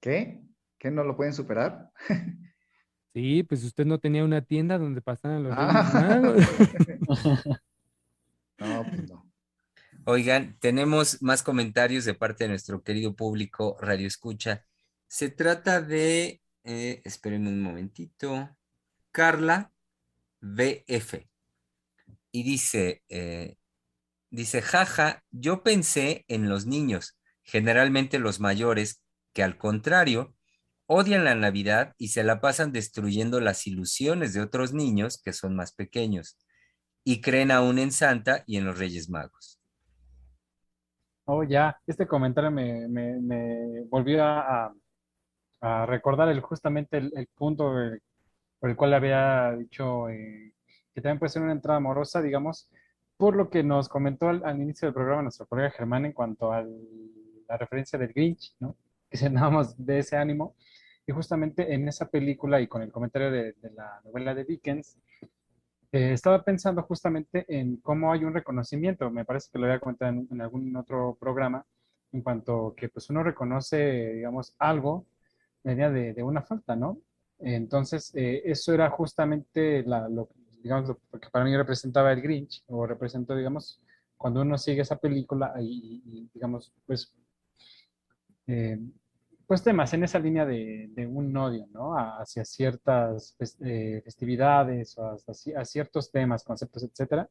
¿Qué? 0.02 0.42
¿Qué 0.78 0.92
no 0.92 1.04
lo 1.04 1.16
pueden 1.16 1.34
superar? 1.34 1.92
Sí, 3.14 3.42
pues 3.42 3.64
usted 3.64 3.84
no 3.88 3.98
tenía 4.00 4.24
una 4.24 4.42
tienda 4.42 4.78
donde 4.78 5.02
pasaran 5.02 5.42
los 5.46 5.54
Ah. 5.58 6.22
No, 8.60 8.84
pues 8.88 9.10
no. 9.10 9.26
Oigan, 10.06 10.56
tenemos 10.60 11.20
más 11.24 11.42
comentarios 11.42 12.06
de 12.06 12.14
parte 12.14 12.44
de 12.44 12.50
nuestro 12.50 12.84
querido 12.84 13.16
público 13.16 13.76
Radio 13.82 14.06
Escucha. 14.06 14.68
Se 15.08 15.30
trata 15.30 15.82
de, 15.82 16.42
eh, 16.64 17.02
un 17.26 17.62
momentito, 17.62 18.56
Carla 19.12 19.72
BF. 20.42 21.30
Y 22.32 22.44
dice, 22.44 23.04
eh, 23.10 23.58
dice, 24.30 24.62
jaja, 24.62 25.24
yo 25.32 25.64
pensé 25.64 26.26
en 26.28 26.50
los 26.50 26.66
niños, 26.66 27.18
generalmente 27.44 28.20
los 28.20 28.40
mayores, 28.40 29.02
que 29.34 29.44
al 29.44 29.58
contrario, 29.58 30.36
odian 30.88 31.24
la 31.24 31.36
Navidad 31.36 31.94
y 31.98 32.10
se 32.10 32.24
la 32.24 32.42
pasan 32.42 32.72
destruyendo 32.72 33.40
las 33.40 33.66
ilusiones 33.68 34.34
de 34.34 34.42
otros 34.42 34.74
niños 34.74 35.22
que 35.22 35.34
son 35.34 35.56
más 35.56 35.74
pequeños 35.74 36.38
y 37.04 37.22
creen 37.22 37.52
aún 37.52 37.80
en 37.80 37.92
Santa 37.92 38.44
y 38.46 38.58
en 38.58 38.66
los 38.66 38.78
Reyes 38.78 39.10
Magos. 39.10 39.60
Oh, 41.26 41.44
ya, 41.44 41.78
este 41.86 42.08
comentario 42.08 42.52
me, 42.52 42.88
volvió 43.90 44.24
a- 44.24 44.74
a 45.62 45.86
recordar 45.86 46.30
el, 46.30 46.42
justamente 46.42 46.98
el, 46.98 47.12
el 47.16 47.28
punto 47.28 47.74
por 48.60 48.70
el 48.70 48.76
cual 48.76 48.94
había 48.94 49.52
dicho 49.54 50.10
eh, 50.10 50.54
que 50.94 51.02
también 51.02 51.20
puede 51.20 51.30
ser 51.30 51.42
una 51.42 51.52
entrada 51.52 51.78
amorosa, 51.78 52.22
digamos, 52.22 52.70
por 53.18 53.36
lo 53.36 53.50
que 53.50 53.64
nos 53.64 53.90
comentó 53.90 54.30
al, 54.30 54.44
al 54.46 54.62
inicio 54.62 54.88
del 54.88 54.94
programa 54.94 55.24
nuestro 55.24 55.48
colega 55.48 55.72
Germán 55.72 56.06
en 56.06 56.14
cuanto 56.14 56.52
a 56.52 56.64
la 56.64 57.58
referencia 57.58 57.98
del 57.98 58.14
Grinch, 58.14 58.56
¿no? 58.60 58.76
Que 59.10 59.18
cenábamos 59.18 59.76
de 59.84 60.00
ese 60.00 60.18
ánimo. 60.18 60.56
Y 61.06 61.14
justamente 61.14 61.74
en 61.74 61.88
esa 61.88 62.10
película 62.10 62.60
y 62.60 62.68
con 62.68 62.82
el 62.82 62.92
comentario 62.92 63.32
de, 63.32 63.54
de 63.54 63.72
la 63.72 64.02
novela 64.04 64.36
de 64.36 64.44
Dickens, 64.44 64.98
eh, 65.92 66.12
estaba 66.12 66.44
pensando 66.44 66.84
justamente 66.84 67.46
en 67.48 67.78
cómo 67.78 68.12
hay 68.12 68.26
un 68.26 68.34
reconocimiento, 68.34 69.10
me 69.10 69.24
parece 69.24 69.50
que 69.52 69.58
lo 69.58 69.66
había 69.66 69.80
comentado 69.80 70.12
en, 70.12 70.28
en 70.30 70.42
algún 70.42 70.76
otro 70.76 71.16
programa, 71.20 71.66
en 72.12 72.22
cuanto 72.22 72.74
que 72.76 72.90
pues 72.90 73.10
uno 73.10 73.24
reconoce, 73.24 74.14
digamos, 74.16 74.54
algo 74.60 75.06
venía 75.68 75.90
de, 75.92 76.14
de 76.14 76.24
una 76.24 76.42
falta, 76.44 76.76
¿no? 76.76 77.00
Entonces, 77.40 78.12
eh, 78.16 78.42
eso 78.46 78.74
era 78.74 78.90
justamente 78.90 79.84
la, 79.84 80.10
lo, 80.10 80.30
digamos, 80.64 80.90
lo 80.90 81.20
que 81.20 81.30
para 81.30 81.46
mí 81.46 81.56
representaba 81.56 82.12
el 82.14 82.22
Grinch, 82.22 82.64
o 82.68 82.86
representó, 82.88 83.36
digamos, 83.36 83.82
cuando 84.18 84.42
uno 84.42 84.58
sigue 84.58 84.82
esa 84.82 84.98
película 84.98 85.54
y, 85.60 86.02
y, 86.06 86.30
digamos, 86.34 86.74
pues, 86.86 87.14
eh, 88.48 88.80
pues 89.46 89.64
temas 89.64 89.94
en 89.94 90.04
esa 90.04 90.20
línea 90.20 90.46
de, 90.46 90.88
de 90.92 91.06
un 91.08 91.36
odio, 91.38 91.68
¿no? 91.72 91.98
A- 91.98 92.20
hacia 92.22 92.44
ciertas 92.46 93.36
fes- 93.40 93.58
eh, 93.62 94.02
festividades 94.04 94.98
o 94.98 95.16
ci- 95.34 95.56
a 95.56 95.64
ciertos 95.66 96.12
temas, 96.12 96.44
conceptos, 96.44 96.84
etcétera. 96.84 97.30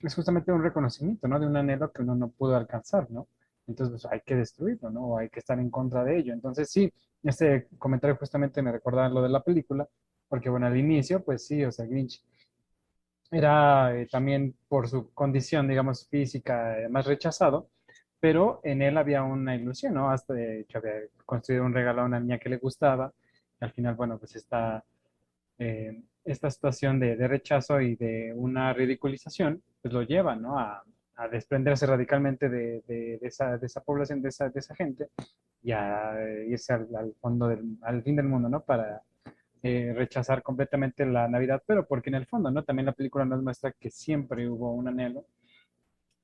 Es 0.00 0.14
justamente 0.14 0.52
un 0.52 0.62
reconocimiento, 0.62 1.28
¿no? 1.28 1.40
De 1.40 1.46
un 1.46 1.56
anhelo 1.56 1.92
que 1.92 2.02
uno 2.02 2.14
no 2.16 2.30
pudo 2.30 2.56
alcanzar, 2.56 3.10
¿no? 3.10 3.28
Entonces, 3.66 4.02
pues, 4.02 4.12
hay 4.12 4.20
que 4.20 4.36
destruirlo, 4.36 4.90
¿no? 4.90 5.00
O 5.08 5.18
hay 5.18 5.28
que 5.30 5.40
estar 5.40 5.58
en 5.58 5.70
contra 5.70 6.04
de 6.04 6.18
ello. 6.18 6.32
Entonces, 6.34 6.70
sí, 6.70 6.92
este 7.22 7.68
comentario 7.78 8.16
justamente 8.16 8.62
me 8.62 8.72
recordaba 8.72 9.08
lo 9.08 9.22
de 9.22 9.28
la 9.30 9.42
película, 9.42 9.88
porque, 10.28 10.50
bueno, 10.50 10.66
al 10.66 10.76
inicio, 10.76 11.22
pues 11.24 11.46
sí, 11.46 11.64
o 11.64 11.72
sea, 11.72 11.86
Grinch 11.86 12.22
era 13.30 13.94
eh, 13.96 14.06
también 14.10 14.54
por 14.68 14.88
su 14.88 15.12
condición, 15.12 15.68
digamos, 15.68 16.06
física, 16.08 16.78
eh, 16.80 16.88
más 16.88 17.06
rechazado, 17.06 17.70
pero 18.20 18.60
en 18.64 18.82
él 18.82 18.96
había 18.96 19.22
una 19.22 19.56
ilusión, 19.56 19.94
¿no? 19.94 20.10
Hasta 20.10 20.34
de 20.34 20.60
hecho 20.60 20.78
había 20.78 20.92
construido 21.26 21.64
un 21.64 21.74
regalo 21.74 22.02
a 22.02 22.04
una 22.06 22.20
niña 22.20 22.38
que 22.38 22.48
le 22.48 22.58
gustaba, 22.58 23.12
y 23.60 23.64
al 23.64 23.72
final, 23.72 23.94
bueno, 23.94 24.18
pues 24.18 24.36
esta, 24.36 24.84
eh, 25.58 26.02
esta 26.24 26.50
situación 26.50 27.00
de, 27.00 27.16
de 27.16 27.28
rechazo 27.28 27.80
y 27.80 27.96
de 27.96 28.32
una 28.34 28.72
ridiculización, 28.72 29.62
pues 29.82 29.94
lo 29.94 30.02
lleva, 30.02 30.36
¿no? 30.36 30.58
A, 30.58 30.84
a 31.16 31.28
desprenderse 31.28 31.86
radicalmente 31.86 32.48
de, 32.48 32.82
de- 32.86 33.18
esa, 33.22 33.56
de 33.58 33.66
esa 33.66 33.82
población, 33.82 34.22
de 34.22 34.28
esa, 34.30 34.48
de 34.50 34.60
esa 34.60 34.74
gente, 34.74 35.08
y 35.62 35.72
a 35.72 36.14
eh, 36.20 36.46
irse 36.48 36.72
al, 36.72 36.88
al 36.96 37.14
fondo, 37.20 37.48
del, 37.48 37.78
al 37.82 38.02
fin 38.02 38.16
del 38.16 38.26
mundo, 38.26 38.48
¿no? 38.48 38.62
Para 38.64 39.02
eh, 39.62 39.92
rechazar 39.96 40.42
completamente 40.42 41.06
la 41.06 41.28
Navidad, 41.28 41.62
pero 41.66 41.86
porque 41.86 42.10
en 42.10 42.16
el 42.16 42.26
fondo, 42.26 42.50
¿no? 42.50 42.64
También 42.64 42.86
la 42.86 42.92
película 42.92 43.24
nos 43.24 43.42
muestra 43.42 43.72
que 43.72 43.90
siempre 43.90 44.48
hubo 44.48 44.72
un 44.74 44.88
anhelo 44.88 45.26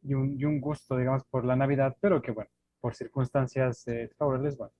y 0.02 0.14
un, 0.14 0.38
y 0.38 0.44
un 0.44 0.60
gusto, 0.60 0.96
digamos, 0.96 1.24
por 1.24 1.44
la 1.44 1.56
Navidad, 1.56 1.96
pero 2.00 2.22
que, 2.22 2.30
bueno, 2.32 2.50
por 2.80 2.94
circunstancias 2.94 3.86
eh, 3.88 4.10
favorables, 4.16 4.56
bueno, 4.56 4.72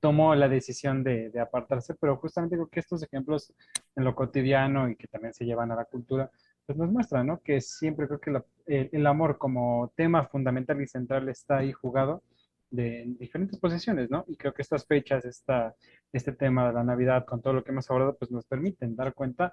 tomó 0.00 0.34
la 0.34 0.48
decisión 0.48 1.02
de, 1.02 1.30
de 1.30 1.40
apartarse, 1.40 1.94
pero 1.94 2.16
justamente 2.18 2.56
creo 2.56 2.68
que 2.68 2.80
estos 2.80 3.02
ejemplos 3.02 3.52
en 3.96 4.04
lo 4.04 4.14
cotidiano 4.14 4.88
y 4.90 4.96
que 4.96 5.08
también 5.08 5.32
se 5.34 5.44
llevan 5.46 5.72
a 5.72 5.76
la 5.76 5.84
cultura, 5.86 6.30
pues 6.66 6.78
nos 6.78 6.90
muestran, 6.90 7.26
¿no? 7.28 7.40
Que 7.42 7.60
siempre 7.60 8.06
creo 8.08 8.20
que 8.20 8.30
la- 8.32 8.44
el, 8.66 8.88
el 8.92 9.06
amor 9.06 9.38
como 9.38 9.92
tema 9.96 10.26
fundamental 10.26 10.80
y 10.82 10.86
central 10.88 11.28
está 11.28 11.58
ahí 11.58 11.72
jugado 11.72 12.22
de 12.70 13.02
en 13.02 13.16
diferentes 13.18 13.58
posiciones, 13.60 14.10
¿no? 14.10 14.24
Y 14.28 14.36
creo 14.36 14.52
que 14.54 14.62
estas 14.62 14.86
fechas, 14.86 15.24
esta, 15.24 15.74
este 16.12 16.32
tema 16.32 16.66
de 16.68 16.74
la 16.74 16.84
Navidad, 16.84 17.24
con 17.26 17.40
todo 17.42 17.54
lo 17.54 17.64
que 17.64 17.70
hemos 17.72 17.90
hablado, 17.90 18.16
pues 18.16 18.30
nos 18.30 18.44
permiten 18.46 18.96
dar 18.96 19.14
cuenta 19.14 19.52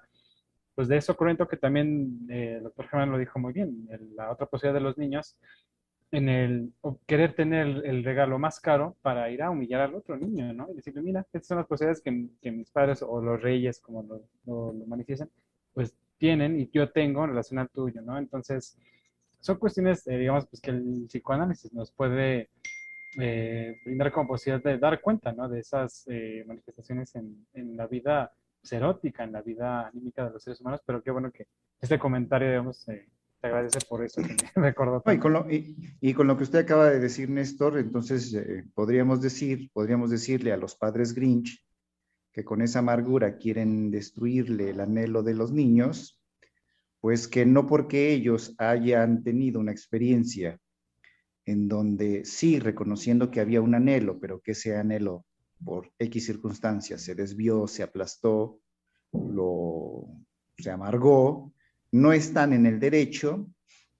pues 0.74 0.88
de 0.88 0.96
eso 0.96 1.16
cruento 1.16 1.46
que 1.48 1.56
también 1.56 2.26
eh, 2.30 2.56
el 2.58 2.64
doctor 2.64 2.88
Germán 2.88 3.10
lo 3.12 3.18
dijo 3.18 3.38
muy 3.38 3.52
bien, 3.52 3.86
el- 3.90 4.14
la 4.16 4.30
otra 4.32 4.46
posibilidad 4.46 4.74
de 4.80 4.84
los 4.84 4.98
niños 4.98 5.36
en 6.10 6.28
el 6.28 6.72
querer 7.06 7.34
tener 7.34 7.66
el 7.84 8.04
regalo 8.04 8.38
más 8.38 8.60
caro 8.60 8.96
para 9.02 9.30
ir 9.30 9.42
a 9.42 9.50
humillar 9.50 9.80
al 9.82 9.94
otro 9.96 10.16
niño, 10.16 10.52
¿no? 10.52 10.68
Y 10.70 10.74
decirle, 10.76 11.02
mira, 11.02 11.20
estas 11.32 11.46
son 11.48 11.58
las 11.58 11.66
posibilidades 11.66 12.02
que, 12.02 12.28
que 12.40 12.52
mis 12.52 12.70
padres 12.70 13.02
o 13.02 13.20
los 13.20 13.42
reyes, 13.42 13.80
como 13.80 14.02
lo, 14.04 14.22
lo- 14.46 14.72
lo 14.72 14.86
manifiestan, 14.86 15.28
pues 15.72 15.94
tienen 16.24 16.58
y 16.58 16.70
yo 16.72 16.90
tengo 16.90 17.22
en 17.22 17.30
relación 17.30 17.58
al 17.58 17.68
tuyo, 17.68 18.00
¿no? 18.00 18.16
Entonces, 18.16 18.78
son 19.40 19.58
cuestiones, 19.58 20.06
eh, 20.06 20.16
digamos, 20.16 20.46
pues 20.46 20.62
que 20.62 20.70
el 20.70 21.04
psicoanálisis 21.06 21.70
nos 21.74 21.92
puede 21.92 22.48
eh, 23.20 23.76
brindar 23.84 24.10
como 24.10 24.28
posibilidad 24.28 24.64
de 24.64 24.78
dar 24.78 25.02
cuenta, 25.02 25.34
¿no? 25.34 25.50
De 25.50 25.60
esas 25.60 26.06
eh, 26.08 26.42
manifestaciones 26.46 27.14
en, 27.14 27.46
en 27.52 27.76
la 27.76 27.86
vida 27.86 28.32
pues, 28.58 28.72
erótica, 28.72 29.22
en 29.22 29.32
la 29.32 29.42
vida 29.42 29.86
anímica 29.88 30.24
de 30.24 30.30
los 30.30 30.42
seres 30.42 30.62
humanos, 30.62 30.80
pero 30.86 31.02
qué 31.02 31.10
bueno 31.10 31.30
que 31.30 31.46
este 31.78 31.98
comentario, 31.98 32.48
digamos, 32.48 32.88
eh, 32.88 33.06
te 33.42 33.48
agradece 33.48 33.80
por 33.86 34.02
eso 34.02 34.22
que 34.22 34.34
me 34.56 34.62
recordó. 34.70 35.02
No, 35.04 35.12
y, 35.12 35.18
con 35.18 35.34
lo, 35.34 35.50
y, 35.50 35.76
y 36.00 36.14
con 36.14 36.26
lo 36.26 36.38
que 36.38 36.44
usted 36.44 36.60
acaba 36.60 36.88
de 36.88 37.00
decir, 37.00 37.28
Néstor, 37.28 37.76
entonces 37.76 38.32
eh, 38.32 38.64
podríamos 38.72 39.20
decir, 39.20 39.70
podríamos 39.74 40.08
decirle 40.08 40.54
a 40.54 40.56
los 40.56 40.74
padres 40.74 41.14
Grinch 41.14 41.62
que 42.34 42.44
con 42.44 42.60
esa 42.62 42.80
amargura 42.80 43.38
quieren 43.38 43.92
destruirle 43.92 44.70
el 44.70 44.80
anhelo 44.80 45.22
de 45.22 45.34
los 45.34 45.52
niños, 45.52 46.20
pues 47.00 47.28
que 47.28 47.46
no 47.46 47.66
porque 47.66 48.12
ellos 48.12 48.56
hayan 48.58 49.22
tenido 49.22 49.60
una 49.60 49.70
experiencia 49.70 50.58
en 51.46 51.68
donde 51.68 52.24
sí, 52.24 52.58
reconociendo 52.58 53.30
que 53.30 53.40
había 53.40 53.60
un 53.60 53.76
anhelo, 53.76 54.18
pero 54.18 54.40
que 54.40 54.52
ese 54.52 54.76
anhelo 54.76 55.24
por 55.64 55.92
X 55.98 56.26
circunstancias 56.26 57.02
se 57.02 57.14
desvió, 57.14 57.68
se 57.68 57.84
aplastó, 57.84 58.60
lo, 59.12 60.06
se 60.58 60.72
amargó, 60.72 61.52
no 61.92 62.12
están 62.12 62.52
en 62.52 62.66
el 62.66 62.80
derecho 62.80 63.48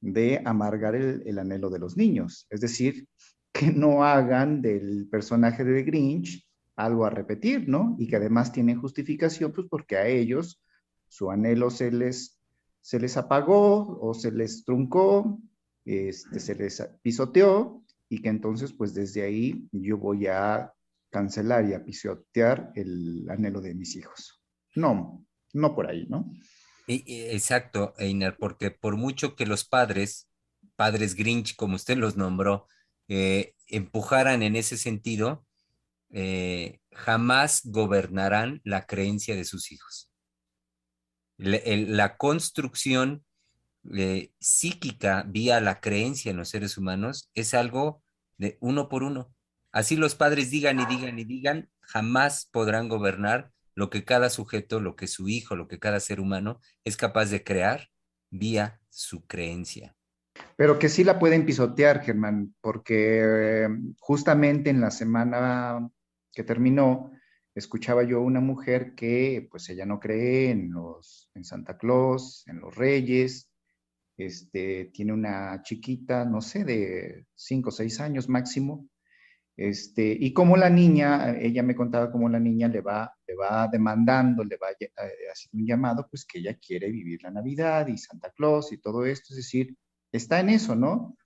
de 0.01 0.43
amargar 0.45 0.97
el, 0.97 1.39
anhelo 1.39 1.71
de 1.71 1.79
los 1.79 1.97
niños. 1.97 2.49
Es 2.51 2.61
decir, 2.61 3.07
que 3.53 3.71
no 3.71 4.03
hagan 4.03 4.61
del 4.61 5.07
personaje 5.09 5.63
de 5.63 5.85
Grinch 5.85 6.45
algo 6.77 7.05
a 7.05 7.11
repetir, 7.11 7.69
¿no? 7.69 7.97
Y 7.99 8.09
que 8.09 8.17
además 8.17 8.53
tienen 8.53 8.81
justificación, 8.81 9.53
pues 9.53 9.67
porque 9.71 9.97
a 9.97 10.07
ellos 10.07 10.63
su 11.09 11.31
anhelo 11.31 11.71
se 11.71 11.91
les, 11.91 12.41
se 12.81 12.99
les 12.99 13.17
apagó 13.17 13.99
o 14.01 14.15
se 14.15 14.33
les 14.33 14.65
truncó, 14.65 15.41
este, 15.85 16.41
se 16.41 16.55
les 16.55 16.83
pisoteó 17.03 17.85
y 18.09 18.21
que 18.21 18.29
entonces, 18.29 18.73
pues 18.73 18.95
desde 18.95 19.23
ahí 19.23 19.69
yo 19.73 19.99
voy 19.99 20.27
a 20.27 20.73
cancelar 21.11 21.69
y 21.69 21.75
a 21.75 21.85
pisotear 21.85 22.73
el 22.75 23.29
anhelo 23.31 23.61
de 23.61 23.75
mis 23.75 23.95
hijos. 23.97 24.43
No, 24.75 25.25
no 25.53 25.75
por 25.75 25.89
ahí, 25.89 26.07
¿no? 26.09 26.33
Exacto, 26.87 27.95
Einer, 27.99 28.37
porque 28.37 28.71
por 28.71 28.97
mucho 28.97 29.37
que 29.37 29.47
los 29.47 29.65
padres, 29.65 30.29
padres 30.77 31.15
Grinch, 31.15 31.57
como 31.57 31.77
usted 31.77 31.97
los 31.97 32.17
nombró, 32.17 32.67
eh, 33.09 33.55
empujaran 33.69 34.43
en 34.43 34.57
ese 34.57 34.77
sentido, 34.77 35.47
eh, 36.17 36.79
jamás 36.93 37.63
gobernarán 37.65 38.61
la 38.63 38.87
creencia 38.87 39.35
de 39.35 39.45
sus 39.45 39.73
hijos. 39.73 40.13
La, 41.37 42.17
construcción 42.17 43.25
eh, 43.93 44.31
psíquica 44.39 45.25
vía 45.27 45.61
la 45.61 45.81
creencia 45.81 46.31
en 46.31 46.37
los 46.37 46.51
seres 46.51 46.79
humanos 46.79 47.31
es 47.35 47.53
algo 47.53 48.01
de 48.39 48.57
uno 48.61 48.89
por 48.89 49.03
uno. 49.03 49.35
Así 49.73 49.97
los 49.97 50.15
padres 50.15 50.51
digan 50.51 50.79
y 50.79 50.87
digan 50.87 51.19
y 51.19 51.25
digan, 51.25 51.69
jamás 51.81 52.49
podrán 52.53 52.89
gobernar 52.89 53.51
lo 53.75 53.91
que 53.91 54.05
cada 54.05 54.31
sujeto, 54.31 54.79
lo 54.79 54.95
que 54.95 55.09
su 55.09 55.29
hijo, 55.29 55.57
lo 55.57 55.67
que 55.67 55.81
cada 55.81 55.99
ser 55.99 56.21
humano 56.21 56.61
es 56.85 56.97
capaz 56.97 57.27
de 57.27 57.43
crear 57.43 57.89
vía 58.31 58.81
su 58.89 59.27
creencia. 59.27 59.97
Pero 60.55 60.79
que 60.79 60.89
sí 60.89 61.03
la 61.03 61.19
pueden 61.19 61.45
pisotear, 61.45 62.03
Germán, 62.03 62.55
porque 62.61 63.65
eh, 63.65 63.69
justamente 63.99 64.71
en 64.71 64.81
la 64.81 64.93
semana 64.93 65.91
que 66.35 66.45
terminó, 66.45 67.13
escuchaba 67.55 68.03
yo 68.03 68.21
una 68.21 68.41
mujer 68.41 68.95
que 68.95 69.47
pues 69.51 69.69
ella 69.71 69.87
no 69.87 70.01
cree 70.01 70.51
en 70.51 70.73
los 70.73 71.31
en 71.35 71.45
Santa 71.45 71.79
Claus, 71.79 72.45
en 72.49 72.61
los 72.61 72.75
Reyes, 72.75 73.49
este 74.17 74.87
tiene 74.93 75.13
una 75.13 75.63
chiquita, 75.63 76.25
no 76.25 76.41
sé, 76.41 76.65
de 76.65 77.27
cinco 77.35 77.71
o 77.71 77.73
seis 77.73 78.01
años 78.01 78.29
máximo, 78.29 78.89
este, 79.57 80.17
y 80.19 80.33
como 80.33 80.57
la 80.57 80.69
niña, 80.69 81.37
ella 81.39 81.63
me 81.63 81.77
contaba 81.77 82.11
cómo 82.11 82.29
la 82.29 82.41
niña 82.41 82.67
le 82.69 82.81
va, 82.81 83.15
le 83.27 83.37
va 83.37 83.69
demandando, 83.69 84.43
le 84.43 84.57
va 84.57 84.71
eh, 84.73 84.91
haciendo 85.33 85.63
un 85.63 85.67
llamado, 85.67 86.09
pues 86.11 86.25
que 86.25 86.41
ella 86.41 86.59
quiere 86.59 86.91
vivir 86.91 87.23
la 87.23 87.31
Navidad 87.31 87.87
y 87.87 87.97
Santa 87.97 88.31
Claus 88.31 88.73
y 88.73 88.79
todo 88.79 89.05
esto, 89.05 89.29
es 89.31 89.37
decir, 89.37 89.77
está 90.11 90.41
en 90.41 90.51
eso, 90.51 90.75
¿no? 90.75 91.17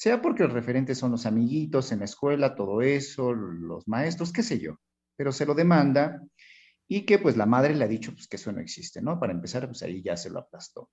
Sea 0.00 0.22
porque 0.22 0.44
los 0.44 0.54
referentes 0.54 0.96
son 0.96 1.10
los 1.10 1.26
amiguitos 1.26 1.92
en 1.92 1.98
la 1.98 2.06
escuela, 2.06 2.54
todo 2.54 2.80
eso, 2.80 3.34
los 3.34 3.86
maestros, 3.86 4.32
qué 4.32 4.42
sé 4.42 4.58
yo, 4.58 4.78
pero 5.14 5.30
se 5.30 5.44
lo 5.44 5.52
demanda 5.52 6.22
y 6.88 7.02
que 7.02 7.18
pues 7.18 7.36
la 7.36 7.44
madre 7.44 7.74
le 7.74 7.84
ha 7.84 7.86
dicho 7.86 8.10
pues 8.14 8.26
que 8.26 8.36
eso 8.36 8.50
no 8.50 8.62
existe, 8.62 9.02
¿no? 9.02 9.20
Para 9.20 9.34
empezar, 9.34 9.66
pues 9.66 9.82
ahí 9.82 10.00
ya 10.00 10.16
se 10.16 10.30
lo 10.30 10.38
aplastó. 10.38 10.88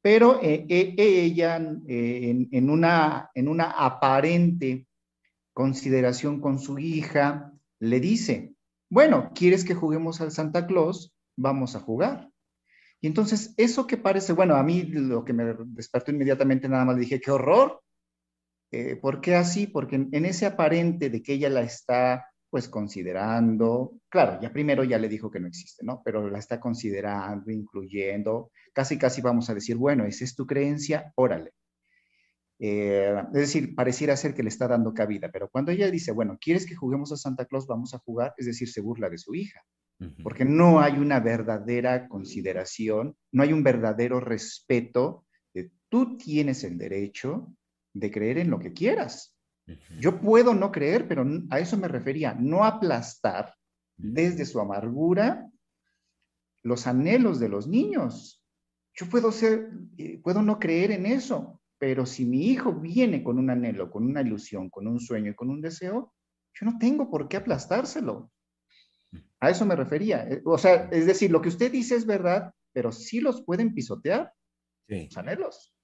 Pero 0.00 0.40
eh, 0.40 0.64
eh, 0.68 0.94
ella 0.96 1.56
en, 1.56 2.70
una, 2.70 3.32
en 3.34 3.48
una 3.48 3.72
aparente 3.72 4.86
consideración 5.52 6.40
con 6.40 6.60
su 6.60 6.78
hija, 6.78 7.52
le 7.80 7.98
dice, 7.98 8.54
bueno, 8.88 9.32
¿quieres 9.34 9.64
que 9.64 9.74
juguemos 9.74 10.20
al 10.20 10.30
Santa 10.30 10.68
Claus? 10.68 11.12
Vamos 11.36 11.74
a 11.74 11.80
jugar. 11.80 12.30
Y 13.00 13.08
entonces, 13.08 13.54
eso 13.56 13.88
que 13.88 13.96
parece, 13.96 14.34
bueno, 14.34 14.54
a 14.54 14.62
mí 14.62 14.84
lo 14.84 15.24
que 15.24 15.32
me 15.32 15.52
despertó 15.66 16.12
inmediatamente 16.12 16.68
nada 16.68 16.84
más 16.84 16.96
dije, 16.96 17.20
qué 17.20 17.32
horror. 17.32 17.82
Eh, 18.78 18.96
¿Por 18.96 19.22
qué 19.22 19.34
así? 19.34 19.66
Porque 19.66 19.96
en, 19.96 20.26
ese 20.26 20.44
aparente 20.44 21.08
de 21.08 21.22
que 21.22 21.32
ella 21.32 21.48
la 21.48 21.62
está 21.62 22.26
pues 22.50 22.68
considerando, 22.68 23.94
claro, 24.10 24.38
ya 24.40 24.52
primero 24.52 24.84
ya 24.84 24.98
le 24.98 25.08
dijo 25.08 25.30
que 25.30 25.40
no 25.40 25.46
existe, 25.46 25.82
¿no? 25.82 26.02
Pero 26.04 26.28
la 26.28 26.38
está 26.38 26.60
considerando, 26.60 27.50
incluyendo, 27.50 28.50
casi 28.74 28.98
casi 28.98 29.22
vamos 29.22 29.48
a 29.48 29.54
decir, 29.54 29.76
bueno, 29.76 30.04
esa 30.04 30.24
es 30.24 30.36
tu 30.36 30.46
creencia, 30.46 31.10
órale. 31.16 31.52
Eh, 32.58 33.14
es 33.32 33.40
decir, 33.40 33.74
pareciera 33.74 34.14
ser 34.14 34.34
que 34.34 34.42
le 34.42 34.50
está 34.50 34.68
dando 34.68 34.92
cabida, 34.92 35.30
pero 35.32 35.48
cuando 35.48 35.72
ella 35.72 35.90
dice, 35.90 36.12
bueno, 36.12 36.36
¿quieres 36.38 36.66
que 36.66 36.74
juguemos 36.74 37.10
a 37.12 37.16
Santa 37.16 37.46
Claus? 37.46 37.66
Vamos 37.66 37.94
a 37.94 37.98
jugar, 37.98 38.34
es 38.36 38.44
decir, 38.44 38.68
se 38.68 38.82
burla 38.82 39.08
de 39.08 39.18
su 39.18 39.34
hija, 39.34 39.62
porque 40.22 40.44
no 40.44 40.80
hay 40.80 40.98
una 40.98 41.20
verdadera 41.20 42.08
consideración, 42.08 43.16
no 43.32 43.42
hay 43.42 43.54
un 43.54 43.62
verdadero 43.62 44.20
respeto 44.20 45.24
de 45.54 45.70
tú 45.88 46.18
tienes 46.18 46.62
el 46.62 46.76
derecho 46.76 47.56
de 47.98 48.10
creer 48.10 48.38
en 48.38 48.50
lo 48.50 48.58
que 48.58 48.72
quieras. 48.72 49.34
Yo 49.98 50.20
puedo 50.20 50.54
no 50.54 50.70
creer, 50.70 51.08
pero 51.08 51.26
a 51.50 51.58
eso 51.58 51.76
me 51.76 51.88
refería, 51.88 52.34
no 52.34 52.64
aplastar 52.64 53.54
desde 53.96 54.44
su 54.44 54.60
amargura 54.60 55.50
los 56.62 56.86
anhelos 56.86 57.40
de 57.40 57.48
los 57.48 57.66
niños. 57.66 58.42
Yo 58.94 59.06
puedo 59.06 59.32
ser, 59.32 59.70
eh, 59.98 60.20
puedo 60.22 60.42
no 60.42 60.58
creer 60.58 60.92
en 60.92 61.06
eso, 61.06 61.60
pero 61.78 62.06
si 62.06 62.24
mi 62.24 62.46
hijo 62.46 62.72
viene 62.74 63.22
con 63.22 63.38
un 63.38 63.50
anhelo, 63.50 63.90
con 63.90 64.04
una 64.04 64.20
ilusión, 64.20 64.70
con 64.70 64.86
un 64.86 65.00
sueño 65.00 65.32
y 65.32 65.34
con 65.34 65.50
un 65.50 65.60
deseo, 65.60 66.14
yo 66.54 66.66
no 66.66 66.78
tengo 66.78 67.10
por 67.10 67.28
qué 67.28 67.38
aplastárselo. 67.38 68.30
A 69.40 69.50
eso 69.50 69.66
me 69.66 69.76
refería. 69.76 70.28
Eh, 70.28 70.42
o 70.44 70.58
sea, 70.58 70.88
es 70.92 71.06
decir, 71.06 71.30
lo 71.30 71.40
que 71.40 71.48
usted 71.48 71.72
dice 71.72 71.96
es 71.96 72.06
verdad, 72.06 72.52
pero 72.72 72.92
sí 72.92 73.20
los 73.20 73.42
pueden 73.42 73.74
pisotear. 73.74 74.32
Sí. 74.88 75.06
Los 75.06 75.16
anhelos. 75.16 75.75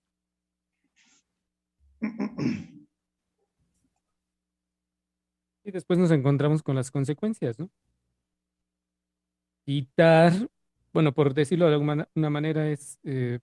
Y 5.65 5.70
después 5.70 5.99
nos 5.99 6.11
encontramos 6.11 6.62
con 6.62 6.74
las 6.74 6.91
consecuencias, 6.91 7.59
¿no? 7.59 7.70
Quitar, 9.65 10.33
bueno, 10.93 11.12
por 11.12 11.35
decirlo 11.35 11.69
de 11.69 11.74
alguna 11.74 12.09
manera, 12.31 12.69
es 12.69 12.99
eh, 13.05 13.39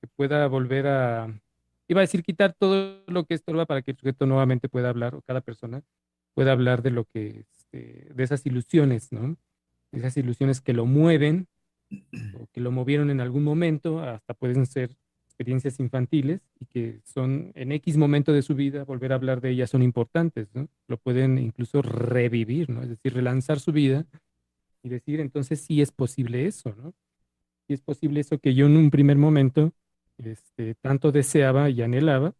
que 0.00 0.06
pueda 0.06 0.46
volver 0.46 0.86
a 0.86 1.40
iba 1.88 2.00
a 2.00 2.02
decir 2.02 2.22
quitar 2.22 2.54
todo 2.54 3.02
lo 3.06 3.24
que 3.24 3.34
estorba 3.34 3.66
para 3.66 3.82
que 3.82 3.92
el 3.92 3.96
sujeto 3.96 4.26
nuevamente 4.26 4.68
pueda 4.68 4.88
hablar, 4.88 5.14
o 5.14 5.22
cada 5.22 5.40
persona 5.40 5.82
pueda 6.34 6.52
hablar 6.52 6.82
de 6.82 6.90
lo 6.90 7.04
que, 7.04 7.40
este, 7.40 8.12
de 8.12 8.24
esas 8.24 8.44
ilusiones, 8.46 9.12
¿no? 9.12 9.36
Esas 9.92 10.16
ilusiones 10.16 10.60
que 10.60 10.72
lo 10.72 10.86
mueven, 10.86 11.46
o 12.40 12.48
que 12.52 12.60
lo 12.60 12.72
movieron 12.72 13.10
en 13.10 13.20
algún 13.20 13.44
momento, 13.44 14.00
hasta 14.00 14.34
pueden 14.34 14.66
ser 14.66 14.96
experiencias 15.34 15.80
infantiles 15.80 16.40
y 16.60 16.66
que 16.66 17.00
son 17.04 17.50
en 17.56 17.72
X 17.72 17.96
momento 17.96 18.32
de 18.32 18.42
su 18.42 18.54
vida, 18.54 18.84
volver 18.84 19.10
a 19.10 19.16
hablar 19.16 19.40
de 19.40 19.50
ellas 19.50 19.68
son 19.68 19.82
importantes, 19.82 20.48
¿no? 20.54 20.68
Lo 20.86 20.96
pueden 20.96 21.38
incluso 21.38 21.82
revivir, 21.82 22.70
¿no? 22.70 22.82
Es 22.82 22.88
decir, 22.88 23.14
relanzar 23.14 23.58
su 23.58 23.72
vida 23.72 24.06
y 24.84 24.90
decir, 24.90 25.18
entonces 25.18 25.60
sí 25.60 25.82
es 25.82 25.90
posible 25.90 26.46
eso, 26.46 26.72
¿no? 26.76 26.94
Sí 27.66 27.74
es 27.74 27.80
posible 27.80 28.20
eso 28.20 28.38
que 28.38 28.54
yo 28.54 28.66
en 28.66 28.76
un 28.76 28.90
primer 28.90 29.16
momento 29.16 29.72
este, 30.18 30.76
tanto 30.76 31.10
deseaba 31.10 31.68
y 31.68 31.82
anhelaba, 31.82 32.34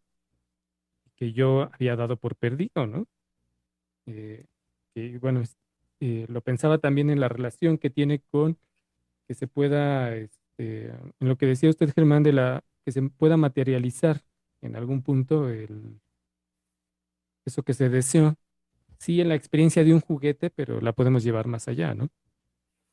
que 1.17 1.33
yo 1.33 1.69
había 1.73 1.97
dado 1.97 2.15
por 2.15 2.35
perdido, 2.37 2.87
¿no? 2.87 3.07
Eh, 4.05 4.45
bueno, 5.19 5.43
eh, 5.99 6.25
lo 6.29 6.39
pensaba 6.39 6.77
también 6.77 7.09
en 7.09 7.19
la 7.19 7.27
relación 7.27 7.77
que 7.77 7.89
tiene 7.89 8.19
con 8.31 8.57
que 9.27 9.33
se 9.33 9.47
pueda, 9.47 10.15
este, 10.15 10.91
en 10.91 11.27
lo 11.27 11.35
que 11.37 11.47
decía 11.47 11.69
usted, 11.69 11.91
Germán, 11.93 12.23
de 12.23 12.33
la 12.33 12.63
que 12.85 12.91
se 12.91 13.01
pueda 13.01 13.35
materializar 13.35 14.21
en 14.61 14.75
algún 14.75 15.01
punto 15.01 15.49
el, 15.49 15.99
eso 17.45 17.63
que 17.63 17.73
se 17.73 17.89
deseó. 17.89 18.35
Sí, 18.99 19.19
en 19.21 19.29
la 19.29 19.35
experiencia 19.35 19.83
de 19.83 19.93
un 19.93 20.01
juguete, 20.01 20.49
pero 20.49 20.79
la 20.81 20.93
podemos 20.93 21.23
llevar 21.23 21.47
más 21.47 21.67
allá, 21.67 21.93
¿no? 21.93 22.09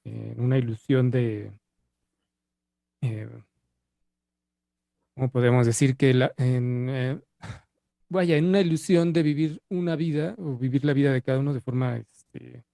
En 0.04 0.40
una 0.40 0.58
ilusión 0.58 1.10
de, 1.10 1.52
eh, 3.02 3.28
podemos 5.32 5.66
decir 5.66 5.96
que 5.96 6.14
la, 6.14 6.32
eh, 6.38 7.20
vaya, 8.08 8.36
en 8.36 8.46
una 8.46 8.60
ilusión 8.60 9.12
de 9.12 9.22
vivir 9.22 9.62
una 9.68 9.96
vida 9.96 10.34
o 10.38 10.56
vivir 10.56 10.84
la 10.84 10.92
vida 10.92 11.12
de 11.12 11.22
cada 11.22 11.38
uno 11.40 11.52
de 11.54 11.60
forma, 11.60 11.98
este, 11.98 12.64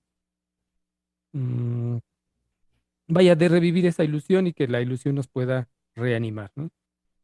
mm, 1.32 1.98
vaya, 3.08 3.34
de 3.34 3.48
revivir 3.48 3.86
esa 3.86 4.04
ilusión 4.04 4.46
y 4.46 4.52
que 4.52 4.68
la 4.68 4.80
ilusión 4.80 5.14
nos 5.14 5.28
pueda 5.28 5.68
reanimar, 5.94 6.52
¿no? 6.56 6.70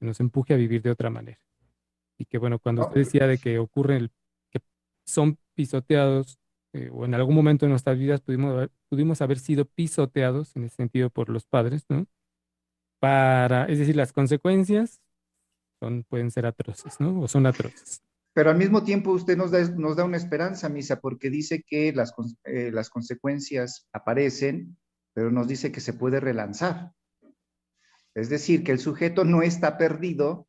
Que 0.05 0.09
nos 0.09 0.21
empuje 0.21 0.53
a 0.53 0.59
vivir 0.59 0.83
de 0.83 0.91
otra 0.91 1.09
manera. 1.09 1.41
Y 2.19 2.27
que 2.27 2.37
bueno, 2.37 2.59
cuando 2.59 2.83
usted 2.83 3.01
decía 3.01 3.27
de 3.27 3.39
que 3.39 3.59
ocurre 3.59 3.97
el, 3.97 4.11
que 4.51 4.61
son 5.07 5.39
pisoteados 5.55 6.39
eh, 6.75 6.91
o 6.93 7.07
en 7.07 7.15
algún 7.15 7.35
momento 7.35 7.65
de 7.65 7.71
nuestras 7.71 7.99
vidas 7.99 8.21
pudimos 8.21 8.69
pudimos 8.91 9.23
haber 9.23 9.39
sido 9.39 9.65
pisoteados 9.65 10.55
en 10.57 10.65
ese 10.65 10.77
sentido 10.77 11.09
por 11.09 11.31
los 11.31 11.47
padres, 11.47 11.87
¿no? 11.89 12.07
Para, 13.01 13.65
es 13.65 13.79
decir, 13.79 13.97
las 13.97 14.13
consecuencias 14.13 15.01
pueden 16.11 16.31
ser 16.31 16.45
atroces, 16.45 17.01
¿no? 17.01 17.23
O 17.23 17.27
son 17.27 17.47
atroces. 17.47 18.03
Pero 18.35 18.51
al 18.51 18.59
mismo 18.59 18.85
tiempo 18.85 19.11
usted 19.11 19.39
nos 19.39 19.53
da, 19.53 19.63
nos 19.71 19.97
da 19.97 20.05
una 20.05 20.19
esperanza, 20.19 20.69
Misa, 20.69 21.01
porque 21.01 21.31
dice 21.31 21.65
que 21.67 21.95
las, 21.95 22.13
eh, 22.45 22.71
las 22.71 22.91
consecuencias 22.91 23.87
aparecen, 23.91 24.77
pero 25.15 25.31
nos 25.31 25.49
dice 25.49 25.73
que 25.73 25.81
se 25.81 25.95
puede 25.95 26.21
relanzar. 26.21 26.93
Es 28.15 28.29
decir, 28.29 28.63
que 28.63 28.73
el 28.73 28.79
sujeto 28.79 29.25
no 29.25 29.43
está 29.43 29.77
perdido 29.77 30.47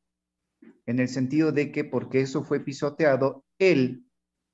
en 0.85 0.99
el 0.99 1.07
sentido 1.07 1.51
de 1.51 1.71
que 1.71 1.83
porque 1.83 2.21
eso 2.21 2.43
fue 2.43 2.59
pisoteado, 2.59 3.43
él, 3.57 4.05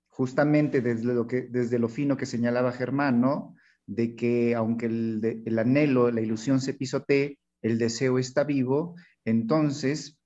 justamente 0.09 0.81
desde 0.81 1.13
lo, 1.13 1.27
que, 1.27 1.41
desde 1.41 1.77
lo 1.77 1.89
fino 1.89 2.15
que 2.15 2.25
señalaba 2.25 2.71
Germán, 2.71 3.19
¿no? 3.19 3.55
De 3.85 4.15
que 4.15 4.55
aunque 4.55 4.85
el, 4.85 5.43
el 5.45 5.59
anhelo, 5.59 6.09
la 6.11 6.21
ilusión 6.21 6.61
se 6.61 6.73
pisotee, 6.73 7.37
el 7.61 7.77
deseo 7.77 8.17
está 8.17 8.43
vivo, 8.43 8.95
entonces 9.25 10.17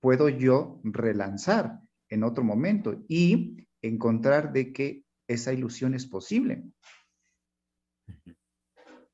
puedo 0.00 0.28
yo 0.28 0.80
relanzar 0.84 1.80
en 2.10 2.24
otro 2.24 2.44
momento 2.44 3.02
y 3.08 3.66
encontrar 3.80 4.52
de 4.52 4.72
que 4.72 5.04
esa 5.26 5.52
ilusión 5.52 5.94
es 5.94 6.06
posible. 6.06 6.64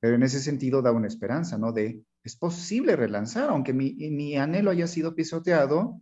Pero 0.01 0.17
en 0.17 0.23
ese 0.23 0.41
sentido 0.41 0.83
da 0.83 0.93
una 0.93 1.07
esperanza, 1.07 1.59
¿no? 1.59 1.73
De, 1.73 2.03
es 2.23 2.37
posible 2.37 2.97
relanzar, 2.97 3.51
aunque 3.51 3.73
mi, 3.73 4.37
anhelo 4.37 4.71
haya 4.71 4.87
sido 4.87 5.15
pisoteado, 5.15 6.01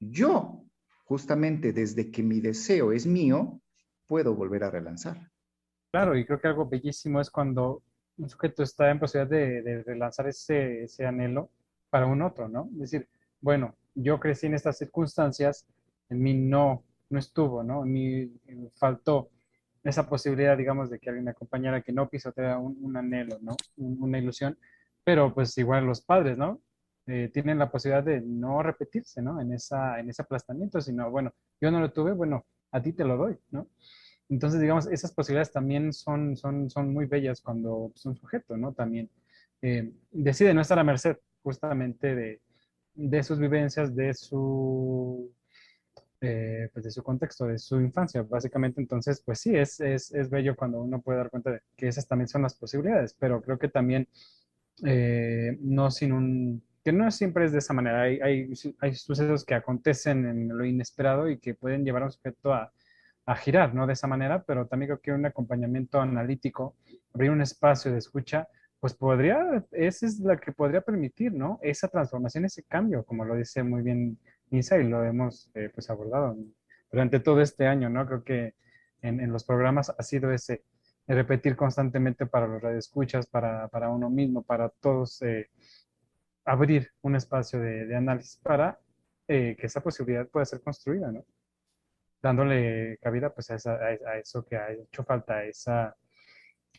yo, 0.00 0.64
justamente 1.04 1.72
desde 1.72 2.10
que 2.10 2.22
mi 2.22 2.40
deseo 2.40 2.92
es 2.92 3.06
mío, 3.06 3.60
puedo 4.06 4.34
volver 4.34 4.64
a 4.64 4.70
relanzar. 4.70 5.30
Claro, 5.90 6.16
y 6.16 6.24
creo 6.24 6.40
que 6.40 6.48
algo 6.48 6.68
bellísimo 6.68 7.20
es 7.20 7.30
cuando 7.30 7.82
un 8.16 8.28
sujeto 8.28 8.62
está 8.62 8.90
en 8.90 8.98
posibilidad 8.98 9.30
de, 9.30 9.82
relanzar 9.82 10.28
ese, 10.28 10.86
anhelo 11.06 11.50
para 11.90 12.06
un 12.06 12.22
otro, 12.22 12.48
¿no? 12.48 12.68
Es 12.74 12.90
decir, 12.90 13.08
bueno, 13.40 13.76
yo 13.94 14.18
crecí 14.18 14.46
en 14.46 14.54
estas 14.54 14.78
circunstancias, 14.78 15.66
en 16.08 16.22
mí 16.22 16.34
no, 16.34 16.84
no 17.10 17.18
estuvo, 17.18 17.62
¿no? 17.62 17.84
En 17.84 17.92
mí 17.92 18.32
faltó 18.74 19.30
esa 19.84 20.08
posibilidad, 20.08 20.56
digamos, 20.56 20.90
de 20.90 20.98
que 20.98 21.08
alguien 21.08 21.24
me 21.24 21.30
acompañara, 21.30 21.82
que 21.82 21.92
no 21.92 22.08
pisoteara 22.08 22.58
un 22.58 22.96
anhelo, 22.96 23.38
¿no? 23.40 23.56
una 23.76 24.18
ilusión, 24.18 24.58
pero 25.08 25.32
pues 25.32 25.56
igual 25.56 25.86
los 25.86 26.02
padres, 26.02 26.36
¿no? 26.36 26.60
Eh, 27.06 27.30
tienen 27.32 27.58
la 27.58 27.70
posibilidad 27.70 28.04
de 28.04 28.20
no 28.20 28.62
repetirse, 28.62 29.22
¿no? 29.22 29.40
En, 29.40 29.54
esa, 29.54 29.98
en 29.98 30.10
ese 30.10 30.20
aplastamiento, 30.20 30.82
sino, 30.82 31.10
bueno, 31.10 31.32
yo 31.62 31.70
no 31.70 31.80
lo 31.80 31.90
tuve, 31.90 32.12
bueno, 32.12 32.44
a 32.72 32.82
ti 32.82 32.92
te 32.92 33.06
lo 33.06 33.16
doy, 33.16 33.38
¿no? 33.50 33.70
Entonces, 34.28 34.60
digamos, 34.60 34.86
esas 34.88 35.14
posibilidades 35.14 35.50
también 35.50 35.94
son, 35.94 36.36
son, 36.36 36.68
son 36.68 36.92
muy 36.92 37.06
bellas 37.06 37.40
cuando 37.40 37.88
pues, 37.90 38.04
un 38.04 38.16
sujeto, 38.16 38.58
¿no? 38.58 38.74
También 38.74 39.08
eh, 39.62 39.90
decide 40.10 40.52
no 40.52 40.60
estar 40.60 40.78
a 40.78 40.84
merced 40.84 41.16
justamente 41.42 42.14
de, 42.14 42.42
de 42.92 43.22
sus 43.22 43.38
vivencias, 43.38 43.96
de 43.96 44.12
su, 44.12 45.32
eh, 46.20 46.68
pues 46.70 46.84
de 46.84 46.90
su 46.90 47.02
contexto, 47.02 47.46
de 47.46 47.58
su 47.58 47.80
infancia, 47.80 48.20
básicamente. 48.24 48.82
Entonces, 48.82 49.22
pues 49.24 49.40
sí, 49.40 49.56
es, 49.56 49.80
es, 49.80 50.12
es, 50.12 50.28
bello 50.28 50.54
cuando 50.54 50.82
uno 50.82 51.00
puede 51.00 51.16
dar 51.16 51.30
cuenta 51.30 51.52
de 51.52 51.62
que 51.78 51.88
esas 51.88 52.06
también 52.06 52.28
son 52.28 52.42
las 52.42 52.54
posibilidades, 52.54 53.16
pero 53.18 53.40
creo 53.40 53.58
que 53.58 53.68
también 53.68 54.06
eh, 54.84 55.56
no 55.60 55.90
sin 55.90 56.12
un, 56.12 56.62
que 56.84 56.92
no 56.92 57.10
siempre 57.10 57.44
es 57.44 57.52
de 57.52 57.58
esa 57.58 57.74
manera. 57.74 58.02
Hay, 58.02 58.20
hay, 58.20 58.52
hay, 58.80 58.94
sucesos 58.94 59.44
que 59.44 59.54
acontecen 59.54 60.26
en 60.26 60.48
lo 60.56 60.64
inesperado 60.64 61.28
y 61.28 61.38
que 61.38 61.54
pueden 61.54 61.84
llevar 61.84 62.02
a 62.02 62.06
un 62.06 62.12
sujeto 62.12 62.52
a, 62.52 62.72
a 63.26 63.36
girar, 63.36 63.74
¿no? 63.74 63.86
De 63.86 63.92
esa 63.92 64.06
manera, 64.06 64.42
pero 64.44 64.66
también 64.66 64.88
creo 64.88 65.00
que 65.00 65.12
un 65.12 65.26
acompañamiento 65.26 66.00
analítico, 66.00 66.76
abrir 67.12 67.30
un 67.30 67.42
espacio 67.42 67.92
de 67.92 67.98
escucha, 67.98 68.48
pues 68.80 68.94
podría, 68.94 69.66
esa 69.72 70.06
es 70.06 70.20
la 70.20 70.36
que 70.38 70.52
podría 70.52 70.80
permitir, 70.80 71.32
¿no? 71.34 71.58
Esa 71.62 71.88
transformación, 71.88 72.46
ese 72.46 72.62
cambio, 72.62 73.04
como 73.04 73.24
lo 73.24 73.34
dice 73.34 73.62
muy 73.62 73.82
bien 73.82 74.18
Nisa 74.50 74.78
y 74.78 74.88
lo 74.88 75.04
hemos 75.04 75.50
eh, 75.54 75.70
pues 75.74 75.90
abordado 75.90 76.36
durante 76.90 77.20
todo 77.20 77.42
este 77.42 77.66
año, 77.66 77.90
¿no? 77.90 78.06
Creo 78.06 78.24
que 78.24 78.54
en, 79.02 79.20
en 79.20 79.30
los 79.30 79.44
programas 79.44 79.90
ha 79.90 80.02
sido 80.02 80.32
ese 80.32 80.62
repetir 81.14 81.56
constantemente 81.56 82.26
para 82.26 82.46
los 82.46 82.62
radioescuchas, 82.62 83.26
para, 83.26 83.68
para 83.68 83.90
uno 83.90 84.10
mismo, 84.10 84.42
para 84.42 84.68
todos, 84.68 85.22
eh, 85.22 85.50
abrir 86.44 86.90
un 87.02 87.16
espacio 87.16 87.60
de, 87.60 87.86
de 87.86 87.96
análisis 87.96 88.36
para 88.42 88.78
eh, 89.26 89.56
que 89.58 89.66
esa 89.66 89.82
posibilidad 89.82 90.26
pueda 90.28 90.46
ser 90.46 90.60
construida, 90.62 91.12
¿no? 91.12 91.24
Dándole 92.22 92.98
cabida 93.02 93.32
pues 93.32 93.50
a, 93.50 93.56
esa, 93.56 93.78
eso 94.16 94.44
que 94.44 94.56
ha 94.56 94.72
hecho 94.72 95.04
falta, 95.04 95.34
a, 95.34 95.44
esa, 95.44 95.96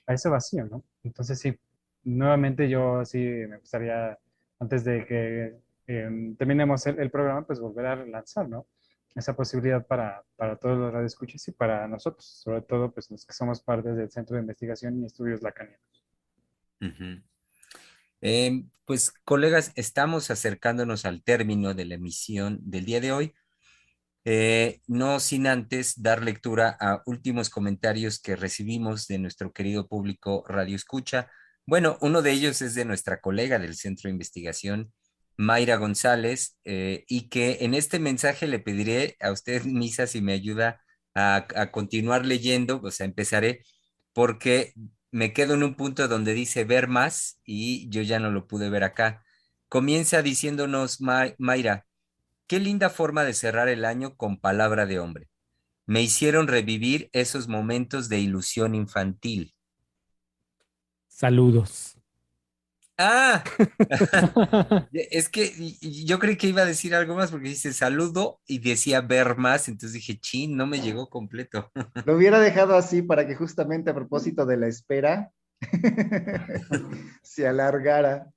a 0.07 0.14
ese 0.14 0.30
vacío, 0.30 0.65
¿no? 0.65 0.84
Entonces 1.03 1.39
sí, 1.39 1.57
nuevamente 2.03 2.68
yo 2.68 3.06
sí 3.06 3.19
me 3.19 3.57
gustaría, 3.57 4.18
antes 4.60 4.84
de 4.84 5.06
que 5.06 5.60
eh, 5.88 6.35
terminemos 6.38 6.85
el, 6.88 6.99
el, 6.99 7.11
programa, 7.11 7.45
pues 7.45 7.60
volver 7.60 7.85
a 7.85 7.95
lanzar, 8.06 8.49
¿no? 8.49 8.65
Esa 9.15 9.36
posibilidad 9.36 9.86
para, 9.86 10.23
para 10.36 10.56
todos 10.56 10.77
los 10.77 10.94
radioescuchas 10.94 11.48
y 11.48 11.52
para 11.52 11.88
nosotros, 11.88 12.26
sobre 12.26 12.61
todo 12.61 12.91
pues 12.91 13.10
los 13.10 13.26
que 13.26 13.34
somos 13.34 13.61
parte 13.61 13.94
del 13.94 14.11
Centro 14.11 14.36
de 14.36 14.41
Investigación 14.41 15.02
y 15.02 15.06
Estudios 15.06 15.41
Lacanianos. 15.41 16.06
Uh 16.81 17.22
pues 18.86 19.14
colegas, 19.23 19.72
estamos 19.76 20.31
acercándonos 20.31 21.06
al 21.06 21.22
término 21.22 21.76
de 21.76 21.86
la 21.86 21.94
emisión 21.94 22.57
del 22.64 22.86
día 22.86 22.99
de 22.99 23.11
hoy. 23.11 23.36
Eh, 24.26 24.81
no 24.88 25.19
sin 25.19 25.45
antes 25.45 26.02
dar 26.02 26.23
lectura 26.23 26.76
a 26.80 27.03
últimos 27.06 27.52
comentarios 27.52 28.19
que 28.19 28.36
recibimos 28.36 29.07
de 29.07 29.19
nuestro 29.19 29.53
querido 29.53 29.88
público 29.88 30.44
Radio 30.48 30.76
Escucha. 30.76 31.30
Bueno, 31.68 31.99
uno 32.02 32.23
de 32.23 32.31
ellos 32.31 32.64
es 32.64 32.73
de 32.73 32.84
nuestra 32.84 33.22
colega 33.22 33.60
del 33.60 33.76
Centro 33.76 34.07
de 34.07 34.14
Investigación, 34.14 34.91
Mayra 35.40 35.78
González, 35.78 36.57
eh, 36.66 37.06
y 37.07 37.30
que 37.30 37.60
en 37.61 37.74
este 37.74 37.98
mensaje 37.98 38.45
le 38.45 38.60
pediré 38.60 39.16
a 39.22 39.32
usted, 39.32 39.64
Misa, 39.66 40.06
si 40.06 40.22
me 40.22 40.34
ayuda 40.34 40.82
a, 41.16 41.48
a, 41.56 41.72
continuar 41.72 42.26
leyendo, 42.26 42.82
o 42.84 42.91
sea, 42.91 43.06
empezaré, 43.06 43.64
porque 44.11 44.74
me 45.11 45.32
quedo 45.32 45.53
en 45.53 45.64
un 45.64 45.76
punto 45.76 46.10
donde 46.10 46.34
dice 46.34 46.66
ver 46.66 46.90
más 46.90 47.40
y 47.45 47.90
yo 47.90 48.02
ya 48.02 48.20
no 48.20 48.32
lo 48.32 48.48
pude 48.48 48.70
ver 48.70 48.84
acá. 48.84 49.24
Comienza 49.70 50.22
diciéndonos, 50.22 50.99
Ma 50.99 51.34
Mayra, 51.38 51.86
qué 52.45 52.60
linda 52.60 52.90
forma 52.90 53.24
de 53.24 53.34
cerrar 53.34 53.70
el 53.70 53.86
año 53.86 54.18
con 54.18 54.41
palabra 54.41 54.86
de 54.88 54.99
hombre. 54.99 55.30
Me 55.86 56.02
hicieron 56.02 56.49
revivir 56.49 57.10
esos 57.14 57.48
momentos 57.48 58.10
de 58.10 58.20
ilusión 58.20 58.76
infantil. 58.76 59.56
Saludos. 61.07 61.99
Ah, 63.02 63.46
es 64.92 65.30
que 65.30 65.54
yo 65.80 66.20
creí 66.20 66.36
que 66.36 66.48
iba 66.48 66.64
a 66.64 66.66
decir 66.66 66.94
algo 66.94 67.16
más 67.16 67.32
porque 67.32 67.48
dice 67.48 67.72
saludo 67.72 68.42
y 68.46 68.60
decía 68.60 69.00
ver 69.00 69.38
más, 69.38 69.70
entonces 69.70 69.94
dije, 69.94 70.20
chin, 70.20 70.58
no 70.58 70.68
me 70.68 70.82
llegó 70.82 71.10
completo. 71.10 71.72
Lo 72.06 72.18
hubiera 72.18 72.42
dejado 72.42 72.76
así 72.76 73.02
para 73.02 73.26
que 73.26 73.36
justamente 73.36 73.92
a 73.92 73.96
propósito 73.96 74.46
de 74.46 74.58
la 74.58 74.68
espera 74.68 75.32
se 77.24 77.48
alargara. 77.48 78.28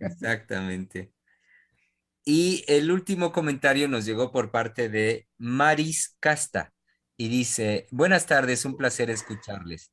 Exactamente. 0.00 1.12
Y 2.24 2.64
el 2.66 2.90
último 2.90 3.30
comentario 3.32 3.86
nos 3.86 4.04
llegó 4.04 4.32
por 4.32 4.50
parte 4.50 4.88
de 4.88 5.28
Maris 5.38 6.16
Casta 6.18 6.72
y 7.16 7.28
dice, 7.28 7.86
buenas 7.92 8.26
tardes, 8.26 8.64
un 8.64 8.76
placer 8.76 9.10
escucharles. 9.10 9.92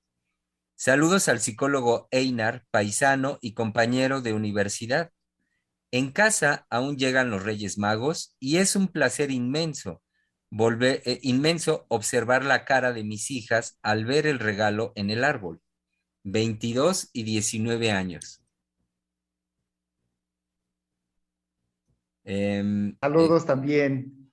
Saludos 0.78 1.30
al 1.30 1.40
psicólogo 1.40 2.10
Einar, 2.12 2.66
paisano 2.70 3.40
y 3.42 3.54
compañero 3.54 4.22
de 4.22 4.34
universidad. 4.34 5.12
En 5.92 6.12
casa 6.12 6.68
aún 6.70 6.98
llegan 6.98 7.30
los 7.30 7.44
Reyes 7.44 7.78
Magos 7.78 8.36
y 8.40 8.58
es 8.58 8.76
un 8.76 8.90
placer 8.90 9.32
inmenso, 9.32 10.04
volver, 10.50 11.02
eh, 11.06 11.20
inmenso 11.22 11.86
observar 11.88 12.44
la 12.44 12.66
cara 12.66 12.92
de 12.92 13.06
mis 13.06 13.32
hijas 13.32 13.80
al 13.84 14.04
ver 14.04 14.28
el 14.28 14.40
regalo 14.40 14.92
en 14.96 15.10
el 15.12 15.24
árbol. 15.24 15.62
22 16.24 17.10
y 17.14 17.24
19 17.24 17.92
años. 17.92 18.42
Eh, 22.26 22.94
Saludos 23.00 23.44
eh, 23.44 23.48
también. 23.48 24.32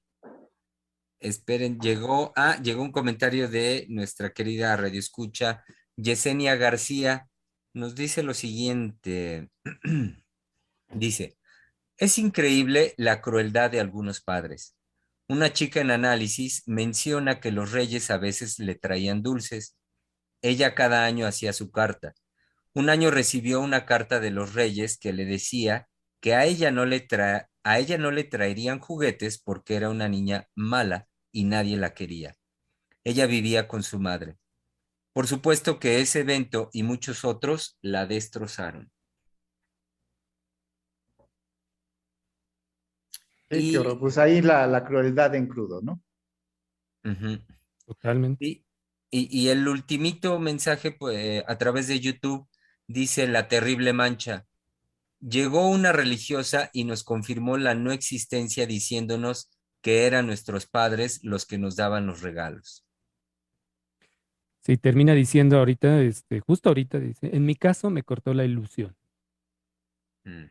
Esperen, 1.20 1.78
llegó, 1.78 2.32
ah, 2.34 2.60
llegó 2.60 2.82
un 2.82 2.90
comentario 2.90 3.48
de 3.48 3.86
nuestra 3.88 4.32
querida 4.32 4.76
Radio 4.76 4.98
Escucha, 4.98 5.62
Yesenia 5.96 6.56
García 6.56 7.28
nos 7.74 7.94
dice 7.94 8.22
lo 8.22 8.34
siguiente. 8.34 9.50
dice, 10.88 11.36
es 11.96 12.18
increíble 12.18 12.94
la 12.96 13.20
crueldad 13.20 13.70
de 13.70 13.80
algunos 13.80 14.20
padres. 14.20 14.76
Una 15.28 15.52
chica 15.52 15.80
en 15.80 15.90
análisis 15.90 16.62
menciona 16.66 17.40
que 17.40 17.52
los 17.52 17.72
reyes 17.72 18.10
a 18.10 18.18
veces 18.18 18.58
le 18.58 18.74
traían 18.74 19.22
dulces. 19.22 19.76
Ella 20.42 20.74
cada 20.74 21.04
año 21.04 21.26
hacía 21.26 21.52
su 21.52 21.70
carta. 21.70 22.14
Un 22.74 22.90
año 22.90 23.10
recibió 23.10 23.60
una 23.60 23.86
carta 23.86 24.20
de 24.20 24.30
los 24.30 24.54
reyes 24.54 24.98
que 24.98 25.12
le 25.12 25.24
decía 25.24 25.88
que 26.20 26.34
a 26.34 26.44
ella 26.44 26.70
no 26.70 26.86
le, 26.86 27.06
a 27.64 27.78
ella 27.78 27.98
no 27.98 28.10
le 28.10 28.24
traerían 28.24 28.78
juguetes 28.80 29.38
porque 29.38 29.76
era 29.76 29.90
una 29.90 30.08
niña 30.08 30.48
mala 30.54 31.08
y 31.30 31.44
nadie 31.44 31.76
la 31.76 31.94
quería. 31.94 32.34
Ella 33.04 33.26
vivía 33.26 33.68
con 33.68 33.82
su 33.82 33.98
madre. 34.00 34.38
Por 35.12 35.26
supuesto 35.26 35.78
que 35.78 36.00
ese 36.00 36.20
evento 36.20 36.70
y 36.72 36.82
muchos 36.82 37.24
otros 37.24 37.78
la 37.82 38.06
destrozaron. 38.06 38.90
Sí, 43.50 43.76
y... 43.76 43.78
Pues 43.98 44.16
ahí 44.16 44.40
la, 44.40 44.66
la, 44.66 44.84
crueldad 44.84 45.34
en 45.34 45.46
crudo, 45.46 45.82
¿no? 45.82 46.02
Totalmente. 47.84 48.64
Y, 49.14 49.48
el 49.48 49.68
ultimito 49.68 50.38
mensaje 50.38 50.92
pues, 50.92 51.44
a 51.46 51.58
través 51.58 51.86
de 51.86 52.00
YouTube 52.00 52.48
dice 52.86 53.28
la 53.28 53.46
terrible 53.48 53.92
mancha. 53.92 54.46
Llegó 55.20 55.68
una 55.68 55.92
religiosa 55.92 56.70
y 56.72 56.84
nos 56.84 57.04
confirmó 57.04 57.58
la 57.58 57.74
no 57.74 57.92
existencia 57.92 58.66
diciéndonos 58.66 59.50
que 59.82 60.06
eran 60.06 60.26
nuestros 60.26 60.66
padres 60.66 61.20
los 61.22 61.44
que 61.44 61.58
nos 61.58 61.76
daban 61.76 62.06
los 62.06 62.22
regalos. 62.22 62.86
Sí, 64.62 64.76
termina 64.76 65.12
diciendo 65.12 65.58
ahorita, 65.58 66.02
este, 66.02 66.38
justo 66.40 66.68
ahorita 66.70 67.00
dice, 67.00 67.34
en 67.34 67.44
mi 67.44 67.56
caso 67.56 67.90
me 67.90 68.04
cortó 68.04 68.32
la 68.32 68.44
ilusión. 68.44 68.94
Mm. 70.24 70.44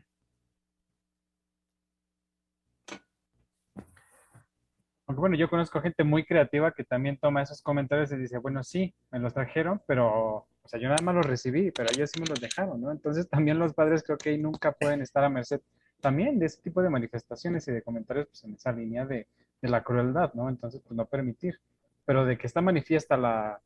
Aunque 5.06 5.20
bueno, 5.20 5.36
yo 5.36 5.48
conozco 5.48 5.80
gente 5.80 6.04
muy 6.04 6.24
creativa 6.24 6.72
que 6.72 6.84
también 6.84 7.16
toma 7.16 7.42
esos 7.42 7.62
comentarios 7.62 8.12
y 8.12 8.16
dice, 8.16 8.36
bueno, 8.36 8.62
sí, 8.62 8.94
me 9.10 9.18
los 9.18 9.32
trajeron, 9.32 9.80
pero, 9.86 10.46
o 10.62 10.68
sea, 10.68 10.78
yo 10.78 10.88
nada 10.88 11.02
más 11.02 11.14
los 11.14 11.26
recibí, 11.26 11.70
pero 11.70 11.88
ellos 11.90 12.10
sí 12.12 12.20
me 12.20 12.26
los 12.26 12.40
dejaron, 12.40 12.82
¿no? 12.82 12.92
Entonces 12.92 13.28
también 13.28 13.58
los 13.58 13.72
padres 13.72 14.02
creo 14.02 14.18
que 14.18 14.36
nunca 14.36 14.72
pueden 14.72 15.00
estar 15.00 15.24
a 15.24 15.30
merced 15.30 15.60
también 16.00 16.38
de 16.38 16.46
ese 16.46 16.60
tipo 16.60 16.82
de 16.82 16.90
manifestaciones 16.90 17.66
y 17.68 17.72
de 17.72 17.82
comentarios, 17.82 18.26
pues 18.26 18.44
en 18.44 18.54
esa 18.54 18.72
línea 18.72 19.06
de, 19.06 19.26
de 19.62 19.68
la 19.70 19.82
crueldad, 19.82 20.34
¿no? 20.34 20.50
Entonces, 20.50 20.82
pues 20.82 20.94
no 20.96 21.06
permitir. 21.06 21.60
Pero 22.04 22.26
de 22.26 22.36
que 22.36 22.46
está 22.46 22.60
manifiesta 22.60 23.16
la, 23.16 23.60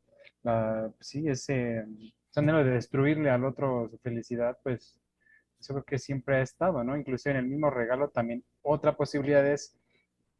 sí, 1.00 1.28
ese, 1.28 1.84
anhelo 2.34 2.64
de 2.64 2.70
destruirle 2.70 3.30
al 3.30 3.44
otro 3.44 3.88
su 3.88 3.98
felicidad, 3.98 4.58
pues 4.62 5.00
eso 5.58 5.74
creo 5.74 5.84
que 5.84 5.98
siempre 5.98 6.36
ha 6.36 6.42
estado, 6.42 6.84
¿no? 6.84 6.96
Inclusive 6.96 7.32
en 7.32 7.44
el 7.44 7.46
mismo 7.46 7.70
regalo 7.70 8.08
también 8.10 8.44
otra 8.62 8.96
posibilidad 8.96 9.46
es, 9.46 9.76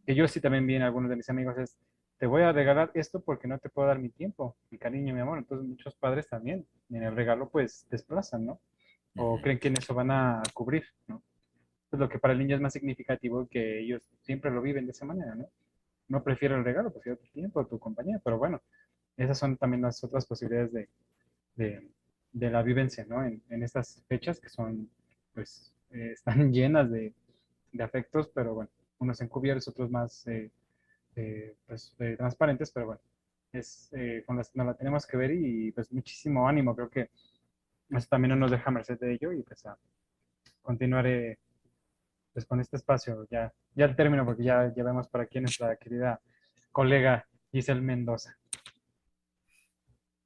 que 0.06 0.14
yo 0.14 0.28
sí 0.28 0.40
también 0.40 0.66
vi 0.66 0.76
en 0.76 0.82
algunos 0.82 1.10
de 1.10 1.16
mis 1.16 1.28
amigos, 1.28 1.58
es, 1.58 1.78
te 2.18 2.26
voy 2.26 2.42
a 2.42 2.52
regalar 2.52 2.90
esto 2.94 3.20
porque 3.20 3.48
no 3.48 3.58
te 3.58 3.68
puedo 3.68 3.88
dar 3.88 3.98
mi 3.98 4.08
tiempo, 4.08 4.56
mi 4.70 4.78
cariño, 4.78 5.12
mi 5.12 5.20
amor. 5.20 5.38
Entonces 5.38 5.68
muchos 5.68 5.94
padres 5.96 6.28
también 6.28 6.66
en 6.90 7.02
el 7.02 7.14
regalo 7.14 7.48
pues 7.50 7.86
desplazan, 7.90 8.46
¿no? 8.46 8.60
O 9.18 9.40
creen 9.40 9.58
que 9.58 9.68
en 9.68 9.78
eso 9.78 9.94
van 9.94 10.10
a 10.10 10.42
cubrir, 10.54 10.84
¿no? 11.08 11.22
Es 11.90 11.98
lo 11.98 12.08
que 12.08 12.18
para 12.18 12.32
el 12.32 12.38
niño 12.38 12.56
es 12.56 12.62
más 12.62 12.72
significativo 12.72 13.48
que 13.48 13.80
ellos 13.80 14.02
siempre 14.20 14.50
lo 14.50 14.62
viven 14.62 14.86
de 14.86 14.92
esa 14.92 15.06
manera, 15.06 15.34
¿no? 15.34 15.48
No 16.08 16.22
prefiero 16.22 16.56
el 16.56 16.64
regalo, 16.64 16.92
prefiero 16.92 17.18
tu 17.18 17.26
tiempo, 17.28 17.66
tu 17.66 17.78
compañía, 17.78 18.20
pero 18.22 18.38
bueno, 18.38 18.62
esas 19.16 19.38
son 19.38 19.56
también 19.56 19.82
las 19.82 20.02
otras 20.04 20.26
posibilidades 20.26 20.72
de, 21.56 21.90
la 22.32 22.62
vivencia, 22.62 23.04
¿no? 23.08 23.24
En, 23.24 23.62
estas 23.62 24.02
fechas 24.08 24.40
que 24.40 24.48
son, 24.48 24.88
pues, 25.34 25.72
eh, 25.90 26.10
están 26.14 26.52
llenas 26.52 26.90
de, 26.90 27.12
afectos, 27.80 28.30
pero 28.34 28.54
bueno, 28.54 28.70
unos 28.98 29.20
encubiertos, 29.20 29.68
otros 29.68 29.90
más, 29.90 30.26
eh, 30.28 30.50
eh, 31.14 31.54
pues, 31.66 31.94
transparentes, 32.16 32.70
pero 32.70 32.86
bueno, 32.86 33.00
es 33.52 33.90
con 34.26 34.36
las 34.36 34.54
nos 34.56 34.66
la 34.66 34.74
tenemos 34.74 35.06
que 35.06 35.16
ver 35.16 35.32
y 35.32 35.72
pues 35.72 35.92
muchísimo 35.92 36.48
ánimo, 36.48 36.74
creo 36.74 36.88
que 36.88 37.10
eso 37.90 38.06
también 38.08 38.30
no 38.30 38.36
nos 38.36 38.50
deja 38.50 38.70
merced 38.70 38.98
de 38.98 39.12
ello 39.12 39.32
y 39.32 39.42
pues 39.42 39.64
a 39.66 39.78
continuar 40.62 41.06
pues 42.32 42.44
con 42.44 42.60
este 42.60 42.76
espacio, 42.76 43.26
ya, 43.30 43.52
ya 43.74 43.86
el 43.86 43.96
término, 43.96 44.24
porque 44.24 44.44
ya, 44.44 44.72
ya 44.74 44.84
vemos 44.84 45.08
por 45.08 45.22
aquí 45.22 45.40
nuestra 45.40 45.76
querida 45.76 46.20
colega 46.70 47.26
Giselle 47.50 47.80
Mendoza. 47.80 48.36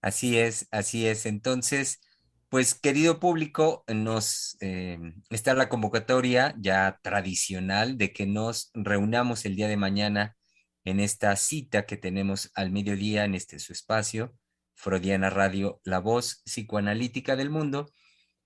Así 0.03 0.39
es, 0.39 0.67
así 0.71 1.07
es. 1.07 1.27
Entonces, 1.27 2.01
pues 2.49 2.75
querido 2.75 3.21
público, 3.21 3.85
nos 3.89 4.57
eh, 4.61 4.99
está 5.31 5.55
la 5.55 5.69
convocatoria 5.69 6.55
ya 6.59 6.99
tradicional 7.03 7.99
de 7.99 8.13
que 8.13 8.27
nos 8.27 8.71
reunamos 8.75 9.45
el 9.45 9.57
día 9.57 9.69
de 9.69 9.77
mañana 9.77 10.37
en 10.85 11.01
esta 11.01 11.37
cita 11.37 11.87
que 11.87 11.97
tenemos 11.97 12.51
al 12.55 12.73
mediodía 12.73 13.25
en 13.25 13.35
este 13.35 13.59
su 13.59 13.73
espacio, 13.73 14.35
Freudiana 14.75 15.31
Radio, 15.31 15.81
la 15.85 16.01
voz 16.01 16.43
psicoanalítica 16.45 17.37
del 17.37 17.51
mundo. 17.51 17.93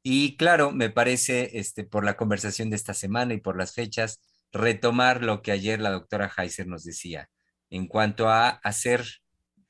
Y 0.02 0.36
claro, 0.36 0.72
me 0.72 0.90
parece, 0.90 1.58
este, 1.58 1.84
por 1.84 2.04
la 2.04 2.16
conversación 2.16 2.70
de 2.70 2.76
esta 2.76 2.94
semana 2.94 3.34
y 3.34 3.40
por 3.40 3.56
las 3.56 3.72
fechas, 3.74 4.20
retomar 4.52 5.22
lo 5.22 5.42
que 5.42 5.52
ayer 5.52 5.80
la 5.80 5.90
doctora 5.90 6.30
Heiser 6.36 6.66
nos 6.66 6.84
decía 6.84 7.30
en 7.70 7.88
cuanto 7.88 8.28
a 8.28 8.48
hacer 8.48 9.04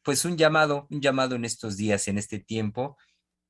pues 0.05 0.25
un 0.25 0.37
llamado, 0.37 0.87
un 0.91 1.01
llamado 1.01 1.35
en 1.35 1.45
estos 1.45 1.77
días, 1.77 2.07
en 2.09 2.19
este 2.19 2.39
tiempo, 2.39 2.97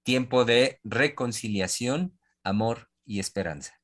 tiempo 0.04 0.44
de 0.44 0.80
reconciliación, 0.84 2.18
amor 2.42 2.90
y 3.04 3.20
esperanza. 3.20 3.83